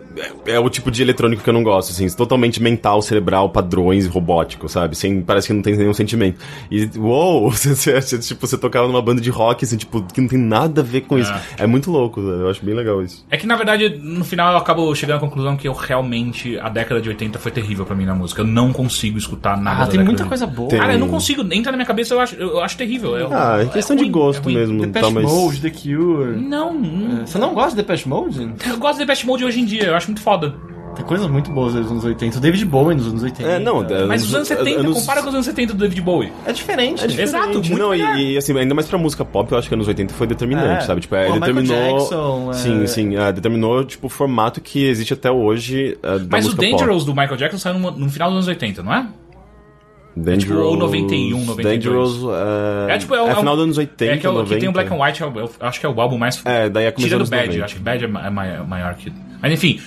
é, 0.47 0.53
é 0.53 0.61
o 0.61 0.71
tipo 0.71 0.89
de 0.89 1.03
eletrônico 1.03 1.43
que 1.43 1.51
eu 1.51 1.53
não 1.55 1.65
gosto, 1.65 1.91
assim, 1.91 2.09
totalmente 2.11 2.63
mental, 2.63 3.03
cerebral, 3.03 3.51
padrões, 3.51 4.07
robótico, 4.07 4.69
sabe? 4.69 4.97
Sem, 4.97 5.21
parece 5.21 5.49
que 5.49 5.53
não 5.53 5.63
tem 5.63 5.77
nenhum 5.77 5.93
sentimento. 5.93 6.39
E, 6.71 6.89
uou, 6.97 7.51
você, 7.53 8.01
você, 8.01 8.19
tipo, 8.21 8.47
você 8.47 8.57
tocava 8.57 8.87
numa 8.87 9.03
banda 9.03 9.21
de 9.21 9.31
rock, 9.31 9.65
assim, 9.65 9.77
tipo, 9.77 10.01
que 10.03 10.21
não 10.21 10.29
tem 10.29 10.39
nada 10.39 10.81
a 10.81 10.85
ver 10.85 11.01
com 11.01 11.19
isso. 11.19 11.33
É 11.59 11.67
muito 11.67 11.91
louco, 11.91 12.21
eu 12.21 12.49
acho 12.49 12.65
bem 12.65 12.73
legal 12.73 13.03
isso. 13.03 13.27
É 13.29 13.37
que 13.37 13.49
na 13.49 13.57
verdade, 13.57 13.89
no 14.01 14.25
final 14.25 14.53
eu 14.53 14.59
acabo 14.59 14.95
chegando 14.95 15.17
à 15.17 15.21
conclusão 15.21 15.57
que 15.57 15.67
eu 15.67 15.73
realmente, 15.73 16.57
a 16.61 16.69
década 16.69 17.01
de 17.01 17.09
80 17.09 17.39
foi 17.41 17.51
terrível 17.51 17.85
pra 17.85 17.97
mim 17.97 18.05
na 18.05 18.15
música. 18.15 18.43
Eu 18.43 18.47
não 18.47 18.73
consigo 18.73 19.19
escutar 19.19 19.57
nada. 19.61 19.83
Ah, 19.83 19.87
tem 19.89 20.05
muita 20.05 20.25
coisa 20.25 20.47
boa. 20.47 20.69
Tem. 20.69 20.79
Cara, 20.79 20.93
eu 20.93 21.01
não 21.01 21.09
consigo, 21.09 21.43
entra 21.53 21.73
na 21.73 21.79
minha 21.79 21.87
cabeça, 21.87 22.15
eu 22.15 22.21
acho, 22.21 22.37
eu 22.37 22.61
acho 22.61 22.77
terrível. 22.77 23.17
Eu- 23.17 23.33
Ah, 23.33 23.61
é 23.61 23.67
questão 23.67 23.97
de 23.97 24.05
ruim, 24.05 24.13
gosto 24.13 24.49
mesmo, 24.49 24.81
Depeche 24.81 25.05
tá, 25.05 25.11
mas... 25.11 25.25
Mode, 25.25 25.61
The 25.61 25.71
Cure. 25.71 26.37
Não, 26.41 26.73
não. 26.73 27.27
Você 27.27 27.39
não 27.39 27.55
gosta 27.55 27.71
de 27.71 27.77
Depeche 27.77 28.09
Mode? 28.09 28.55
Eu 28.69 28.77
gosto 28.79 28.99
de 28.99 29.05
Best 29.05 29.27
Mode 29.27 29.45
hoje 29.45 29.61
em 29.61 29.64
dia, 29.65 29.85
eu 29.85 29.95
acho 29.97 30.07
muito 30.09 30.23
foda. 30.23 30.55
Tem 30.95 31.05
coisas 31.05 31.29
muito 31.29 31.51
boas 31.51 31.75
dos 31.75 31.91
anos 31.91 32.05
80. 32.05 32.39
O 32.39 32.41
David 32.41 32.65
Bowie 32.67 32.97
nos 32.97 33.09
anos 33.09 33.21
80. 33.25 33.51
É, 33.51 33.59
não, 33.59 33.83
é, 33.83 34.05
Mas 34.05 34.23
os 34.25 34.33
anos 34.33 34.47
70, 34.47 34.79
anos- 34.79 35.01
compara 35.01 35.23
com 35.23 35.29
os 35.29 35.35
anos 35.35 35.45
70 35.47 35.73
do 35.73 35.79
David 35.81 36.01
Bowie. 36.01 36.33
É 36.47 36.53
diferente. 36.53 37.03
É 37.03 37.07
diferente, 37.09 37.29
Exato, 37.31 37.53
muito 37.55 37.77
não, 37.77 37.93
e, 37.93 38.35
e, 38.35 38.39
assim, 38.39 38.57
ainda 38.57 38.77
mais 38.77 38.87
pra 38.87 38.97
música 38.97 39.25
pop, 39.25 39.51
eu 39.51 39.59
acho 39.59 39.67
que 39.67 39.75
anos 39.75 39.89
80 39.89 40.15
foi 40.15 40.29
determinante, 40.29 40.85
É. 40.85 40.87
sabe? 40.87 41.01
Tipo, 41.01 41.17
é, 41.17 41.27
Pô, 41.27 41.33
determinou. 41.33 41.99
Jackson, 41.99 42.51
é- 42.51 42.55
Sim, 42.55 42.87
sim, 42.87 43.17
é, 43.17 43.33
determinou, 43.33 43.85
tipo, 43.85 44.07
o 44.07 44.09
formato 44.11 44.61
que 44.61 44.85
existe 44.87 45.13
até 45.13 45.33
hoje 45.33 45.99
é, 46.01 46.19
da 46.21 46.27
Mas 46.31 46.47
o 46.47 46.55
Dangerous 46.55 47.05
do 47.05 47.11
Michael 47.13 47.39
Jackson 47.39 47.59
saiu 47.59 47.77
no, 47.77 47.91
no 47.91 48.09
final 48.09 48.29
dos 48.29 48.37
anos 48.37 48.47
80, 48.49 48.81
não 48.85 48.95
é? 48.95 49.09
Dangerous. 50.17 50.45
tipo, 50.45 50.55
ou 50.61 50.77
91, 50.77 51.45
92. 51.45 51.65
Dangerous 51.65 52.17
é, 52.89 52.95
É 52.95 52.99
tipo, 52.99 53.15
é, 53.15 53.23
o- 53.23 53.27
é 53.27 53.31
é 53.31 53.35
final 53.37 53.57
dos 53.57 53.65
anos 53.65 53.79
80, 53.79 54.13
É 54.13 54.17
que, 54.17 54.27
é 54.27 54.31
o- 54.31 54.33
90. 54.33 54.55
que 54.55 54.61
tem 54.61 54.69
o 54.69 54.73
Black 54.73 54.93
and 54.93 54.97
White, 55.05 55.23
é 55.23 55.27
o- 55.27 55.39
eu 55.41 55.51
acho 55.61 55.81
que 55.81 55.87
é 55.87 55.89
o 55.89 56.01
álbum 56.01 56.17
mais. 56.19 56.41
É, 56.45 56.69
daí 56.69 56.85
é 56.87 56.93
Tirando 56.93 57.29
Bad, 57.29 57.47
90. 57.49 57.65
acho 57.65 57.75
que 57.77 57.81
Bad 57.81 58.05
é 58.05 58.07
é 58.07 58.31
maior, 58.63 58.95
que. 58.95 59.13
Mas 59.43 59.53
enfim. 59.53 59.81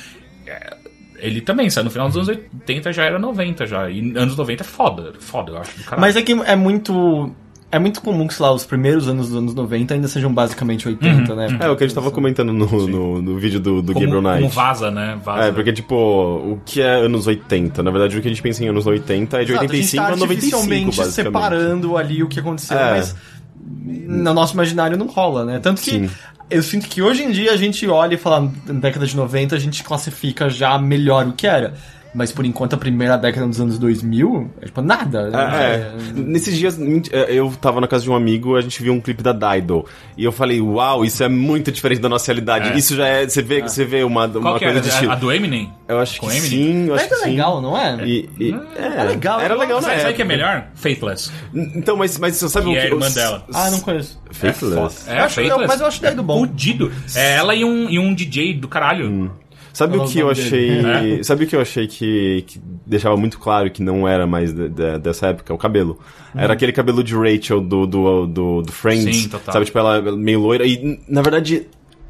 é, 0.46 0.76
Ele 1.20 1.42
também 1.42 1.68
saiu 1.68 1.86
no 1.86 1.90
final 1.90 2.08
dos 2.10 2.16
anos 2.18 2.28
80, 2.30 2.94
já 2.94 3.04
era 3.06 3.18
90 3.18 3.66
já. 3.66 3.90
E 3.90 4.00
anos 4.16 4.36
90 4.38 4.62
é 4.62 4.64
foda, 4.64 5.14
foda, 5.20 5.52
eu 5.54 5.58
acho. 5.58 5.76
Do 5.76 5.84
caralho. 5.84 6.02
Mas 6.02 6.16
é 6.16 6.22
que 6.22 6.32
é 6.32 6.56
muito. 6.56 7.34
É 7.78 7.80
muito 7.80 8.02
comum 8.02 8.28
que, 8.28 8.34
sei 8.34 8.44
lá, 8.44 8.52
os 8.52 8.66
primeiros 8.66 9.08
anos 9.08 9.28
dos 9.30 9.38
anos 9.38 9.54
90 9.54 9.94
ainda 9.94 10.08
sejam 10.08 10.34
basicamente 10.34 10.88
80, 10.88 11.36
né? 11.36 11.58
É, 11.62 11.70
o 11.70 11.76
que 11.76 11.84
a 11.84 11.88
gente 11.88 11.94
tava 11.96 12.10
comentando 12.10 12.52
no, 12.52 12.66
no, 12.88 13.22
no 13.22 13.38
vídeo 13.38 13.60
do, 13.60 13.84
do 13.84 13.94
como, 13.94 14.04
Gabriel 14.06 14.22
Knight. 14.24 14.42
como 14.42 14.50
vaza, 14.50 14.90
né? 14.90 15.20
Vaza. 15.24 15.44
É, 15.48 15.52
porque, 15.52 15.72
tipo, 15.72 15.96
o 15.96 16.60
que 16.66 16.82
é 16.82 16.96
anos 17.06 17.28
80? 17.28 17.84
Na 17.84 17.92
verdade, 17.92 18.18
o 18.18 18.22
que 18.22 18.28
a 18.28 18.32
gente 18.32 18.42
pensa 18.42 18.64
em 18.64 18.68
anos 18.70 18.88
80 18.88 19.42
é 19.42 19.46
de 19.46 19.52
Exato, 19.52 19.66
85 19.66 20.02
a 20.02 20.06
a 20.06 20.10
gente 20.10 20.20
tá 20.20 20.26
95, 20.26 20.34
artificialmente 20.58 20.98
basicamente. 20.98 21.14
separando 21.14 21.98
ali 21.98 22.24
o 22.24 22.28
que 22.28 22.40
aconteceu, 22.40 22.78
É. 22.78 22.90
mas 22.98 23.16
no 23.64 24.34
nosso 24.34 24.54
imaginário 24.56 24.98
não 24.98 25.08
rola, 25.08 25.46
né? 25.46 25.60
Tanto 25.60 25.80
que 25.82 25.92
Sim. 25.92 26.10
eu 26.50 26.64
sinto 26.64 26.88
que 26.88 27.02
hoje 27.02 27.24
em 27.24 27.32
dia 27.32 27.52
a 27.52 27.58
gente 27.58 27.88
olha 27.88 28.16
e 28.16 28.18
fala, 28.18 28.52
na 28.66 28.80
década 28.80 29.06
de 29.06 29.16
90 29.16 29.56
a 29.56 29.60
gente 29.60 29.84
classifica 29.84 30.50
já 30.50 30.78
melhor 30.80 31.28
o 31.28 31.34
que 31.34 31.46
era. 31.46 31.76
Mas 32.18 32.32
por 32.32 32.44
enquanto 32.48 32.74
a 32.74 32.78
primeira 32.78 33.16
década 33.16 33.46
dos 33.46 33.62
anos 33.62 33.78
2000 33.78 34.50
é 34.60 34.66
tipo 34.66 34.82
nada. 34.82 35.30
É, 35.32 35.76
é. 35.76 35.92
Nesses 36.16 36.58
dias, 36.58 36.76
é, 37.12 37.32
eu 37.32 37.54
tava 37.62 37.80
na 37.80 37.88
casa 37.88 38.04
de 38.04 38.10
um 38.10 38.16
amigo, 38.16 38.56
a 38.56 38.62
gente 38.62 38.82
viu 38.82 38.92
um 38.92 39.00
clipe 39.00 39.22
da 39.22 39.32
Dido. 39.32 39.86
E 40.18 40.24
eu 40.24 40.32
falei, 40.32 40.60
uau, 40.60 41.06
isso 41.06 41.24
é 41.24 41.30
muito 41.30 41.72
diferente 41.72 42.02
da 42.02 42.10
nossa 42.10 42.26
realidade. 42.26 42.70
É. 42.70 42.76
Isso 42.76 42.96
já 42.96 43.08
é. 43.08 43.28
Você 43.30 43.44
vê, 43.44 43.62
você 43.62 43.86
vê 43.86 44.04
uma, 44.04 44.28
Qual 44.28 44.42
uma 44.42 44.58
que 44.58 44.66
coisa 44.66 44.82
de 44.82 44.90
estilo. 44.90 45.12
A, 45.12 45.14
a 45.14 45.18
do 45.18 45.32
Eminem? 45.32 45.72
Eu 45.88 46.00
acho 46.00 46.20
com 46.20 46.28
que 46.28 46.38
Eminem? 46.38 46.50
sim, 46.50 46.88
eu 46.88 46.96
acho 46.96 47.08
Mas 47.08 47.20
é 47.20 47.24
sim. 47.24 47.30
legal, 47.30 47.62
não 47.62 47.78
é? 47.78 48.04
E, 48.04 48.30
e- 48.40 48.56
é, 48.76 49.04
legal, 49.04 49.40
Era 49.40 49.54
legal 49.54 49.80
Sabe, 49.80 49.96
na 49.98 50.02
sabe 50.02 50.14
o 50.14 50.16
que 50.16 50.22
é 50.24 50.26
melhor? 50.26 50.68
Faithless. 50.74 51.32
Então, 51.54 51.96
mas, 51.96 52.18
mas 52.18 52.36
você 52.36 52.50
sabe 52.50 52.66
Que 52.66 52.72
o 52.72 52.76
é 52.78 52.82
que. 52.82 52.88
a 52.88 52.90
irmã 52.90 53.06
os- 53.08 53.14
dela. 53.14 53.46
Ah, 53.54 53.70
não 53.70 53.80
conheço. 53.80 54.20
Faithless. 54.32 55.08
É, 55.08 55.30
Faithless. 55.30 55.68
mas 55.68 55.80
eu 55.82 55.86
acho 55.86 56.02
daí 56.02 56.16
do 56.16 56.24
bom. 56.24 56.40
Fudido. 56.40 56.92
É 57.16 57.36
ela 57.36 57.54
e 57.54 57.64
um, 57.64 57.88
e 57.92 58.00
um 58.00 58.12
DJ 58.16 58.56
do 58.56 58.68
caralho. 58.68 59.32
Sabe 59.78 59.96
o 59.98 60.04
é 60.04 60.08
que 60.08 60.18
eu 60.20 60.30
achei. 60.30 60.82
dele? 60.82 61.24
Sabe 61.26 61.44
o 61.44 61.48
que 61.48 61.56
eu 61.56 61.62
achei 61.62 61.86
que, 61.88 62.44
que 62.48 62.60
deixava 62.86 63.16
muito 63.16 63.38
claro 63.38 63.70
que 63.70 63.84
não 63.84 64.08
era 64.08 64.26
mais 64.26 64.52
de- 64.52 64.70
de- 64.70 64.98
dessa 64.98 65.28
época? 65.28 65.54
O 65.54 65.58
cabelo. 65.58 66.00
Era 66.36 66.54
aquele 66.54 66.72
cabelo 66.72 67.04
de 67.04 67.14
Rachel 67.16 67.62
do, 67.62 67.86
do, 67.86 68.26
do, 68.26 68.62
do 68.64 68.72
Friends. 68.72 69.16
Sim, 69.16 69.30
total. 69.30 69.54
Sabe, 69.54 69.66
tipo, 69.66 69.78
ela 69.78 70.12
meio 70.14 70.40
loira. 70.40 70.66
E, 70.66 71.00
na 71.08 71.22
verdade, 71.22 71.68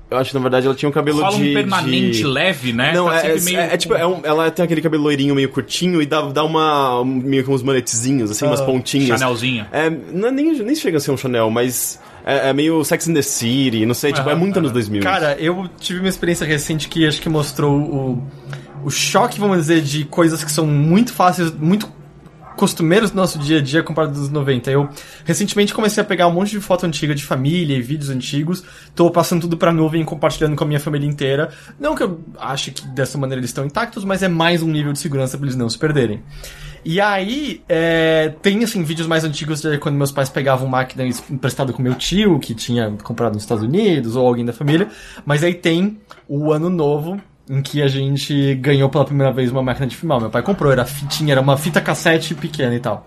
Eu 0.09 0.17
acho 0.17 0.29
que 0.29 0.35
na 0.37 0.41
verdade 0.41 0.65
ela 0.65 0.75
tinha 0.75 0.87
um 0.87 0.91
cabelo 0.91 1.19
Rola 1.21 1.35
de. 1.35 1.49
um 1.49 1.53
permanente 1.53 2.17
de... 2.19 2.23
leve, 2.25 2.71
né? 2.71 2.93
Não, 2.93 3.07
Tá 3.07 3.25
é, 3.27 3.35
é, 3.35 3.39
meio 3.41 3.59
é 3.59 3.75
tipo, 3.77 3.93
é 3.93 4.07
um- 4.07 4.21
ela 4.23 4.49
tem 4.49 4.63
aquele 4.63 4.81
cabelo 4.81 5.03
loirinho 5.03 5.35
meio 5.35 5.49
curtinho 5.49 6.01
e 6.01 6.05
dá, 6.05 6.21
dá 6.21 6.43
uma. 6.45 7.01
um- 7.01 7.05
meio 7.05 7.43
que 7.43 7.51
uns 7.51 7.61
manetezinhos, 7.61 8.31
assim, 8.31 8.45
umas 8.45 8.61
pontinhas. 8.61 9.19
Chanelzinho. 9.19 9.65
É, 9.71 9.89
não, 9.89 10.29
é 10.29 10.31
nem, 10.31 10.53
nem 10.63 10.75
chega 10.75 10.97
a 10.97 10.99
ser 11.01 11.11
um 11.11 11.17
Chanel, 11.17 11.49
mas 11.49 11.99
é, 12.25 12.49
é 12.49 12.53
meio 12.53 12.81
Sex 12.85 13.09
and 13.09 13.13
the 13.15 13.21
City, 13.21 13.85
não 13.85 13.93
sei, 13.93 14.13
tipo, 14.13 14.29
é 14.29 14.35
muito 14.35 14.57
anos 14.57 14.69
aham. 14.69 14.73
2000. 14.79 15.01
Cara, 15.01 15.35
eu 15.39 15.69
tive 15.79 15.99
uma 15.99 16.09
experiência 16.09 16.45
recente 16.47 16.87
que 16.87 17.05
acho 17.05 17.21
que 17.21 17.27
mostrou 17.27 17.77
o, 17.77 18.27
o 18.85 18.89
choque, 18.89 19.37
vamos 19.39 19.57
dizer, 19.57 19.81
de 19.81 20.05
coisas 20.05 20.41
que 20.41 20.51
são 20.51 20.65
muito 20.65 21.11
fáceis, 21.11 21.51
muito 21.53 21.89
costumeiros 22.57 23.11
do 23.11 23.15
nosso 23.15 23.39
dia 23.39 23.59
a 23.59 23.61
dia 23.61 23.81
comparado 23.81 24.13
dos 24.13 24.29
90. 24.29 24.69
Eu 24.69 24.89
recentemente 25.23 25.73
comecei 25.73 26.01
a 26.01 26.05
pegar 26.05 26.27
um 26.27 26.33
monte 26.33 26.51
de 26.51 26.59
foto 26.59 26.85
antiga 26.85 27.15
de 27.15 27.23
família 27.23 27.77
e 27.77 27.81
vídeos 27.81 28.09
antigos, 28.09 28.63
tô 28.93 29.09
passando 29.09 29.41
tudo 29.41 29.55
pra 29.55 29.71
nuvem 29.71 30.01
e 30.01 30.05
compartilhando 30.05 30.55
com 30.55 30.63
a 30.65 30.67
minha 30.67 30.79
família 30.79 31.07
inteira. 31.07 31.49
Não 31.79 31.95
que 31.95 32.03
eu 32.03 32.19
ache 32.37 32.71
que 32.71 32.85
dessa 32.87 33.17
maneira 33.17 33.39
eles 33.39 33.51
estão 33.51 33.65
intactos, 33.65 34.03
mas 34.03 34.21
é 34.21 34.27
mais 34.27 34.61
um 34.61 34.67
nível 34.67 34.91
de 34.91 34.99
segurança 34.99 35.37
pra 35.37 35.45
eles 35.45 35.55
não 35.55 35.69
se 35.69 35.77
perderem. 35.77 36.21
E 36.83 37.01
aí, 37.01 37.61
é, 37.67 38.33
tem 38.41 38.63
assim, 38.63 38.81
vídeos 38.83 39.07
mais 39.07 39.23
antigos 39.23 39.61
de 39.61 39.77
quando 39.77 39.95
meus 39.95 40.11
pais 40.11 40.29
pegavam 40.29 40.67
máquina 40.67 41.05
emprestada 41.29 41.73
com 41.73 41.81
meu 41.81 41.95
tio, 41.95 42.39
que 42.39 42.55
tinha 42.55 42.91
comprado 43.03 43.33
nos 43.33 43.43
Estados 43.43 43.63
Unidos, 43.63 44.15
ou 44.15 44.25
alguém 44.25 44.45
da 44.45 44.53
família. 44.53 44.87
Mas 45.25 45.43
aí 45.43 45.53
tem 45.53 45.99
o 46.27 46.51
ano 46.51 46.69
novo, 46.69 47.19
em 47.49 47.61
que 47.61 47.81
a 47.81 47.87
gente 47.87 48.55
ganhou 48.55 48.89
pela 48.89 49.05
primeira 49.05 49.31
vez 49.31 49.51
uma 49.51 49.63
máquina 49.63 49.87
de 49.87 49.95
filmar. 49.95 50.19
Meu 50.19 50.29
pai 50.29 50.41
comprou, 50.41 50.71
era 50.71 50.85
fitinha, 50.85 51.33
era 51.33 51.41
uma 51.41 51.57
fita 51.57 51.79
cassete 51.79 52.35
pequena 52.35 52.75
e 52.75 52.79
tal. 52.79 53.05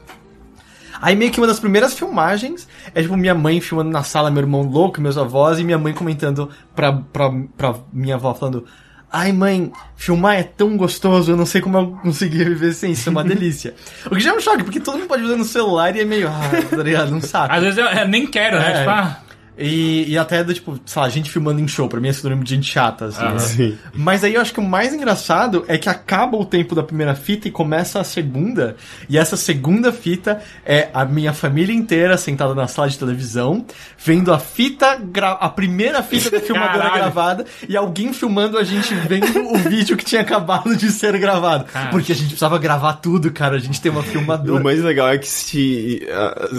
Aí 1.00 1.16
meio 1.16 1.30
que 1.30 1.40
uma 1.40 1.46
das 1.46 1.58
primeiras 1.58 1.94
filmagens 1.94 2.68
é 2.94 3.00
tipo 3.00 3.16
minha 3.16 3.34
mãe 3.34 3.60
filmando 3.60 3.90
na 3.90 4.02
sala, 4.02 4.30
meu 4.30 4.42
irmão 4.42 4.62
louco, 4.62 5.00
meus 5.00 5.16
avós, 5.16 5.58
e 5.58 5.64
minha 5.64 5.78
mãe 5.78 5.94
comentando 5.94 6.50
pra, 6.74 6.92
pra, 6.92 7.30
pra 7.56 7.74
minha 7.92 8.16
avó 8.16 8.34
falando. 8.34 8.66
Ai 9.12 9.32
mãe, 9.32 9.72
filmar 9.96 10.36
é 10.36 10.42
tão 10.44 10.76
gostoso, 10.76 11.32
eu 11.32 11.36
não 11.36 11.46
sei 11.46 11.60
como 11.60 11.76
eu 11.76 11.98
consegui 12.02 12.44
viver 12.44 12.72
sem 12.72 12.92
isso, 12.92 13.08
é 13.08 13.10
uma 13.10 13.24
delícia. 13.24 13.74
o 14.06 14.10
que 14.10 14.20
já 14.20 14.30
é 14.30 14.36
um 14.36 14.40
choque, 14.40 14.62
porque 14.62 14.78
todo 14.78 14.98
mundo 14.98 15.08
pode 15.08 15.22
fazer 15.22 15.36
no 15.36 15.44
celular 15.44 15.96
e 15.96 16.00
é 16.00 16.04
meio, 16.04 16.28
ah, 16.28 16.40
tá 16.70 16.82
ligado, 16.82 17.10
não 17.10 17.20
sabe. 17.20 17.54
Às 17.54 17.62
vezes 17.62 17.78
eu, 17.78 17.86
eu 17.86 18.06
nem 18.06 18.26
quero, 18.26 18.58
né? 18.58 18.72
É. 18.72 18.78
Tipo, 18.78 18.90
ah, 18.90 19.20
E, 19.60 20.10
e 20.12 20.18
até 20.18 20.42
do 20.42 20.54
tipo, 20.54 20.78
sei 20.86 21.02
lá, 21.02 21.08
gente 21.08 21.30
filmando 21.30 21.60
em 21.60 21.68
show, 21.68 21.88
pra 21.88 22.00
mim 22.00 22.08
é 22.08 22.12
sinônimo 22.12 22.42
de 22.44 22.54
gente 22.54 22.70
chata, 22.70 23.06
assim. 23.06 23.22
Né? 23.22 23.38
Sim. 23.38 23.78
Mas 23.94 24.24
aí 24.24 24.34
eu 24.34 24.40
acho 24.40 24.52
que 24.54 24.60
o 24.60 24.64
mais 24.64 24.94
engraçado 24.94 25.64
é 25.68 25.76
que 25.76 25.88
acaba 25.88 26.36
o 26.36 26.44
tempo 26.44 26.74
da 26.74 26.82
primeira 26.82 27.14
fita 27.14 27.48
e 27.48 27.50
começa 27.50 28.00
a 28.00 28.04
segunda. 28.04 28.76
E 29.08 29.18
essa 29.18 29.36
segunda 29.36 29.92
fita 29.92 30.40
é 30.64 30.88
a 30.94 31.04
minha 31.04 31.32
família 31.32 31.74
inteira 31.74 32.16
sentada 32.16 32.54
na 32.54 32.66
sala 32.66 32.88
de 32.88 32.98
televisão, 32.98 33.64
vendo 33.98 34.32
a 34.32 34.38
fita, 34.38 34.96
gra- 34.96 35.32
a 35.40 35.48
primeira 35.48 36.02
fita 36.02 36.30
da 36.30 36.40
filmadora 36.40 36.78
Caralho. 36.84 36.94
gravada 36.94 37.46
e 37.68 37.76
alguém 37.76 38.12
filmando 38.12 38.56
a 38.58 38.64
gente 38.64 38.94
vendo 38.94 39.26
o 39.52 39.58
vídeo 39.68 39.96
que 39.96 40.04
tinha 40.04 40.20
acabado 40.22 40.74
de 40.76 40.90
ser 40.90 41.18
gravado. 41.18 41.64
Cara. 41.64 41.90
Porque 41.90 42.12
a 42.12 42.14
gente 42.14 42.28
precisava 42.28 42.58
gravar 42.58 42.94
tudo, 42.94 43.30
cara. 43.30 43.56
A 43.56 43.60
gente 43.60 43.80
tem 43.80 43.90
uma 43.90 44.00
O 44.00 44.04
filmadora. 44.04 44.62
mais 44.62 44.80
legal 44.82 45.08
é 45.08 45.18
que 45.18 45.28
se, 45.28 46.06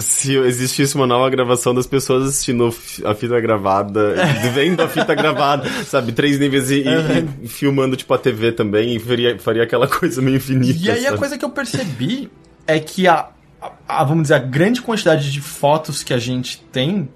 se 0.00 0.36
existisse 0.36 0.94
uma 0.94 1.06
nova 1.06 1.28
gravação 1.30 1.74
das 1.74 1.86
pessoas 1.86 2.28
assistindo 2.28 2.70
fi- 2.70 2.91
a 3.04 3.14
fita 3.14 3.40
gravada, 3.40 4.14
vendo 4.54 4.80
a 4.82 4.88
fita 4.88 5.14
gravada, 5.14 5.68
sabe, 5.84 6.12
três 6.12 6.38
níveis 6.38 6.70
e, 6.70 6.82
e- 6.82 7.44
e 7.44 7.48
filmando 7.48 7.96
tipo 7.96 8.12
a 8.14 8.18
TV 8.18 8.52
também, 8.52 8.96
e 8.96 8.98
faria, 8.98 9.38
faria 9.38 9.62
aquela 9.62 9.86
coisa 9.88 10.20
meio 10.20 10.36
infinita. 10.36 10.78
E 10.80 10.90
aí 10.90 11.00
a 11.06 11.10
sabe? 11.10 11.18
coisa 11.18 11.38
que 11.38 11.44
eu 11.44 11.50
percebi 11.50 12.30
é 12.66 12.78
que 12.80 13.06
a, 13.08 13.28
a- 13.60 13.70
a- 13.88 14.04
vamos 14.04 14.24
dizer, 14.24 14.34
a 14.34 14.38
grande 14.38 14.80
quantidade 14.82 15.30
de 15.30 15.40
fotos 15.40 16.02
que 16.02 16.12
a 16.14 16.18
gente 16.18 16.58
tem 16.72 17.08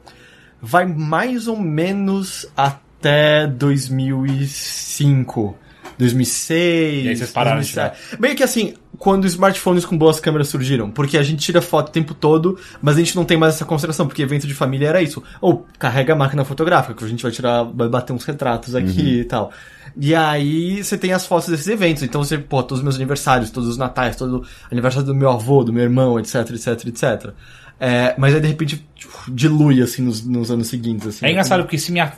vai 0.62 0.86
mais 0.86 1.48
ou 1.48 1.56
menos 1.58 2.46
até 2.56 3.46
2005. 3.46 5.56
2006. 5.98 7.04
E 7.04 7.08
aí 7.08 7.16
vocês 7.16 7.30
pararam 7.30 7.60
de 7.60 7.72
2007. 7.74 8.20
Meio 8.20 8.36
que 8.36 8.42
assim, 8.42 8.74
quando 8.98 9.24
os 9.24 9.32
smartphones 9.32 9.84
com 9.84 9.96
boas 9.96 10.20
câmeras 10.20 10.48
surgiram. 10.48 10.90
Porque 10.90 11.18
a 11.18 11.22
gente 11.22 11.40
tira 11.40 11.60
foto 11.60 11.88
o 11.88 11.92
tempo 11.92 12.14
todo, 12.14 12.58
mas 12.80 12.96
a 12.96 12.98
gente 12.98 13.14
não 13.14 13.24
tem 13.24 13.36
mais 13.36 13.54
essa 13.54 13.64
consideração, 13.64 14.06
porque 14.06 14.22
evento 14.22 14.46
de 14.46 14.54
família 14.54 14.88
era 14.88 15.02
isso. 15.02 15.22
Ou 15.40 15.66
carrega 15.78 16.12
a 16.12 16.16
máquina 16.16 16.44
fotográfica, 16.44 16.94
que 16.94 17.04
a 17.04 17.08
gente 17.08 17.22
vai 17.22 17.32
tirar, 17.32 17.62
vai 17.64 17.88
bater 17.88 18.12
uns 18.12 18.24
retratos 18.24 18.74
aqui 18.74 19.20
e 19.20 19.24
tal. 19.24 19.52
E 19.98 20.14
aí 20.14 20.84
você 20.84 20.98
tem 20.98 21.12
as 21.12 21.26
fotos 21.26 21.48
desses 21.48 21.66
eventos. 21.68 22.02
Então 22.02 22.22
você, 22.22 22.36
pô, 22.36 22.62
todos 22.62 22.78
os 22.78 22.82
meus 22.82 22.96
aniversários, 22.96 23.50
todos 23.50 23.68
os 23.68 23.76
natais, 23.76 24.16
todo 24.16 24.38
o 24.38 24.44
aniversário 24.70 25.06
do 25.06 25.14
meu 25.14 25.30
avô, 25.30 25.64
do 25.64 25.72
meu 25.72 25.82
irmão, 25.82 26.18
etc, 26.18 26.50
etc, 26.50 26.86
etc. 26.86 27.32
É, 27.78 28.14
mas 28.16 28.34
aí 28.34 28.40
de 28.40 28.48
repente 28.48 28.86
dilui 29.28 29.82
assim 29.82 30.02
nos, 30.02 30.24
nos 30.24 30.50
anos 30.50 30.68
seguintes. 30.68 31.06
Assim, 31.06 31.26
é 31.26 31.30
engraçado 31.30 31.62
porque 31.62 31.78
se 31.78 31.92
minha. 31.92 32.12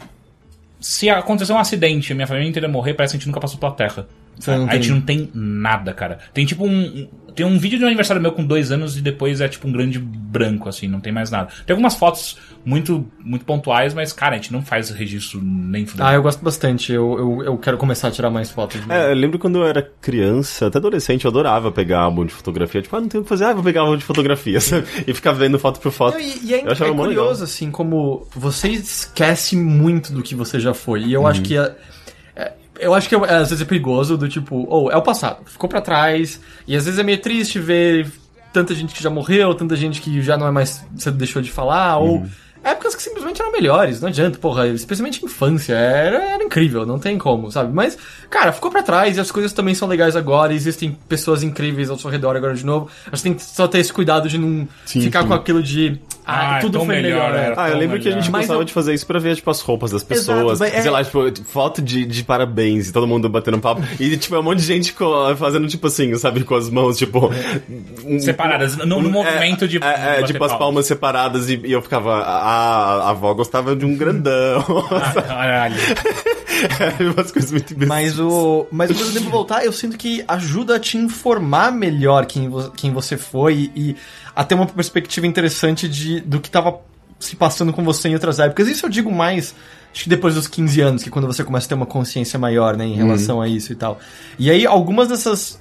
Se 0.80 1.10
acontecer 1.10 1.52
um 1.52 1.58
acidente 1.58 2.12
e 2.12 2.14
minha 2.14 2.26
família 2.26 2.48
inteira 2.48 2.68
morrer, 2.68 2.94
parece 2.94 3.12
que 3.12 3.16
a 3.16 3.18
gente 3.18 3.26
nunca 3.26 3.40
passou 3.40 3.58
pela 3.58 3.72
Terra. 3.72 4.06
Você 4.38 4.56
não 4.56 4.68
a 4.68 4.74
gente 4.74 4.90
não 4.90 5.00
tem 5.00 5.30
nada, 5.34 5.92
cara. 5.92 6.18
Tem 6.32 6.44
tipo 6.46 6.64
um. 6.64 6.70
um- 6.80 7.08
Tem 7.38 7.46
um 7.46 7.56
vídeo 7.56 7.78
de 7.78 7.84
um 7.84 7.86
aniversário 7.86 8.20
meu 8.20 8.32
com 8.32 8.44
dois 8.44 8.72
anos 8.72 8.96
e 8.96 9.00
depois 9.00 9.40
é 9.40 9.46
tipo 9.46 9.68
um 9.68 9.72
grande 9.72 9.96
branco, 10.00 10.68
assim, 10.68 10.88
não 10.88 10.98
tem 10.98 11.12
mais 11.12 11.30
nada. 11.30 11.50
Tem 11.64 11.72
algumas 11.72 11.94
fotos 11.94 12.36
muito, 12.66 13.06
muito 13.24 13.44
pontuais, 13.44 13.94
mas, 13.94 14.12
cara, 14.12 14.32
a 14.34 14.36
gente 14.36 14.52
não 14.52 14.60
faz 14.60 14.90
registro 14.90 15.40
nem 15.40 15.86
fudendo. 15.86 16.08
Ah, 16.08 16.14
eu 16.14 16.22
gosto 16.22 16.42
bastante. 16.42 16.92
Eu, 16.92 17.16
eu, 17.16 17.44
eu 17.44 17.56
quero 17.58 17.78
começar 17.78 18.08
a 18.08 18.10
tirar 18.10 18.28
mais 18.28 18.50
fotos. 18.50 18.80
de- 18.84 18.90
É, 18.92 19.12
eu 19.12 19.14
lembro 19.14 19.38
quando 19.38 19.58
eu 19.58 19.64
era 19.66 19.80
criança, 20.00 20.66
até 20.66 20.78
adolescente, 20.78 21.24
eu 21.26 21.30
adorava 21.30 21.70
pegar 21.70 22.00
álbum 22.00 22.26
de 22.26 22.32
fotografia. 22.34 22.82
Tipo, 22.82 22.96
ah, 22.96 23.00
não 23.02 23.08
tem 23.08 23.20
o 23.20 23.22
que 23.22 23.28
fazer, 23.28 23.44
ah, 23.44 23.52
vou 23.54 23.62
pegar 23.62 23.82
álbum 23.82 23.96
de 23.96 24.02
fotografia. 24.04 24.58
e 25.06 25.14
ficar 25.14 25.30
vendo 25.32 25.60
foto 25.60 25.78
por 25.78 25.92
foto. 25.92 26.14
Não, 26.14 26.20
e, 26.20 26.40
e 26.44 26.54
é, 26.54 26.64
Eu 26.66 26.72
achava 26.72 26.90
é 26.90 26.94
curioso, 26.94 27.30
legal. 27.30 27.44
assim, 27.44 27.70
como 27.70 28.26
você 28.34 28.68
esquece 28.70 29.56
muito 29.56 30.12
do 30.12 30.22
que 30.24 30.34
você 30.34 30.58
já 30.58 30.74
foi. 30.74 31.02
E 31.04 31.12
eu 31.12 31.24
acho 31.24 31.40
que. 31.42 31.56
é- 31.56 31.60
é- 31.60 31.97
eu 32.78 32.94
acho 32.94 33.08
que 33.08 33.14
é- 33.14 33.18
às 33.34 33.50
vezes 33.50 33.60
é 33.60 33.64
perigoso, 33.64 34.16
do 34.16 34.28
tipo, 34.28 34.66
ou 34.68 34.90
é 34.90 34.96
o 34.96 35.02
passado, 35.02 35.38
ficou 35.46 35.68
pra 35.68 35.80
trás. 35.80 36.40
E 36.66 36.76
às 36.76 36.84
vezes 36.84 36.98
é 36.98 37.02
meio 37.02 37.18
triste 37.20 37.58
ver 37.58 38.10
tanta 38.52 38.74
gente 38.74 38.94
que 38.94 39.02
já 39.02 39.10
morreu, 39.10 39.54
tanta 39.54 39.76
gente 39.76 40.00
que 40.00 40.20
já 40.22 40.36
não 40.36 40.46
é 40.46 40.50
mais. 40.50 40.84
Você 40.96 41.10
deixou 41.10 41.42
de 41.42 41.50
falar, 41.50 41.98
ou. 41.98 42.26
Épocas 42.64 42.96
que 42.96 43.02
simplesmente 43.02 43.40
eram 43.40 43.52
melhores, 43.52 44.00
não 44.00 44.08
adianta, 44.08 44.36
porra, 44.36 44.66
especialmente 44.66 45.24
infância, 45.24 45.74
era, 45.74 46.32
era 46.34 46.42
incrível, 46.42 46.84
não 46.84 46.98
tem 46.98 47.16
como, 47.16 47.52
sabe? 47.52 47.72
Mas, 47.72 47.96
cara, 48.28 48.52
ficou 48.52 48.68
pra 48.68 48.82
trás 48.82 49.16
e 49.16 49.20
as 49.20 49.30
coisas 49.30 49.52
também 49.52 49.76
são 49.76 49.86
legais 49.86 50.16
agora, 50.16 50.52
existem 50.52 50.90
pessoas 51.08 51.44
incríveis 51.44 51.88
ao 51.88 51.96
seu 51.96 52.10
redor 52.10 52.34
agora 52.36 52.54
de 52.54 52.66
novo. 52.66 52.90
Acho 53.12 53.22
que 53.22 53.28
tem 53.28 53.34
que 53.34 53.44
só 53.44 53.68
ter 53.68 53.78
esse 53.78 53.92
cuidado 53.92 54.28
de 54.28 54.36
não 54.38 54.66
Sim, 54.84 55.00
ficar 55.02 55.22
sim. 55.22 55.28
com 55.28 55.34
aquilo 55.34 55.62
de. 55.62 56.00
Ah, 56.30 56.56
Ah, 56.56 56.60
tudo 56.60 56.72
tão 56.78 56.84
foi 56.86 56.96
melhor, 56.96 57.10
melhor, 57.10 57.28
era. 57.34 57.38
era. 57.52 57.54
Ah, 57.62 57.70
eu 57.70 57.78
lembro 57.78 57.98
que 57.98 58.06
a 58.06 58.12
gente 58.12 58.20
melhor. 58.24 58.32
Mas 58.32 58.40
gostava 58.42 58.60
eu- 58.60 58.64
de 58.64 58.72
fazer 58.74 58.92
isso 58.92 59.06
pra 59.06 59.18
ver, 59.18 59.34
tipo, 59.36 59.50
as 59.50 59.60
roupas 59.62 59.90
das 59.90 60.04
pessoas. 60.04 60.28
Exato, 60.38 60.58
mas 60.60 60.74
é- 60.74 60.82
Sei 60.82 60.90
lá, 60.90 61.02
tipo, 61.02 61.44
foto 61.44 61.80
de, 61.80 62.04
de 62.04 62.22
parabéns 62.22 62.88
e 62.88 62.92
todo 62.92 63.06
mundo 63.06 63.28
batendo 63.30 63.58
papo. 63.58 63.82
E, 63.98 64.14
tipo, 64.18 64.34
é 64.34 64.38
um 64.38 64.42
monte 64.42 64.58
de 64.58 64.66
gente 64.66 64.92
co- 64.92 65.34
fazendo, 65.36 65.66
tipo 65.66 65.86
assim, 65.86 66.14
sabe, 66.18 66.44
com 66.44 66.54
as 66.54 66.68
mãos, 66.68 66.98
tipo... 66.98 67.30
um- 68.04 68.20
Separadas, 68.20 68.76
no, 68.76 68.84
no 68.86 69.08
um- 69.08 69.10
movimento 69.10 69.64
é, 69.64 69.68
de. 69.68 69.76
É, 69.78 69.80
é, 69.80 70.20
bater 70.20 70.24
tipo, 70.26 70.44
as 70.44 70.54
palmas 70.54 70.86
separadas 70.86 71.48
e, 71.48 71.60
e 71.64 71.72
eu 71.72 71.80
ficava... 71.80 72.18
A, 72.18 73.06
a 73.06 73.10
avó 73.10 73.32
gostava 73.32 73.74
de 73.74 73.86
um 73.86 73.96
grandão. 73.96 74.62
Ah, 74.90 75.22
Caralho. 75.22 75.74
Era 76.80 77.10
umas 77.12 77.30
coisas 77.30 77.50
muito 77.52 77.72
imbecis. 77.72 77.88
Mas 77.88 78.18
o. 78.18 78.66
Mas 78.70 78.90
ao 78.90 78.96
mesmo 78.96 79.12
tempo 79.12 79.30
voltar, 79.30 79.64
eu 79.64 79.72
sinto 79.72 79.96
que 79.96 80.24
ajuda 80.26 80.76
a 80.76 80.80
te 80.80 80.96
informar 80.98 81.70
melhor 81.72 82.26
quem, 82.26 82.48
vo- 82.48 82.70
quem 82.72 82.92
você 82.92 83.16
foi 83.16 83.70
e 83.74 83.96
a 84.34 84.44
ter 84.44 84.54
uma 84.54 84.66
perspectiva 84.66 85.26
interessante 85.26 85.88
de, 85.88 86.20
do 86.20 86.40
que 86.40 86.50
tava 86.50 86.80
se 87.20 87.34
passando 87.34 87.72
com 87.72 87.82
você 87.84 88.08
em 88.08 88.14
outras 88.14 88.38
épocas. 88.38 88.68
Isso 88.68 88.86
eu 88.86 88.90
digo 88.90 89.10
mais. 89.10 89.54
Acho 89.92 90.04
que 90.04 90.08
depois 90.10 90.34
dos 90.34 90.46
15 90.46 90.80
anos, 90.80 91.02
que 91.02 91.08
é 91.08 91.12
quando 91.12 91.26
você 91.26 91.42
começa 91.42 91.66
a 91.66 91.68
ter 91.70 91.74
uma 91.74 91.86
consciência 91.86 92.38
maior, 92.38 92.76
né, 92.76 92.84
em 92.86 92.94
relação 92.94 93.40
a 93.40 93.48
isso 93.48 93.72
e 93.72 93.74
tal. 93.74 93.98
E 94.38 94.50
aí, 94.50 94.66
algumas 94.66 95.08
dessas 95.08 95.60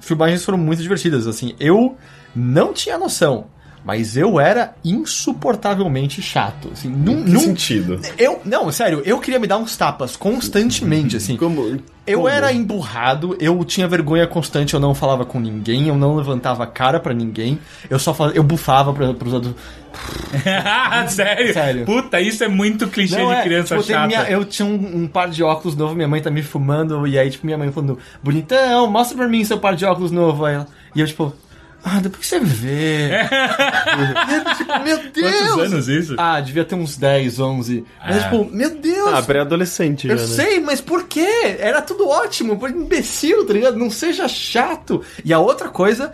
filmagens 0.00 0.44
foram 0.44 0.56
muito 0.56 0.80
divertidas, 0.80 1.26
assim. 1.26 1.54
Eu 1.58 1.96
não 2.34 2.72
tinha 2.72 2.96
noção, 2.96 3.46
mas 3.86 4.16
eu 4.16 4.40
era 4.40 4.74
insuportavelmente 4.84 6.20
chato, 6.20 6.70
assim. 6.72 6.88
Num, 6.88 7.22
Que 7.22 7.30
num, 7.30 7.38
sentido? 7.40 8.00
eu, 8.18 8.40
não, 8.44 8.70
sério, 8.72 9.00
eu 9.04 9.20
queria 9.20 9.38
me 9.38 9.46
dar 9.46 9.58
uns 9.58 9.76
tapas 9.76 10.16
constantemente, 10.16 11.16
assim. 11.16 11.36
Como... 11.36 11.78
Eu 12.04 12.18
como? 12.18 12.28
era 12.28 12.52
emburrado, 12.52 13.36
eu 13.40 13.64
tinha 13.64 13.86
vergonha 13.88 14.26
constante, 14.26 14.74
eu 14.74 14.80
não 14.80 14.94
falava 14.94 15.24
com 15.24 15.38
ninguém, 15.40 15.86
eu 15.88 15.96
não 15.96 16.14
levantava 16.16 16.62
a 16.64 16.66
cara 16.66 16.98
pra 17.00 17.12
ninguém, 17.14 17.58
eu 17.88 17.98
só 17.98 18.12
falava, 18.12 18.36
eu 18.36 18.42
bufava 18.42 18.92
pra, 18.92 19.14
pros 19.14 19.32
outros. 19.32 19.54
Sério? 21.08 21.52
Sério. 21.52 21.84
Puta, 21.86 22.20
isso 22.20 22.44
é 22.44 22.48
muito 22.48 22.86
clichê 22.88 23.18
Não, 23.18 23.28
de 23.28 23.34
é, 23.34 23.42
criança 23.42 23.74
tipo, 23.76 23.86
tem 23.86 23.96
chata. 23.96 24.06
minha- 24.08 24.30
eu 24.30 24.44
tinha 24.44 24.66
um, 24.66 25.02
um 25.02 25.06
par 25.08 25.28
de 25.30 25.42
óculos 25.42 25.76
novo, 25.76 25.94
minha 25.94 26.08
mãe 26.08 26.20
tá 26.20 26.30
me 26.30 26.42
fumando, 26.42 27.06
e 27.06 27.18
aí, 27.18 27.30
tipo, 27.30 27.46
minha 27.46 27.58
mãe 27.58 27.70
falando, 27.72 27.98
bonitão, 28.22 28.88
mostra 28.90 29.16
pra 29.16 29.28
mim 29.28 29.44
seu 29.44 29.58
par 29.58 29.74
de 29.74 29.84
óculos 29.84 30.10
novo. 30.10 30.44
Aí 30.44 30.54
ela, 30.54 30.66
e 30.94 31.00
eu, 31.00 31.06
tipo, 31.06 31.32
ah, 31.88 32.00
depois 32.00 32.20
que 32.22 32.26
você 32.26 32.40
vê. 32.40 33.10
tipo, 34.56 34.78
meu 34.82 34.98
Deus! 35.10 35.32
Quantos 35.52 35.72
anos 35.72 35.88
isso? 35.88 36.14
Ah, 36.18 36.40
devia 36.40 36.64
ter 36.64 36.74
uns 36.74 36.96
10, 36.96 37.38
11. 37.38 37.84
Mas, 38.04 38.16
Ah. 38.16 38.20
tipo, 38.24 38.44
meu 38.52 38.70
Deus! 38.76 39.14
Ah, 39.14 39.22
pré-adolescente 39.22 40.08
já, 40.08 40.14
Eu 40.14 40.18
né? 40.18 40.26
sei, 40.26 40.58
mas 40.60 40.80
por 40.80 41.04
quê? 41.04 41.56
Era 41.58 41.80
tudo 41.80 42.08
ótimo, 42.08 42.58
por 42.58 42.70
imbecil, 42.70 43.46
tá 43.46 43.52
ligado? 43.52 43.76
Não 43.78 43.88
seja 43.90 44.26
chato. 44.26 45.02
E 45.24 45.32
a 45.32 45.38
outra 45.38 45.68
coisa, 45.68 46.10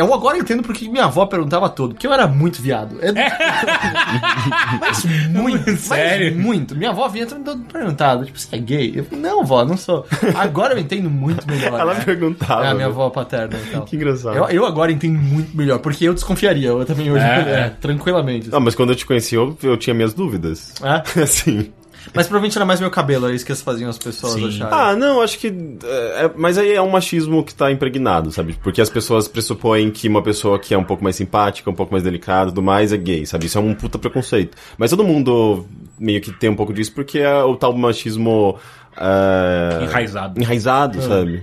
Eu 0.00 0.14
agora 0.14 0.38
entendo 0.38 0.62
porque 0.62 0.88
minha 0.88 1.04
avó 1.04 1.26
perguntava 1.26 1.68
tudo, 1.68 1.94
porque 1.94 2.06
eu 2.06 2.12
era 2.12 2.26
muito 2.26 2.60
viado. 2.62 2.98
É... 3.02 3.12
mas 4.80 5.04
muito, 5.30 5.76
Sério? 5.76 6.34
Mas 6.34 6.44
muito. 6.44 6.76
Minha 6.76 6.90
avó 6.90 7.08
vinha 7.08 7.26
todo 7.26 7.58
perguntado, 7.64 8.24
tipo, 8.24 8.38
você 8.38 8.56
é 8.56 8.58
gay? 8.58 8.92
Eu 8.96 9.04
falei, 9.04 9.20
não, 9.22 9.44
vó, 9.44 9.64
não 9.64 9.76
sou. 9.76 10.06
Agora 10.34 10.74
eu 10.74 10.78
entendo 10.78 11.10
muito 11.10 11.46
melhor. 11.46 11.78
Ela 11.78 11.94
né? 11.94 12.02
perguntava. 12.04 12.64
É 12.64 12.68
a 12.68 12.74
minha 12.74 12.86
avó 12.86 13.10
paterna 13.10 13.58
e 13.58 13.70
tal. 13.70 13.84
Que 13.84 13.96
engraçado. 13.96 14.36
Eu, 14.36 14.44
eu 14.48 14.66
agora 14.66 14.90
entendo 14.90 15.18
muito 15.18 15.56
melhor, 15.56 15.78
porque 15.78 16.04
eu 16.04 16.14
desconfiaria. 16.14 16.68
Eu 16.68 16.84
também 16.84 17.10
hoje, 17.10 17.24
É, 17.24 17.28
é, 17.46 17.60
é. 17.66 17.72
tranquilamente. 17.80 18.50
Não, 18.50 18.60
mas 18.60 18.74
quando 18.74 18.90
eu 18.90 18.96
te 18.96 19.06
conheci, 19.06 19.34
eu, 19.34 19.56
eu 19.62 19.76
tinha 19.76 19.94
minhas 19.94 20.14
dúvidas. 20.14 20.74
É? 20.82 21.22
Assim. 21.22 21.70
Mas 22.14 22.26
provavelmente 22.26 22.56
era 22.56 22.64
mais 22.64 22.80
meu 22.80 22.90
cabelo, 22.90 23.26
era 23.26 23.34
isso 23.34 23.44
que 23.44 23.54
faziam 23.54 23.88
as 23.90 23.98
pessoas 23.98 24.34
Sim. 24.34 24.48
acharem. 24.48 24.78
Ah, 24.78 24.96
não, 24.96 25.20
acho 25.20 25.38
que. 25.38 25.48
é, 25.84 26.24
é- 26.24 26.30
mas 26.36 26.58
aí 26.58 26.72
é 26.72 26.82
um 26.82 26.90
machismo 26.90 27.44
que 27.44 27.54
tá 27.54 27.70
impregnado, 27.70 28.30
sabe? 28.32 28.56
Porque 28.62 28.80
as 28.80 28.88
pessoas 28.90 29.28
pressupõem 29.28 29.90
que 29.90 30.08
uma 30.08 30.22
pessoa 30.22 30.58
que 30.58 30.72
é 30.74 30.78
um 30.78 30.84
pouco 30.84 31.04
mais 31.04 31.16
simpática, 31.16 31.70
um 31.70 31.74
pouco 31.74 31.92
mais 31.92 32.02
delicada 32.02 32.50
e 32.50 32.52
tudo 32.52 32.62
mais 32.62 32.92
é 32.92 32.96
gay, 32.96 33.24
sabe? 33.26 33.46
Isso 33.46 33.58
é 33.58 33.60
um 33.60 33.74
puta 33.74 33.98
preconceito. 33.98 34.56
Mas 34.78 34.90
todo 34.90 35.04
mundo 35.04 35.66
meio 35.98 36.20
que 36.20 36.32
tem 36.32 36.48
um 36.50 36.56
pouco 36.56 36.72
disso 36.72 36.92
porque 36.94 37.18
é 37.18 37.42
o 37.44 37.56
tal 37.56 37.76
machismo. 37.76 38.58
é, 38.96 39.84
Enraizado. 39.84 40.40
Enraizado, 40.40 41.02
sabe? 41.02 41.42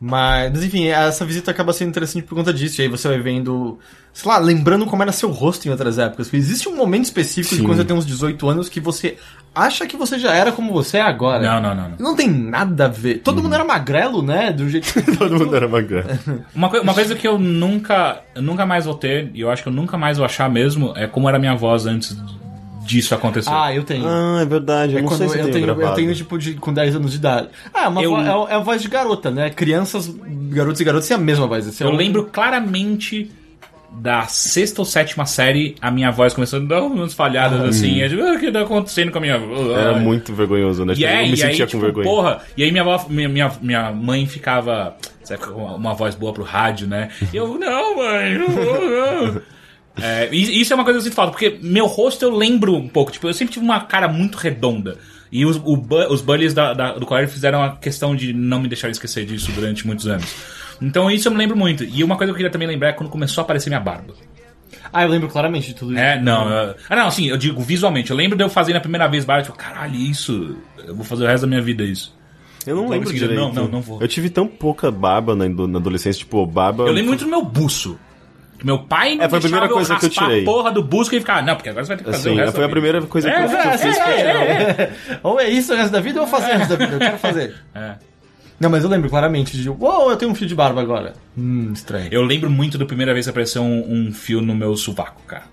Mas, 0.00 0.52
mas, 0.52 0.64
enfim, 0.64 0.86
essa 0.88 1.24
visita 1.24 1.50
acaba 1.50 1.72
sendo 1.72 1.88
interessante 1.88 2.24
por 2.24 2.34
conta 2.34 2.52
disso. 2.52 2.80
E 2.80 2.82
aí 2.82 2.88
você 2.88 3.08
vai 3.08 3.18
vendo, 3.20 3.78
sei 4.12 4.30
lá, 4.30 4.38
lembrando 4.38 4.84
como 4.86 5.02
era 5.02 5.12
seu 5.12 5.30
rosto 5.30 5.66
em 5.66 5.70
outras 5.70 5.98
épocas. 5.98 6.26
Porque 6.26 6.36
existe 6.36 6.68
um 6.68 6.76
momento 6.76 7.04
específico 7.04 7.54
de 7.54 7.60
Sim. 7.62 7.66
quando 7.66 7.78
você 7.78 7.84
tem 7.84 7.96
uns 7.96 8.04
18 8.06 8.48
anos 8.48 8.68
que 8.68 8.80
você 8.80 9.16
acha 9.54 9.86
que 9.86 9.96
você 9.96 10.18
já 10.18 10.32
era 10.34 10.50
como 10.52 10.72
você 10.72 10.96
é 10.98 11.02
agora. 11.02 11.42
Não, 11.42 11.60
não, 11.60 11.74
não, 11.74 11.88
não. 11.90 11.96
Não 11.98 12.16
tem 12.16 12.28
nada 12.28 12.86
a 12.86 12.88
ver. 12.88 13.18
Todo 13.18 13.42
mundo 13.42 13.54
era 13.54 13.64
magrelo, 13.64 14.22
né? 14.22 14.52
Do 14.52 14.68
jeito 14.68 14.92
que. 14.92 15.16
Todo 15.16 15.38
mundo 15.38 15.54
era 15.54 15.68
magrelo. 15.68 16.08
Uma, 16.54 16.68
coi- 16.68 16.80
uma 16.80 16.94
coisa 16.94 17.14
que 17.14 17.26
eu 17.26 17.38
nunca, 17.38 18.20
eu 18.34 18.42
nunca 18.42 18.66
mais 18.66 18.84
vou 18.84 18.94
ter, 18.94 19.30
e 19.34 19.40
eu 19.40 19.50
acho 19.50 19.62
que 19.62 19.68
eu 19.68 19.72
nunca 19.72 19.96
mais 19.96 20.16
vou 20.18 20.26
achar 20.26 20.48
mesmo, 20.50 20.92
é 20.96 21.06
como 21.06 21.28
era 21.28 21.38
minha 21.38 21.54
voz 21.54 21.86
antes 21.86 22.16
disso 22.84 23.14
acontecer. 23.14 23.48
ah, 23.50 23.72
eu 23.74 23.82
tenho. 23.82 24.04
Ah, 24.06 24.40
é 24.42 24.44
verdade. 24.44 24.92
Eu 24.92 24.98
É 24.98 25.02
não 25.02 25.08
sei 25.10 25.28
se 25.28 25.38
eu, 25.38 25.46
eu 25.46 25.52
tenho, 25.52 25.66
tenho 25.74 25.80
eu 25.88 25.94
tenho, 25.94 26.14
tipo, 26.14 26.36
de, 26.38 26.52
com 26.54 26.70
10 26.72 26.96
anos 26.96 27.12
de 27.12 27.16
idade. 27.16 27.48
Ah, 27.72 27.84
é 27.84 27.88
uma 27.88 28.02
Eu- 28.02 28.10
vo- 28.10 28.46
é, 28.48 28.52
é 28.52 28.56
a 28.56 28.58
voz 28.58 28.82
de 28.82 28.88
garota, 28.88 29.30
né? 29.30 29.48
Crianças, 29.48 30.06
garotos 30.50 30.80
e 30.80 30.84
garotas 30.84 31.08
têm 31.08 31.16
a 31.16 31.20
mesma 31.20 31.46
voz. 31.46 31.66
Esse 31.66 31.82
é 31.82 31.86
eu 31.86 31.90
um- 31.90 31.96
lembro 31.96 32.24
claramente 32.30 33.30
da 34.00 34.22
sexta 34.26 34.80
ou 34.80 34.84
sétima 34.84 35.24
série, 35.26 35.76
a 35.80 35.90
minha 35.90 36.10
voz 36.10 36.34
começou 36.34 36.58
a 36.60 36.62
dar 36.62 36.82
umas 36.82 37.14
falhadas 37.14 37.60
assim, 37.62 38.00
é 38.02 38.08
tipo, 38.08 38.22
"Ah, 38.22 38.32
o 38.34 38.38
que 38.38 38.50
tá 38.50 38.60
acontecendo 38.62 39.10
com 39.12 39.18
a 39.18 39.20
minha 39.20 39.38
voz? 39.38 39.70
Era 39.70 39.98
muito 39.98 40.34
vergonhoso, 40.34 40.84
né? 40.84 40.94
E, 40.96 41.04
é, 41.04 41.22
eu 41.22 41.22
me 41.22 41.28
e 41.28 41.32
aí, 41.32 41.36
sentia 41.36 41.66
tipo, 41.66 41.78
com 41.78 41.84
vergonha. 41.86 42.04
porra, 42.04 42.40
e 42.56 42.62
aí 42.64 42.70
minha, 42.72 42.82
avó- 42.82 43.06
minha, 43.08 43.28
minha, 43.28 43.52
minha 43.62 43.92
mãe 43.92 44.26
ficava, 44.26 44.96
com 45.52 45.64
uma, 45.76 45.94
voz 45.94 46.14
boa 46.14 46.32
pro 46.32 46.42
rádio, 46.42 46.86
né? 46.86 47.08
E 47.32 47.36
eu, 47.36 47.56
não, 47.58 47.96
mãe, 47.96 48.36
não 48.38 48.48
vou, 48.48 48.80
não. 48.90 49.42
É, 50.02 50.28
isso 50.34 50.72
é 50.72 50.74
uma 50.74 50.82
coisa 50.82 50.98
que 50.98 51.02
eu 51.02 51.04
sinto 51.04 51.14
falta, 51.14 51.30
porque 51.30 51.56
meu 51.62 51.86
rosto 51.86 52.24
eu 52.24 52.36
lembro 52.36 52.74
um 52.74 52.88
pouco, 52.88 53.12
tipo, 53.12 53.28
eu 53.28 53.32
sempre 53.32 53.54
tive 53.54 53.64
uma 53.64 53.78
cara 53.80 54.08
muito 54.08 54.36
redonda. 54.36 54.98
E 55.30 55.46
os, 55.46 55.56
o 55.56 55.80
os 56.10 56.20
bullies 56.20 56.52
da- 56.52 56.74
da- 56.74 56.92
do 56.98 57.06
colégio 57.06 57.32
fizeram 57.32 57.62
a 57.62 57.76
questão 57.76 58.14
de 58.16 58.32
não 58.32 58.60
me 58.60 58.66
deixar 58.66 58.88
esquecer 58.90 59.24
disso 59.24 59.52
durante 59.52 59.86
muitos 59.86 60.08
anos. 60.08 60.26
Então 60.80 61.10
isso 61.10 61.28
eu 61.28 61.32
me 61.32 61.38
lembro 61.38 61.56
muito. 61.56 61.84
E 61.84 62.02
uma 62.04 62.16
coisa 62.16 62.30
que 62.32 62.34
eu 62.34 62.36
queria 62.36 62.50
também 62.50 62.68
lembrar 62.68 62.88
é 62.88 62.92
quando 62.92 63.08
começou 63.10 63.42
a 63.42 63.44
aparecer 63.44 63.70
minha 63.70 63.80
barba. 63.80 64.14
Ah, 64.92 65.02
eu 65.02 65.08
lembro 65.08 65.28
claramente 65.28 65.68
de 65.68 65.74
tudo 65.74 65.92
isso. 65.92 66.00
É, 66.00 66.20
não. 66.20 66.48
eu- 66.48 66.74
ah, 66.88 66.96
não, 66.96 67.06
assim, 67.06 67.28
eu 67.28 67.36
digo 67.36 67.60
visualmente. 67.62 68.10
Eu 68.10 68.16
lembro 68.16 68.36
de 68.36 68.44
eu 68.44 68.48
fazer 68.48 68.72
na 68.72 68.80
primeira 68.80 69.06
vez 69.08 69.24
barba, 69.24 69.42
tipo, 69.44 69.56
caralho, 69.56 69.94
isso. 69.94 70.56
Eu 70.86 70.94
vou 70.94 71.04
fazer 71.04 71.24
o 71.24 71.26
resto 71.26 71.42
da 71.42 71.46
minha 71.48 71.60
vida 71.62 71.82
isso. 71.82 72.14
Eu 72.66 72.76
não 72.76 72.88
lembro 72.88 73.12
direito. 73.12 73.34
não, 73.38 73.52
não, 73.52 73.68
não 73.68 73.80
vou. 73.82 74.00
Eu 74.00 74.08
tive 74.08 74.30
tão 74.30 74.46
pouca 74.46 74.90
barba 74.90 75.34
na, 75.36 75.48
na 75.48 75.78
adolescência, 75.78 76.20
tipo, 76.20 76.44
barba... 76.46 76.84
Eu 76.84 76.92
lembro 76.92 77.08
muito 77.08 77.24
do 77.24 77.30
meu 77.30 77.44
buço. 77.44 77.98
Que 78.58 78.64
Meu 78.64 78.78
pai 78.78 79.16
não 79.16 79.24
É, 79.24 79.28
foi 79.28 79.38
a 79.38 79.42
primeira 79.42 79.66
deixava 79.66 79.74
coisa 79.74 79.96
que 79.98 80.04
eu 80.06 80.08
raspar 80.08 80.26
foi 80.26 80.38
a 80.38 80.42
a 80.42 80.44
porra 80.44 80.70
do 80.72 80.82
buço 80.82 81.10
que 81.10 81.16
ele 81.16 81.20
ficava, 81.20 81.42
não, 81.42 81.56
porque 81.56 81.68
agora 81.68 81.84
você 81.84 81.88
vai 81.88 81.96
ter 81.98 82.04
que 82.04 82.10
fazer 82.12 82.28
Assim, 82.30 82.38
o 82.38 82.40
resto 82.40 82.52
foi 82.52 82.60
da 82.60 82.64
a 82.64 82.68
vida." 82.68 82.80
primeira 82.80 83.02
coisa 83.02 83.30
que 83.30 83.36
É, 83.36 83.44
eu, 83.44 83.48
que 83.48 83.54
eu 83.54 83.58
é, 83.60 83.78
fiz. 83.78 83.98
é, 83.98 84.20
é, 84.82 84.92
Ou 85.22 85.40
é 85.40 85.48
isso 85.50 85.72
o 85.72 85.76
resto 85.76 85.92
da 85.92 86.00
vida 86.00 86.20
ou 86.20 86.26
eu 86.26 86.30
vou 86.30 86.40
fazer 86.40 86.54
o 86.54 86.58
resto 86.58 86.70
da 86.70 86.76
vida. 86.76 86.92
Eu 86.94 86.98
quero 87.00 87.18
fazer. 87.18 87.54
É. 87.74 87.94
Não, 88.58 88.70
mas 88.70 88.84
eu 88.84 88.90
lembro 88.90 89.10
claramente 89.10 89.56
de, 89.56 89.68
uou, 89.68 90.10
eu 90.10 90.16
tenho 90.16 90.30
um 90.30 90.34
fio 90.34 90.46
de 90.46 90.54
barba 90.54 90.80
agora. 90.80 91.14
Hum, 91.36 91.72
estranho. 91.72 92.08
Eu 92.12 92.22
lembro 92.22 92.50
muito 92.50 92.78
da 92.78 92.86
primeira 92.86 93.12
vez 93.12 93.26
que 93.26 93.30
apareceu 93.30 93.62
um, 93.62 94.08
um 94.08 94.12
fio 94.12 94.40
no 94.40 94.54
meu 94.54 94.76
sovaco, 94.76 95.22
cara. 95.26 95.44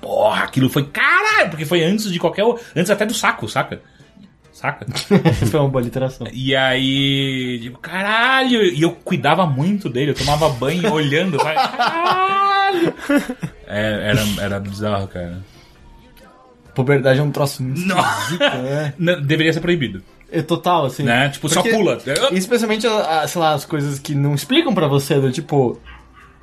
Porra, 0.00 0.44
aquilo 0.44 0.68
foi 0.68 0.84
caralho, 0.84 1.48
porque 1.50 1.64
foi 1.64 1.82
antes 1.82 2.12
de 2.12 2.18
qualquer. 2.18 2.44
Antes 2.76 2.90
até 2.90 3.06
do 3.06 3.14
saco, 3.14 3.48
saca? 3.48 3.80
Saca? 4.52 4.86
Foi 5.50 5.58
uma 5.58 5.68
boa 5.68 5.82
literação. 5.82 6.28
E 6.32 6.54
aí, 6.54 7.58
tipo, 7.60 7.78
caralho, 7.80 8.62
e 8.62 8.80
eu 8.80 8.92
cuidava 8.92 9.44
muito 9.44 9.88
dele, 9.90 10.12
eu 10.12 10.14
tomava 10.14 10.48
banho 10.48 10.90
olhando, 10.94 11.38
sabe? 11.40 11.54
Caralho! 11.76 12.94
É, 13.66 14.10
era, 14.10 14.22
era 14.40 14.60
bizarro, 14.60 15.08
cara. 15.08 15.42
Puberdade 16.72 17.18
é 17.18 17.22
um 17.22 17.32
troço 17.32 17.64
muito 17.64 17.84
Não. 17.84 17.98
esquisito, 17.98 18.40
né? 18.40 18.94
Não, 18.98 19.20
deveria 19.20 19.52
ser 19.52 19.60
proibido. 19.60 20.02
É 20.38 20.42
total, 20.42 20.86
assim. 20.86 21.02
Né? 21.04 21.28
Tipo, 21.28 21.48
só 21.48 21.62
Porque- 21.62 21.76
pula. 21.76 21.98
Especialmente, 22.32 22.82
sei 23.28 23.40
lá, 23.40 23.54
as 23.54 23.64
coisas 23.64 23.98
que 23.98 24.14
não 24.14 24.34
explicam 24.34 24.74
pra 24.74 24.86
você, 24.88 25.20
do 25.20 25.30
tipo... 25.30 25.78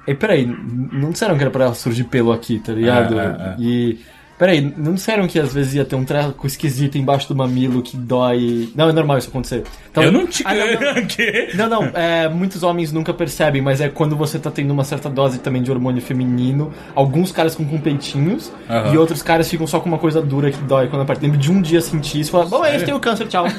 Ei, 0.08 0.16
peraí, 0.16 0.46
não 0.46 1.12
disseram 1.12 1.36
que 1.38 1.44
era 1.44 1.52
pra 1.52 1.74
surgir 1.74 2.06
pelo 2.06 2.32
aqui, 2.32 2.60
tá 2.60 2.74
ligado? 2.74 3.20
É, 3.20 3.24
é, 3.24 3.28
é. 3.28 3.56
E... 3.60 4.00
Peraí, 4.42 4.74
não 4.76 4.96
disseram 4.96 5.28
que 5.28 5.38
às 5.38 5.54
vezes 5.54 5.76
ia 5.76 5.86
ter 5.86 5.96
um 5.96 6.04
treco 6.04 6.48
esquisito 6.48 6.98
embaixo 6.98 7.28
do 7.28 7.36
mamilo 7.36 7.84
que 7.84 7.96
dói... 7.96 8.70
Não, 8.76 8.90
é 8.90 8.92
normal 8.92 9.20
isso 9.20 9.30
acontecer. 9.30 9.62
Então- 9.92 10.02
eu 10.04 10.12
não 10.12 10.26
te. 10.26 10.42
Ah, 10.44 10.56
não, 10.56 10.66
não. 10.96 11.06
Que? 11.06 11.50
Não, 11.54 11.70
não, 11.70 11.84
é, 11.94 12.28
muitos 12.28 12.64
homens 12.64 12.92
nunca 12.92 13.14
percebem, 13.14 13.62
mas 13.62 13.80
é 13.82 13.88
quando 13.90 14.16
você 14.16 14.40
tá 14.40 14.50
tendo 14.50 14.72
uma 14.72 14.84
certa 14.84 15.12
dose 15.12 15.38
também 15.38 15.62
de 15.62 15.70
hormônio 15.72 16.02
feminino. 16.02 16.74
Alguns 16.96 17.32
caras 17.32 17.54
ficam 17.54 17.68
com 17.68 17.80
peitinhos 17.80 18.52
Aham. 18.68 18.92
e 18.92 18.98
outros 18.98 19.22
caras 19.22 19.48
ficam 19.48 19.68
só 19.68 19.80
com 19.80 19.88
uma 19.88 20.00
coisa 20.00 20.20
dura 20.24 20.50
que 20.50 20.58
dói 20.64 20.88
quando 20.88 21.04
aperta. 21.04 21.22
Lembro 21.22 21.38
de 21.38 21.52
um 21.52 21.62
dia 21.62 21.80
sentir 21.80 22.22
isso 22.22 22.30
e 22.30 22.32
falar, 22.32 22.46
bom, 22.46 22.66
é, 22.66 22.76
eu 22.78 22.84
tenho 22.84 23.00
câncer, 23.00 23.28
tchau. 23.28 23.46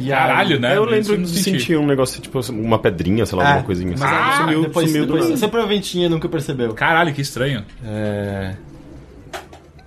E 0.00 0.12
aí- 0.12 0.18
Caralho, 0.18 0.58
né? 0.58 0.76
eu 0.76 0.84
lembro 0.84 1.16
de 1.18 1.28
senti. 1.28 1.42
sentir 1.60 1.76
um 1.78 1.86
negócio, 1.86 2.20
tipo, 2.20 2.40
uma 2.50 2.78
pedrinha, 2.80 3.24
sei 3.26 3.38
lá, 3.38 3.44
É, 3.44 3.46
alguma 3.48 3.64
coisinha 3.66 3.92
mas 3.92 4.02
assim. 4.02 4.14
aí 4.14 4.36
sumiu, 4.38 4.62
depois, 4.62 4.86
sumiu 4.88 5.02
do 5.02 5.06
depois 5.12 5.24
nada. 5.26 5.36
você 5.36 5.48
provavelmente 5.48 5.90
tinha 5.90 6.06
e 6.06 6.08
nunca 6.08 6.28
percebeu. 6.28 6.74
Caralho, 6.74 7.12
que 7.14 7.20
estranho. 7.20 7.64
É... 7.86 8.54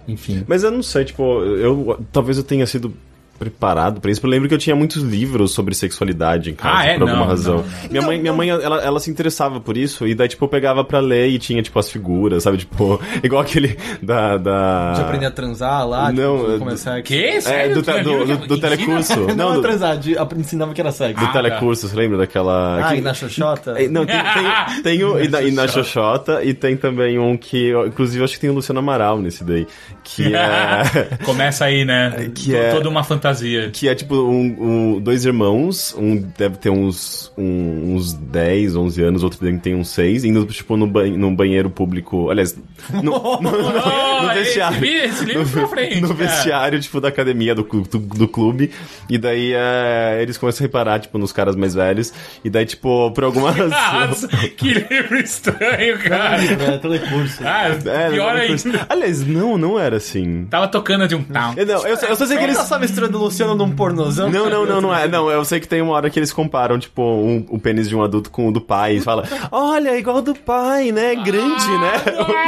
Enfim. 0.08 0.44
Mas 0.48 0.64
eu 0.64 0.72
não 0.72 0.82
sei, 0.82 1.06
tipo, 1.06 1.42
eu 1.42 2.00
talvez 2.12 2.38
eu 2.38 2.44
tenha 2.44 2.66
sido 2.66 2.94
preparado 3.38 4.02
pra 4.02 4.12
isso. 4.12 4.20
Eu 4.26 4.30
lembro 4.30 4.48
que 4.48 4.54
eu 4.54 4.58
tinha 4.60 4.76
muitos 4.76 5.02
livros 5.04 5.52
sobre 5.54 5.74
sexualidade 5.76 6.50
em 6.52 6.54
casa, 6.56 6.78
Ah, 6.80 6.86
é? 6.86 6.94
por 6.94 7.04
alguma 7.04 7.20
Não, 7.22 7.28
razão. 7.28 7.56
não, 7.58 7.64
não. 7.64 7.90
Minha 7.92 8.02
mãe, 8.02 8.20
minha 8.20 8.34
mãe 8.34 8.50
ela, 8.50 8.82
ela 8.82 9.00
se 9.00 9.10
interessava 9.10 9.60
por 9.60 9.78
isso, 9.78 10.08
e 10.08 10.14
daí, 10.16 10.28
tipo, 10.28 10.44
eu 10.46 10.50
pegava 10.50 10.84
pra 10.84 11.00
ler 11.00 11.28
e 11.30 11.40
tinha, 11.40 11.62
tipo, 11.62 11.78
as 11.80 11.90
figuras, 11.90 12.44
sabe? 12.44 12.58
Tipo, 12.58 13.00
igual 13.24 13.42
aquele 13.42 13.78
da. 14.02 14.38
da... 14.38 14.94
De 14.94 15.02
aprender 15.02 15.26
a 15.28 15.32
transar 15.32 15.88
lá, 15.88 16.12
Não, 16.12 16.40
tipo, 16.40 16.52
é- 16.56 16.58
começar 16.60 17.02
Que? 17.02 17.40
É, 17.46 17.70
do, 17.70 17.82
te- 17.82 17.92
do, 18.04 18.26
do, 18.26 18.26
que 18.26 18.48
do 18.48 18.56
ensina? 18.56 18.58
telecurso. 18.60 19.20
Não, 19.36 19.36
Não, 19.36 19.54
do, 19.56 19.62
transar, 19.62 19.98
de, 19.98 20.16
ensinava 20.38 20.74
que 20.74 20.82
era 20.82 20.92
sexo. 20.92 21.20
do 21.20 21.26
Ah, 21.26 21.32
telecurso, 21.34 21.88
você 21.88 21.96
lembra 21.96 22.18
daquela. 22.18 22.80
Ah, 22.84 22.90
que- 22.94 22.98
e 23.00 23.02
na 23.02 23.14
xoxota? 23.14 23.72
É, 23.82 23.88
Não, 23.88 24.06
tem, 24.06 24.16
tem, 24.18 24.82
tem 24.84 25.04
o, 25.04 25.20
e, 25.20 25.28
na, 25.28 25.42
e 25.42 25.52
na 25.52 25.68
Xoxota, 25.68 26.44
e 26.44 26.54
tem 26.54 26.76
também 26.78 27.20
um 27.20 27.38
que, 27.38 27.72
inclusive, 27.86 28.20
eu 28.20 28.26
acho 28.26 28.34
que 28.34 28.40
tem 28.40 28.50
o 28.50 28.54
Luciano 28.54 28.80
Amaral 28.80 29.20
nesse 29.20 29.44
daí, 29.44 29.68
que 30.04 30.34
é... 30.36 31.18
Começa 31.24 31.66
aí, 31.66 31.84
né? 31.86 32.32
Que 32.34 32.56
é- 32.56 32.72
Toda 32.72 32.90
uma 32.90 33.04
fantasia. 33.04 33.27
Que 33.72 33.88
é 33.90 33.96
tipo 33.96 34.16
um, 34.16 34.96
um- 34.96 35.00
dois 35.00 35.26
irmãos, 35.26 35.96
um 35.98 36.16
deve 36.38 36.58
ter 36.58 36.70
uns, 36.70 37.32
um- 37.38 37.96
uns 37.96 38.14
10, 38.14 38.76
11 38.76 39.02
anos, 39.04 39.24
outro 39.24 39.40
tem- 39.40 39.58
tem 39.60 39.76
uns 39.76 39.90
6, 39.90 40.24
indo 40.24 40.46
tipo 40.46 40.76
num 40.78 41.36
banheiro 41.36 41.70
público. 41.70 42.30
Aliás, 42.30 42.58
no, 42.94 43.02
no, 43.42 43.42
no- 43.42 43.52
no 43.52 43.78
Oh, 44.20 44.34
vestiário. 44.34 44.84
Esse, 44.84 45.06
esse 45.06 45.26
livro 45.26 45.44
no, 45.44 45.50
pra 45.50 45.68
frente. 45.68 46.02
no 46.02 46.08
cara. 46.16 46.30
vestiário, 46.30 46.80
tipo, 46.80 47.00
da 47.00 47.08
academia, 47.10 47.54
do, 47.54 47.64
do, 47.64 48.00
do 48.00 48.28
clube. 48.28 48.72
E 49.10 49.18
daí 49.18 49.54
é, 49.54 50.20
eles 50.22 50.38
começam 50.38 50.64
a 50.64 50.68
reparar, 50.68 51.00
tipo, 51.00 51.18
nos 51.18 51.32
caras 51.32 51.56
mais 51.56 51.74
velhos. 51.76 52.12
E 52.44 52.50
daí, 52.50 52.66
tipo, 52.66 53.12
por 53.12 53.24
alguma 53.24 53.52
razão. 53.52 53.78
Que 54.58 54.74
livro 54.74 55.18
estranho, 55.20 56.00
cara. 56.00 56.42
É, 56.44 56.78
telecurso. 56.78 57.42
Ah, 57.46 57.68
É, 57.86 58.10
pior 58.10 58.34
não, 58.34 58.42
ainda. 58.42 58.86
Aliás, 58.90 59.26
não, 59.26 59.58
não 59.58 59.80
era 59.80 59.98
assim. 59.98 60.46
Tava 60.50 60.68
tocando 60.68 61.08
de 61.08 61.16
um 61.16 61.24
town. 61.24 61.54
Eu, 61.56 61.66
não, 61.66 61.88
eu, 61.88 61.98
só- 61.98 62.06
eu 62.08 62.16
só 62.16 62.26
sei 62.26 62.38
que 62.38 62.44
Ele 62.44 62.52
eles. 62.52 62.58
tá 62.58 62.66
só 62.66 62.80
misturando 62.80 63.17
o 63.18 63.24
Luciano 63.26 63.56
num 63.56 63.72
pornozão? 63.72 64.30
Não, 64.30 64.50
não, 64.50 64.66
não, 64.66 64.80
não 64.82 64.96
é. 64.96 65.08
Não, 65.08 65.30
eu 65.30 65.44
sei 65.44 65.60
que 65.60 65.68
tem 65.68 65.82
uma 65.82 65.94
hora 65.94 66.10
que 66.10 66.18
eles 66.20 66.32
comparam, 66.32 66.80
tipo, 66.80 67.02
um- 67.02 67.46
o 67.50 67.60
pênis 67.60 67.90
de 67.90 67.96
um 67.96 68.02
adulto 68.04 68.30
com 68.32 68.48
o 68.48 68.52
do 68.52 68.62
pai. 68.62 68.98
E 68.98 69.02
fala, 69.02 69.24
olha, 69.52 69.90
é 69.90 69.98
igual 70.00 70.22
do 70.22 70.34
pai, 70.36 70.92
né? 70.92 71.14
É 71.14 71.16
grande, 71.16 71.68
né? 71.68 71.92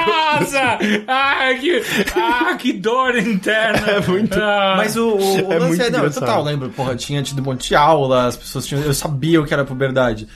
Nossa! 0.07 0.77
Ah, 1.07 1.49
que, 1.59 1.81
ah, 2.15 2.55
que 2.57 2.73
dor 2.73 3.17
interna. 3.17 3.91
É 3.91 3.99
muito- 4.07 4.39
Ah. 4.39 4.75
Mas 4.77 4.95
o, 4.95 5.09
o, 5.09 5.47
o 5.47 5.53
É 5.53 5.59
lance 5.59 5.67
muito 5.69 5.81
é, 5.83 5.89
não, 5.89 5.99
engraçado. 5.99 6.25
total, 6.25 6.43
lembro, 6.43 6.69
porra, 6.69 6.95
tinha 6.95 7.21
tido 7.21 7.41
um 7.41 7.45
monte 7.45 7.69
de 7.69 7.75
aula, 7.75 8.27
as 8.27 8.37
pessoas 8.37 8.65
tinham, 8.65 8.83
eu 8.83 8.93
sabia 8.93 9.41
o 9.41 9.45
que 9.45 9.53
era 9.53 9.65
puberdade. 9.65 10.27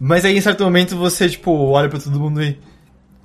Mas 0.00 0.24
aí, 0.24 0.36
em 0.36 0.40
certo 0.40 0.64
momento, 0.64 0.96
você, 0.96 1.28
tipo, 1.28 1.52
olha 1.70 1.88
pra 1.88 2.00
todo 2.00 2.18
mundo 2.18 2.42
e... 2.42 2.58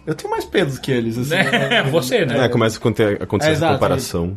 Eu 0.05 0.15
tenho 0.15 0.29
mais 0.29 0.45
pelos 0.45 0.79
que 0.79 0.89
eles, 0.91 1.17
assim. 1.17 1.35
É, 1.35 1.83
você, 1.91 2.25
né? 2.25 2.45
É, 2.45 2.47
começa 2.49 2.77
a 2.77 2.79
acontecer, 2.79 3.21
acontecer 3.21 3.49
É, 3.51 3.53
essa 3.55 3.73
comparação. 3.73 4.33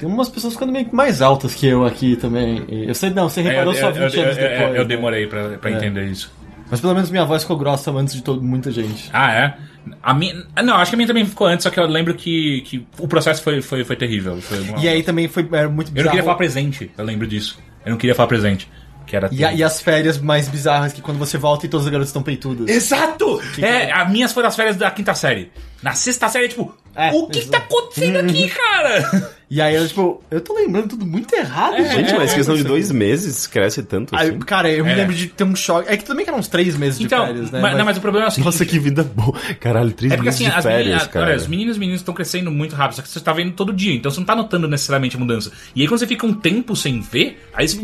Tem 0.00 0.08
umas 0.08 0.28
pessoas 0.28 0.54
ficando 0.54 0.72
meio 0.72 0.86
que 0.86 0.94
mais 0.94 1.20
altas 1.22 1.54
que 1.54 1.66
eu 1.66 1.84
aqui 1.84 2.16
também. 2.16 2.64
Eu 2.68 2.94
sei, 2.94 3.10
não, 3.10 3.28
você 3.28 3.40
É, 3.40 3.44
reparou 3.44 3.72
eu, 3.74 3.78
só 3.80 3.86
eu, 3.90 3.92
20 3.94 4.16
eu, 4.16 4.22
anos 4.24 4.36
eu- 4.38 4.42
depois. 4.48 4.68
eu 4.74 4.82
né? 4.82 4.84
demorei 4.84 5.26
pra, 5.26 5.48
pra 5.58 5.70
É. 5.70 5.74
entender 5.74 6.06
isso. 6.06 6.32
Mas 6.70 6.80
pelo 6.80 6.94
menos 6.94 7.10
minha 7.10 7.24
voz 7.24 7.42
ficou 7.42 7.56
grossa 7.58 7.90
antes 7.90 8.14
de 8.14 8.22
todo, 8.22 8.40
muita 8.42 8.70
gente. 8.70 9.10
Ah, 9.12 9.32
é? 9.32 9.54
A 10.02 10.14
minha. 10.14 10.34
Não, 10.62 10.76
acho 10.76 10.90
que 10.90 10.94
a 10.94 10.98
minha 10.98 11.06
também 11.08 11.26
ficou 11.26 11.46
antes, 11.46 11.64
só 11.64 11.70
que 11.70 11.78
eu 11.80 11.86
lembro 11.86 12.14
que, 12.14 12.60
que 12.62 12.86
o 12.98 13.08
processo 13.08 13.42
foi, 13.42 13.60
foi, 13.60 13.82
foi 13.84 13.96
terrível. 13.96 14.40
Foi 14.40 14.60
uma- 14.60 14.78
E 14.78 14.88
aí 14.88 15.02
também 15.02 15.26
foi 15.28 15.46
era 15.52 15.68
muito 15.68 15.88
Eu 15.88 15.94
bizarro. 15.94 16.04
não 16.06 16.10
queria 16.12 16.22
falar 16.24 16.36
presente, 16.36 16.90
eu 16.96 17.04
lembro 17.04 17.26
disso. 17.26 17.58
Eu 17.84 17.90
não 17.90 17.98
queria 17.98 18.14
falar 18.14 18.28
presente. 18.28 18.70
Que 19.06 19.16
era 19.16 19.28
E, 19.32 19.44
a- 19.44 19.52
e 19.52 19.64
as 19.64 19.80
férias 19.82 20.18
mais 20.18 20.46
bizarras 20.48 20.92
que 20.92 21.02
quando 21.02 21.18
você 21.18 21.36
volta 21.36 21.66
e 21.66 21.68
todas 21.68 21.86
as 21.86 21.90
garotas 21.90 22.10
estão 22.10 22.22
peitudas. 22.22 22.68
Exato! 22.68 23.42
É, 23.60 23.90
as 23.90 24.08
minhas 24.08 24.32
foram 24.32 24.46
as 24.48 24.54
férias 24.54 24.76
da 24.76 24.88
quinta 24.92 25.12
série. 25.14 25.50
Na 25.82 25.94
sexta 25.94 26.28
série, 26.28 26.46
tipo, 26.48 26.72
É, 26.94 27.10
o 27.10 27.26
que 27.26 27.38
exato. 27.40 27.50
tá 27.50 27.58
acontecendo 27.58 28.16
aqui, 28.18 28.48
cara? 28.54 29.30
E 29.50 29.60
aí 29.60 29.74
eu, 29.74 29.88
tipo, 29.88 30.22
eu 30.30 30.40
tô 30.40 30.54
lembrando 30.54 30.90
tudo 30.90 31.04
muito 31.04 31.34
errado, 31.34 31.74
É, 31.74 31.92
Gente, 31.96 32.14
mas 32.14 32.30
é, 32.30 32.34
questão 32.36 32.54
de 32.54 32.60
é. 32.60 32.64
dois 32.64 32.92
meses 32.92 33.48
cresce 33.48 33.82
tanto 33.82 34.14
Aí, 34.14 34.28
assim. 34.28 34.38
cara, 34.38 34.70
eu 34.70 34.84
me 34.84 34.92
É. 34.92 34.94
lembro 34.94 35.12
de 35.12 35.26
ter 35.26 35.42
um 35.42 35.56
choque. 35.56 35.88
É 35.92 35.96
que 35.96 36.04
também 36.04 36.24
que 36.24 36.30
eram 36.30 36.38
uns 36.38 36.46
três 36.46 36.76
meses 36.76 37.00
de 37.00 37.06
Então, 37.06 37.26
férias, 37.26 37.50
né? 37.50 37.60
mas, 37.60 37.76
não, 37.76 37.84
mas 37.84 37.96
o 37.96 38.00
problema 38.00 38.26
é 38.26 38.28
o 38.28 38.30
seguinte. 38.30 38.46
Nossa, 38.46 38.64
que 38.64 38.78
vida 38.78 39.02
boa. 39.02 39.36
Caralho, 39.58 39.90
três 39.92 40.12
É 40.12 40.16
porque 40.16 40.28
meses 40.28 40.40
assim, 40.40 40.50
de 40.52 40.56
as 40.56 40.62
férias, 40.62 40.84
meninas, 40.86 41.06
cara. 41.08 41.26
olha, 41.26 41.36
os 41.36 41.48
meninos 41.48 41.72
e 41.72 41.74
as 41.74 41.78
meninas 41.78 42.00
estão 42.00 42.14
crescendo 42.14 42.48
muito 42.52 42.76
rápido, 42.76 42.94
só 42.96 43.02
que 43.02 43.08
você 43.08 43.18
tá 43.18 43.32
vendo 43.32 43.50
todo 43.52 43.72
dia, 43.72 43.92
então 43.92 44.08
você 44.08 44.20
não 44.20 44.26
tá 44.26 44.36
notando 44.36 44.68
necessariamente 44.68 45.16
a 45.16 45.18
mudança. 45.18 45.50
E 45.74 45.82
aí 45.82 45.88
quando 45.88 45.98
você 45.98 46.06
fica 46.06 46.24
um 46.24 46.32
tempo 46.32 46.76
sem 46.76 47.00
ver, 47.00 47.44
aí 47.52 47.66
você. 47.68 47.80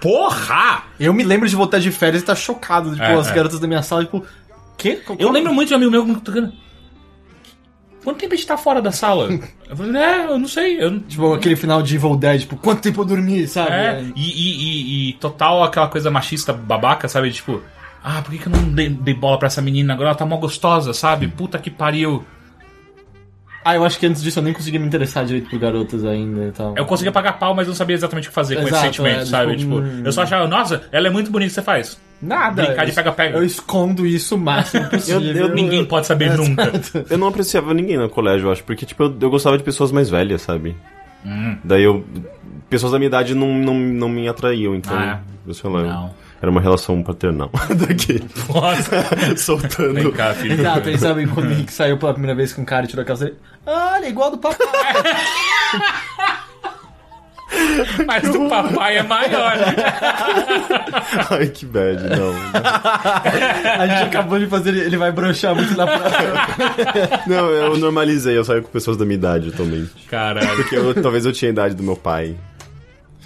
Porra! 0.00 0.84
Eu 0.98 1.12
me 1.14 1.22
lembro 1.22 1.48
de 1.48 1.54
voltar 1.54 1.78
de 1.78 1.90
férias 1.90 2.22
e 2.22 2.24
estar 2.24 2.34
chocado. 2.34 2.90
Tipo, 2.92 3.02
É, 3.04 3.14
as 3.14 3.30
é. 3.30 3.34
garotas 3.34 3.60
da 3.60 3.68
minha 3.68 3.82
sala, 3.82 4.04
tipo, 4.04 4.24
quê? 4.76 4.98
Eu 5.18 5.30
lembro 5.30 5.54
muito 5.54 5.68
de 5.68 5.74
um 5.74 5.76
amigo 5.76 5.90
meu 5.92 6.20
tocando. 6.20 6.52
Quanto 8.04 8.18
tempo 8.18 8.32
a 8.34 8.36
gente 8.36 8.46
tá 8.46 8.56
fora 8.56 8.82
da 8.82 8.90
sala? 8.92 9.28
Eu 9.70 9.76
falei, 9.76 10.02
é, 10.02 10.26
eu 10.26 10.38
não 10.38 10.48
sei. 10.48 10.82
Eu 10.82 10.90
não... 10.90 11.00
Tipo, 11.00 11.32
aquele 11.34 11.56
final 11.56 11.80
de 11.82 11.94
Evil 11.94 12.16
Dead, 12.16 12.40
tipo, 12.40 12.56
quanto 12.56 12.82
tempo 12.82 13.00
eu 13.00 13.04
dormi, 13.06 13.46
sabe? 13.48 13.70
É, 13.72 14.04
e, 14.14 14.20
e, 14.20 14.62
e- 14.62 15.10
e 15.10 15.12
total 15.14 15.62
aquela 15.64 15.88
coisa 15.88 16.10
machista 16.10 16.52
babaca, 16.52 17.08
sabe? 17.08 17.30
Tipo, 17.32 17.62
ah, 18.04 18.20
por 18.20 18.30
que, 18.32 18.38
que 18.38 18.46
eu 18.48 18.52
não 18.52 18.64
dei, 18.64 18.90
dei 18.90 19.14
bola 19.14 19.38
pra 19.38 19.46
essa 19.46 19.62
menina? 19.62 19.94
Agora 19.94 20.10
ela 20.10 20.18
tá 20.18 20.26
mó 20.26 20.36
gostosa, 20.36 20.92
sabe? 20.92 21.26
Puta 21.28 21.58
que 21.58 21.70
pariu. 21.70 22.22
Ah, 23.64 23.74
eu 23.76 23.84
acho 23.84 23.98
que 23.98 24.06
antes 24.06 24.22
disso 24.22 24.38
eu 24.38 24.42
nem 24.42 24.52
conseguia 24.52 24.80
me 24.80 24.86
interessar 24.86 25.24
direito 25.24 25.48
por 25.48 25.58
garotas 25.58 26.04
ainda 26.04 26.46
e 26.48 26.50
tal. 26.50 26.74
Eu 26.76 26.84
conseguia 26.84 27.12
pagar 27.12 27.34
pau, 27.34 27.54
mas 27.54 27.66
eu 27.66 27.70
não 27.70 27.76
sabia 27.76 27.94
exatamente 27.94 28.26
o 28.26 28.30
que 28.30 28.34
fazer 28.34 28.56
com 28.56 28.62
esse 28.62 28.70
Exato, 28.70 28.84
sentimento, 28.86 29.20
é, 29.20 29.24
sabe? 29.26 29.56
tipo, 29.56 29.76
Tipo, 29.76 29.86
hum. 29.86 30.02
eu 30.04 30.12
só 30.12 30.22
achava, 30.22 30.48
nossa, 30.48 30.82
ela 30.90 31.06
é 31.06 31.10
muito 31.10 31.30
bonita, 31.30 31.52
você 31.54 31.62
faz. 31.62 31.96
Nada. 32.20 32.62
Brincar 32.64 32.84
de 32.84 32.90
eu- 32.90 32.94
pega-pega. 32.94 33.38
Eu 33.38 33.44
escondo 33.44 34.06
isso 34.06 34.34
o 34.34 34.38
máximo 34.38 34.84
possível. 34.90 35.20
eu- 35.22 35.54
Ninguém 35.54 35.84
pode 35.84 36.06
saber 36.06 36.36
nunca. 36.36 36.72
Eu 37.08 37.16
não 37.18 37.28
apreciava 37.28 37.72
ninguém 37.72 37.96
no 37.98 38.08
colégio, 38.08 38.48
eu 38.48 38.52
acho, 38.52 38.64
porque, 38.64 38.84
tipo, 38.84 39.02
eu, 39.04 39.16
eu 39.20 39.30
gostava 39.30 39.56
de 39.56 39.62
pessoas 39.64 39.92
mais 39.92 40.10
velhas, 40.10 40.42
sabe? 40.42 40.74
Hum. 41.24 41.56
Daí 41.62 41.82
eu. 41.84 42.04
Pessoas 42.68 42.90
da 42.92 42.98
minha 42.98 43.06
idade 43.08 43.34
não, 43.34 43.52
não, 43.54 43.74
não 43.74 44.08
me 44.08 44.26
atraíam, 44.28 44.74
então. 44.74 44.96
Ah, 44.96 45.20
eu 45.46 45.52
sei 45.54 45.68
lá. 45.70 45.82
não. 45.82 46.14
Era 46.42 46.50
uma 46.50 46.60
relação 46.60 47.00
paternal. 47.04 47.50
Daqui. 47.86 48.20
Nossa, 48.52 49.04
Soltando. 49.38 49.94
vem 49.94 50.10
cá, 50.10 50.34
filho. 50.34 50.54
Exato, 50.60 50.88
aí 50.88 50.98
sabe 50.98 51.26
quando 51.28 51.46
o 51.46 51.52
Henrique 51.52 51.72
saiu 51.72 51.96
pela 51.96 52.12
primeira 52.12 52.34
vez 52.34 52.52
com 52.52 52.62
o 52.62 52.66
cara 52.66 52.84
e 52.84 52.88
tirou 52.88 53.02
a 53.02 53.06
calça 53.06 53.26
dele? 53.26 53.36
Ah, 53.64 53.94
ele 53.98 54.06
é 54.06 54.08
igual 54.10 54.30
do 54.32 54.38
papai. 54.38 54.58
Mas 58.06 58.24
o 58.34 58.48
papai 58.48 58.96
é 58.96 59.02
maior. 59.02 59.52
Ai, 61.30 61.46
que 61.48 61.66
bad, 61.66 62.02
não. 62.08 62.32
A 63.78 63.86
gente 63.86 64.02
acabou 64.04 64.38
de 64.38 64.46
fazer, 64.46 64.74
ele 64.74 64.96
vai 64.96 65.12
broxar 65.12 65.54
muito 65.54 65.76
na 65.76 65.86
próxima. 65.86 67.22
Não, 67.26 67.50
eu 67.50 67.76
normalizei, 67.76 68.36
eu 68.38 68.44
saio 68.44 68.62
com 68.62 68.70
pessoas 68.70 68.96
da 68.96 69.04
minha 69.04 69.16
idade 69.16 69.50
atualmente. 69.50 69.90
Caralho. 70.08 70.56
Porque 70.56 70.74
eu- 70.76 70.94
talvez 71.02 71.26
eu 71.26 71.32
tinha 71.32 71.50
a 71.50 71.52
idade 71.52 71.74
do 71.74 71.82
meu 71.82 71.94
pai. 71.96 72.36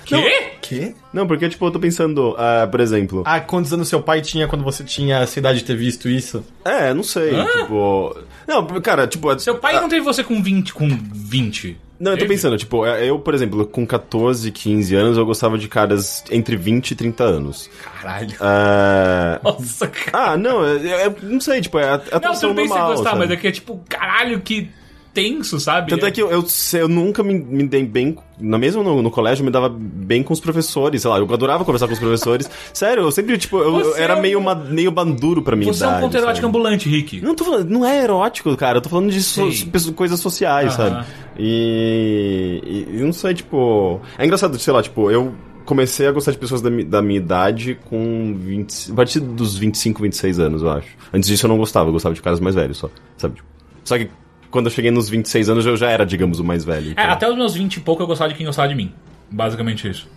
Quê? 0.07 0.53
Quê? 0.63 0.95
Não, 1.13 1.27
porque, 1.27 1.49
tipo, 1.49 1.67
eu 1.67 1.71
tô 1.71 1.79
pensando, 1.81 2.35
ah, 2.39 2.67
por 2.71 2.81
exemplo. 2.81 3.23
Ah, 3.27 3.41
quantos 3.41 3.73
anos 3.73 3.89
seu 3.89 4.01
pai 4.01 4.21
tinha 4.21 4.47
quando 4.49 4.65
você 4.65 4.85
tinha 4.85 5.19
essa 5.19 5.39
idade 5.39 5.59
de 5.59 5.65
ter 5.65 5.77
visto 5.77 6.09
isso? 6.09 6.45
É, 6.65 6.95
não 6.95 7.03
sei, 7.03 7.33
tipo. 7.61 8.17
Não, 8.47 8.65
cara, 8.81 9.07
tipo. 9.07 9.37
Seu 9.39 9.57
pai 9.59 9.75
não 9.81 9.89
teve 9.89 10.03
você 10.03 10.23
com 10.25 10.43
20, 10.43 10.73
com 10.73 10.89
20. 10.89 11.79
Não, 11.99 12.13
eu 12.13 12.19
tô 12.19 12.27
pensando, 12.27 12.59
tipo, 12.59 12.85
eu, 12.87 13.19
por 13.19 13.33
exemplo, 13.33 13.67
com 13.67 13.87
14, 13.87 14.51
15 14.53 14.95
anos, 14.95 15.17
eu 15.17 15.25
gostava 15.25 15.57
de 15.57 15.67
caras 15.67 16.23
entre 16.31 16.55
20 16.55 16.91
e 16.91 16.95
30 16.95 17.25
anos. 17.25 17.71
Caralho. 17.83 18.37
Ah, 18.39 19.41
Nossa, 19.43 19.89
cara. 19.89 20.33
ah, 20.33 20.37
não, 20.37 20.63
eu, 20.63 20.79
eu 20.79 21.17
não 21.23 21.41
sei, 21.41 21.63
tipo, 21.63 21.79
é 21.79 21.85
a 21.89 21.97
Não, 21.97 22.05
atuação 22.13 22.51
tudo 22.51 22.57
bem 22.57 22.69
você 22.69 22.75
normal, 22.75 22.91
gostar, 22.97 23.11
sabe? 23.11 23.19
mas 23.21 23.31
é 23.31 23.37
que 23.37 23.49
é 23.49 23.51
tipo, 23.51 23.83
caralho, 23.89 24.41
que 24.43 24.69
tenso, 25.17 25.59
sabe? 25.59 25.91
Tanto 25.91 26.05
é 26.07 26.11
que 26.11 26.21
eu, 26.23 26.31
eu, 26.31 26.45
eu 26.75 26.89
nunca 26.89 27.23
me, 27.23 27.35
me 27.35 27.67
dei 27.67 27.85
bem, 27.85 28.17
na 28.39 28.59
mesmo 28.59 28.83
no, 28.83 29.01
no 29.03 29.11
colégio, 29.11 29.43
eu 29.43 29.47
me 29.47 29.51
dava 29.51 29.69
bem 29.69 30.23
com 30.23 30.33
os 30.33 30.41
professores, 30.41 31.01
sei 31.03 31.11
lá, 31.11 31.19
eu 31.19 31.33
adorava 31.33 31.65
conversar 31.65 31.87
com 31.87 31.95
os 31.95 31.99
professores. 31.99 32.49
Sério, 32.73 33.05
eu 33.05 33.11
sempre, 33.11 33.39
tipo, 33.39 33.59
eu, 33.59 33.81
eu 33.81 33.97
era 33.97 34.13
é 34.15 34.17
um- 34.17 34.21
meio, 34.21 34.41
ma- 34.41 34.55
meio 34.55 34.91
banduro 34.91 35.41
pra 35.43 35.57
minha 35.57 35.73
Você 35.73 35.83
é 35.85 35.87
idade. 35.87 35.99
um 36.03 36.07
ponto 36.07 36.17
erótico 36.17 36.37
sabe? 36.37 36.47
ambulante, 36.49 36.89
Rick. 36.89 37.21
Não 37.23 37.35
tô 37.35 37.45
falando, 37.45 37.69
não 37.71 37.85
é 37.85 38.03
erótico, 38.03 38.55
cara. 38.57 38.79
Eu 38.79 38.83
tô 38.83 38.89
falando 38.91 39.11
de 39.11 39.23
so- 39.23 39.49
coisas 39.95 40.21
sociais, 40.21 40.79
Aham. 40.79 40.91
sabe? 41.03 41.07
E, 41.39 42.87
e 42.91 42.97
não 43.03 43.13
sei, 43.13 43.35
tipo. 43.35 44.01
É 44.19 44.25
engraçado, 44.25 44.59
sei 44.59 44.73
lá, 44.73 44.83
tipo, 44.83 45.11
eu 45.11 45.35
comecei 45.65 46.07
a 46.07 46.13
gostar 46.13 46.31
de 46.33 46.39
pessoas 46.39 46.61
da, 46.63 46.71
mi- 46.71 46.85
da 46.85 47.03
minha 47.03 47.19
idade 47.19 47.79
com 47.89 48.37
20. 48.39 48.93
A 48.93 48.95
partir 48.95 49.21
dos 49.21 49.57
25, 49.57 50.03
26 50.03 50.39
anos, 50.39 50.63
eu 50.63 50.71
acho. 50.71 50.89
Antes 51.13 51.29
disso 51.29 51.47
eu 51.47 51.49
não 51.49 51.57
gostava, 51.59 51.89
eu 51.89 51.93
gostava 51.93 52.15
de 52.15 52.23
caras 52.23 52.39
mais 52.41 52.55
velhos 52.55 52.77
só, 52.79 52.89
sabe? 53.17 53.37
Tipo, 53.37 53.49
só 53.85 53.99
que 53.99 54.09
quando 54.51 54.67
eu 54.67 54.71
cheguei 54.71 54.91
nos 54.91 55.09
26 55.09 55.49
anos 55.49 55.67
eu 55.67 55.77
já 55.77 55.91
era, 55.91 56.05
digamos, 56.05 56.41
o 56.41 56.45
mais 56.45 56.65
velho. 56.65 56.91
É, 56.91 56.93
então. 56.93 57.11
até 57.11 57.29
os 57.29 57.37
meus 57.37 57.55
20 57.55 57.77
e 57.77 57.81
pouco 57.81 58.03
eu 58.03 58.07
gostava 58.07 58.31
de 58.31 58.37
quem 58.37 58.47
gostava 58.47 58.69
de 58.69 58.75
mim. 58.75 58.93
Basicamente 59.31 59.89
isso. 59.89 60.09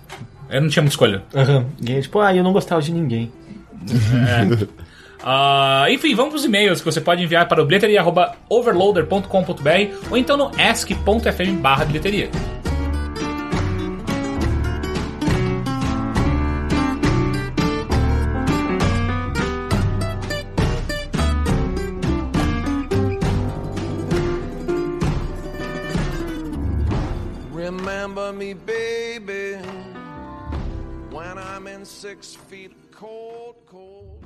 Eu 0.50 0.62
não 0.62 0.70
tinha 0.70 0.82
muita 0.82 0.94
escolha. 0.94 1.24
Aham. 1.36 1.66
E 1.82 1.94
aí, 1.94 2.02
tipo, 2.02 2.20
ah, 2.20 2.36
eu 2.36 2.44
não 2.44 2.54
gostava 2.54 2.82
de 2.82 2.92
ninguém. 2.92 3.32
Ah, 5.22 5.86
enfim, 5.90 6.16
vamos 6.16 6.32
pros 6.32 6.46
e-mails 6.46 6.80
que 6.80 6.86
você 6.86 7.02
pode 7.02 7.22
enviar 7.22 7.46
para 7.46 7.62
o 7.62 7.66
bilheteria.overloader.com.br 7.66 10.08
ou 10.10 10.18
então 10.18 10.38
no 10.38 10.50
ask.fm 10.58 11.60
barra 11.62 11.84
bilheteria. 11.84 12.30
Remember 27.60 28.32
me, 28.32 28.54
baby, 28.54 29.58
when 31.12 31.38
I'm 31.38 31.68
in 31.68 31.84
six 31.84 32.34
feet 32.34 32.72
cold, 32.90 33.58
cold. 33.68 34.24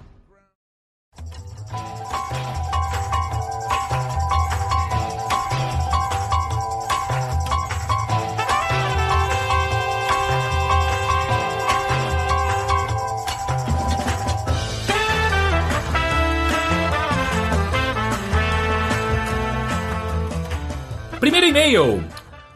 Primeiro 21.20 21.48
e-mail. 21.48 22.13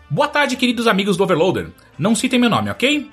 Boa 0.10 0.30
tarde, 0.30 0.56
queridos 0.56 0.88
amigos 0.88 1.18
do 1.18 1.24
Overloader. 1.24 1.68
Não 2.00 2.16
citem 2.16 2.40
meu 2.40 2.50
nome, 2.50 2.70
ok? 2.70 3.10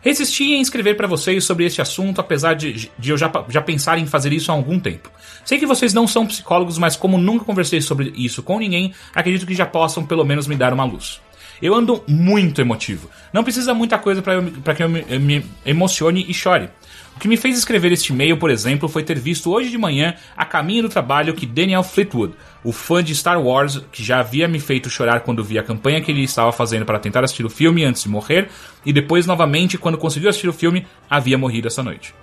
Resisti 0.00 0.54
em 0.54 0.62
escrever 0.62 0.96
para 0.96 1.06
vocês 1.06 1.44
sobre 1.44 1.66
este 1.66 1.82
assunto, 1.82 2.22
apesar 2.22 2.54
de, 2.54 2.90
de 2.98 3.10
eu 3.10 3.18
já, 3.18 3.30
já 3.50 3.60
pensar 3.60 3.98
em 3.98 4.06
fazer 4.06 4.32
isso 4.32 4.50
há 4.50 4.54
algum 4.54 4.80
tempo. 4.80 5.10
Sei 5.44 5.58
que 5.58 5.66
vocês 5.66 5.92
não 5.92 6.08
são 6.08 6.26
psicólogos, 6.26 6.78
mas 6.78 6.96
como 6.96 7.18
nunca 7.18 7.44
conversei 7.44 7.82
sobre 7.82 8.14
isso 8.16 8.42
com 8.42 8.58
ninguém, 8.58 8.94
acredito 9.14 9.46
que 9.46 9.54
já 9.54 9.66
possam 9.66 10.06
pelo 10.06 10.24
menos 10.24 10.46
me 10.46 10.56
dar 10.56 10.72
uma 10.72 10.84
luz. 10.84 11.20
Eu 11.60 11.74
ando 11.74 12.02
muito 12.08 12.62
emotivo. 12.62 13.10
Não 13.30 13.44
precisa 13.44 13.74
muita 13.74 13.98
coisa 13.98 14.22
para 14.22 14.74
que 14.74 14.82
eu 14.82 14.88
me, 14.88 15.04
eu 15.10 15.20
me 15.20 15.44
emocione 15.66 16.24
e 16.26 16.32
chore. 16.32 16.70
O 17.14 17.20
que 17.20 17.28
me 17.28 17.36
fez 17.36 17.58
escrever 17.58 17.92
este 17.92 18.12
e-mail, 18.12 18.38
por 18.38 18.50
exemplo, 18.50 18.88
foi 18.88 19.04
ter 19.04 19.18
visto 19.18 19.50
hoje 19.52 19.70
de 19.70 19.78
manhã, 19.78 20.14
a 20.36 20.44
caminho 20.44 20.84
do 20.84 20.88
trabalho, 20.88 21.34
que 21.34 21.46
Daniel 21.46 21.82
Fleetwood, 21.84 22.34
o 22.64 22.72
fã 22.72 23.02
de 23.02 23.14
Star 23.14 23.40
Wars, 23.40 23.80
que 23.90 24.04
já 24.04 24.20
havia 24.20 24.46
me 24.46 24.60
feito 24.60 24.88
chorar 24.88 25.20
quando 25.20 25.42
vi 25.42 25.58
a 25.58 25.62
campanha 25.62 26.00
que 26.00 26.10
ele 26.10 26.22
estava 26.22 26.52
fazendo 26.52 26.84
para 26.84 26.98
tentar 26.98 27.24
assistir 27.24 27.44
o 27.44 27.50
filme 27.50 27.84
antes 27.84 28.02
de 28.02 28.08
morrer, 28.08 28.48
e 28.84 28.92
depois 28.92 29.26
novamente, 29.26 29.78
quando 29.78 29.98
conseguiu 29.98 30.28
assistir 30.28 30.48
o 30.48 30.52
filme, 30.52 30.86
havia 31.08 31.36
morrido 31.36 31.68
essa 31.68 31.82
noite. 31.82 32.14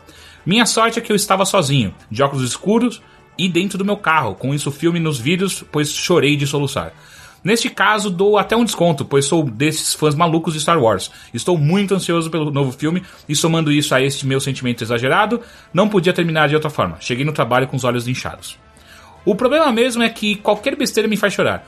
Minha 0.45 0.66
sorte 0.66 0.99
é 0.99 1.02
que 1.02 1.11
eu 1.11 1.16
estava 1.16 1.45
sozinho, 1.45 1.94
de 2.10 2.24
óculos 2.24 2.44
escuros 2.44 3.02
e 3.38 3.48
dentro 3.48 3.78
do 3.78 3.86
meu 3.86 3.98
carro, 3.98 4.36
com 4.36 4.53
isso 4.53 4.70
o 4.70 4.72
filme 4.72 4.99
nos 4.99 5.20
vídeos, 5.20 5.64
pois 5.72 5.91
chorei 5.91 6.36
de 6.36 6.48
soluçar. 6.48 6.94
Neste 7.44 7.70
caso, 7.70 8.10
dou 8.10 8.38
até 8.38 8.56
um 8.56 8.66
desconto, 8.66 9.06
pois 9.06 9.26
sou 9.26 9.44
desses 9.44 9.94
fãs 9.94 10.14
malucos 10.14 10.53
de 10.53 10.60
Star 10.60 10.82
Wars. 10.82 11.10
Estou 11.34 11.57
muito 11.57 11.95
ansioso 11.95 12.30
pelo 12.30 12.52
novo 12.52 12.72
filme 12.72 13.02
e, 13.30 13.36
somando 13.36 13.72
isso 13.72 13.95
a 13.95 14.02
este 14.02 14.28
meu 14.28 14.41
sentimento 14.41 14.84
exagerado, 14.84 15.41
não 15.74 15.88
podia 15.88 16.11
terminar 16.11 16.49
de 16.49 16.56
outra 16.56 16.70
forma. 16.70 16.98
Cheguei 16.99 17.24
no 17.24 17.32
trabalho 17.32 17.68
com 17.68 17.78
os 17.78 17.86
olhos 17.86 18.07
inchados. 18.07 18.57
O 19.26 19.36
problema 19.36 19.72
mesmo 19.72 20.04
é 20.04 20.10
que 20.10 20.36
qualquer 20.36 20.76
besteira 20.76 21.08
me 21.08 21.18
faz 21.18 21.34
chorar. 21.34 21.66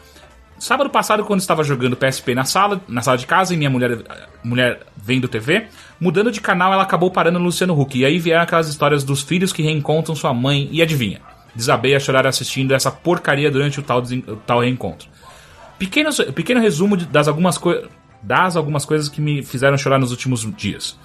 Sábado 0.62 0.92
passado, 0.92 1.26
quando 1.26 1.40
estava 1.40 1.64
jogando 1.64 1.98
PSP 1.98 2.36
na 2.36 2.44
sala, 2.44 2.80
na 2.88 3.02
sala 3.02 3.18
de 3.18 3.26
casa, 3.26 3.52
e 3.52 3.58
minha 3.58 3.70
mulher, 3.70 3.98
mulher 4.44 4.82
vendo 4.96 5.28
TV. 5.28 5.66
Mudando 6.00 6.32
de 6.32 6.40
canal, 6.40 6.72
ela 6.72 6.84
acabou 6.84 7.10
parando 7.10 7.40
no 7.40 7.46
Luciano 7.46 7.80
Huck. 7.80 7.98
E 7.98 8.06
aí 8.06 8.20
vieram 8.20 8.44
aquelas 8.44 8.68
histórias 8.68 9.04
dos 9.04 9.24
filhos 9.24 9.52
que 9.52 9.64
reencontram 9.64 10.16
sua 10.16 10.34
mãe. 10.36 10.70
E 10.72 10.80
adivinha? 10.80 11.20
Desabei 11.56 11.96
a 11.96 12.00
chorar 12.00 12.28
assistindo 12.28 12.76
essa 12.76 12.92
porcaria 12.92 13.50
durante 13.50 13.80
o 13.80 13.84
tal, 13.84 14.04
o 14.04 14.36
tal 14.38 14.62
reencontro. 14.62 15.10
Pequeno, 15.80 16.12
pequeno 16.32 16.62
resumo 16.62 16.96
das 16.96 17.28
algumas, 17.28 17.60
das 18.22 18.56
algumas 18.56 18.86
coisas 18.86 19.10
que 19.10 19.20
me 19.20 19.42
fizeram 19.42 19.78
chorar 19.80 19.98
nos 19.98 20.12
últimos 20.12 20.48
dias. 20.56 20.96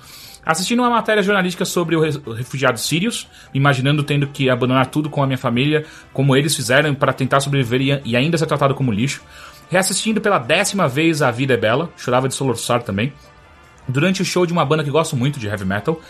Assistindo 0.47 0.79
uma 0.79 0.91
matéria 0.91 1.25
jornalística 1.25 1.65
sobre 1.65 1.97
os 1.97 2.21
refugiados 2.37 2.87
sírios, 2.87 3.27
imaginando 3.53 4.05
tendo 4.05 4.29
que 4.29 4.49
abandonar 4.49 4.87
tudo 4.87 5.11
com 5.11 5.21
a 5.21 5.27
minha 5.27 5.37
família, 5.37 5.85
como 6.13 6.37
eles 6.37 6.55
fizeram 6.55 6.95
para 6.95 7.13
tentar 7.13 7.41
sobreviver 7.41 8.01
e, 8.05 8.13
e 8.13 8.17
ainda 8.17 8.39
ser 8.39 8.47
tratado 8.47 8.73
como 8.73 8.93
lixo. 8.93 9.23
Reassistindo 9.69 10.21
pela 10.21 10.39
décima 10.39 10.87
vez 10.87 11.21
A 11.21 11.33
Vida 11.33 11.55
é 11.55 11.57
Bela, 11.57 11.91
chorava 11.97 12.29
de 12.29 12.35
soluçar 12.35 12.85
também. 12.85 13.13
Durante 13.89 14.23
o 14.23 14.25
show 14.25 14.47
de 14.47 14.53
uma 14.53 14.65
banda 14.65 14.85
que 14.85 14.91
gosto 14.91 15.17
muito 15.17 15.41
de 15.41 15.49
heavy 15.49 15.65
metal, 15.65 16.01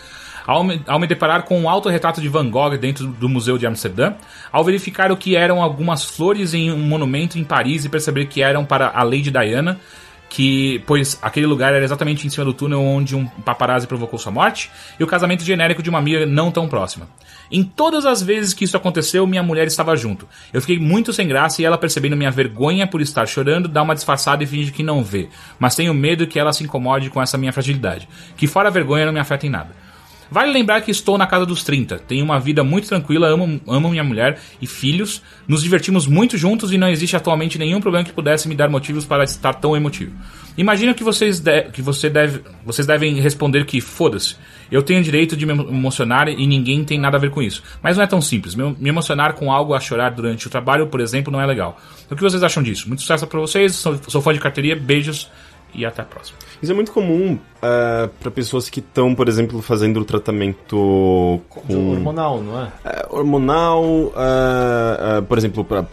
ao 0.45 0.63
me, 0.63 0.81
ao 0.85 0.99
me 0.99 1.07
deparar 1.07 1.41
com 1.43 1.59
um 1.59 1.67
autorretrato 1.67 2.21
de 2.21 2.29
Van 2.29 2.47
Gogh 2.47 2.77
dentro 2.77 3.07
do 3.07 3.27
Museu 3.27 3.57
de 3.57 3.65
Amsterdã, 3.65 4.13
ao 4.51 4.63
verificar 4.63 5.11
o 5.11 5.17
que 5.17 5.35
eram 5.35 5.63
algumas 5.63 6.05
flores 6.05 6.53
em 6.53 6.71
um 6.71 6.77
monumento 6.77 7.39
em 7.39 7.43
Paris 7.43 7.85
e 7.85 7.89
perceber 7.89 8.27
que 8.27 8.43
eram 8.43 8.63
para 8.63 8.91
a 8.93 9.01
Lady 9.01 9.31
Diana, 9.31 9.79
que 10.29 10.83
pois 10.85 11.17
aquele 11.21 11.45
lugar 11.45 11.73
era 11.73 11.83
exatamente 11.83 12.25
em 12.25 12.29
cima 12.29 12.45
do 12.45 12.53
túnel 12.53 12.81
onde 12.81 13.15
um 13.15 13.25
paparazzi 13.25 13.87
provocou 13.87 14.19
sua 14.19 14.31
morte, 14.31 14.69
e 14.99 15.03
o 15.03 15.07
casamento 15.07 15.43
genérico 15.43 15.81
de 15.81 15.89
uma 15.89 15.99
amiga 15.99 16.25
não 16.25 16.51
tão 16.51 16.67
próxima. 16.67 17.07
Em 17.51 17.63
todas 17.63 18.05
as 18.05 18.21
vezes 18.21 18.53
que 18.53 18.65
isso 18.65 18.75
aconteceu, 18.75 19.25
minha 19.25 19.41
mulher 19.41 19.67
estava 19.67 19.95
junto. 19.95 20.27
Eu 20.51 20.59
fiquei 20.59 20.77
muito 20.77 21.13
sem 21.13 21.27
graça 21.27 21.61
e 21.61 21.65
ela, 21.65 21.77
percebendo 21.77 22.17
minha 22.17 22.31
vergonha 22.31 22.85
por 22.85 23.01
estar 23.01 23.25
chorando, 23.25 23.69
dá 23.69 23.81
uma 23.81 23.95
disfarçada 23.95 24.43
e 24.43 24.47
finge 24.47 24.71
que 24.71 24.83
não 24.83 25.03
vê. 25.03 25.29
Mas 25.57 25.75
tenho 25.75 25.93
medo 25.93 26.27
que 26.27 26.39
ela 26.39 26.51
se 26.51 26.63
incomode 26.63 27.09
com 27.09 27.21
essa 27.21 27.37
minha 27.37 27.53
fragilidade. 27.53 28.07
Que 28.35 28.47
fora 28.47 28.67
a 28.67 28.71
vergonha 28.71 29.05
não 29.05 29.13
me 29.13 29.19
afeta 29.19 29.47
em 29.47 29.49
nada. 29.49 29.86
Vale 30.29 30.51
lembrar 30.51 30.81
que 30.81 30.91
estou 30.91 31.17
na 31.17 31.25
casa 31.25 31.45
dos 31.45 31.63
30, 31.63 31.99
tenho 31.99 32.23
uma 32.25 32.39
vida 32.39 32.63
muito 32.63 32.87
tranquila, 32.87 33.27
amo, 33.27 33.61
amo 33.67 33.89
minha 33.89 34.03
mulher 34.03 34.39
e 34.61 34.67
filhos, 34.67 35.21
nos 35.47 35.63
divertimos 35.63 36.05
muito 36.07 36.37
juntos 36.37 36.71
e 36.73 36.77
não 36.77 36.89
existe 36.89 37.15
atualmente 37.15 37.57
nenhum 37.57 37.79
problema 37.79 38.03
que 38.05 38.11
pudesse 38.11 38.47
me 38.47 38.55
dar 38.55 38.69
motivos 38.69 39.05
para 39.05 39.23
estar 39.23 39.53
tão 39.53 39.75
emotivo. 39.75 40.11
Imagino 40.57 40.93
que 40.95 41.03
vocês, 41.03 41.39
de- 41.39 41.63
que 41.71 41.81
você 41.81 42.09
deve, 42.09 42.41
vocês 42.65 42.85
devem 42.87 43.15
responder 43.21 43.63
que 43.65 43.79
foda-se, 43.79 44.35
eu 44.71 44.81
tenho 44.81 45.01
direito 45.03 45.37
de 45.37 45.45
me 45.45 45.53
emocionar 45.53 46.27
e 46.27 46.47
ninguém 46.47 46.83
tem 46.83 46.99
nada 46.99 47.15
a 47.15 47.19
ver 47.19 47.29
com 47.29 47.41
isso. 47.41 47.61
Mas 47.81 47.95
não 47.95 48.03
é 48.03 48.07
tão 48.07 48.19
simples, 48.21 48.55
me 48.55 48.89
emocionar 48.89 49.33
com 49.33 49.51
algo 49.51 49.73
a 49.75 49.79
chorar 49.79 50.09
durante 50.11 50.47
o 50.47 50.49
trabalho, 50.49 50.87
por 50.87 50.99
exemplo, 50.99 51.31
não 51.31 51.39
é 51.39 51.45
legal. 51.45 51.79
O 52.09 52.15
que 52.15 52.21
vocês 52.23 52.41
acham 52.43 52.61
disso? 52.63 52.87
Muito 52.87 53.01
sucesso 53.01 53.25
pra 53.27 53.39
vocês, 53.39 53.75
sou, 53.75 53.97
sou 54.07 54.21
fã 54.21 54.33
de 54.33 54.39
carteirinha, 54.39 54.75
beijos 54.75 55.29
e 55.73 55.85
até 55.85 56.01
a 56.01 56.05
próxima. 56.05 56.37
Isso 56.61 56.71
é 56.71 56.75
muito 56.75 56.91
comum 56.91 57.37
para 57.59 58.31
pessoas 58.31 58.69
que 58.69 58.79
estão, 58.79 59.13
por 59.13 59.27
exemplo, 59.27 59.61
fazendo 59.61 59.99
o 59.99 60.05
tratamento 60.05 61.41
com 61.49 61.91
Hormonal, 61.91 62.41
não 62.41 62.61
é? 62.61 62.71
é, 62.85 63.07
hormonal, 63.09 64.11
ah, 64.15 65.23
por 65.27 65.37
exemplo, 65.37 65.63
pra, 65.63 65.85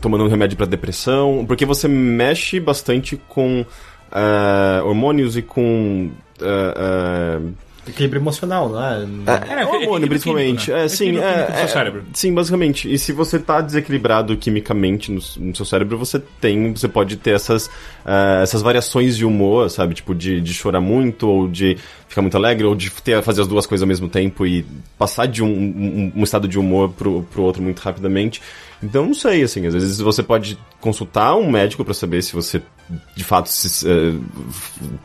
tomando 0.00 0.24
um 0.24 0.28
remédio 0.28 0.56
para 0.56 0.66
depressão, 0.66 1.44
porque 1.46 1.64
você 1.64 1.88
mexe 1.88 2.60
bastante 2.60 3.16
com 3.28 3.64
hormônios 4.84 5.36
e 5.36 5.42
com 5.42 6.10
Equilíbrio 7.86 8.20
emocional, 8.20 8.68
não 8.68 8.80
é? 8.82 9.02
É, 9.26 9.62
É, 9.62 9.66
hormônio, 9.66 10.08
principalmente. 10.08 10.70
né? 10.70 10.84
É, 10.84 10.88
sim, 10.88 11.18
é, 11.18 11.62
é, 11.62 11.66
cérebro. 11.66 12.04
Sim, 12.12 12.32
basicamente. 12.32 12.92
E 12.92 12.96
se 12.96 13.12
você 13.12 13.40
tá 13.40 13.60
desequilibrado 13.60 14.36
quimicamente 14.36 15.10
no, 15.10 15.20
no 15.38 15.56
seu 15.56 15.64
cérebro, 15.66 15.98
você 15.98 16.20
tem, 16.40 16.72
você 16.72 16.86
pode 16.86 17.16
ter 17.16 17.34
essas, 17.34 17.68
ah, 18.06 18.40
essas 18.42 18.62
variações 18.62 19.16
de 19.16 19.24
humor, 19.24 19.68
sabe? 19.68 19.94
Tipo, 19.94 20.14
de, 20.14 20.40
de 20.40 20.54
chorar 20.54 20.80
muito, 20.80 21.28
ou 21.28 21.48
de 21.48 21.76
ficar 22.06 22.22
muito 22.22 22.36
alegre, 22.36 22.64
ou 22.64 22.74
de 22.76 22.88
ter, 22.90 23.20
fazer 23.22 23.40
as 23.42 23.48
duas 23.48 23.66
coisas 23.66 23.82
ao 23.82 23.88
mesmo 23.88 24.08
tempo 24.08 24.46
e 24.46 24.64
passar 24.96 25.26
de 25.26 25.42
um, 25.42 25.48
um, 25.48 26.12
um 26.16 26.22
estado 26.22 26.46
de 26.46 26.58
humor 26.60 26.90
pro, 26.90 27.24
pro 27.32 27.42
outro 27.42 27.60
muito 27.62 27.80
rapidamente. 27.80 28.40
Então, 28.82 29.06
não 29.06 29.14
sei, 29.14 29.42
assim, 29.44 29.64
às 29.66 29.74
vezes 29.74 29.98
você 29.98 30.22
pode 30.22 30.58
consultar 30.80 31.36
um 31.36 31.48
médico 31.48 31.84
para 31.84 31.94
saber 31.94 32.20
se 32.20 32.32
você, 32.32 32.60
de 33.14 33.22
fato, 33.22 33.48
se, 33.48 33.88
eh, 33.88 34.14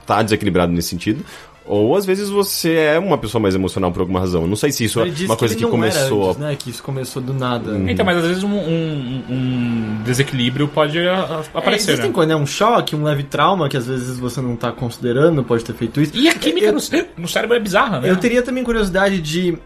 tá 0.05 0.23
desequilibrado 0.23 0.73
nesse 0.73 0.89
sentido. 0.89 1.23
Ou 1.68 1.95
às 1.98 2.06
vezes 2.06 2.30
você 2.30 2.73
é 2.76 2.98
uma 2.99 3.18
pessoa 3.18 3.41
mais 3.41 3.53
emocional 3.53 3.91
por 3.91 3.99
alguma 3.99 4.19
razão. 4.22 4.44
Eu 4.44 4.48
Não 4.48 4.56
sei 4.56 4.72
se 4.72 4.85
isso 4.85 5.02
Ele 5.02 5.23
é 5.23 5.26
uma 5.26 5.35
coisa 5.35 5.53
ele 5.53 5.60
que, 5.60 5.64
não 5.65 5.72
começou. 5.72 6.22
Era 6.22 6.30
antes, 6.30 6.41
né? 6.41 6.56
Que 6.56 6.69
isso 6.69 6.81
começou 6.81 7.22
do 7.22 7.34
nada. 7.34 7.77
Então, 7.89 8.06
mas 8.06 8.18
às 8.18 8.26
vezes 8.26 8.44
um, 8.44 8.49
um- 8.56 9.23
um 9.30 10.02
desequilíbrio 10.03 10.68
pode 10.68 10.98
a- 10.99 11.14
a- 11.14 11.44
É, 11.53 11.57
aparecer, 11.57 11.91
existem 11.91 12.10
né? 12.10 12.14
coisas, 12.15 12.35
né? 12.35 12.41
Um 12.41 12.45
choque, 12.45 12.95
um 12.95 13.03
leve 13.03 13.23
trauma 13.23 13.68
que 13.68 13.76
às 13.76 13.85
vezes 13.85 14.18
você 14.18 14.39
não 14.39 14.56
tá 14.56 14.72
considerando, 14.72 15.44
pode 15.44 15.65
ter 15.65 15.73
feito 15.73 15.99
isso. 15.99 16.14
E 16.15 16.30
a 16.30 16.34
química 16.34 16.68
Eu- 16.68 16.73
no, 16.73 16.80
cé- 16.80 17.10
no 17.18 17.27
cérebro 17.27 17.57
é 17.57 17.60
bizarra, 17.60 17.99
né? 17.99 18.10
Eu 18.10 18.15
teria 18.18 18.41
também 18.41 18.64
curiosidade 18.64 19.19
de. 19.22 19.57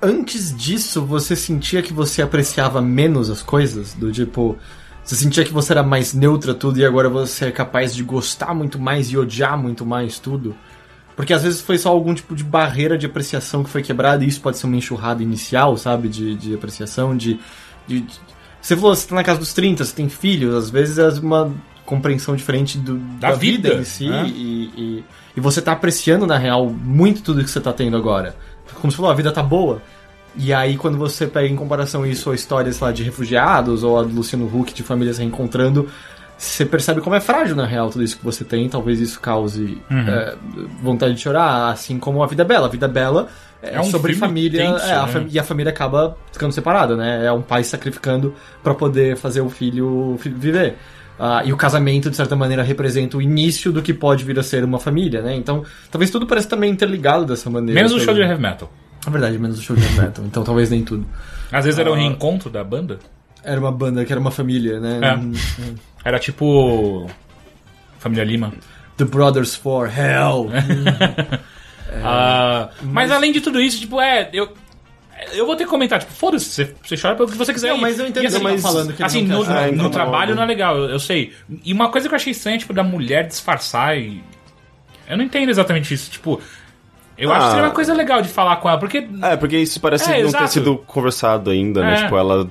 Antes 0.00 0.56
disso, 0.56 1.04
você 1.04 1.36
sentia 1.36 1.80
que 1.80 1.92
você 1.92 2.22
apreciava 2.22 2.82
menos 2.82 3.30
as 3.30 3.42
coisas? 3.42 3.94
Do 3.94 4.10
tipo. 4.10 4.56
Você 5.04 5.16
sentia 5.16 5.44
que 5.44 5.52
você 5.52 5.72
era 5.72 5.82
mais 5.82 6.12
neutra 6.14 6.54
tudo 6.54 6.78
e 6.78 6.84
agora 6.84 7.08
você 7.08 7.46
é 7.46 7.50
capaz 7.50 7.92
de 7.94 8.04
gostar 8.04 8.54
muito 8.54 8.78
mais 8.78 9.10
e 9.10 9.18
odiar 9.18 9.58
muito 9.58 9.84
mais 9.84 10.18
tudo? 10.20 10.54
Porque 11.16 11.32
às 11.32 11.42
vezes 11.42 11.60
foi 11.60 11.76
só 11.78 11.90
algum 11.90 12.14
tipo 12.14 12.34
de 12.34 12.42
barreira 12.42 12.96
de 12.96 13.06
apreciação 13.06 13.62
que 13.62 13.70
foi 13.70 13.82
quebrada 13.82 14.24
e 14.24 14.28
isso 14.28 14.40
pode 14.40 14.58
ser 14.58 14.66
uma 14.66 14.76
enxurrada 14.76 15.22
inicial, 15.22 15.76
sabe? 15.76 16.08
De, 16.08 16.34
de 16.34 16.54
apreciação, 16.54 17.16
de, 17.16 17.38
de- 17.86 18.00
de- 18.00 18.20
Você 18.60 18.74
falou, 18.76 18.94
você 18.94 19.06
tá 19.08 19.14
na 19.14 19.22
casa 19.24 19.38
dos 19.38 19.52
30, 19.52 19.84
você 19.84 19.94
tem 19.94 20.08
filhos, 20.08 20.54
às 20.54 20.70
vezes 20.70 20.98
é 20.98 21.08
uma 21.20 21.52
compreensão 21.84 22.34
diferente 22.34 22.78
do, 22.78 22.96
Da 22.96 23.32
vida, 23.32 23.74
em 23.74 23.84
si 23.84 24.08
né? 24.08 24.24
e, 24.26 24.70
e, 24.76 25.04
e 25.36 25.40
você 25.40 25.60
tá 25.60 25.72
apreciando, 25.72 26.26
na 26.26 26.38
real, 26.38 26.70
muito 26.70 27.22
tudo 27.22 27.42
que 27.44 27.50
você 27.50 27.60
tá 27.60 27.72
tendo 27.72 27.96
agora. 27.96 28.34
Como 28.80 28.90
você 28.90 28.96
falou, 28.96 29.10
a 29.10 29.14
vida 29.14 29.30
tá 29.32 29.42
boa. 29.42 29.82
E 30.34 30.50
aí, 30.54 30.78
quando 30.78 30.96
você 30.96 31.26
pega 31.26 31.46
em 31.48 31.56
comparação 31.56 32.06
isso 32.06 32.30
a 32.30 32.34
histórias 32.34 32.80
lá 32.80 32.90
de 32.90 33.02
refugiados 33.02 33.82
ou 33.82 33.98
a 33.98 34.02
do 34.02 34.14
Luciano 34.14 34.46
Huck 34.46 34.72
de 34.72 34.82
famílias 34.82 35.18
reencontrando, 35.18 35.88
você 36.44 36.66
percebe 36.66 37.00
como 37.00 37.14
é 37.14 37.20
frágil, 37.20 37.54
na 37.54 37.64
real, 37.66 37.88
tudo 37.90 38.02
isso 38.02 38.18
que 38.18 38.24
você 38.24 38.44
tem. 38.44 38.68
Talvez 38.68 39.00
isso 39.00 39.20
cause 39.20 39.78
Uhum. 39.90 40.08
é, 40.08 40.34
vontade 40.82 41.14
de 41.14 41.20
chorar, 41.20 41.70
assim 41.70 41.98
como 41.98 42.22
a 42.22 42.26
Vida 42.26 42.44
Bela. 42.44 42.66
A 42.66 42.70
Vida 42.70 42.88
Bela 42.88 43.28
é, 43.62 43.76
É 43.76 43.80
um 43.80 43.84
sobre 43.84 44.14
família. 44.14 44.60
tenso, 44.60 44.84
é, 44.84 44.92
a 44.94 45.06
né? 45.06 45.26
e 45.30 45.38
a 45.38 45.44
família 45.44 45.70
acaba 45.70 46.16
ficando 46.32 46.52
separada, 46.52 46.96
né? 46.96 47.26
É 47.26 47.32
um 47.32 47.42
pai 47.42 47.62
sacrificando 47.62 48.34
pra 48.62 48.74
poder 48.74 49.16
fazer 49.16 49.40
o 49.40 49.48
filho 49.48 50.16
fi- 50.18 50.30
viver. 50.30 50.76
Ah, 51.18 51.42
e 51.44 51.52
o 51.52 51.56
casamento, 51.56 52.10
de 52.10 52.16
certa 52.16 52.34
maneira, 52.34 52.62
representa 52.64 53.16
o 53.16 53.22
início 53.22 53.70
do 53.70 53.80
que 53.80 53.94
pode 53.94 54.24
vir 54.24 54.36
a 54.38 54.42
ser 54.42 54.64
uma 54.64 54.80
família, 54.80 55.22
né? 55.22 55.36
Então, 55.36 55.62
talvez 55.90 56.10
tudo 56.10 56.26
pareça 56.26 56.48
também 56.48 56.72
interligado 56.72 57.24
dessa 57.24 57.48
maneira. 57.48 57.74
Menos 57.80 57.92
o 57.92 58.00
show 58.00 58.12
de 58.14 58.20
heavy 58.20 58.40
metal. 58.42 58.72
É 59.06 59.10
verdade, 59.10 59.38
menos 59.38 59.58
o 59.58 59.62
show 59.62 59.76
de 59.76 59.82
heavy 59.82 60.00
metal. 60.00 60.24
Então, 60.26 60.42
talvez 60.42 60.68
nem 60.70 60.82
tudo. 60.82 61.06
Às 61.52 61.64
vezes 61.66 61.78
era 61.78 61.88
Ah. 61.90 61.92
o 61.92 61.94
reencontro 61.94 62.50
da 62.50 62.64
banda. 62.64 62.98
Era 63.44 63.60
uma 63.60 63.70
banda 63.70 64.04
que 64.04 64.12
era 64.12 64.20
uma 64.20 64.30
família, 64.30 64.80
né? 64.80 65.00
É. 65.02 65.72
Era 66.04 66.18
tipo. 66.18 67.08
Família 67.98 68.24
Lima. 68.24 68.52
The 68.96 69.04
Brothers 69.04 69.54
for 69.54 69.88
Hell. 69.88 70.48
Ah, 72.02 72.70
mas... 72.82 73.10
além 73.10 73.32
de 73.32 73.40
tudo 73.42 73.60
isso, 73.60 73.78
tipo, 73.80 74.00
é. 74.00 74.30
Eu, 74.32 74.48
eu 75.34 75.44
vou 75.44 75.54
ter 75.56 75.64
que 75.64 75.70
comentar, 75.70 75.98
tipo, 76.00 76.12
foda-se, 76.12 76.46
você, 76.46 76.74
você 76.82 76.96
chora 76.96 77.14
pelo 77.14 77.28
que 77.28 77.36
você 77.36 77.52
quiser. 77.52 77.68
Não, 77.70 77.78
mas 77.78 77.98
eu 77.98 78.06
entendo 78.06 78.24
e 78.24 78.26
o 78.28 78.30
que 78.30 78.38
você 78.38 78.56
tá 78.56 78.58
falando, 78.62 78.92
que 78.94 79.02
assim, 79.02 79.24
não 79.26 79.40
no, 79.40 79.44
chorar. 79.44 79.60
no 79.60 79.62
Ah, 79.66 79.68
incomoda. 79.68 79.90
trabalho 79.92 80.34
não 80.34 80.42
é 80.42 80.46
legal, 80.46 80.76
eu, 80.78 80.88
eu 80.90 80.98
sei. 80.98 81.32
E 81.62 81.70
uma 81.72 81.90
coisa 81.90 82.08
que 82.08 82.14
eu 82.14 82.16
achei 82.16 82.30
estranha, 82.32 82.56
tipo, 82.58 82.72
da 82.72 82.82
mulher 82.82 83.26
disfarçar 83.26 83.98
e. 83.98 84.22
Eu 85.06 85.16
não 85.18 85.24
entendo 85.24 85.50
exatamente 85.50 85.92
isso, 85.92 86.10
tipo. 86.10 86.40
Eu 87.18 87.30
acho 87.30 87.40
que 87.40 87.46
Ah. 87.46 87.50
seria 87.50 87.64
uma 87.66 87.74
coisa 87.74 87.92
legal 87.92 88.22
de 88.22 88.28
falar 88.28 88.56
com 88.56 88.70
ela, 88.70 88.78
porque. 88.78 89.06
É, 89.22 89.36
porque 89.36 89.58
isso 89.58 89.78
parece 89.78 90.10
É, 90.10 90.20
não 90.22 90.28
exato. 90.28 90.44
ter 90.44 90.50
sido 90.50 90.78
conversado 90.78 91.50
ainda, 91.50 91.82
né? 91.82 91.94
É. 91.94 92.02
Tipo, 92.04 92.16
ela. 92.16 92.48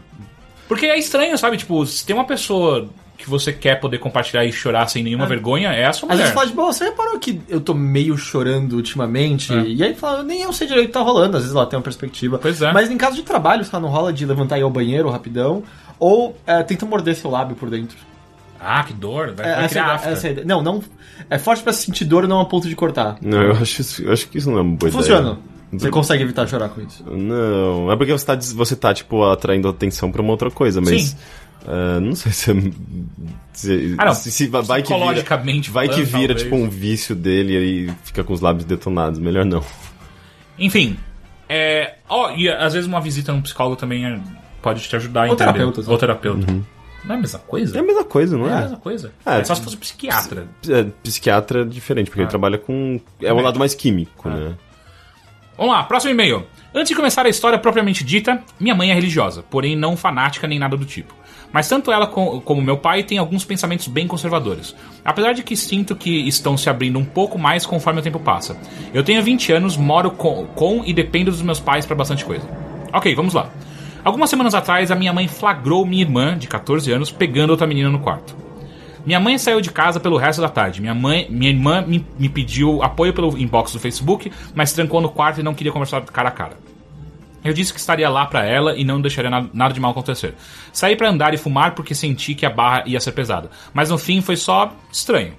Porque 0.68 0.86
é 0.86 1.00
estranho, 1.00 1.36
sabe? 1.38 1.58
Tipo, 1.58 1.84
se 1.88 2.06
tem 2.06 2.16
uma 2.16 2.26
pessoa 2.26 2.88
que 3.22 3.30
você 3.30 3.54
quer 3.54 3.80
poder 3.80 3.98
compartilhar 4.00 4.44
e 4.46 4.52
chorar 4.52 4.88
sem 4.88 5.04
nenhuma 5.04 5.26
vergonha, 5.26 5.70
é 5.70 5.86
a 5.86 5.94
sua 5.94 6.08
Às 6.08 6.14
mulher. 6.16 6.24
vezes 6.24 6.34
fala 6.34 6.48
de 6.48 6.54
boa, 6.54 6.74
você 6.74 6.84
reparou 6.86 7.18
que 7.20 7.40
eu 7.48 7.62
tô 7.62 7.74
meio 7.74 8.18
chorando 8.18 8.74
ultimamente? 8.74 9.54
É. 9.54 9.62
E 9.64 9.84
aí 9.84 9.94
fala, 9.96 10.24
nem 10.24 10.42
eu 10.42 10.52
sei 10.52 10.68
direito 10.68 10.86
o 10.86 10.88
que 10.90 10.94
tá 10.94 11.02
rolando, 11.02 11.38
às 11.38 11.44
vezes 11.44 11.56
ela 11.56 11.66
tem 11.66 11.78
uma 11.78 11.84
perspectiva. 11.84 12.38
Pois 12.40 12.62
é. 12.62 12.72
Mas 12.74 12.90
em 12.92 12.98
caso 12.98 13.16
de 13.16 13.24
trabalho, 13.24 13.64
se 13.64 13.74
ela 13.74 13.82
não 13.82 13.90
rola 13.90 14.12
de 14.12 14.26
levantar 14.26 14.58
e 14.58 14.62
ir 14.62 14.64
ao 14.64 14.70
banheiro 14.70 15.10
rapidão, 15.10 15.64
ou 16.00 16.36
é, 16.46 16.62
tenta 16.64 16.86
morder 16.86 17.16
seu 17.16 17.30
lábio 17.32 17.56
por 17.56 17.70
dentro. 17.70 17.98
Ah, 18.60 18.84
que 18.84 18.94
dor, 18.94 19.34
vai, 19.36 19.46
É, 19.50 19.56
vai 19.56 19.66
essa, 19.66 19.70
criar 19.70 19.88
é 19.88 19.92
a 20.08 20.12
essa 20.12 20.28
é 20.28 20.30
a 20.30 20.32
ideia. 20.34 20.48
Não, 20.48 20.62
não. 20.62 20.84
É 21.30 21.40
forte 21.40 21.64
pra 21.64 21.74
sentir 21.74 22.06
dor, 22.06 22.28
não 22.28 22.40
a 22.40 22.46
ponto 22.46 22.68
de 22.70 22.76
cortar. 22.76 23.18
Não, 23.22 23.42
eu 23.42 23.52
acho, 23.54 23.82
isso- 23.82 24.04
eu 24.04 24.12
acho 24.14 24.28
que 24.30 24.38
isso 24.38 24.52
não 24.52 24.60
é 24.60 24.62
uma 24.62 24.76
boa 24.76 24.92
Funciona. 24.92 25.22
ideia. 25.32 25.52
Você 25.74 25.90
consegue 25.90 26.22
evitar 26.24 26.46
chorar 26.48 26.68
com 26.68 26.82
isso. 26.82 27.02
Não, 27.10 27.90
é 27.90 27.96
porque 27.96 28.12
você 28.12 28.26
tá, 28.26 28.36
você 28.36 28.76
tá 28.76 28.94
tipo, 28.94 29.24
atraindo 29.24 29.70
atenção 29.70 30.12
pra 30.12 30.22
uma 30.22 30.32
outra 30.32 30.52
coisa, 30.52 30.82
mas. 30.82 31.02
Sim. 31.02 31.18
Ah, 31.68 32.00
não 32.00 32.16
sei 32.16 32.32
se, 32.32 32.52
é- 32.52 32.72
se, 33.54 33.96
Ah, 33.98 34.06
não. 34.06 34.14
se, 34.14 34.32
se 34.32 34.48
vai 34.48 34.62
que 34.62 34.68
vira, 34.68 34.82
Psicologicamente 34.84 35.70
vai 35.72 35.88
que 35.90 36.04
vira 36.04 36.34
talvez. 36.36 36.44
tipo 36.44 36.56
um 36.56 36.70
vício 36.70 37.16
dele 37.16 37.54
e 37.54 37.58
aí 37.90 37.96
fica 38.04 38.24
com 38.24 38.34
os 38.34 38.42
lábios 38.42 38.66
detonados. 38.66 39.20
Melhor 39.20 39.46
não. 39.46 39.64
Enfim, 40.60 40.98
é. 41.50 41.96
Ó, 42.10 42.32
e 42.32 42.50
às 42.50 42.74
vezes 42.74 42.88
uma 42.88 43.02
visita 43.02 43.32
num 43.32 43.42
psicólogo 43.42 43.76
também 43.76 44.06
é- 44.06 44.20
pode 44.62 44.82
te 44.88 44.96
ajudar 44.96 45.22
a 45.22 45.24
Ou 45.28 45.34
entender. 45.34 45.52
terapeuta, 45.54 45.82
sabe? 45.82 45.92
Ou 45.94 45.98
terapeuta. 45.98 46.48
Não 47.04 47.16
é 47.16 47.18
a 47.18 47.22
mesma 47.22 47.40
coisa? 47.40 47.76
É 47.76 47.80
a 47.80 47.84
mesma 47.84 48.04
coisa, 48.04 48.38
não 48.38 48.48
É 48.48 48.54
a 48.54 48.58
é? 48.58 48.62
mesma 48.62 48.78
coisa. 48.78 49.12
É, 49.26 49.40
É, 49.40 49.44
só 49.44 49.56
se 49.56 49.62
fosse 49.64 49.76
psiquiatra. 49.76 50.48
É, 50.70 50.84
psiquiatra 51.04 51.62
é 51.62 51.66
diferente, 51.66 52.08
porque 52.12 52.22
ele 52.22 52.30
trabalha 52.30 52.60
com. 52.60 53.00
É 53.20 53.34
o 53.34 53.42
lado 53.42 53.58
mais 53.58 53.74
químico, 53.74 54.30
né? 54.30 54.54
Vamos 55.58 55.74
lá, 55.74 55.84
próximo 55.84 56.12
e-mail. 56.12 56.46
Antes 56.74 56.90
de 56.90 56.96
começar 56.96 57.26
a 57.26 57.30
história 57.30 57.58
propriamente 57.58 58.04
dita, 58.04 58.42
minha 58.60 58.74
mãe 58.76 58.92
é 58.92 58.94
religiosa, 58.94 59.44
porém 59.44 59.76
não 59.76 59.98
fanática 59.98 60.48
nem 60.48 60.58
nada 60.60 60.78
do 60.78 60.86
tipo. 60.86 61.14
Mas 61.54 61.68
tanto 61.68 61.92
ela 61.92 62.08
co- 62.08 62.40
como 62.42 62.62
meu 62.62 62.78
pai 62.78 63.04
têm 63.04 63.18
alguns 63.18 63.44
pensamentos 63.44 63.88
bem 63.88 64.08
conservadores. 64.08 64.76
Apesar 65.04 65.34
de 65.34 65.44
que 65.44 65.56
sinto 65.58 65.96
que 65.96 66.10
estão 66.28 66.56
se 66.58 66.70
abrindo 66.70 66.98
um 66.98 67.04
pouco 67.06 67.38
mais 67.38 67.66
conforme 67.66 68.00
o 68.00 68.04
tempo 68.04 68.20
passa. 68.20 68.56
Eu 68.94 69.04
tenho 69.04 69.22
20 69.22 69.52
anos, 69.52 69.76
moro 69.76 70.12
com, 70.12 70.46
com 70.56 70.84
e 70.86 70.94
dependo 70.94 71.30
dos 71.32 71.42
meus 71.42 71.60
pais 71.60 71.86
para 71.86 71.96
bastante 71.96 72.24
coisa. 72.24 72.48
Ok, 72.94 73.14
vamos 73.16 73.34
lá. 73.34 73.50
Algumas 74.04 74.30
semanas 74.30 74.56
atrás, 74.56 74.90
a 74.92 74.96
minha 74.96 75.14
mãe 75.14 75.28
flagrou 75.28 75.86
minha 75.86 76.02
irmã, 76.04 76.38
de 76.38 76.48
14 76.48 76.92
anos, 76.92 77.12
pegando 77.12 77.52
outra 77.52 77.68
menina 77.68 77.90
no 77.90 78.00
quarto. 78.00 78.36
Minha 79.06 79.20
mãe 79.20 79.38
saiu 79.38 79.60
de 79.62 79.72
casa 79.72 80.00
pelo 80.00 80.16
resto 80.18 80.42
da 80.42 80.50
tarde. 80.50 80.80
Minha 80.80 80.94
mãe, 80.94 81.28
minha 81.30 81.50
irmã 81.52 81.82
me, 81.86 82.06
me 82.18 82.30
pediu 82.30 82.82
apoio 82.84 83.14
pelo 83.14 83.38
inbox 83.38 83.74
do 83.74 83.80
Facebook, 83.80 84.32
mas 84.56 84.74
trancou 84.74 85.02
no 85.02 85.10
quarto 85.10 85.40
e 85.40 85.44
não 85.44 85.54
queria 85.54 85.72
conversar 85.72 86.02
cara 86.04 86.30
a 86.30 86.32
cara. 86.32 86.58
Eu 87.44 87.54
disse 87.54 87.74
que 87.74 87.80
estaria 87.80 88.08
lá 88.10 88.26
pra 88.26 88.46
ela 88.46 88.76
e 88.78 88.84
não 88.84 89.02
deixaria 89.02 89.30
na- 89.30 89.48
nada 89.54 89.74
de 89.74 89.80
mal 89.80 89.92
acontecer. 89.92 90.36
Saí 90.72 90.96
pra 90.96 91.10
andar 91.10 91.34
e 91.34 91.38
fumar 91.38 91.74
porque 91.74 91.96
senti 91.96 92.36
que 92.36 92.46
a 92.46 92.50
barra 92.50 92.84
ia 92.86 93.00
ser 93.00 93.12
pesada, 93.14 93.50
mas 93.74 93.90
no 93.90 93.98
fim 93.98 94.22
foi 94.22 94.36
só 94.38 94.74
estranho. 94.92 95.34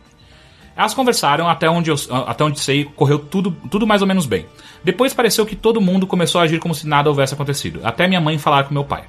Elas 0.75 0.95
conversaram 0.95 1.49
até 1.49 1.69
onde 1.69 1.91
eu, 1.91 1.97
até 2.27 2.43
onde 2.45 2.59
sei, 2.59 2.85
correu 2.85 3.19
tudo, 3.19 3.51
tudo 3.71 3.87
mais 3.87 4.01
ou 4.01 4.09
menos 4.09 4.25
bem. 4.27 4.47
Depois 4.83 5.13
pareceu 5.15 5.45
que 5.45 5.55
todo 5.55 5.81
mundo 5.81 6.07
começou 6.07 6.41
a 6.41 6.45
agir 6.45 6.59
como 6.59 6.75
se 6.75 6.87
nada 6.89 7.09
houvesse 7.11 7.35
acontecido, 7.35 7.81
até 7.85 8.09
minha 8.09 8.21
mãe 8.21 8.39
falar 8.39 8.65
com 8.65 8.73
meu 8.75 8.85
pai. 8.85 9.05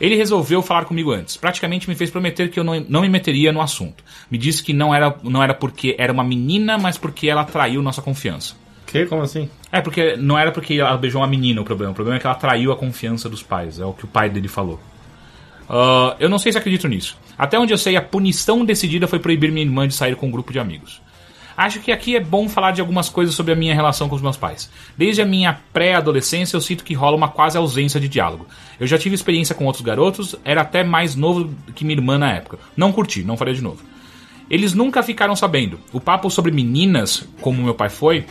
Ele 0.00 0.14
resolveu 0.16 0.60
falar 0.62 0.84
comigo 0.84 1.10
antes. 1.10 1.36
Praticamente 1.38 1.88
me 1.88 1.94
fez 1.94 2.10
prometer 2.10 2.50
que 2.50 2.58
eu 2.60 2.64
não, 2.64 2.78
não 2.88 3.00
me 3.02 3.08
meteria 3.08 3.50
no 3.52 3.62
assunto. 3.62 4.04
Me 4.30 4.36
disse 4.36 4.62
que 4.62 4.72
não 4.74 4.94
era, 4.94 5.16
não 5.22 5.42
era 5.42 5.54
porque 5.54 5.94
era 5.98 6.12
uma 6.12 6.24
menina, 6.24 6.76
mas 6.76 6.98
porque 6.98 7.28
ela 7.28 7.44
traiu 7.44 7.80
nossa 7.82 8.02
confiança. 8.02 8.54
Que? 8.86 9.04
Como 9.06 9.22
assim? 9.22 9.50
É, 9.70 9.80
porque 9.80 10.16
não 10.16 10.38
era 10.38 10.52
porque 10.52 10.74
ela 10.74 10.96
beijou 10.96 11.20
uma 11.20 11.26
menina 11.26 11.60
o 11.60 11.64
problema. 11.64 11.92
O 11.92 11.94
problema 11.94 12.18
é 12.18 12.20
que 12.20 12.26
ela 12.26 12.36
traiu 12.36 12.72
a 12.72 12.76
confiança 12.76 13.28
dos 13.28 13.42
pais. 13.42 13.78
É 13.80 13.84
o 13.84 13.92
que 13.92 14.04
o 14.04 14.08
pai 14.08 14.30
dele 14.30 14.48
falou. 14.48 14.80
Ah, 15.68 16.16
eu 16.18 16.28
não 16.28 16.38
sei 16.38 16.52
se 16.52 16.58
acredito 16.58 16.88
nisso. 16.88 17.18
Até 17.36 17.58
onde 17.58 17.72
eu 17.72 17.78
sei, 17.78 17.96
a 17.96 18.02
punição 18.02 18.64
decidida 18.64 19.06
foi 19.06 19.18
proibir 19.18 19.50
minha 19.50 19.66
irmã 19.66 19.86
de 19.86 19.94
sair 19.94 20.16
com 20.16 20.26
um 20.28 20.30
grupo 20.30 20.52
de 20.52 20.58
amigos. 20.58 21.02
Acho 21.56 21.80
que 21.80 21.90
aqui 21.90 22.14
é 22.14 22.20
bom 22.20 22.50
falar 22.50 22.72
de 22.72 22.82
algumas 22.82 23.08
coisas 23.08 23.34
sobre 23.34 23.50
a 23.52 23.56
minha 23.56 23.74
relação 23.74 24.10
com 24.10 24.14
os 24.14 24.20
meus 24.20 24.36
pais. 24.36 24.70
Desde 24.96 25.22
a 25.22 25.26
minha 25.26 25.58
pré-adolescência 25.72 26.54
eu 26.54 26.60
sinto 26.60 26.84
que 26.84 26.92
rola 26.92 27.16
uma 27.16 27.30
quase 27.30 27.56
ausência 27.56 27.98
de 27.98 28.08
diálogo. 28.08 28.46
Eu 28.78 28.86
já 28.86 28.98
tive 28.98 29.14
experiência 29.14 29.54
com 29.54 29.64
outros 29.64 29.82
garotos, 29.82 30.36
era 30.44 30.60
até 30.60 30.84
mais 30.84 31.14
novo 31.14 31.54
que 31.74 31.82
minha 31.82 31.96
irmã 31.96 32.18
na 32.18 32.30
época. 32.30 32.58
Não 32.76 32.92
curti, 32.92 33.24
não 33.24 33.38
faria 33.38 33.54
de 33.54 33.62
novo. 33.62 33.82
Eles 34.50 34.74
nunca 34.74 35.02
ficaram 35.02 35.34
sabendo. 35.34 35.80
O 35.94 36.00
papo 36.00 36.30
sobre 36.30 36.52
meninas, 36.52 37.26
como 37.40 37.62
meu 37.62 37.74
pai 37.74 37.88
foi, 37.88 38.26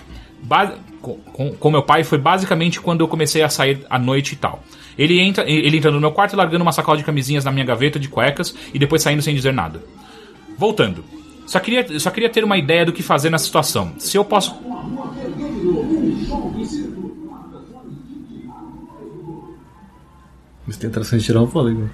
com, 1.01 1.15
com, 1.17 1.53
com 1.53 1.71
meu 1.71 1.83
pai 1.83 2.03
foi 2.03 2.17
basicamente 2.17 2.79
quando 2.81 3.01
eu 3.01 3.07
comecei 3.07 3.41
a 3.41 3.49
sair 3.49 3.85
à 3.89 3.99
noite 3.99 4.33
e 4.33 4.35
tal. 4.35 4.63
Ele 4.97 5.19
entra, 5.19 5.49
ele 5.49 5.77
entrando 5.77 5.95
no 5.95 6.01
meu 6.01 6.11
quarto 6.11 6.33
e 6.33 6.35
largando 6.35 6.63
uma 6.63 6.71
sacola 6.71 6.97
de 6.97 7.03
camisinhas 7.03 7.43
na 7.43 7.51
minha 7.51 7.65
gaveta 7.65 7.99
de 7.99 8.07
cuecas 8.07 8.55
e 8.73 8.79
depois 8.79 9.01
saindo 9.01 9.21
sem 9.21 9.35
dizer 9.35 9.53
nada. 9.53 9.83
Voltando. 10.57 11.03
Só 11.45 11.59
queria, 11.59 11.99
só 11.99 12.09
queria 12.09 12.29
ter 12.29 12.43
uma 12.43 12.57
ideia 12.57 12.85
do 12.85 12.93
que 12.93 13.03
fazer 13.03 13.29
nessa 13.29 13.45
situação. 13.45 13.93
Se 13.99 14.17
eu 14.17 14.25
posso. 14.25 14.55
Mas 20.65 20.77
tem 20.77 20.89
atração 20.89 21.19
de 21.19 21.25
tirar 21.25 21.41
o 21.41 21.47
fôlego. 21.47 21.89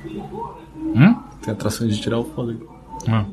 Hum? 0.78 1.16
Tem 1.42 1.54
atração 1.54 1.88
de 1.88 2.00
tirar 2.00 2.20
o 2.20 2.24
fôlego. 2.24 2.74
Ah. 3.08 3.26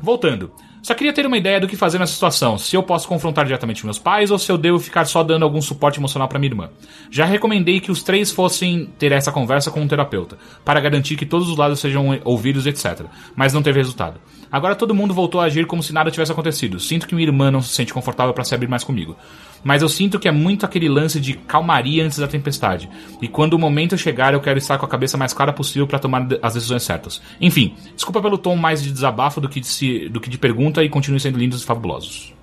Voltando. 0.00 0.52
Só 0.84 0.92
queria 0.92 1.14
ter 1.14 1.24
uma 1.24 1.38
ideia 1.38 1.58
do 1.58 1.66
que 1.66 1.78
fazer 1.78 1.98
nessa 1.98 2.12
situação. 2.12 2.58
Se 2.58 2.76
eu 2.76 2.82
posso 2.82 3.08
confrontar 3.08 3.46
diretamente 3.46 3.86
meus 3.86 3.98
pais 3.98 4.30
ou 4.30 4.38
se 4.38 4.52
eu 4.52 4.58
devo 4.58 4.78
ficar 4.78 5.06
só 5.06 5.22
dando 5.22 5.42
algum 5.42 5.62
suporte 5.62 5.98
emocional 5.98 6.28
pra 6.28 6.38
minha 6.38 6.50
irmã. 6.50 6.68
Já 7.10 7.24
recomendei 7.24 7.80
que 7.80 7.90
os 7.90 8.02
três 8.02 8.30
fossem 8.30 8.90
ter 8.98 9.10
essa 9.10 9.32
conversa 9.32 9.70
com 9.70 9.80
um 9.80 9.88
terapeuta, 9.88 10.36
para 10.62 10.78
garantir 10.80 11.16
que 11.16 11.24
todos 11.24 11.48
os 11.48 11.56
lados 11.56 11.80
sejam 11.80 12.20
ouvidos, 12.22 12.66
etc. 12.66 13.06
Mas 13.34 13.54
não 13.54 13.62
teve 13.62 13.78
resultado. 13.78 14.20
Agora 14.52 14.74
todo 14.76 14.94
mundo 14.94 15.14
voltou 15.14 15.40
a 15.40 15.44
agir 15.44 15.66
como 15.66 15.82
se 15.82 15.90
nada 15.90 16.10
tivesse 16.10 16.32
acontecido. 16.32 16.78
Sinto 16.78 17.08
que 17.08 17.14
minha 17.14 17.26
irmã 17.26 17.50
não 17.50 17.62
se 17.62 17.72
sente 17.72 17.94
confortável 17.94 18.34
para 18.34 18.44
se 18.44 18.54
abrir 18.54 18.68
mais 18.68 18.84
comigo. 18.84 19.16
Mas 19.64 19.80
eu 19.82 19.88
sinto 19.88 20.18
que 20.18 20.28
é 20.28 20.30
muito 20.30 20.64
aquele 20.66 20.88
lance 20.88 21.18
de 21.18 21.32
calmaria 21.34 22.04
antes 22.04 22.18
da 22.18 22.28
tempestade. 22.28 22.88
E 23.20 23.26
quando 23.26 23.54
o 23.54 23.58
momento 23.58 23.96
chegar, 23.96 24.34
eu 24.34 24.40
quero 24.40 24.58
estar 24.58 24.76
com 24.78 24.84
a 24.84 24.88
cabeça 24.88 25.16
mais 25.16 25.32
clara 25.32 25.52
possível 25.52 25.86
para 25.86 25.98
tomar 25.98 26.28
as 26.42 26.54
decisões 26.54 26.82
certas. 26.82 27.22
Enfim, 27.40 27.74
desculpa 27.96 28.20
pelo 28.20 28.36
tom 28.36 28.54
mais 28.56 28.82
de 28.82 28.92
desabafo 28.92 29.40
do 29.40 29.48
que 29.48 29.58
de, 29.60 29.66
se- 29.66 30.08
do 30.10 30.20
que 30.20 30.28
de 30.28 30.36
pergunta 30.38 30.84
e 30.84 30.88
continue 30.88 31.18
sendo 31.18 31.38
lindos 31.38 31.62
e 31.62 31.66
fabulosos. 31.66 32.34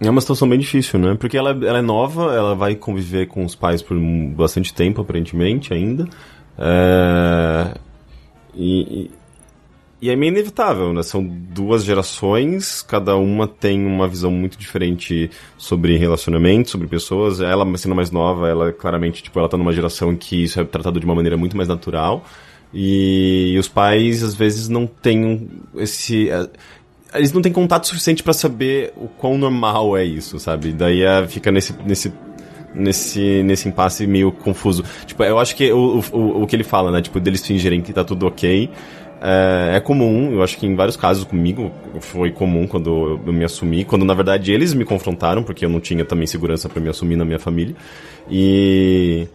É 0.00 0.10
uma 0.10 0.20
situação 0.20 0.48
bem 0.48 0.58
difícil, 0.58 0.98
né? 0.98 1.16
Porque 1.18 1.36
ela, 1.36 1.50
ela 1.50 1.78
é 1.78 1.82
nova, 1.82 2.34
ela 2.34 2.54
vai 2.54 2.74
conviver 2.74 3.26
com 3.26 3.44
os 3.44 3.54
pais 3.54 3.82
por 3.82 3.98
bastante 4.36 4.72
tempo, 4.74 5.00
aparentemente, 5.00 5.72
ainda. 5.72 6.08
É... 6.58 7.74
E, 8.54 8.80
e, 8.80 9.10
e 10.00 10.10
é 10.10 10.16
meio 10.16 10.30
inevitável, 10.30 10.92
né? 10.92 11.02
São 11.02 11.24
duas 11.24 11.84
gerações, 11.84 12.82
cada 12.82 13.16
uma 13.16 13.48
tem 13.48 13.84
uma 13.84 14.06
visão 14.06 14.30
muito 14.30 14.56
diferente 14.56 15.30
sobre 15.56 15.96
relacionamento, 15.96 16.70
sobre 16.70 16.86
pessoas. 16.86 17.40
Ela, 17.40 17.66
sendo 17.76 17.94
mais 17.96 18.10
nova, 18.10 18.48
ela 18.48 18.72
claramente, 18.72 19.22
tipo, 19.22 19.38
ela 19.38 19.48
tá 19.48 19.56
numa 19.56 19.72
geração 19.72 20.14
que 20.14 20.44
isso 20.44 20.60
é 20.60 20.64
tratado 20.64 21.00
de 21.00 21.04
uma 21.04 21.14
maneira 21.16 21.36
muito 21.36 21.56
mais 21.56 21.68
natural. 21.68 22.24
E, 22.72 23.56
os 23.58 23.66
pais, 23.66 24.22
às 24.22 24.34
vezes, 24.34 24.68
não 24.68 24.86
têm 24.86 25.48
esse... 25.76 26.28
eh, 26.30 26.48
eles 27.14 27.32
não 27.32 27.40
têm 27.40 27.50
contato 27.50 27.88
suficiente 27.88 28.22
pra 28.22 28.32
saber 28.32 28.92
o 28.96 29.08
quão 29.08 29.38
normal 29.38 29.96
é 29.96 30.04
isso, 30.04 30.38
sabe? 30.38 30.72
Daí 30.72 31.02
é, 31.02 31.26
fica 31.26 31.50
nesse, 31.50 31.74
nesse, 31.84 32.12
nesse, 32.74 33.42
nesse 33.42 33.68
impasse 33.68 34.06
meio 34.06 34.30
confuso. 34.30 34.84
Tipo, 35.06 35.24
eu 35.24 35.38
acho 35.38 35.56
que 35.56 35.72
o, 35.72 36.04
o, 36.12 36.42
o 36.42 36.46
que 36.46 36.54
ele 36.54 36.64
fala, 36.64 36.92
né? 36.92 37.00
Tipo, 37.00 37.18
deles 37.18 37.44
fingirem 37.44 37.80
que 37.80 37.92
tá 37.92 38.04
tudo 38.04 38.26
ok. 38.26 38.70
É, 39.20 39.76
é 39.76 39.80
comum, 39.80 40.32
eu 40.32 40.42
acho 40.42 40.56
que 40.56 40.66
em 40.66 40.74
vários 40.76 40.96
casos 40.96 41.24
comigo 41.24 41.72
foi 42.00 42.30
comum 42.30 42.66
quando 42.66 43.20
eu, 43.26 43.32
me 43.32 43.44
assumi, 43.44 43.84
quando 43.84 44.04
na 44.04 44.14
verdade 44.14 44.52
eles 44.52 44.72
me 44.74 44.84
confrontaram, 44.84 45.42
porque 45.42 45.64
eu 45.64 45.68
não 45.68 45.80
tinha 45.80 46.04
também 46.04 46.26
segurança 46.26 46.68
pra 46.68 46.80
me 46.80 46.88
assumir 46.88 47.16
na 47.16 47.24
minha 47.24 47.38
família. 47.38 47.74
E, 48.30 49.26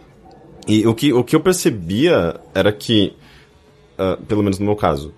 e 0.67 0.87
o, 0.87 0.93
que, 0.93 1.11
o 1.11 1.23
que 1.23 1.35
eu 1.35 1.41
percebia 1.41 2.39
era 2.55 2.71
que, 2.71 3.13
ah, 3.97 4.17
pelo 4.27 4.41
menos 4.41 4.57
no 4.57 4.65
meu 4.65 4.75
caso, 4.75 5.13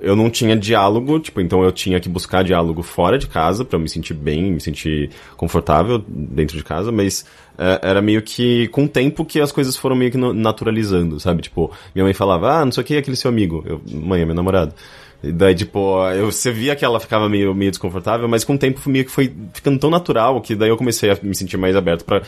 eu 0.00 0.14
não 0.14 0.28
tinha 0.28 0.56
diálogo, 0.56 1.18
tipo, 1.18 1.40
então 1.40 1.62
eu 1.62 1.72
tinha 1.72 1.98
que 2.00 2.08
buscar 2.08 2.44
diálogo 2.44 2.82
fora 2.82 3.18
de 3.18 3.26
casa 3.26 3.66
eu 3.70 3.78
me 3.78 3.88
sentir 3.88 4.14
bem, 4.14 4.52
me 4.52 4.60
sentir 4.60 5.10
confortável 5.36 6.02
dentro 6.06 6.56
de 6.56 6.64
casa, 6.64 6.92
mas 6.92 7.24
é, 7.58 7.80
era 7.82 8.02
meio 8.02 8.22
que 8.22 8.68
com 8.68 8.84
o 8.84 8.88
tempo 8.88 9.24
que 9.24 9.40
as 9.40 9.52
coisas 9.52 9.76
foram 9.76 9.96
meio 9.96 10.10
que 10.10 10.18
naturalizando, 10.18 11.18
sabe? 11.18 11.42
Tipo, 11.42 11.70
minha 11.94 12.04
mãe 12.04 12.14
falava, 12.14 12.60
ah, 12.60 12.64
não 12.64 12.72
sei 12.72 12.82
o 12.82 12.86
que, 12.86 12.96
aquele 12.96 13.16
seu 13.16 13.28
amigo. 13.28 13.64
Eu, 13.66 13.80
mãe, 13.90 14.22
é 14.22 14.24
meu 14.24 14.34
namorado. 14.34 14.74
E 15.22 15.32
daí, 15.32 15.54
tipo, 15.54 16.06
eu, 16.10 16.30
você 16.30 16.52
via 16.52 16.76
que 16.76 16.84
ela 16.84 17.00
ficava 17.00 17.28
meio, 17.28 17.54
meio 17.54 17.70
desconfortável, 17.70 18.28
mas 18.28 18.44
com 18.44 18.54
o 18.54 18.58
tempo 18.58 18.80
meio 18.90 19.06
que 19.06 19.10
foi 19.10 19.32
ficando 19.54 19.78
tão 19.78 19.88
natural 19.88 20.40
que 20.40 20.54
daí 20.54 20.68
eu 20.68 20.76
comecei 20.76 21.10
a 21.10 21.18
me 21.22 21.34
sentir 21.34 21.56
mais 21.56 21.74
aberto 21.74 22.04
pra 22.04 22.22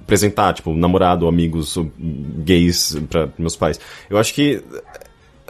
apresentar, 0.00 0.52
tipo, 0.52 0.72
namorado, 0.72 1.26
amigos, 1.26 1.76
gays 2.44 2.96
pra 3.10 3.28
meus 3.36 3.56
pais. 3.56 3.80
Eu 4.08 4.18
acho 4.18 4.32
que 4.34 4.62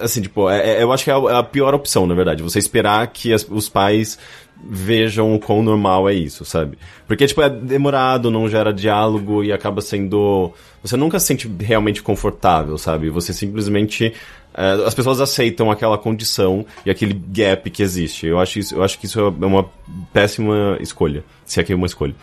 assim, 0.03 0.21
tipo, 0.23 0.49
é, 0.51 0.79
é- 0.79 0.83
eu 0.83 0.93
acho 0.93 1.05
que 1.05 1.11
é 1.11 1.15
a, 1.15 1.19
é 1.19 1.37
a 1.39 1.43
pior 1.43 1.75
opção, 1.75 2.07
na 2.07 2.15
verdade. 2.15 2.43
Você 2.43 2.59
esperar 2.59 3.07
que 3.09 3.33
as- 3.33 3.47
os 3.49 3.69
pais 3.69 4.19
vejam 4.65 5.35
o 5.35 5.39
quão 5.41 5.63
normal 5.63 6.09
é 6.09 6.15
isso, 6.15 6.45
sabe? 6.45 6.79
Porque, 7.07 7.27
tipo, 7.27 7.43
é 7.43 7.51
demorado, 7.51 8.31
não 8.31 8.49
gera 8.49 8.73
diálogo 8.73 9.43
e 9.43 9.53
acaba 9.53 9.81
sendo... 9.81 10.53
Você 10.83 10.97
nunca 10.97 11.19
se 11.19 11.27
sente 11.27 11.51
realmente 11.61 12.03
confortável, 12.03 12.79
sabe? 12.79 13.09
Você 13.11 13.33
simplesmente... 13.33 14.13
é, 14.55 14.73
as 14.87 14.95
pessoas 14.95 15.21
aceitam 15.21 15.71
aquela 15.71 15.99
condição 15.99 16.65
e 16.87 16.91
aquele 16.91 17.15
gap 17.15 17.69
que 17.71 17.83
existe. 17.83 18.27
Eu 18.27 18.39
acho, 18.39 18.59
isso, 18.61 18.75
eu 18.77 18.83
acho 18.85 18.99
que 19.01 19.07
isso 19.07 19.19
é 19.19 19.47
uma 19.47 19.67
péssima 20.13 20.77
escolha, 20.81 21.25
se 21.45 21.59
é 21.61 21.65
que 21.65 21.73
é 21.73 21.77
uma 21.77 21.87
escolha. 21.87 22.15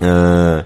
Ah, 0.00 0.64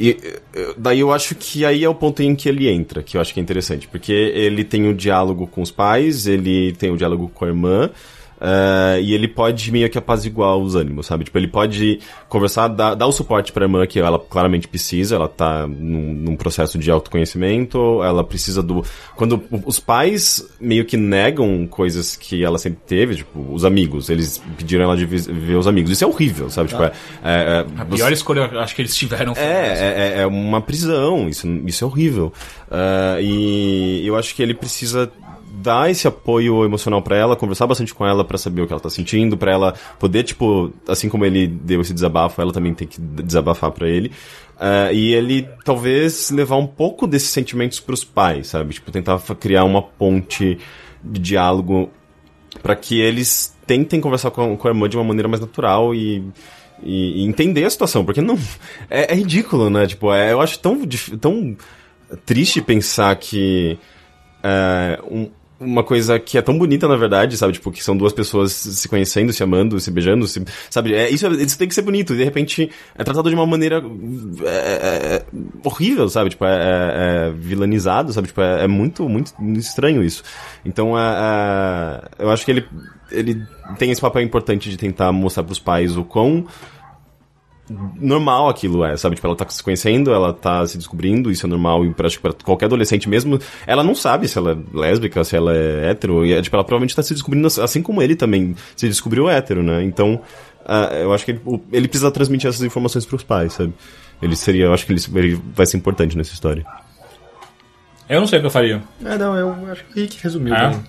e 0.00 0.16
eh, 0.54 0.74
daí 0.78 1.00
eu 1.00 1.12
acho 1.12 1.34
que 1.34 1.62
aí 1.64 1.84
é 1.84 1.88
o 1.88 1.94
ponto 1.94 2.22
em 2.22 2.34
que 2.34 2.48
ele 2.48 2.68
entra, 2.68 3.02
que 3.02 3.18
eu 3.18 3.20
acho 3.20 3.34
que 3.34 3.40
é 3.40 3.42
interessante, 3.42 3.86
porque 3.86 4.12
ele 4.12 4.64
tem 4.64 4.88
o 4.88 4.94
diálogo 4.94 5.46
com 5.46 5.60
os 5.60 5.70
pais, 5.70 6.26
ele 6.26 6.72
tem 6.72 6.90
o 6.90 6.96
diálogo 6.96 7.30
com 7.34 7.44
a 7.44 7.48
irmã, 7.48 7.90
eh, 8.40 9.00
e 9.02 9.14
ele 9.14 9.28
pode 9.28 9.70
meio 9.70 9.88
que 9.90 9.98
apaziguar 9.98 10.56
os 10.56 10.74
ânimos, 10.74 11.06
sabe? 11.06 11.24
Tipo, 11.24 11.38
ele 11.38 11.48
pode 11.48 12.00
conversar, 12.28 12.68
dar, 12.68 12.94
dar 12.94 13.06
o 13.06 13.12
suporte 13.12 13.52
pra 13.52 13.64
irmã 13.64 13.86
que 13.86 13.98
ela 14.00 14.18
claramente 14.18 14.66
precisa, 14.66 15.16
ela 15.16 15.28
tá 15.28 15.66
num, 15.66 16.14
num 16.14 16.36
processo 16.36 16.78
de 16.78 16.90
autoconhecimento, 16.90 18.02
ela 18.02 18.24
precisa 18.24 18.62
do. 18.62 18.84
Quando 19.16 19.42
os 19.66 19.78
pais 19.78 20.46
meio 20.60 20.84
que 20.84 20.96
negam 20.96 21.66
coisas 21.66 22.16
que 22.16 22.42
ela 22.44 22.58
sempre 22.58 22.80
teve, 22.86 23.16
tipo, 23.16 23.52
os 23.52 23.64
amigos, 23.64 24.08
eles 24.08 24.42
pediram 24.56 24.84
ela 24.84 24.96
de 24.96 25.04
ver 25.06 25.56
os 25.56 25.66
amigos. 25.66 25.90
Isso 25.90 26.04
é 26.04 26.06
horrível, 26.06 26.48
sabe? 26.50 26.68
Tipo, 26.70 26.82
é, 26.84 26.92
é, 27.22 27.30
é, 27.32 27.58
A 27.80 27.84
você- 27.84 27.96
pior 27.96 28.12
escolha 28.12 28.48
eu 28.52 28.60
acho 28.60 28.74
que 28.74 28.82
eles 28.82 28.96
tiveram 28.96 29.34
foi 29.34 29.44
essa. 29.44 29.82
é, 29.84 30.12
é, 30.16 30.20
é 30.22 30.26
uma 30.26 30.60
prisão, 30.60 31.28
isso, 31.28 31.46
isso 31.66 31.84
é 31.84 31.86
horrível. 31.86 32.32
Ah, 32.70 33.18
e 33.20 34.02
eu 34.06 34.16
acho 34.16 34.34
que 34.34 34.42
ele 34.42 34.54
precisa 34.54 35.10
dar 35.62 35.90
esse 35.90 36.06
apoio 36.08 36.64
emocional 36.64 37.02
pra 37.02 37.16
ela, 37.16 37.36
conversar 37.36 37.66
bastante 37.66 37.94
com 37.94 38.06
ela 38.06 38.24
pra 38.24 38.38
saber 38.38 38.62
o 38.62 38.66
que 38.66 38.72
ela 38.72 38.80
tá 38.80 38.90
sentindo, 38.90 39.36
pra 39.36 39.52
ela 39.52 39.74
poder, 39.98 40.22
tipo, 40.22 40.72
assim 40.88 41.08
como 41.08 41.24
ele 41.24 41.46
deu 41.46 41.80
esse 41.80 41.92
desabafo, 41.94 42.40
ela 42.40 42.52
também 42.52 42.74
tem 42.74 42.86
que 42.88 43.00
desabafar 43.00 43.70
pra 43.70 43.88
ele. 43.88 44.08
Uh, 44.56 44.92
e 44.92 45.14
ele 45.14 45.48
talvez 45.64 46.30
levar 46.30 46.56
um 46.56 46.66
pouco 46.66 47.06
desses 47.06 47.30
sentimentos 47.30 47.80
pros 47.80 48.04
pais, 48.04 48.48
sabe? 48.48 48.74
Tipo, 48.74 48.90
tentar 48.90 49.18
criar 49.38 49.64
uma 49.64 49.80
ponte 49.80 50.58
de 51.02 51.20
diálogo 51.20 51.90
para 52.62 52.76
que 52.76 53.00
eles 53.00 53.56
tentem 53.66 54.00
conversar 54.00 54.30
com 54.30 54.52
a, 54.52 54.56
com 54.56 54.68
a 54.68 54.70
irmã 54.70 54.88
de 54.88 54.96
uma 54.96 55.04
maneira 55.04 55.28
mais 55.28 55.40
natural 55.40 55.94
e, 55.94 56.22
e, 56.82 57.24
entender 57.24 57.64
a 57.64 57.70
situação, 57.70 58.04
porque 58.04 58.20
não 58.20 58.38
é, 58.90 59.12
é 59.12 59.14
ridículo, 59.14 59.70
né? 59.70 59.86
Tipo, 59.86 60.12
é, 60.12 60.32
eu 60.32 60.40
acho 60.40 60.58
tão 60.58 60.78
tão 61.20 61.56
triste 62.26 62.60
pensar 62.60 63.14
que 63.16 63.78
é, 64.42 64.98
um- 65.10 65.30
uma 65.60 65.84
coisa 65.84 66.18
que 66.18 66.38
é 66.38 66.42
tão 66.42 66.56
bonita, 66.56 66.88
na 66.88 66.96
verdade, 66.96 67.36
sabe? 67.36 67.52
Tipo, 67.52 67.70
que 67.70 67.84
são 67.84 67.94
duas 67.96 68.12
pessoas 68.14 68.52
se 68.52 68.88
conhecendo, 68.88 69.30
se 69.32 69.42
amando, 69.42 69.78
se 69.78 69.90
beijando, 69.90 70.26
se- 70.26 70.42
sabe? 70.70 70.94
É, 70.94 71.10
isso, 71.10 71.26
isso 71.32 71.58
tem 71.58 71.68
que 71.68 71.74
ser 71.74 71.82
bonito. 71.82 72.14
E, 72.14 72.16
de 72.16 72.24
repente, 72.24 72.70
é 72.96 73.04
tratado 73.04 73.28
de 73.28 73.34
uma 73.34 73.46
maneira 73.46 73.82
é, 74.44 74.48
é, 74.48 75.16
é, 75.16 75.24
horrível, 75.62 76.08
sabe? 76.08 76.30
Tipo, 76.30 76.46
é, 76.46 76.48
é- 76.54 77.28
é 77.28 77.32
vilanizado, 77.32 78.12
sabe? 78.12 78.28
Tipo, 78.28 78.40
é, 78.40 78.64
é 78.64 78.66
muito, 78.66 79.06
muito 79.08 79.34
estranho 79.58 80.02
isso. 80.02 80.22
Então, 80.64 80.98
é, 80.98 81.02
é, 82.18 82.24
eu 82.24 82.30
acho 82.30 82.44
que 82.44 82.50
ele, 82.50 82.66
ele 83.12 83.42
tem 83.78 83.90
esse 83.90 84.00
papel 84.00 84.22
importante 84.22 84.70
de 84.70 84.76
tentar 84.78 85.12
mostrar 85.12 85.44
pros 85.44 85.58
pais 85.58 85.96
o 85.96 86.04
quão 86.04 86.46
normal 87.96 88.48
aquilo 88.48 88.84
é, 88.84 88.96
sabe? 88.96 89.14
Tipo, 89.14 89.28
ela 89.28 89.36
tá 89.36 89.48
se 89.48 89.62
conhecendo, 89.62 90.12
ela 90.12 90.32
tá 90.32 90.66
se 90.66 90.76
descobrindo, 90.76 91.30
isso 91.30 91.46
é 91.46 91.48
normal 91.48 91.84
e 91.84 91.94
pra, 91.94 92.06
acho 92.08 92.16
que 92.16 92.22
pra 92.22 92.32
qualquer 92.44 92.66
adolescente 92.66 93.08
mesmo, 93.08 93.38
ela 93.66 93.84
não 93.84 93.94
sabe 93.94 94.26
se 94.26 94.36
ela 94.36 94.52
é 94.52 94.76
lésbica, 94.76 95.22
se 95.22 95.36
ela 95.36 95.54
é 95.54 95.90
hétero, 95.90 96.26
e 96.26 96.32
é, 96.32 96.42
tipo, 96.42 96.56
ela 96.56 96.64
provavelmente 96.64 96.96
tá 96.96 97.02
se 97.02 97.14
descobrindo 97.14 97.46
assim- 97.46 97.82
como 97.82 98.02
ele 98.02 98.16
também 98.16 98.56
se 98.74 98.88
descobriu 98.88 99.28
hétero, 99.30 99.62
né? 99.62 99.82
Então, 99.84 100.20
ah, 100.66 100.88
eu 100.94 101.12
acho 101.12 101.24
que 101.24 101.30
ele, 101.30 101.40
ele 101.72 101.88
precisa 101.88 102.10
transmitir 102.10 102.48
essas 102.48 102.62
informações 102.62 103.06
pros 103.06 103.22
pais, 103.22 103.52
sabe? 103.52 103.72
Ele 104.20 104.34
seria, 104.34 104.64
eu 104.64 104.74
acho 104.74 104.84
que 104.84 104.92
ele, 104.92 105.00
ele 105.14 105.40
vai 105.54 105.64
ser 105.66 105.76
importante 105.76 106.16
nessa 106.16 106.32
história. 106.34 106.64
Eu 108.08 108.20
não 108.20 108.26
sei 108.26 108.38
o 108.38 108.42
que 108.42 108.46
eu 108.48 108.50
faria. 108.50 108.82
É, 109.04 109.16
não, 109.16 109.36
eu 109.36 109.70
acho 109.70 109.84
que 109.84 109.92
o 109.92 110.02
Rick 110.02 110.18
resumiu 110.22 110.54
É? 110.54 110.70
bem. 110.70 110.80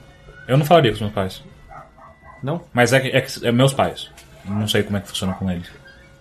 Eu 0.47 0.57
não 0.57 0.65
falaria 0.65 0.89
com 0.91 0.95
os 0.95 1.01
meus 1.01 1.13
pais. 1.13 1.43
Não? 2.41 2.61
Mas 2.73 2.91
é, 2.91 2.99
que- 2.99 3.09
é, 3.09 3.21
que- 3.21 3.45
é 3.47 3.51
meus 3.51 3.73
pais. 3.73 4.09
Não 4.43 4.67
sei 4.67 4.81
como 4.81 4.97
é 4.97 5.01
que 5.01 5.07
funciona 5.09 5.33
com 5.33 5.49
eles. 5.49 5.67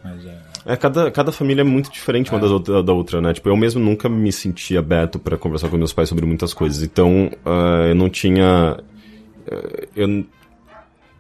Mas 0.05 0.25
é. 0.27 0.50
É, 0.67 0.77
cada, 0.77 1.11
cada 1.11 1.33
família 1.33 1.63
é 1.63 1.65
muito 1.65 1.91
diferente 1.91 2.31
uma 2.31 2.39
das 2.39 2.51
outra, 2.51 2.83
da 2.83 2.93
outra, 2.93 3.21
né? 3.21 3.33
Tipo, 3.33 3.49
eu 3.49 3.57
mesmo 3.57 3.83
nunca 3.83 4.09
me 4.09 4.31
senti 4.33 4.77
aberto 4.77 5.19
pra 5.19 5.37
conversar 5.37 5.69
com 5.69 5.77
meus 5.77 5.93
pais 5.93 6.09
sobre 6.09 6.27
muitas 6.27 6.53
coisas. 6.53 6.83
Então, 6.83 7.31
ah, 7.45 7.87
eu 7.89 7.95
não 7.95 8.09
tinha. 8.11 8.79
eh, 9.47 9.89
eu, 9.97 10.25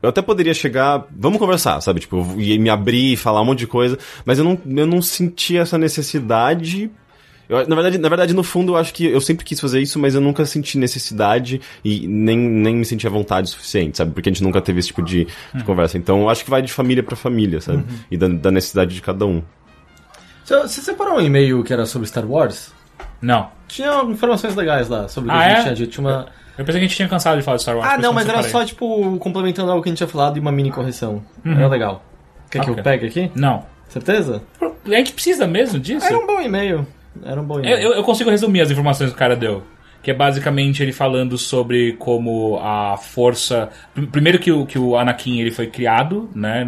eu 0.02 0.08
até 0.08 0.22
poderia 0.22 0.54
chegar, 0.54 1.06
vamos 1.10 1.38
conversar, 1.38 1.80
sabe? 1.80 2.00
Tipo, 2.00 2.16
eu 2.18 2.40
ia 2.40 2.58
me 2.58 2.70
abrir 2.70 3.12
e 3.12 3.16
falar 3.16 3.40
um 3.42 3.44
monte 3.46 3.60
de 3.60 3.66
coisa, 3.66 3.98
mas 4.24 4.38
eu 4.38 4.44
não, 4.44 4.58
eu 4.76 4.86
não 4.86 5.00
senti 5.02 5.56
essa 5.56 5.76
necessidade. 5.78 6.90
Eu, 7.50 7.66
na, 7.66 7.74
verdade, 7.74 7.98
na 7.98 8.08
verdade, 8.08 8.32
no 8.32 8.44
fundo, 8.44 8.72
eu 8.72 8.76
acho 8.76 8.94
que 8.94 9.04
eu 9.04 9.20
sempre 9.20 9.44
quis 9.44 9.58
fazer 9.58 9.80
isso, 9.80 9.98
mas 9.98 10.14
eu 10.14 10.20
nunca 10.20 10.46
senti 10.46 10.78
necessidade 10.78 11.60
e 11.84 12.06
nem, 12.06 12.38
nem 12.38 12.76
me 12.76 12.84
senti 12.84 13.06
à 13.08 13.10
vontade 13.10 13.48
o 13.48 13.50
suficiente, 13.50 13.98
sabe? 13.98 14.12
Porque 14.12 14.28
a 14.28 14.32
gente 14.32 14.42
nunca 14.44 14.60
teve 14.60 14.78
esse 14.78 14.88
tipo 14.88 15.02
de, 15.02 15.26
de 15.52 15.64
conversa. 15.64 15.98
Então, 15.98 16.20
eu 16.20 16.28
acho 16.30 16.44
que 16.44 16.50
vai 16.50 16.62
de 16.62 16.72
família 16.72 17.02
pra 17.02 17.16
família, 17.16 17.60
sabe? 17.60 17.84
E 18.08 18.16
da, 18.16 18.28
da 18.28 18.50
necessidade 18.52 18.94
de 18.94 19.02
cada 19.02 19.26
um. 19.26 19.42
Você, 20.44 20.80
separou 20.80 21.16
um 21.16 21.20
e-mail 21.20 21.62
que 21.64 21.72
era 21.72 21.86
sobre 21.86 22.06
Star 22.06 22.24
Wars? 22.24 22.72
Não. 23.20 23.50
Tinha 23.68 24.02
informações 24.04 24.54
legais 24.54 24.88
lá 24.88 25.08
sobre 25.08 25.30
o 25.30 25.32
que 25.32 25.38
Ah, 25.38 25.58
a 25.58 25.74
gente 25.74 25.82
é? 25.82 25.86
tinha 25.86 26.06
uma... 26.06 26.26
Eu 26.56 26.64
pensei 26.64 26.80
que 26.80 26.84
a 26.84 26.88
gente 26.88 26.96
tinha 26.96 27.08
cansado 27.08 27.36
de 27.38 27.42
falar 27.42 27.56
de 27.56 27.62
Star 27.62 27.76
Wars. 27.76 27.88
Ah, 27.90 27.98
não, 27.98 28.10
que 28.10 28.14
mas 28.16 28.28
era 28.28 28.42
só, 28.44 28.64
tipo, 28.64 29.16
complementando 29.18 29.70
algo 29.70 29.82
que 29.82 29.88
a 29.88 29.90
gente 29.90 29.98
tinha 29.98 30.08
falado 30.08 30.36
e 30.36 30.40
uma 30.40 30.52
mini 30.52 30.70
correção. 30.70 31.22
Era 31.44 31.66
legal. 31.68 32.04
Quer 32.50 32.60
que 32.64 32.70
Ok. 32.70 32.80
eu 32.80 32.84
pegue 32.84 33.06
aqui? 33.06 33.30
Não. 33.34 33.64
Certeza? 33.88 34.42
A 34.84 34.90
gente 34.90 35.12
precisa 35.12 35.46
mesmo 35.46 35.78
disso? 35.80 36.06
Era 36.06 36.18
um 36.18 36.26
bom 36.26 36.40
e-mail. 36.40 36.86
Era 37.24 37.40
um 37.40 37.44
bom 37.44 37.60
Eu, 37.60 37.92
eu, 37.94 38.02
consigo 38.04 38.30
resumir 38.30 38.60
as 38.60 38.70
informações 38.70 39.10
que 39.10 39.16
o 39.16 39.18
cara 39.18 39.36
deu. 39.36 39.62
Que 40.02 40.10
é 40.10 40.14
basicamente 40.14 40.82
ele 40.82 40.92
falando 40.92 41.36
sobre 41.36 41.92
como 41.94 42.58
a 42.62 42.96
força. 42.96 43.68
pr- 43.94 44.06
Primeiro 44.06 44.38
que 44.38 44.50
o, 44.50 44.64
que 44.64 44.78
o 44.78 44.96
Anakin 44.96 45.40
ele 45.40 45.50
foi 45.50 45.66
criado, 45.66 46.30
né? 46.34 46.64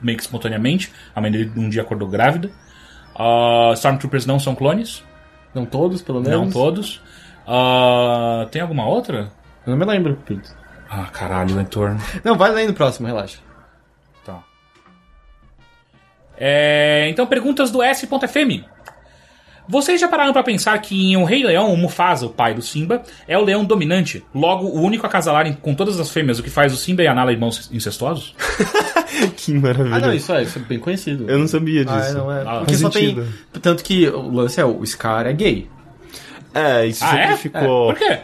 Meio 0.00 0.16
que 0.16 0.22
espontaneamente. 0.22 0.92
A 1.14 1.20
mãe 1.20 1.30
dele 1.30 1.50
um 1.56 1.68
dia 1.68 1.82
acordou 1.82 2.06
grávida. 2.08 2.50
Ah, 3.18 3.72
Stormtroopers 3.74 4.24
não 4.26 4.38
são 4.38 4.54
clones. 4.54 5.02
Não 5.52 5.66
todos, 5.66 6.00
pelo 6.02 6.20
menos. 6.20 6.38
Não 6.38 6.50
todos. 6.50 7.00
Ah, 7.46 8.46
tem 8.52 8.62
alguma 8.62 8.86
outra? 8.86 9.32
Eu 9.66 9.70
não 9.72 9.76
me 9.76 9.84
lembro, 9.84 10.14
Pito. 10.24 10.54
Ah, 10.88 11.06
caralho, 11.12 11.56
leitor. 11.56 11.96
Não, 12.22 12.36
vai 12.36 12.52
lendo 12.52 12.70
o 12.70 12.74
próximo, 12.74 13.08
relaxa. 13.08 13.38
Tá. 14.24 14.44
É, 16.38 17.08
então, 17.08 17.26
perguntas 17.26 17.70
do 17.72 17.82
S.FM. 17.82 18.64
Vocês 19.68 20.00
já 20.00 20.06
pararam 20.08 20.32
pra 20.32 20.42
pensar 20.42 20.78
que 20.78 20.94
em 21.12 21.16
O 21.16 21.24
Rei 21.24 21.42
Leão, 21.44 21.72
o 21.72 21.76
Mufasa, 21.76 22.26
o 22.26 22.30
pai 22.30 22.54
do 22.54 22.62
Simba, 22.62 23.02
é 23.26 23.36
o 23.36 23.42
leão 23.44 23.64
dominante, 23.64 24.24
logo 24.34 24.66
o 24.66 24.80
único 24.80 25.04
a 25.06 25.08
casalar 25.08 25.56
com 25.56 25.74
todas 25.74 25.98
as 25.98 26.10
fêmeas, 26.10 26.38
o 26.38 26.42
que 26.42 26.50
faz 26.50 26.72
o 26.72 26.76
Simba 26.76 27.02
e 27.02 27.06
a 27.08 27.14
Nala 27.14 27.32
irmãos 27.32 27.68
incestuosos? 27.72 28.34
Que 29.36 29.52
maravilha. 29.54 29.96
Ah, 29.96 29.98
não, 30.00 30.12
isso 30.12 30.30
é, 30.32 30.42
isso 30.42 30.58
é 30.58 30.62
bem 30.62 30.78
conhecido. 30.78 31.24
Eu 31.30 31.38
não 31.38 31.46
sabia 31.46 31.84
disso. 31.84 31.96
Ah, 31.96 32.06
é, 32.08 32.12
não 32.12 32.30
é. 32.32 32.42
Ah, 32.46 32.58
Porque 32.58 32.76
só 32.76 32.90
sentido. 32.90 33.26
tem. 33.52 33.62
Tanto 33.62 33.82
que 33.82 34.06
o 34.08 34.30
lance 34.30 34.60
é: 34.60 34.64
o 34.64 34.84
Scar 34.84 35.26
é 35.26 35.32
gay. 35.32 35.68
É, 36.52 36.86
isso 36.86 37.02
Ah, 37.04 37.16
é? 37.18 37.22
sempre 37.28 37.36
ficou. 37.42 37.86
Por 37.94 37.94
quê? 37.98 38.18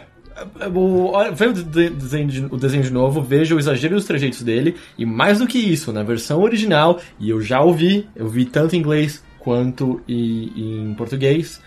O, 0.75 1.11
vê 1.33 1.47
o 1.47 1.53
de- 1.53 1.89
desenho, 1.89 2.27
de, 2.27 2.45
o 2.45 2.57
desenho 2.57 2.83
de 2.83 2.91
novo, 2.91 3.21
veja 3.21 3.55
o 3.55 3.59
exagero 3.59 3.95
dos 3.95 4.05
trejeitos 4.05 4.41
dele, 4.43 4.75
e 4.97 5.05
mais 5.05 5.39
do 5.39 5.47
que 5.47 5.57
isso, 5.57 5.91
na 5.91 6.03
versão 6.03 6.41
original, 6.41 6.99
e 7.19 7.29
eu 7.29 7.41
já 7.41 7.61
ouvi, 7.61 8.07
eu 8.15 8.27
vi 8.27 8.45
tanto 8.45 8.75
em 8.75 8.79
inglês 8.79 9.23
quanto 9.43 10.01
e- 10.07 10.51
em 10.89 10.93
português, 10.95 11.59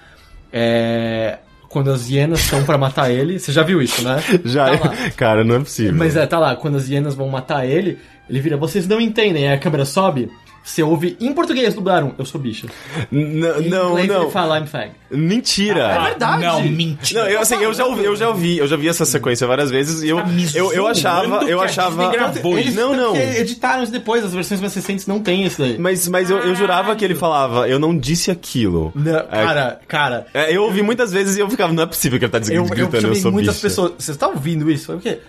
é, 0.53 1.39
quando 1.69 1.91
as 1.91 2.09
hienas 2.09 2.41
estão 2.41 2.65
pra 2.65 2.79
matar 2.79 3.11
ele, 3.11 3.39
você 3.39 3.53
já 3.53 3.63
viu 3.63 3.83
isso, 3.83 4.03
né? 4.03 4.23
Já, 4.45 4.77
Tá 4.79 4.89
lá. 4.89 5.11
cara, 5.17 5.45
não 5.45 5.57
é 5.57 5.59
possível. 5.59 5.95
Mas 5.95 6.17
é, 6.17 6.27
tá 6.27 6.39
lá, 6.39 6.57
quando 6.57 6.77
as 6.77 6.89
hienas 6.89 7.15
vão 7.15 7.29
matar 7.29 7.67
ele, 7.67 7.99
ele 8.31 8.41
vira, 8.41 8.57
vocês 8.57 8.87
não 8.89 9.01
entendem, 9.01 9.47
aí 9.49 9.55
a 9.55 9.59
câmera 9.59 9.85
sobe, 9.85 10.31
você 10.69 10.83
ouve, 10.83 11.17
em 11.21 11.33
português 11.33 11.75
dublaram, 11.75 12.13
eu 12.19 12.25
sou 12.25 12.41
bicha. 12.41 12.67
N- 13.13 13.23
Em 13.61 13.69
não, 13.69 13.91
inglês 13.91 14.09
não. 14.09 14.23
ele 14.25 14.31
fala, 14.33 14.59
I'm 14.59 14.67
fag. 14.67 14.91
Mentira. 15.11 15.81
É 15.93 16.03
verdade. 16.07 16.43
Não, 16.43 16.63
mentira. 16.65 17.23
Não, 17.23 17.31
eu, 17.31 17.41
assim, 17.41 17.55
eu 17.63 17.73
já 17.73 17.87
ouvi, 17.87 18.05
eu 18.05 18.17
já 18.17 18.29
ouvi, 18.29 18.59
eu 18.59 18.67
já 18.67 18.77
vi 18.77 18.89
essa 18.89 19.05
sequência 19.05 19.47
várias 19.47 19.71
vezes 19.71 20.03
e 20.03 20.09
eu, 20.09 20.17
Tá 20.19 20.25
eu, 20.55 20.73
eu 20.73 20.87
achava, 20.89 21.45
que 21.45 21.51
eu 21.51 21.61
achava. 21.61 22.11
Gravou 22.11 22.59
Eles, 22.59 22.75
Não, 22.75 22.95
não. 22.97 23.13
porque 23.15 23.39
editaram 23.41 23.83
isso 23.85 23.93
depois, 23.93 24.25
as 24.25 24.33
versões 24.35 24.61
mais 24.61 24.75
recentes 24.75 25.07
não 25.07 25.21
tem 25.21 25.45
isso 25.47 25.61
daí. 25.61 25.79
Mas, 25.79 26.09
mas 26.09 26.31
eu, 26.31 26.39
eu 26.39 26.55
jurava 26.57 26.97
que 26.97 27.05
ele 27.05 27.15
falava, 27.15 27.69
eu 27.69 27.79
não 27.79 27.97
disse 27.97 28.31
aquilo. 28.31 28.91
Não, 28.95 29.17
É, 29.19 29.23
cara, 29.23 29.81
cara, 29.87 30.27
é, 30.35 30.55
eu 30.55 30.65
ouvi 30.65 30.83
muitas 30.83 31.13
vezes 31.13 31.37
e 31.37 31.41
eu 31.41 31.49
ficava, 31.49 31.73
não 31.73 31.85
é 31.85 31.87
possível 31.87 32.19
que 32.19 32.25
ele 32.25 32.33
tá 32.33 32.39
eu, 32.53 32.65
gritando, 32.65 32.81
eu 32.81 32.95
eu, 32.97 33.01
chamei 33.03 33.21
sou 33.21 33.31
muitas 33.33 33.55
bicha. 33.55 33.69
pessoas. 33.69 33.93
Vocês 33.99 34.17
estão 34.17 34.31
ouvindo 34.31 34.69
isso? 34.71 34.87
Foi 34.87 34.97
o 34.97 35.01
quê? 35.01 35.21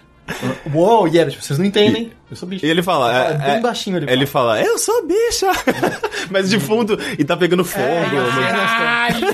Uou, 0.73 1.07
e 1.07 1.17
era, 1.17 1.29
tipo, 1.29 1.41
vocês 1.43 1.57
não 1.57 1.65
entendem. 1.65 2.11
Eu 2.29 2.35
sou 2.35 2.47
bicho. 2.47 2.65
E 2.65 2.69
ele 2.69 2.83
fala, 2.83 3.27
É, 3.27 3.31
é, 3.31 3.37
bem 3.37 3.55
é- 3.55 3.59
baixinho 3.61 3.97
ele 3.97 4.11
ele 4.11 4.25
fala, 4.25 4.61
eu 4.61 4.77
sou 4.77 5.05
bicha! 5.05 5.47
Mas 6.29 6.49
de 6.49 6.59
fundo, 6.59 6.99
e 7.17 7.23
tá 7.23 7.37
pegando 7.37 7.63
fogo. 7.63 7.85
Caralho! 7.85 9.33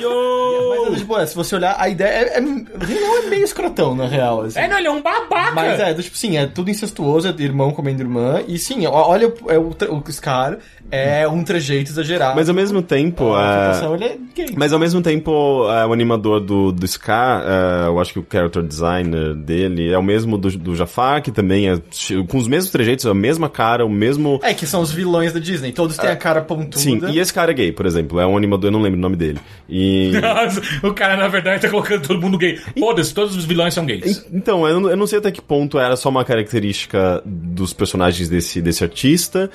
Mas, 0.90 1.00
tipo, 1.00 1.18
é, 1.18 1.26
se 1.26 1.36
você 1.36 1.56
olhar, 1.56 1.76
a 1.78 1.90
ideia 1.90 2.10
é. 2.10 2.38
é 2.38 2.42
não 2.42 3.18
é 3.18 3.30
meio 3.30 3.44
escrotão, 3.44 3.96
na 3.96 4.08
real. 4.08 4.42
Assim. 4.42 4.60
É, 4.60 4.68
não, 4.68 4.78
ele 4.78 4.88
é 4.88 4.92
um 4.92 5.02
babaca! 5.02 5.52
Mas 5.54 5.80
é, 5.80 5.94
tipo, 5.94 6.18
sim, 6.18 6.38
é 6.38 6.46
tudo 6.46 6.70
incestuoso, 6.70 7.28
é 7.28 7.32
de 7.32 7.44
irmão 7.44 7.72
comendo 7.72 8.02
irmã. 8.02 8.42
E 8.48 8.58
sim, 8.58 8.86
olha 8.86 9.28
o, 9.28 9.52
é 9.52 9.58
o, 9.58 9.70
o 9.70 10.12
Scar, 10.12 10.58
é 10.92 11.28
um 11.28 11.44
trejeito 11.44 11.92
exagerado. 11.92 12.36
Mas 12.36 12.50
ao 12.50 12.56
mesmo 12.56 12.82
tempo, 12.82 13.34
a 13.34 13.82
é, 13.82 13.94
ele 13.94 14.06
é 14.06 14.18
gay. 14.36 14.54
Mas 14.56 14.74
ao 14.74 14.80
mesmo 14.80 15.02
tempo, 15.02 15.68
é, 15.70 15.86
o 15.86 15.94
animador 15.94 16.40
do, 16.40 16.72
do 16.72 16.86
Ska, 16.86 17.44
é, 17.46 17.88
eu 17.88 18.00
acho 18.00 18.14
que 18.14 18.20
o 18.20 18.26
character 18.30 18.62
designer 18.62 19.34
dele 19.34 19.92
é 19.92 19.98
o 19.98 20.04
mesmo 20.04 20.38
do, 20.38 20.50
do 20.52 20.76
Jafar, 20.76 21.22
que 21.22 21.32
também 21.32 21.70
é 21.70 21.80
com 22.28 22.38
os 22.38 22.48
mesmos 22.48 22.72
trejeitos, 22.72 23.06
a 23.06 23.14
mesma 23.14 23.50
cara, 23.50 23.86
o 23.86 23.90
mesmo. 23.90 24.40
É, 24.44 24.54
que 24.54 24.68
são 24.68 24.82
os 24.82 24.92
vilões 24.92 25.34
da 25.34 25.40
Disney. 25.40 25.72
Todos 25.72 25.98
têm 25.98 26.10
a 26.10 26.16
cara 26.16 26.42
pontuda. 26.42 26.78
Sim, 26.78 27.02
e 27.10 27.20
esse 27.20 27.34
cara 27.34 27.52
é 27.52 27.54
gay, 27.54 27.72
por 27.72 27.86
exemplo. 27.86 28.20
É 28.20 28.28
um 28.28 28.38
animador, 28.38 28.68
eu 28.68 28.72
não 28.72 28.82
lembro 28.82 29.00
o 29.00 29.02
nome 29.02 29.16
dele. 29.16 29.40
E. 29.68 30.12
O 30.84 30.94
cara, 30.94 31.16
na 31.18 31.28
verdade, 31.28 31.62
tá 31.62 31.70
colocando 31.70 32.08
todo 32.08 32.22
mundo 32.22 32.38
gay. 32.38 32.58
Foda-se, 32.78 33.14
todos 33.14 33.36
os 33.36 33.46
vilões 33.46 33.74
são 33.74 33.86
gays. 33.86 34.26
Então, 34.32 34.68
eu 34.68 34.80
não, 34.80 34.90
eu 34.90 34.98
não 34.98 35.08
sei 35.08 35.20
até 35.20 35.32
que 35.32 35.42
ponto 35.42 35.80
era 35.80 35.96
só 35.96 36.10
uma 36.10 36.26
característica 36.26 37.22
dos 37.26 37.74
personagens 37.74 38.30
desse, 38.30 38.62
desse 38.62 38.84
artista. 38.84 39.50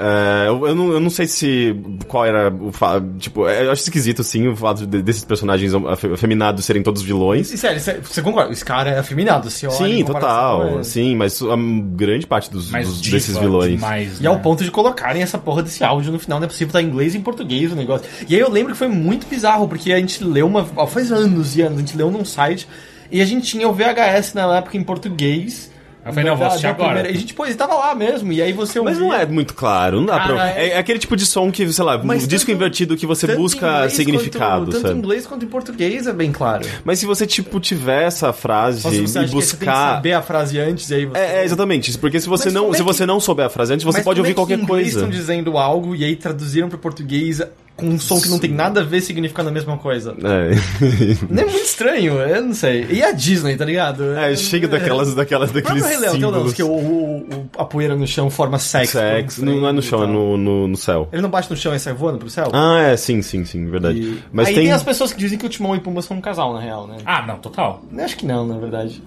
É, 0.00 0.48
eu, 0.48 0.66
eu 0.68 0.74
não, 0.76 0.92
eu 0.92 1.00
não 1.00 1.10
sei 1.10 1.26
se. 1.26 1.74
qual 2.06 2.24
era 2.24 2.54
o 2.54 2.70
fa- 2.70 3.02
Tipo, 3.18 3.48
é, 3.48 3.66
eu 3.66 3.72
acho 3.72 3.82
esquisito, 3.82 4.22
sim, 4.22 4.46
o 4.46 4.54
fato 4.54 4.86
de- 4.86 5.02
desses 5.02 5.24
personagens 5.24 5.74
afe- 5.74 6.12
afeminados 6.12 6.64
serem 6.64 6.82
todos 6.84 7.02
vilões. 7.02 7.52
E 7.52 7.58
sério, 7.58 7.80
você- 7.80 8.22
concorda? 8.22 8.52
Esse 8.52 8.64
cara 8.64 8.90
é 8.90 8.98
afeminado, 9.00 9.50
se 9.50 9.66
olha 9.66 9.74
Sim, 9.76 10.04
total. 10.04 10.84
Sim, 10.84 11.16
mas 11.16 11.42
a 11.42 11.56
grande 11.96 12.26
parte 12.26 12.48
dos, 12.50 12.70
dos- 12.70 13.00
diva 13.02 13.16
desses 13.16 13.36
vilões. 13.36 13.72
demais, 13.72 14.20
E 14.20 14.26
ao 14.26 14.36
né? 14.36 14.40
ponto 14.40 14.62
de 14.62 14.70
colocarem 14.70 15.20
essa 15.20 15.36
porra 15.38 15.62
desse 15.64 15.82
áudio 15.82 16.12
no 16.12 16.18
final, 16.20 16.38
não 16.38 16.44
é 16.44 16.48
possível 16.48 16.68
estar 16.68 16.80
em 16.82 16.86
inglês 16.86 17.14
e 17.14 17.18
em 17.18 17.22
português 17.22 17.72
o 17.72 17.74
negócio. 17.74 18.06
E 18.28 18.34
aí 18.36 18.40
eu 18.40 18.50
lembro 18.50 18.72
que 18.72 18.78
foi 18.78 18.88
muito 18.88 19.26
bizarro, 19.26 19.66
porque 19.66 19.92
a 19.92 19.98
gente 19.98 20.22
leu 20.22 20.46
uma. 20.46 20.64
Faz 20.86 21.10
anos 21.10 21.56
e 21.56 21.62
anos, 21.62 21.78
a 21.78 21.80
gente 21.80 21.96
leu 21.96 22.08
num 22.10 22.24
site. 22.24 22.68
E 23.10 23.20
a 23.20 23.24
gente 23.24 23.46
tinha 23.48 23.66
o 23.68 23.72
VHS 23.72 24.34
na 24.34 24.58
época 24.58 24.76
em 24.76 24.82
português. 24.84 25.70
Eu 26.08 26.14
falei, 26.14 26.30
não, 26.30 26.36
vou 26.36 26.46
assistir 26.46 26.66
agora. 26.66 26.88
primeira- 26.94 27.10
E 27.10 27.16
a 27.16 27.20
gente, 27.20 27.34
pô, 27.34 27.44
ele 27.46 27.54
tava 27.54 27.74
lá 27.74 27.94
mesmo. 27.94 28.32
E 28.32 28.42
aí 28.42 28.52
você 28.52 28.80
Mas 28.80 28.94
ouvia- 28.96 29.08
não 29.08 29.14
é 29.14 29.26
muito 29.26 29.54
claro, 29.54 29.98
não 30.00 30.06
dá 30.06 30.16
Cara, 30.18 30.34
pra. 30.34 30.48
é- 30.50 30.68
É, 30.70 30.78
aquele 30.78 30.98
tipo 30.98 31.16
de 31.16 31.24
som 31.26 31.50
que, 31.50 31.70
sei 31.72 31.84
lá, 31.84 31.98
Mas 32.02 32.24
um 32.24 32.26
disco 32.26 32.46
tanto- 32.50 32.56
invertido 32.56 32.96
que 32.96 33.06
você 33.06 33.34
busca 33.36 33.66
inglês 33.66 33.92
significado, 33.92 34.64
quanto, 34.64 34.70
Tanto 34.72 34.84
em 34.84 34.88
sabe? 34.88 34.98
inglês 34.98 35.26
quanto 35.26 35.44
em 35.44 35.48
português 35.48 36.06
é 36.06 36.12
bem 36.12 36.32
claro. 36.32 36.66
Mas 36.84 36.98
se 36.98 37.06
você, 37.06 37.26
tipo, 37.26 37.60
tiver 37.60 38.04
essa 38.04 38.32
frase 38.32 38.82
Nossa, 38.84 38.96
você 38.96 39.18
e 39.18 39.20
acha 39.22 39.28
que 39.28 39.34
você 39.34 39.50
tem 39.56 39.58
que 39.60 39.64
buscar. 39.66 39.94
saber 39.96 40.12
a 40.12 40.22
frase 40.22 40.58
antes 40.58 40.88
e 40.90 40.94
aí 40.94 41.06
você... 41.06 41.18
É, 41.18 41.40
é, 41.40 41.44
exatamente. 41.44 41.96
Porque 41.98 42.20
se 42.20 42.28
você, 42.28 42.46
Mas 42.46 42.54
não, 42.54 42.68
é 42.68 42.72
se 42.72 42.76
que- 42.78 42.82
você 42.82 43.04
não 43.06 43.20
souber 43.20 43.46
a 43.46 43.50
frase 43.50 43.74
antes, 43.74 43.84
você 43.84 43.98
Mas 43.98 44.04
pode 44.04 44.16
como 44.20 44.26
é 44.26 44.28
ouvir 44.28 44.30
que 44.30 44.34
qualquer 44.34 44.58
em 44.58 44.62
inglês 44.62 44.92
coisa. 44.94 44.98
estão 45.06 45.10
dizendo 45.10 45.58
algo 45.58 45.94
e 45.94 46.04
aí 46.04 46.16
traduziram 46.16 46.68
pro 46.68 46.78
português 46.78 47.40
com 47.78 47.86
um 47.86 47.98
som 47.98 48.20
que 48.20 48.28
não 48.28 48.38
tem 48.40 48.50
nada 48.50 48.80
a 48.80 48.84
ver 48.84 49.00
significando 49.00 49.48
a 49.50 49.52
mesma 49.52 49.78
coisa. 49.78 50.14
É. 50.18 50.50
Não 51.30 51.42
é 51.42 51.46
muito 51.46 51.64
estranho, 51.64 52.14
eu 52.14 52.42
não 52.44 52.52
sei. 52.52 52.86
E 52.90 53.02
a 53.04 53.12
Disney, 53.12 53.56
tá 53.56 53.64
ligado? 53.64 54.14
É, 54.14 54.34
chega 54.34 54.66
daquelas, 54.66 55.14
daquelas, 55.14 55.52
daqueles 55.52 55.86
Rei 55.86 55.96
Leão 55.96 56.18
tem 56.18 56.24
um 56.26 56.52
que 56.52 56.62
o, 56.62 56.68
o- 56.68 57.18
o- 57.20 57.48
a 57.56 57.64
poeira 57.64 57.94
no 57.94 58.04
chão 58.06 58.28
forma 58.30 58.58
sexo. 58.58 58.98
Sex. 58.98 59.38
Não, 59.38 59.60
não 59.60 59.68
é 59.68 59.72
no 59.72 59.80
chão, 59.80 60.02
é 60.02 60.06
no, 60.08 60.36
no, 60.36 60.66
no 60.68 60.76
céu. 60.76 61.08
Ele 61.12 61.22
não 61.22 61.30
bate 61.30 61.48
no 61.48 61.56
chão 61.56 61.72
e 61.72 61.78
sai 61.78 61.94
voando 61.94 62.18
pro 62.18 62.28
céu? 62.28 62.48
Ah, 62.52 62.80
é, 62.82 62.96
sim, 62.96 63.22
sim, 63.22 63.44
sim, 63.44 63.64
verdade. 63.70 64.00
E- 64.00 64.18
Mas 64.32 64.48
aí 64.48 64.54
tem. 64.54 64.64
tem... 64.64 64.72
as 64.72 64.82
pessoas 64.82 65.12
que 65.12 65.18
dizem 65.20 65.38
que 65.38 65.46
o 65.46 65.48
Timão 65.48 65.74
e 65.74 65.78
o 65.78 65.80
Pumba 65.80 66.02
são 66.02 66.16
um 66.16 66.20
casal, 66.20 66.52
na 66.54 66.60
real, 66.60 66.86
né? 66.88 66.96
Ah, 67.06 67.24
não, 67.26 67.38
total. 67.38 67.82
Acho 67.96 68.16
que 68.16 68.26
não, 68.26 68.44
na 68.44 68.58
verdade. 68.58 69.00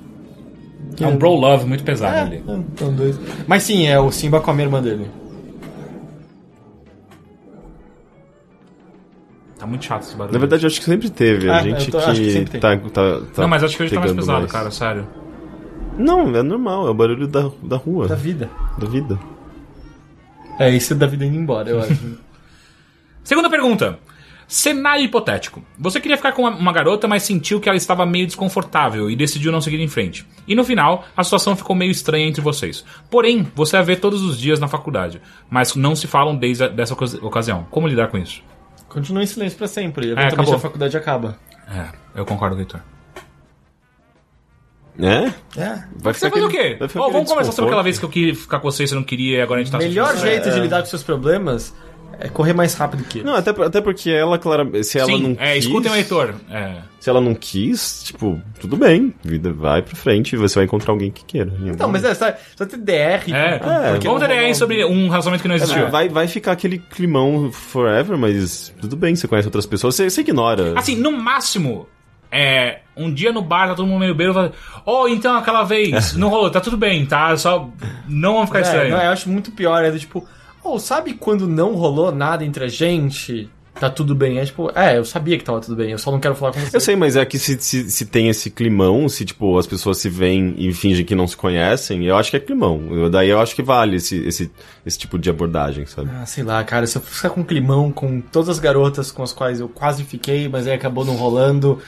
É 1.00 1.08
um 1.08 1.18
bro 1.18 1.36
love 1.36 1.66
muito 1.66 1.84
pesado 1.84 2.16
É, 2.16 2.22
ali. 2.22 2.44
são 2.78 2.94
dois. 2.94 3.18
Mas 3.48 3.64
sim, 3.64 3.86
é 3.88 4.00
o 4.00 4.12
Simba 4.12 4.40
com 4.40 4.50
a 4.52 4.54
minha 4.54 4.66
irmã 4.66 4.82
dele. 4.82 5.08
Tá 9.62 9.68
muito 9.68 9.86
chato 9.86 10.02
esse 10.02 10.16
barulho. 10.16 10.34
Na 10.34 10.40
verdade, 10.40 10.64
eu 10.64 10.68
acho 10.68 10.80
que 10.80 10.86
sempre 10.86 11.08
teve. 11.12 11.48
A 11.48 11.58
É, 11.60 11.64
gente 11.64 11.92
tô- 11.92 12.00
acho 12.00 12.20
que 12.20 12.46
que, 12.46 12.58
tá, 12.58 12.76
tá, 12.78 13.20
tá 13.34 13.42
não, 13.44 13.48
mas 13.48 13.64
acho 13.64 13.78
que 13.78 13.84
hoje 13.84 13.94
tá 13.94 14.00
mais 14.00 14.12
pesado, 14.12 14.40
mais. 14.40 14.52
cara, 14.52 14.72
sério. 14.72 15.08
Não, 16.00 16.36
é 16.36 16.42
normal, 16.42 16.88
é 16.88 16.90
o 16.90 16.94
barulho 16.96 17.28
da, 17.28 17.48
da 17.62 17.78
rua, 17.78 18.08
Da 18.08 18.16
da, 18.16 18.20
vida. 18.20 18.50
vida. 18.80 19.20
É, 20.58 20.70
isso 20.72 20.96
da 20.96 21.06
vida 21.06 21.26
indo 21.26 21.36
embora, 21.38 21.70
eu 21.70 21.80
acho. 21.80 21.94
Segunda 23.24 23.52
pergunta. 23.52 24.00
Cenário 24.48 25.06
hipotético. 25.06 25.64
Você 25.80 26.02
queria 26.02 26.18
ficar 26.18 26.32
com 26.34 26.42
uma- 26.44 26.74
garota, 26.74 27.08
mas 27.08 27.24
sentiu 27.24 27.60
que 27.62 27.70
ela 27.70 27.78
estava 27.78 28.04
meio 28.06 28.26
desconfortável 28.26 29.10
e 29.12 29.16
decidiu 29.16 29.52
não 29.52 29.62
seguir 29.62 29.80
em 29.80 29.88
frente. 29.88 30.26
E 30.48 30.56
no 30.56 30.64
final, 30.64 31.06
a 31.16 31.24
situação 31.24 31.56
ficou 31.56 31.74
meio 31.76 31.92
estranha 31.92 32.26
entre 32.26 32.42
vocês. 32.42 32.84
Porém, 33.12 33.48
você 33.56 33.78
a 33.78 33.82
vê 33.84 33.96
todos 33.96 34.22
os 34.24 34.38
dias 34.40 34.60
na 34.60 34.68
faculdade, 34.68 35.22
mas 35.50 35.76
não 35.76 35.96
se 35.96 36.08
falam 36.08 36.36
desde 36.36 36.64
a, 36.64 36.68
dessa 36.68 36.94
ocasi- 36.96 37.20
ocasião. 37.22 37.66
Como 37.70 37.88
lidar 37.88 38.08
com 38.10 38.18
isso? 38.18 38.42
Continua 38.92 39.24
em 39.24 39.26
silêncio 39.26 39.58
pra 39.58 39.68
sempre. 39.68 40.08
Eventualmente 40.08 40.34
acabou. 40.34 40.56
a 40.56 40.60
faculdade 40.60 40.98
acaba. 40.98 41.38
É, 41.70 41.88
eu 42.16 42.26
concordo, 42.26 42.56
Victor. 42.56 42.82
É? 45.00 45.34
É. 45.58 45.84
Vai 45.96 46.14
Você 46.14 46.30
faz 46.30 46.44
o 46.44 46.50
quê? 46.50 46.76
vai 46.78 46.90
aquele 46.90 47.12
vamos 47.12 47.30
conversar 47.30 47.54
sobre 47.54 47.70
aquela 47.70 47.84
vez 47.84 47.98
que 47.98 48.04
eu 48.04 48.10
queria 48.10 48.36
ficar 48.36 48.60
com 48.60 48.70
você 48.70 48.84
e 48.84 48.88
você 48.88 48.96
não 48.96 49.04
queria 49.04 49.38
e 49.38 49.42
agora 49.42 49.62
a 49.62 49.64
gente 49.64 49.72
tá 49.72 49.78
Melhor 49.78 50.16
jeito 50.18 50.52
de 50.52 50.60
lidar 50.60 50.82
com 50.82 50.88
seus 50.88 51.02
problemas 51.02 51.74
é 52.20 52.28
correr 52.30 52.54
mais 52.54 52.74
rápido 52.74 53.04
que 53.04 53.24
Não, 53.24 53.36
até, 53.36 53.50
até 53.52 53.82
porque 53.82 54.10
ela, 54.10 54.38
claramente, 54.38 54.84
se 54.84 54.98
ela 55.00 55.08
Sim, 55.08 55.22
não 55.24 55.36
é, 55.40 55.54
quis, 55.56 55.66
escutem 55.66 55.92
o 55.92 55.96
Heitor. 55.96 56.36
É. 56.50 56.76
Se 57.00 57.10
ela 57.10 57.20
não 57.20 57.34
quis, 57.34 58.04
tipo, 58.04 58.40
tudo 58.60 58.78
bem, 58.78 59.14
vida 59.24 59.52
vai 59.52 59.82
pra 59.82 59.96
frente 59.96 60.34
e 60.34 60.38
você 60.38 60.56
vai 60.56 60.66
encontrar 60.66 60.92
alguém 60.94 61.10
que 61.10 61.26
queira. 61.26 61.52
Então, 61.66 61.90
mas 61.90 62.04
é, 62.04 62.14
você 62.14 62.36
vai 62.58 62.68
ter 62.68 62.78
DR. 62.78 63.34
É, 63.34 63.58
porque 63.92 64.08
vamos 64.08 64.22
não 64.22 64.28
ter 64.28 64.34
aí 64.34 64.40
rolou- 64.42 64.56
sobre 64.56 64.86
um 64.86 65.10
relacionamento 65.10 65.42
que 65.42 65.48
não 65.48 65.56
existiu. 65.56 65.90
Vai, 65.90 66.10
vai 66.10 66.28
ficar 66.28 66.52
aquele 66.52 66.78
climão 66.78 67.52
forever, 67.52 68.18
mas 68.18 68.72
tudo 68.80 68.96
bem, 68.96 69.16
você 69.16 69.28
conhece 69.28 69.48
outras 69.48 69.66
pessoas, 69.66 69.96
você, 69.96 70.10
você 70.10 70.22
ignora. 70.22 70.74
Assim, 70.78 70.96
no 70.96 71.12
máximo, 71.12 71.88
é. 72.32 72.80
Um 72.96 73.12
dia 73.12 73.32
no 73.32 73.42
bar, 73.42 73.70
tá 73.70 73.76
todo 73.76 73.88
mundo 73.88 74.02
meio 74.02 74.14
bêbado, 74.14 74.34
fala, 74.36 74.54
oh, 74.86 75.08
então 75.08 75.36
aquela 75.36 75.64
vez, 75.64 76.14
não 76.14 76.28
rolou, 76.30 76.52
tá 76.52 76.60
tudo 76.60 76.78
bem, 76.78 77.06
tá? 77.06 77.36
Só 77.38 77.70
não 78.08 78.34
vamos 78.34 78.50
ficar 78.50 78.60
É, 78.60 78.62
estranho. 78.64 78.92
não, 78.92 79.02
eu 79.02 79.10
acho 79.12 79.30
muito 79.30 79.50
pior. 79.52 79.84
É 79.84 79.90
do 79.90 79.98
tipo, 79.98 80.28
oh, 80.64 80.80
sabe 80.80 81.14
quando 81.14 81.48
não 81.48 81.74
rolou 81.76 82.12
nada 82.12 82.44
entre 82.46 82.64
a 82.64 82.68
gente? 82.68 83.50
Tá 83.80 83.90
tudo 83.90 84.14
bem. 84.14 84.38
É 84.38 84.46
tipo, 84.46 84.70
é, 84.78 84.98
eu 84.98 85.06
sabia 85.06 85.38
que 85.38 85.44
tava 85.46 85.60
tudo 85.62 85.78
bem, 85.78 85.92
eu 85.92 85.98
só 85.98 86.12
não 86.12 86.20
quero 86.20 86.36
falar 86.36 86.52
com 86.52 86.60
você. 86.60 86.76
Eu 86.76 86.82
sei, 86.82 86.96
mas 86.96 87.16
é 87.16 87.26
que 87.26 87.40
se, 87.40 87.58
se, 87.60 87.90
se 87.90 88.06
tem 88.06 88.28
esse 88.28 88.50
climão, 88.52 89.08
se 89.08 89.24
tipo, 89.24 89.58
as 89.58 89.66
pessoas 89.66 89.98
se 89.98 90.10
veem 90.10 90.54
e 90.58 90.74
fingem 90.74 91.06
que 91.06 91.16
não 91.16 91.26
se 91.26 91.38
conhecem, 91.38 92.04
eu 92.06 92.18
acho 92.18 92.30
que 92.30 92.36
é 92.38 92.40
climão. 92.40 92.82
Eu- 92.92 93.10
daí 93.10 93.30
eu 93.30 93.40
acho 93.40 93.56
que 93.56 93.64
vale 93.64 93.96
esse, 93.96 94.18
esse, 94.28 94.52
esse 94.86 95.00
tipo 95.00 95.18
de 95.18 95.30
abordagem, 95.30 95.86
sabe? 95.86 96.10
Ah, 96.14 96.26
sei 96.26 96.44
lá, 96.44 96.62
cara, 96.66 96.86
se 96.86 96.98
eu 96.98 97.02
ficar 97.02 97.30
com 97.30 97.44
climão 97.46 97.92
com 97.92 98.20
todas 98.20 98.50
as 98.50 98.60
garotas 98.60 99.10
com 99.10 99.24
as 99.24 99.32
quais 99.32 99.60
eu 99.62 99.70
quase 99.70 100.04
fiquei, 100.04 100.50
mas 100.50 100.68
aí 100.68 100.74
acabou 100.74 101.06
não 101.06 101.16
rolando, 101.16 101.80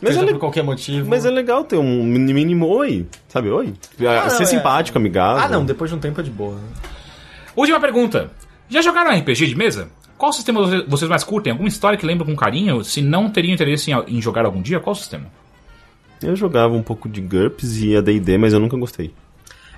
Mas 0.00 0.16
é, 0.16 0.24
por 0.24 0.38
qualquer 0.38 0.62
motivo. 0.62 1.10
mas 1.10 1.26
é 1.26 1.30
legal 1.30 1.64
ter 1.64 1.76
um 1.76 2.04
mínimo 2.04 2.68
oi, 2.68 3.06
sabe? 3.28 3.50
Oi. 3.50 3.74
Ah, 4.06 4.30
Ser 4.30 4.36
não, 4.36 4.42
é. 4.42 4.44
simpático, 4.46 4.96
amigável. 4.96 5.42
Ah, 5.44 5.48
não, 5.48 5.64
depois 5.64 5.90
de 5.90 5.96
um 5.96 6.00
tempo 6.00 6.20
é 6.20 6.24
de 6.24 6.30
boa. 6.30 6.54
né? 6.54 6.60
Última 7.56 7.80
pergunta. 7.80 8.30
Já 8.68 8.80
jogaram 8.80 9.10
RPG 9.16 9.46
de 9.46 9.54
mesa? 9.54 9.88
Qual 10.16 10.32
sistema 10.32 10.60
você- 10.60 10.84
vocês 10.86 11.08
mais 11.08 11.24
curtem? 11.24 11.50
Alguma 11.50 11.68
história 11.68 11.98
que 11.98 12.06
lembra 12.06 12.24
com 12.24 12.34
carinho? 12.36 12.82
Se 12.84 13.02
não 13.02 13.28
teriam 13.28 13.52
interesse 13.54 13.90
em, 13.90 13.94
em 14.08 14.20
jogar 14.22 14.44
algum 14.46 14.62
dia, 14.62 14.78
qual 14.80 14.94
sistema? 14.94 15.26
Eu 16.22 16.36
jogava 16.36 16.72
um 16.74 16.82
pouco 16.82 17.08
de 17.08 17.20
GURPS 17.20 17.78
e 17.82 17.96
AD&D, 17.96 18.38
mas 18.38 18.52
eu 18.52 18.60
nunca 18.60 18.76
gostei. 18.76 19.12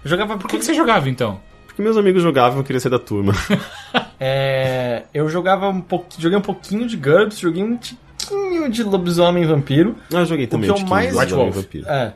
Eu 0.05 0.11
jogava 0.11 0.37
Por 0.37 0.49
que, 0.49 0.59
que 0.59 0.65
você 0.65 0.75
jogava 0.75 1.09
então? 1.09 1.41
Porque 1.67 1.81
meus 1.83 1.97
amigos 1.97 2.23
jogavam 2.23 2.59
e 2.59 2.61
eu 2.61 2.65
queria 2.65 2.79
ser 2.81 2.91
da 2.91 2.99
turma. 2.99 3.33
É, 4.27 5.03
eu 5.13 5.29
jogava 5.29 5.69
um 5.69 5.81
pouco, 5.81 6.07
joguei 6.19 6.39
um 6.39 6.43
pouquinho 6.43 6.87
de 6.87 6.97
GURPS, 6.97 7.39
joguei 7.41 7.63
um 7.63 7.77
tiquinho 7.77 8.71
de 8.71 8.83
lobisomem 8.83 9.45
vampiro. 9.45 9.97
Ah, 10.13 10.21
eu 10.21 10.27
joguei 10.27 10.47
também. 10.47 10.73
que 10.73 10.81
eu 10.83 10.87
mais- 10.87 11.15
White 11.15 11.35
Wolf. 11.35 11.55
Vampiro. 11.57 11.87
É, 11.89 12.13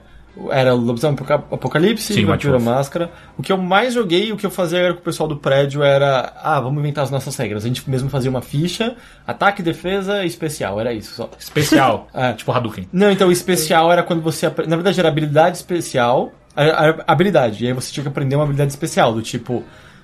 era 0.51 0.73
lobisomem 0.73 1.15
Apoca- 1.15 1.45
apocalipse, 1.55 2.15
Sim, 2.15 2.25
vampiro 2.25 2.61
máscara. 2.61 3.11
O 3.37 3.43
que 3.43 3.51
eu 3.53 3.57
mais 3.59 3.95
joguei, 3.95 4.31
o 4.33 4.37
que 4.37 4.47
eu 4.47 4.51
fazia 4.51 4.79
era 4.79 4.95
com 4.95 5.01
o 5.01 5.03
pessoal 5.03 5.29
do 5.29 5.37
prédio 5.37 5.83
era, 5.83 6.33
ah, 6.43 6.61
vamos 6.61 6.79
inventar 6.79 7.05
as 7.05 7.11
nossas 7.11 7.37
regras. 7.37 7.65
A 7.65 7.69
gente 7.69 7.89
mesmo 7.91 8.09
fazia 8.09 8.31
uma 8.31 8.41
ficha, 8.43 8.95
ataque, 9.27 9.63
defesa, 9.63 10.23
e 10.25 10.27
especial, 10.27 10.81
era 10.81 10.93
isso 10.93 11.15
só. 11.15 11.29
Especial. 11.39 12.09
É. 12.15 12.33
Tipo 12.33 12.53
Hadouken. 12.53 12.89
Não, 12.93 13.11
então 13.11 13.29
o 13.29 13.33
especial 13.33 13.91
era 13.93 14.03
quando 14.03 14.23
você. 14.23 14.47
Na 14.67 14.77
verdade, 14.77 14.99
era 15.01 15.09
habilidade 15.09 15.57
especial. 15.57 16.33
a- 16.57 16.89
a- 16.91 17.05
habilidade. 17.07 17.65
E 17.65 17.69
aí 17.69 17.73
você 17.73 17.93
tinha 17.93 18.03
que 18.03 18.09
aprender 18.09 18.35
uma 18.35 18.43
habilidade 18.45 18.71
especial, 18.73 19.13
do 19.13 19.23
tipo, 19.23 19.63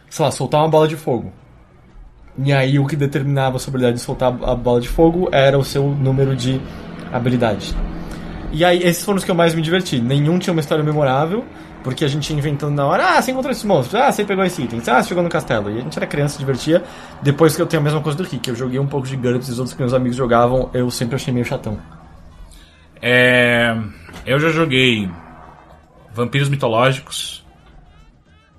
sei 0.08 0.24
lá, 0.24 0.30
soltar 0.30 0.60
uma 0.60 0.68
bola 0.68 0.86
de 0.86 0.94
fogo. 0.96 1.32
E 2.38 2.52
aí 2.52 2.78
o 2.78 2.86
que 2.86 2.94
determinava 2.96 3.56
a 3.56 3.58
sua 3.58 3.70
habilidade 3.70 3.96
de 3.96 4.02
soltar 4.02 4.28
a 4.42 4.54
bola 4.54 4.80
de 4.80 4.88
fogo 4.88 5.28
era 5.32 5.58
o 5.58 5.64
seu 5.64 5.88
número 5.88 6.34
de 6.36 6.60
habilidade. 7.12 7.74
E 8.54 8.64
aí, 8.64 8.84
esses 8.84 9.04
foram 9.04 9.18
os 9.18 9.24
que 9.24 9.30
eu 9.32 9.34
mais 9.34 9.52
me 9.52 9.60
diverti. 9.60 10.00
Nenhum 10.00 10.38
tinha 10.38 10.52
uma 10.52 10.60
história 10.60 10.84
memorável, 10.84 11.44
porque 11.82 12.04
a 12.04 12.08
gente 12.08 12.30
ia 12.30 12.38
inventando 12.38 12.72
na 12.72 12.86
hora. 12.86 13.16
Ah, 13.16 13.20
você 13.20 13.32
encontrou 13.32 13.50
esse 13.50 13.66
monstro. 13.66 13.98
Ah, 13.98 14.12
você 14.12 14.24
pegou 14.24 14.44
esse 14.44 14.62
item. 14.62 14.80
Ah, 14.86 15.02
você 15.02 15.08
chegou 15.08 15.24
no 15.24 15.28
castelo. 15.28 15.72
E 15.72 15.78
a 15.78 15.80
gente 15.80 15.98
era 15.98 16.06
criança, 16.06 16.34
se 16.34 16.38
divertia. 16.38 16.84
Depois 17.20 17.56
que 17.56 17.60
eu 17.60 17.66
tenho 17.66 17.80
a 17.80 17.82
mesma 17.82 18.00
coisa 18.00 18.16
do 18.16 18.22
Rick, 18.22 18.48
eu 18.48 18.54
joguei 18.54 18.78
um 18.78 18.86
pouco 18.86 19.08
de 19.08 19.16
GURPS 19.16 19.48
e 19.48 19.50
os 19.50 19.58
outros 19.58 19.74
que 19.74 19.82
meus 19.82 19.92
amigos 19.92 20.16
jogavam, 20.16 20.70
eu 20.72 20.88
sempre 20.88 21.16
achei 21.16 21.34
meio 21.34 21.44
chatão. 21.44 21.76
É, 23.02 23.76
eu 24.24 24.38
já 24.38 24.50
joguei 24.50 25.10
Vampiros 26.14 26.48
Mitológicos, 26.48 27.44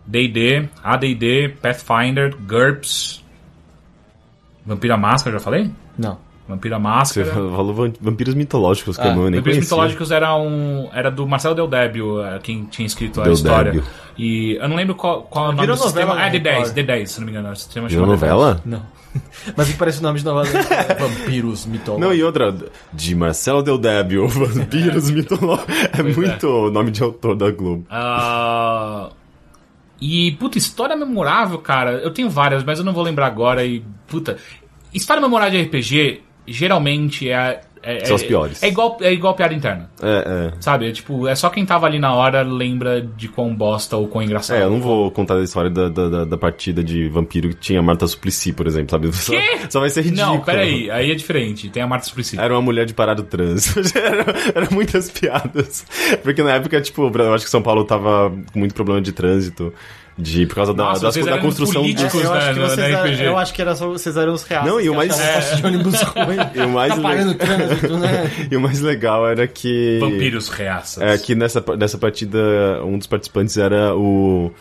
D&D, 0.05 0.67
AD&D, 0.83 1.55
Pathfinder, 1.61 2.35
GURPS, 2.35 3.23
Vampira 4.65 4.97
Máscara, 4.97 5.37
já 5.37 5.39
falei? 5.39 5.71
Não. 5.97 6.24
Vampira 6.47 6.75
Você 6.77 6.81
Máscara. 6.83 7.31
falou 7.31 7.73
van- 7.73 7.93
vampiros 7.99 8.35
mitológicos, 8.35 8.97
que 8.97 9.01
Ah, 9.03 9.07
eu 9.07 9.15
não 9.15 9.23
nem 9.23 9.39
Vampiros 9.39 9.43
conhecia. 9.57 9.61
Mitológicos 9.75 10.11
era 10.11 10.35
um. 10.35 10.87
Era 10.93 11.09
do 11.09 11.25
Marcelo 11.27 11.55
Del 11.55 11.67
Débio, 11.67 12.21
eh, 12.23 12.39
quem 12.43 12.65
tinha 12.65 12.85
escrito 12.85 13.19
a 13.19 13.23
Del 13.23 13.33
história. 13.33 13.71
Débio. 13.71 13.87
E 14.17 14.53
eu 14.61 14.69
não 14.69 14.75
lembro 14.75 14.93
qual, 14.93 15.23
qual 15.23 15.45
é 15.45 15.49
o 15.49 15.51
nome 15.53 15.67
do 15.67 15.71
novela 15.71 15.87
sistema. 15.89 16.21
É 16.23 16.29
D10, 16.29 16.57
Record. 16.67 16.73
D10, 16.77 17.05
se 17.07 17.19
não 17.19 17.25
me 17.25 17.31
engano. 17.31 17.51
O 17.51 17.55
sistema 17.55 17.87
Virou 17.87 18.03
chama 18.05 18.13
novela? 18.15 18.61
Não. 18.63 18.81
Mas 19.57 19.69
que 19.69 19.73
parece 19.77 19.99
o 19.99 20.03
nome 20.03 20.19
de 20.19 20.25
novela. 20.25 20.45
Vampiros 20.99 21.65
mitológicos. 21.65 21.99
Não, 22.09 22.13
e 22.15 22.23
outra, 22.23 22.55
de 22.93 23.15
Marcelo 23.15 23.63
Del 23.63 23.77
Débio, 23.79 24.27
Vampiros 24.29 25.09
Mitológicos. 25.09 25.73
É 25.93 26.03
Pois 26.03 26.15
muito 26.15 26.47
o 26.47 26.69
nome 26.69 26.91
de 26.91 27.01
autor 27.01 27.35
da 27.35 27.49
Globo. 27.49 27.85
Ah, 27.89 29.09
e, 29.99 30.33
puta, 30.33 30.57
história 30.57 30.95
memorável, 30.95 31.57
cara. 31.57 31.93
Eu 31.93 32.11
tenho 32.11 32.29
várias, 32.29 32.63
mas 32.63 32.77
eu 32.77 32.85
não 32.85 32.93
vou 32.93 33.01
lembrar 33.03 33.25
agora. 33.27 33.65
E, 33.65 33.83
puta, 34.07 34.37
história 34.93 35.21
memorável 35.21 35.59
de 35.59 35.65
RPG 35.67 36.21
geralmente 36.47 37.29
é. 37.29 37.61
é 37.83 38.05
São 38.05 38.15
as 38.15 38.23
é- 38.23 38.27
piores. 38.27 38.63
É 38.63 38.67
igual, 38.67 38.97
é 39.01 39.13
igual 39.13 39.33
piada 39.35 39.53
interna. 39.53 39.89
É, 40.01 40.51
é. 40.53 40.61
Sabe? 40.61 40.87
É, 40.89 40.91
tipo, 40.91 41.27
é 41.27 41.35
só 41.35 41.49
quem 41.49 41.65
tava 41.65 41.85
ali 41.85 41.99
na 41.99 42.13
hora 42.13 42.41
lembra 42.41 43.01
de 43.01 43.27
quão 43.27 43.53
bosta 43.55 43.95
ou 43.97 44.07
quão 44.07 44.23
engraçado. 44.23 44.57
É, 44.57 44.63
eu 44.63 44.69
não 44.69 44.79
vou 44.81 45.11
contar 45.11 45.35
a 45.37 45.43
história 45.43 45.69
da, 45.69 45.89
da, 45.89 46.09
da- 46.09 46.25
da 46.25 46.37
partida 46.37 46.83
de 46.83 47.07
vampiro 47.09 47.49
que 47.49 47.55
tinha 47.55 47.81
Marta 47.81 48.07
Suplicy, 48.07 48.53
por 48.53 48.65
exemplo, 48.67 48.89
sabe? 48.91 49.13
Só, 49.13 49.31
Quê? 49.31 49.41
só 49.69 49.79
vai 49.79 49.89
ser 49.89 50.01
ridículo. 50.01 50.33
Não, 50.35 50.41
peraí, 50.41 50.89
aí 50.89 51.11
é 51.11 51.15
diferente. 51.15 51.69
Tem 51.69 51.83
a 51.83 51.87
Marta 51.87 52.05
Suplicy. 52.07 52.39
Era 52.39 52.53
uma 52.53 52.61
mulher 52.61 52.85
de 52.85 52.93
parar 52.93 53.13
do 53.13 53.23
trânsito. 53.23 53.81
era, 53.97 54.25
era 54.55 54.67
muitas 54.71 55.09
piadas. 55.11 55.85
Porque 56.23 56.41
na 56.43 56.53
época, 56.53 56.81
tipo, 56.81 57.11
eu 57.15 57.33
acho 57.33 57.45
que 57.45 57.51
São 57.51 57.61
Paulo 57.61 57.83
tava 57.85 58.31
com 58.51 58.59
muito 58.59 58.73
problema 58.73 59.01
de 59.01 59.11
trânsito. 59.11 59.73
De, 60.17 60.45
por 60.45 60.55
causa 60.55 60.73
da, 60.73 60.83
Nossa, 60.85 61.23
da, 61.25 61.37
construção 61.39 61.81
políticos, 61.81 62.13
eu, 62.23 62.31
né, 62.31 62.37
acho 62.37 62.53
que 62.53 62.59
no- 62.59 62.65
vocês 62.67 62.77
na 62.77 62.85
eram- 62.99 63.03
RPG. 63.11 63.23
eu 63.25 63.37
acho 63.37 63.53
que 63.53 63.61
era 63.61 63.75
só, 63.75 63.89
vocês 63.89 64.15
eram 64.15 64.33
os 64.33 64.43
reais. 64.43 64.65
Não, 64.65 64.79
e 64.79 64.87
o 64.87 64.91
que 64.93 64.97
mais- 64.97 65.11
achavam 65.11 65.29
é. 65.29 65.35
posse 65.41 65.55
de 65.57 65.65
ônibus 65.67 66.01
ruim. 66.15 66.37
E 66.55 66.59
o 66.61 66.69
mais, 66.69 66.93
trânsito, 67.37 67.97
né? 67.97 68.31
e 68.49 68.55
o 68.55 68.61
mais 68.61 68.79
legal 68.79 69.27
era 69.27 69.45
que. 69.45 69.97
Vampiros 69.99 70.47
reaças. 70.47 71.03
É 71.03 71.17
que 71.17 71.35
nessa, 71.35 71.61
nessa 71.77 71.97
partida, 71.97 72.39
um 72.85 72.97
dos 72.97 73.07
participantes 73.07 73.57
era 73.57 73.93
o 73.93 74.53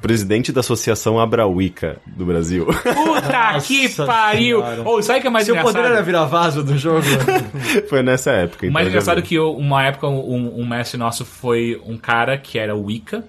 presidente 0.00 0.52
da 0.52 0.60
Associação 0.60 1.18
Abrauica 1.20 1.96
do 2.06 2.24
Brasil. 2.24 2.64
Puta 2.66 3.60
que 3.66 3.88
pariu! 3.96 4.62
Ou 4.84 5.02
sabe 5.02 5.18
o 5.18 5.22
que 5.22 5.26
é 5.26 5.30
mais 5.30 5.44
Seu 5.44 5.54
engraçado? 5.56 5.74
poder 5.82 5.92
era 5.92 6.02
virar 6.02 6.24
vaso 6.26 6.62
do 6.62 6.78
jogo. 6.78 7.02
Foi 7.90 8.02
nessa 8.02 8.30
época. 8.30 8.66
O 8.66 8.70
mais 8.70 8.86
então 8.86 8.92
engraçado 8.92 9.18
é 9.18 9.22
que 9.22 9.34
eu, 9.34 9.52
uma 9.56 9.84
época 9.84 10.06
um, 10.08 10.60
um 10.60 10.66
mestre 10.66 10.96
nosso 10.98 11.24
foi 11.24 11.80
um 11.84 11.98
cara 11.98 12.38
que 12.38 12.58
era 12.58 12.74
Wicca, 12.76 13.24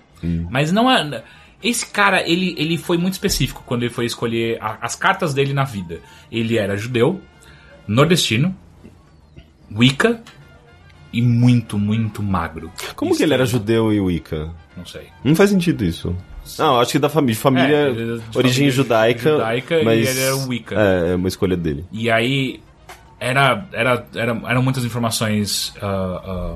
mas 0.49 0.72
não 0.72 0.90
é. 0.90 1.24
Esse 1.64 1.86
cara, 1.86 2.28
ele, 2.28 2.56
ele 2.58 2.78
foi 2.78 2.98
muito 2.98 3.14
específico 3.14 3.64
quando 3.66 3.84
ele 3.84 3.94
foi 3.94 4.06
escolher 4.06 4.58
a- 4.62 4.78
as 4.82 4.96
cartas 4.96 5.34
dele 5.34 5.54
na 5.54 5.64
vida. 5.64 6.00
Ele 6.32 6.58
era 6.58 6.76
judeu, 6.78 7.22
nordestino, 7.88 8.56
Wicca 9.74 10.22
e 11.14 11.22
muito, 11.22 11.78
muito 11.78 12.22
magro. 12.24 12.72
Como 12.96 13.16
que 13.16 13.24
ele 13.24 13.34
era 13.34 13.46
judeu 13.46 13.92
e 13.94 14.00
Wicca? 14.00 14.50
Não 14.76 14.86
sei. 14.86 15.08
Não 15.24 15.36
faz 15.36 15.50
sentido 15.50 15.84
isso. 15.84 16.16
Não, 16.58 16.80
acho 16.80 16.92
que 16.94 17.00
da 17.00 17.10
família, 17.10 17.40
família 17.40 17.78
É, 17.78 17.92
de 17.94 18.02
origem 18.02 18.54
família 18.54 18.72
judaica, 18.72 19.30
judaica 19.30 19.80
e 19.80 19.86
mas 19.86 20.10
ele 20.10 20.20
era 20.20 20.36
Wicca. 20.36 20.76
É, 20.76 21.12
é 21.12 21.16
uma 21.16 21.28
escolha 21.28 21.56
dele. 21.56 21.86
E 21.92 22.10
aí 22.10 22.62
era, 23.20 23.66
era, 23.72 24.06
era, 24.16 24.42
eram 24.48 24.64
muitas 24.64 24.84
informações. 24.84 25.74
ah, 25.82 26.56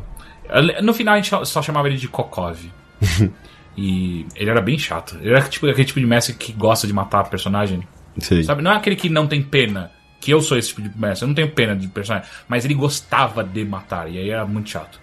ah, 0.50 0.82
no 0.82 0.94
final 0.94 1.14
a 1.14 1.18
gente 1.22 1.30
só 1.48 1.62
chamava 1.62 1.88
ele 1.88 1.98
de 1.98 2.08
Kokov. 2.08 2.58
e 3.78 4.26
ele 4.36 4.50
era 4.50 4.62
bem 4.62 4.78
chato. 4.78 5.18
Ele 5.22 5.32
era 5.32 5.42
tipo, 5.44 5.68
aquele 5.68 5.86
tipo 5.86 6.00
de 6.00 6.06
mestre 6.06 6.34
que 6.34 6.54
gosta 6.54 6.88
de 6.88 6.94
matar 6.94 7.30
personagem. 7.30 7.82
Sei. 8.20 8.44
Sabe? 8.44 8.62
Não 8.62 8.72
é 8.72 8.76
aquele 8.76 8.96
que 8.96 9.10
não 9.10 9.28
tem 9.28 9.42
pena. 9.42 9.92
Que 10.22 10.32
eu 10.32 10.42
sou 10.42 10.58
esse 10.58 10.70
tipo 10.70 10.82
de 10.82 10.98
mestre. 10.98 11.24
Eu 11.24 11.28
não 11.28 11.36
tenho 11.36 11.52
pena 11.52 11.76
de 11.76 11.88
personagem. 11.88 12.30
Mas 12.48 12.66
ele 12.66 12.74
gostava 12.74 13.44
de 13.44 13.66
matar. 13.66 14.10
E 14.10 14.18
aí 14.18 14.30
era 14.30 14.46
muito 14.46 14.70
chato. 14.70 15.00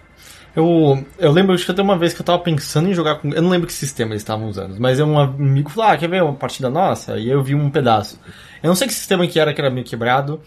Eu, 0.55 1.03
eu 1.17 1.31
lembro 1.31 1.55
acho 1.55 1.65
que 1.65 1.71
até 1.71 1.81
uma 1.81 1.97
vez 1.97 2.13
que 2.13 2.21
eu 2.21 2.25
tava 2.25 2.39
pensando 2.39 2.87
em 2.87 2.93
jogar 2.93 3.15
com. 3.15 3.29
Eu 3.29 3.41
não 3.41 3.49
lembro 3.49 3.65
que 3.65 3.73
sistema 3.73 4.11
eles 4.11 4.21
estavam 4.21 4.47
usando, 4.47 4.79
mas 4.79 4.99
um 4.99 5.17
amigo 5.17 5.69
falou: 5.69 5.89
Ah, 5.89 5.97
quer 5.97 6.07
ver 6.07 6.21
uma 6.21 6.33
partida 6.33 6.69
nossa? 6.69 7.17
E 7.17 7.27
eu 7.27 7.41
vi 7.41 7.55
um 7.55 7.71
pedaço. 7.71 8.19
Eu 8.61 8.67
não 8.67 8.75
sei 8.75 8.87
que 8.87 8.93
sistema 8.93 9.25
que 9.25 9.39
era, 9.39 9.51
que 9.51 9.59
era 9.59 9.71
meio 9.71 9.85
quebrado, 9.85 10.39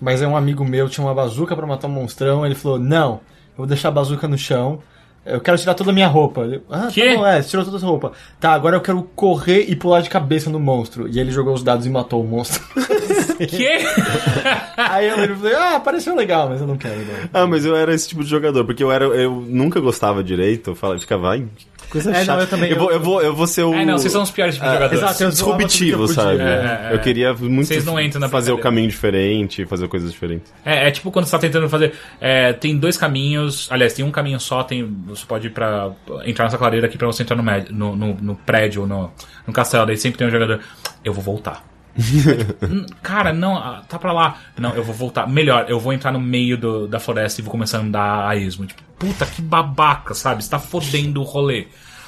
mas 0.00 0.20
é 0.20 0.26
um 0.26 0.36
amigo 0.36 0.64
meu 0.64 0.88
tinha 0.88 1.06
uma 1.06 1.14
bazuca 1.14 1.54
pra 1.54 1.64
matar 1.64 1.86
um 1.86 1.92
monstrão. 1.92 2.44
Ele 2.44 2.56
falou: 2.56 2.76
Não, 2.76 3.12
eu 3.12 3.58
vou 3.58 3.66
deixar 3.66 3.88
a 3.88 3.92
bazuca 3.92 4.26
no 4.26 4.36
chão. 4.36 4.82
Eu 5.24 5.40
quero 5.40 5.56
tirar 5.56 5.74
toda 5.74 5.90
a 5.90 5.94
minha 5.94 6.08
roupa. 6.08 6.42
Ah, 6.68 6.88
Quê? 6.92 7.10
tá 7.10 7.16
bom, 7.16 7.26
é, 7.26 7.40
você 7.40 7.48
tirou 7.50 7.64
toda 7.64 7.76
a 7.76 7.80
sua 7.80 7.88
roupa. 7.88 8.12
Tá, 8.40 8.52
agora 8.52 8.76
eu 8.76 8.80
quero 8.80 9.02
correr 9.14 9.66
e 9.68 9.76
pular 9.76 10.00
de 10.00 10.10
cabeça 10.10 10.50
no 10.50 10.58
monstro. 10.58 11.08
E 11.08 11.20
ele 11.20 11.30
jogou 11.30 11.54
os 11.54 11.62
dados 11.62 11.86
e 11.86 11.90
matou 11.90 12.22
o 12.22 12.26
monstro. 12.26 12.62
Que? 13.38 13.66
Aí 14.76 15.08
eu 15.08 15.18
ele 15.18 15.34
falei, 15.34 15.54
ah, 15.54 15.80
pareceu 15.80 16.14
legal, 16.14 16.48
mas 16.48 16.60
eu 16.60 16.66
não 16.66 16.76
quero. 16.76 16.96
Não. 16.96 17.28
Ah, 17.32 17.46
mas 17.46 17.64
eu 17.64 17.74
era 17.74 17.92
esse 17.92 18.08
tipo 18.08 18.22
de 18.22 18.30
jogador, 18.30 18.64
porque 18.64 18.84
eu 18.84 18.92
era 18.92 19.04
eu 19.04 19.32
nunca 19.48 19.80
gostava 19.80 20.22
direito, 20.22 20.70
eu 20.70 20.74
falava, 20.76 20.98
ficava, 21.00 21.30
ai, 21.30 21.44
que 21.56 21.66
coisa 21.90 22.10
É, 22.10 22.18
não, 22.18 22.24
chata. 22.24 22.42
eu 22.42 22.46
também- 22.46 22.70
eu, 22.70 22.78
vou, 22.78 22.90
eu, 22.90 23.00
vou, 23.00 23.22
eu 23.22 23.34
vou 23.34 23.46
ser 23.46 23.62
o... 23.62 23.74
É, 23.74 23.84
não, 23.84 23.98
vocês 23.98 24.12
são 24.12 24.22
os 24.22 24.30
piores 24.30 24.54
tipos 24.54 24.68
de 24.68 24.74
jogadores. 24.74 25.02
exato, 25.02 25.22
eu 25.22 25.26
eu 25.26 25.30
disruptivo, 25.30 26.08
sabe? 26.08 26.40
É, 26.40 26.44
é, 26.44 26.88
é. 26.90 26.94
Eu 26.94 26.98
queria 27.00 27.34
muito 27.34 27.66
Vocês 27.66 27.84
não 27.84 28.00
entram 28.00 28.20
na 28.20 28.28
fazer 28.28 28.52
o 28.52 28.58
caminho 28.58 28.88
diferente, 28.88 29.64
fazer 29.66 29.88
coisas 29.88 30.12
diferentes. 30.12 30.52
É, 30.64 30.88
é 30.88 30.90
tipo 30.90 31.10
quando 31.10 31.26
você 31.26 31.32
tá 31.32 31.38
tentando 31.38 31.68
fazer. 31.68 31.92
é, 32.20 32.52
tem 32.52 32.76
dois 32.76 32.96
caminhos. 32.96 33.68
Aliás, 33.70 33.92
tem 33.92 34.04
um 34.04 34.10
caminho 34.10 34.38
só. 34.40 34.62
Tem, 34.62 34.84
você 35.06 35.24
pode 35.26 35.46
ir 35.48 35.50
pra. 35.50 35.90
entrar 36.24 36.44
nessa 36.46 36.58
clareira 36.58 36.86
aqui 36.86 36.96
pra 36.96 37.06
você 37.06 37.22
entrar 37.22 37.36
no, 37.36 37.42
no, 37.70 37.96
no, 37.96 38.14
no 38.14 38.34
prédio, 38.36 38.86
no, 38.86 39.10
no 39.46 39.52
castelo. 39.52 39.86
Daí 39.86 39.96
sempre 39.96 40.18
tem 40.18 40.26
um 40.26 40.30
jogador. 40.30 40.60
Eu 41.04 41.12
vou 41.12 41.22
voltar. 41.22 41.71
Cara, 43.02 43.32
não, 43.32 43.56
ah, 43.56 43.82
tá 43.88 43.98
pra 43.98 44.12
lá. 44.12 44.36
Não, 44.58 44.70
eu 44.74 44.82
vou 44.84 44.94
voltar. 44.94 45.26
Melhor, 45.28 45.66
eu 45.68 45.78
vou 45.78 45.92
entrar 45.92 46.12
no 46.12 46.20
meio 46.20 46.56
do- 46.56 46.86
da 46.88 46.98
floresta 46.98 47.40
e 47.40 47.44
vou 47.44 47.50
começar 47.50 47.78
a 47.78 47.80
andar 47.82 48.28
a 48.28 48.36
esmo. 48.36 48.66
Tipo, 48.66 48.82
puta 48.98 49.26
que 49.26 49.42
babaca, 49.42 50.14
sabe? 50.14 50.42
Você 50.42 50.50
tá 50.50 50.58
fodendo 50.58 51.20
o 51.20 51.24
rolê. 51.24 51.66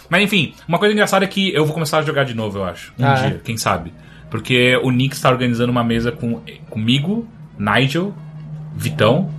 Mas 0.09 0.23
enfim, 0.23 0.55
uma 0.69 0.79
coisa 0.79 0.93
engraçada 0.93 1.25
é 1.25 1.29
que 1.29 1.53
eu 1.55 1.65
vou 1.65 1.75
começar 1.75 1.99
a 1.99 2.03
jogar 2.03 2.25
de 2.25 2.35
novo, 2.35 2.59
eu 2.59 2.65
acho. 2.65 2.93
Um 2.99 3.05
Ah, 3.07 3.15
dia, 3.15 3.27
é? 3.29 3.41
quem 3.43 3.57
sabe. 3.57 3.93
Porque 4.31 4.77
o 4.83 4.91
Nick 4.91 5.15
está 5.15 5.31
organizando 5.31 5.71
uma 5.71 5.85
mesa 5.85 6.11
com, 6.13 6.41
comigo, 6.71 7.27
Nigel, 7.59 8.13
Vitão. 8.75 9.31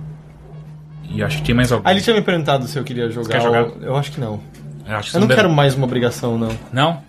E 1.08 1.22
acho 1.22 1.38
que 1.38 1.44
tem 1.44 1.54
mais 1.54 1.70
alguém. 1.70 1.88
Aí 1.88 1.96
ele 1.96 2.02
tinha 2.02 2.16
me 2.16 2.22
perguntado 2.22 2.66
se 2.66 2.78
eu 2.78 2.82
queria 2.84 3.08
jogar. 3.10 3.28
quer 3.30 3.40
jogar? 3.42 3.62
ou- 3.64 3.76
Eu 3.80 3.96
acho 3.96 4.10
que 4.10 4.20
não. 4.20 4.40
Eu, 4.86 4.96
acho 4.96 5.10
que 5.10 5.16
Eu 5.16 5.20
não 5.20 5.28
deve- 5.28 5.40
quero 5.40 5.52
mais 5.52 5.74
uma 5.74 5.84
obrigação, 5.86 6.36
não. 6.38 6.50
Não? 6.72 7.02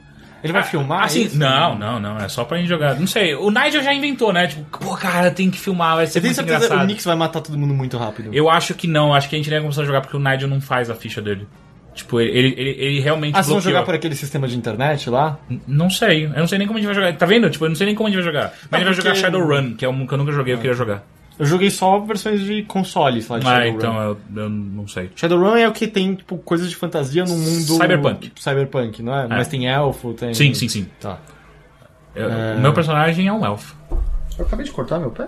Ele 0.44 0.54
vai 0.54 0.64
filmar? 0.64 1.04
Assim, 1.06 1.24
isso? 1.24 1.38
não, 1.38 1.78
não, 1.78 2.00
não. 2.00 2.18
É 2.20 2.28
só 2.28 2.44
pra 2.44 2.58
gente 2.58 2.68
jogar. 2.68 3.00
Não 3.00 3.08
sei. 3.08 3.36
O 3.36 3.50
Nigel 3.50 3.84
já 3.84 3.94
inventou, 3.94 4.32
né? 4.32 4.48
Tipo, 4.48 4.64
pô, 4.80 4.96
cara, 4.96 5.32
tem 5.32 5.50
que 5.50 5.60
filmar, 5.60 5.96
vai 5.96 6.06
ser 6.06 6.14
Você 6.14 6.22
tem 6.22 6.28
muito 6.30 6.36
certeza 6.36 6.60
que 6.60 6.66
engraçado. 6.66 6.84
o 6.84 6.88
Nix 6.88 7.04
vai 7.06 7.16
matar 7.16 7.42
todo 7.42 7.58
mundo 7.58 7.74
muito 7.74 7.98
rápido? 7.98 8.30
Eu 8.34 8.50
acho 8.50 8.74
que 8.74 8.88
não. 8.88 9.14
Acho 9.14 9.28
que 9.30 9.36
a 9.36 9.40
gente 9.40 9.50
nem 9.50 9.58
vai 9.60 9.64
começar 9.64 9.82
a 9.82 9.86
jogar 9.86 10.02
porque 10.02 10.16
o 10.16 10.20
Nigel 10.20 10.48
não 10.48 10.62
faz 10.62 10.90
a 10.90 10.96
ficha 10.96 11.22
dele. 11.22 11.48
Tipo, 11.96 12.22
ele, 12.22 12.54
ele, 12.56 12.70
ele 12.78 13.00
realmente 13.00 13.34
Ah, 13.36 13.42
vocês 13.42 13.52
vão 13.52 13.60
jogar 13.62 13.84
por 13.84 13.96
aquele 13.96 14.14
sistema 14.14 14.48
de 14.48 14.56
internet 14.56 15.10
lá? 15.10 15.40
N- 15.50 15.60
Não 15.68 15.90
sei. 15.90 16.26
Eu 16.26 16.30
não 16.32 16.48
sei 16.48 16.60
nem 16.60 16.68
como 16.68 16.78
a 16.78 16.82
gente 16.82 16.94
vai 16.94 16.96
jogar. 16.96 17.18
Tá 17.18 17.26
vendo? 17.26 17.50
Tipo, 17.50 17.66
eu 17.66 17.70
não 17.70 17.76
sei 17.76 17.88
nem 17.88 17.96
como 17.96 18.08
a 18.08 18.12
gente 18.12 18.22
vai 18.24 18.26
jogar. 18.32 18.54
Mas 18.70 18.74
a 18.74 18.78
gente 18.78 18.86
vai 18.86 18.96
porque- 18.96 19.02
jogar 19.02 19.16
Shadowrun, 19.16 19.74
que 19.76 19.84
é 19.84 19.90
um 19.90 20.06
que 20.06 20.14
eu 20.14 20.18
nunca 20.20 20.32
joguei, 20.32 20.54
eu 20.54 20.58
queria 20.60 20.76
jogar. 20.76 21.04
Eu 21.40 21.46
joguei 21.46 21.70
só 21.70 22.00
versões 22.00 22.42
de 22.42 22.64
consoles 22.64 23.28
lá 23.28 23.38
de 23.38 23.46
Ah, 23.46 23.50
Shadowrun. 23.60 23.78
então 23.78 24.02
eu, 24.02 24.18
eu 24.44 24.50
não 24.50 24.88
sei. 24.88 25.12
Shadowrun 25.16 25.56
é 25.56 25.68
o 25.68 25.72
que 25.72 25.88
tem, 25.88 26.16
tipo, 26.16 26.38
coisas 26.40 26.68
de 26.70 26.76
fantasia 26.76 27.24
no 27.26 27.38
mundo... 27.38 27.62
Cyberpunk. 27.78 28.32
Cyberpunk, 28.36 29.04
não 29.04 29.16
é? 29.16 29.28
Mas 29.28 29.48
tem 29.48 29.68
elfo, 29.68 30.14
tem... 30.14 30.34
Sim, 30.34 30.54
sim, 30.56 30.68
sim. 30.68 30.88
Tá. 31.00 31.20
Eu- 32.16 32.30
O 32.58 32.60
meu 32.60 32.74
personagem 32.74 33.28
é 33.28 33.32
um 33.34 33.46
elfo. 33.46 33.76
Eu 34.38 34.46
acabei 34.46 34.66
de 34.66 34.72
cortar 34.72 34.98
meu 35.00 35.12
pé? 35.12 35.28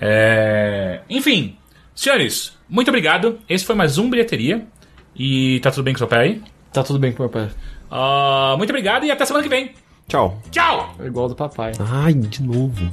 É... 0.00 1.00
Enfim, 1.10 1.56
senhores, 1.94 2.56
muito 2.68 2.88
obrigado. 2.88 3.38
Esse 3.48 3.64
foi 3.64 3.74
mais 3.74 3.98
um 3.98 4.08
Bilheteria. 4.10 4.66
E 5.16 5.58
tá 5.60 5.70
tudo 5.70 5.82
bem 5.82 5.94
com 5.94 5.96
o 5.96 5.98
seu 6.00 6.06
pé 6.08 6.18
aí? 6.18 6.42
Tá 6.72 6.82
tudo 6.82 6.98
bem 6.98 7.12
com 7.12 7.22
meu 7.22 7.30
pé. 7.30 7.48
Ah, 7.90 8.54
muito 8.58 8.70
obrigado 8.70 9.04
e 9.04 9.10
até 9.10 9.24
semana 9.24 9.42
que 9.42 9.48
vem. 9.48 9.72
Tchau. 10.06 10.40
Tchau! 10.50 10.94
É 11.00 11.06
igual 11.06 11.28
do 11.28 11.34
papai. 11.34 11.72
Ai, 11.80 12.12
de 12.14 12.42
novo. 12.42 12.88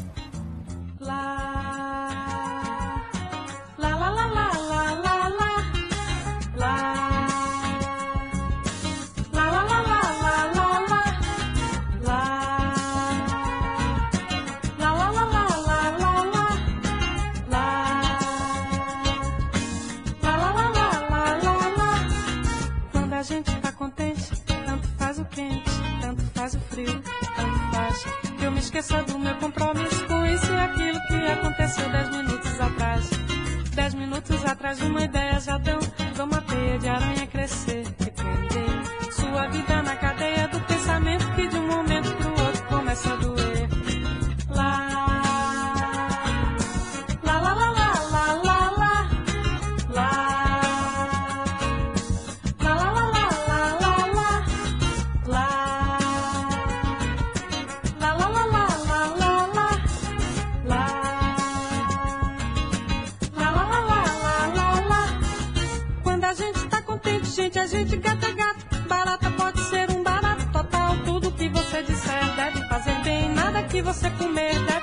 Contente, 23.75 24.31
tanto 24.45 24.87
faz 24.97 25.19
o 25.19 25.25
quente, 25.25 25.71
tanto 26.01 26.21
faz 26.33 26.55
o 26.55 26.59
frio, 26.59 27.01
tanto 27.35 27.59
faz 27.73 28.03
que 28.37 28.43
eu 28.43 28.51
me 28.51 28.59
esqueça 28.59 29.03
do 29.03 29.19
meu 29.19 29.35
compromisso 29.35 30.05
com 30.07 30.25
isso 30.25 30.51
e 30.51 30.57
aquilo 30.57 30.99
que 31.07 31.15
aconteceu 31.31 31.89
dez 31.89 32.09
minutos 32.09 32.59
atrás. 32.59 33.09
Dez 33.75 33.93
minutos 33.93 34.45
atrás 34.45 34.81
uma 34.81 35.01
ideia 35.03 35.39
já 35.39 35.57
deu, 35.57 35.79
deu 36.15 36.25
uma 36.25 36.41
teia 36.41 36.79
de 36.79 36.87
aranha 36.89 37.27
crescer 37.27 37.83
e 37.99 38.11
prender 38.11 39.13
sua 39.13 39.47
vida 39.47 39.81
na 39.81 39.95
cadeia 39.95 40.47
do 40.47 40.59
pensamento 40.61 41.35
que 41.35 41.47
de 41.47 41.55
um 41.57 41.67
momento 41.67 42.13
pro 42.15 42.29
outro 42.29 42.63
começa 42.67 43.13
a 43.13 43.15
doer. 43.15 43.32
Gente, 67.73 67.97
gata 67.97 68.31
gato 68.31 68.87
Barata 68.87 69.31
pode 69.31 69.59
ser 69.61 69.89
um 69.89 70.03
barato 70.03 70.45
total. 70.51 70.95
Tudo 71.05 71.31
que 71.31 71.49
você 71.49 71.81
disser 71.81 72.35
deve 72.35 72.67
fazer 72.67 72.95
bem 73.03 73.29
Nada 73.33 73.63
que 73.63 73.81
você 73.81 74.09
comer 74.11 74.59
deve 74.65 74.82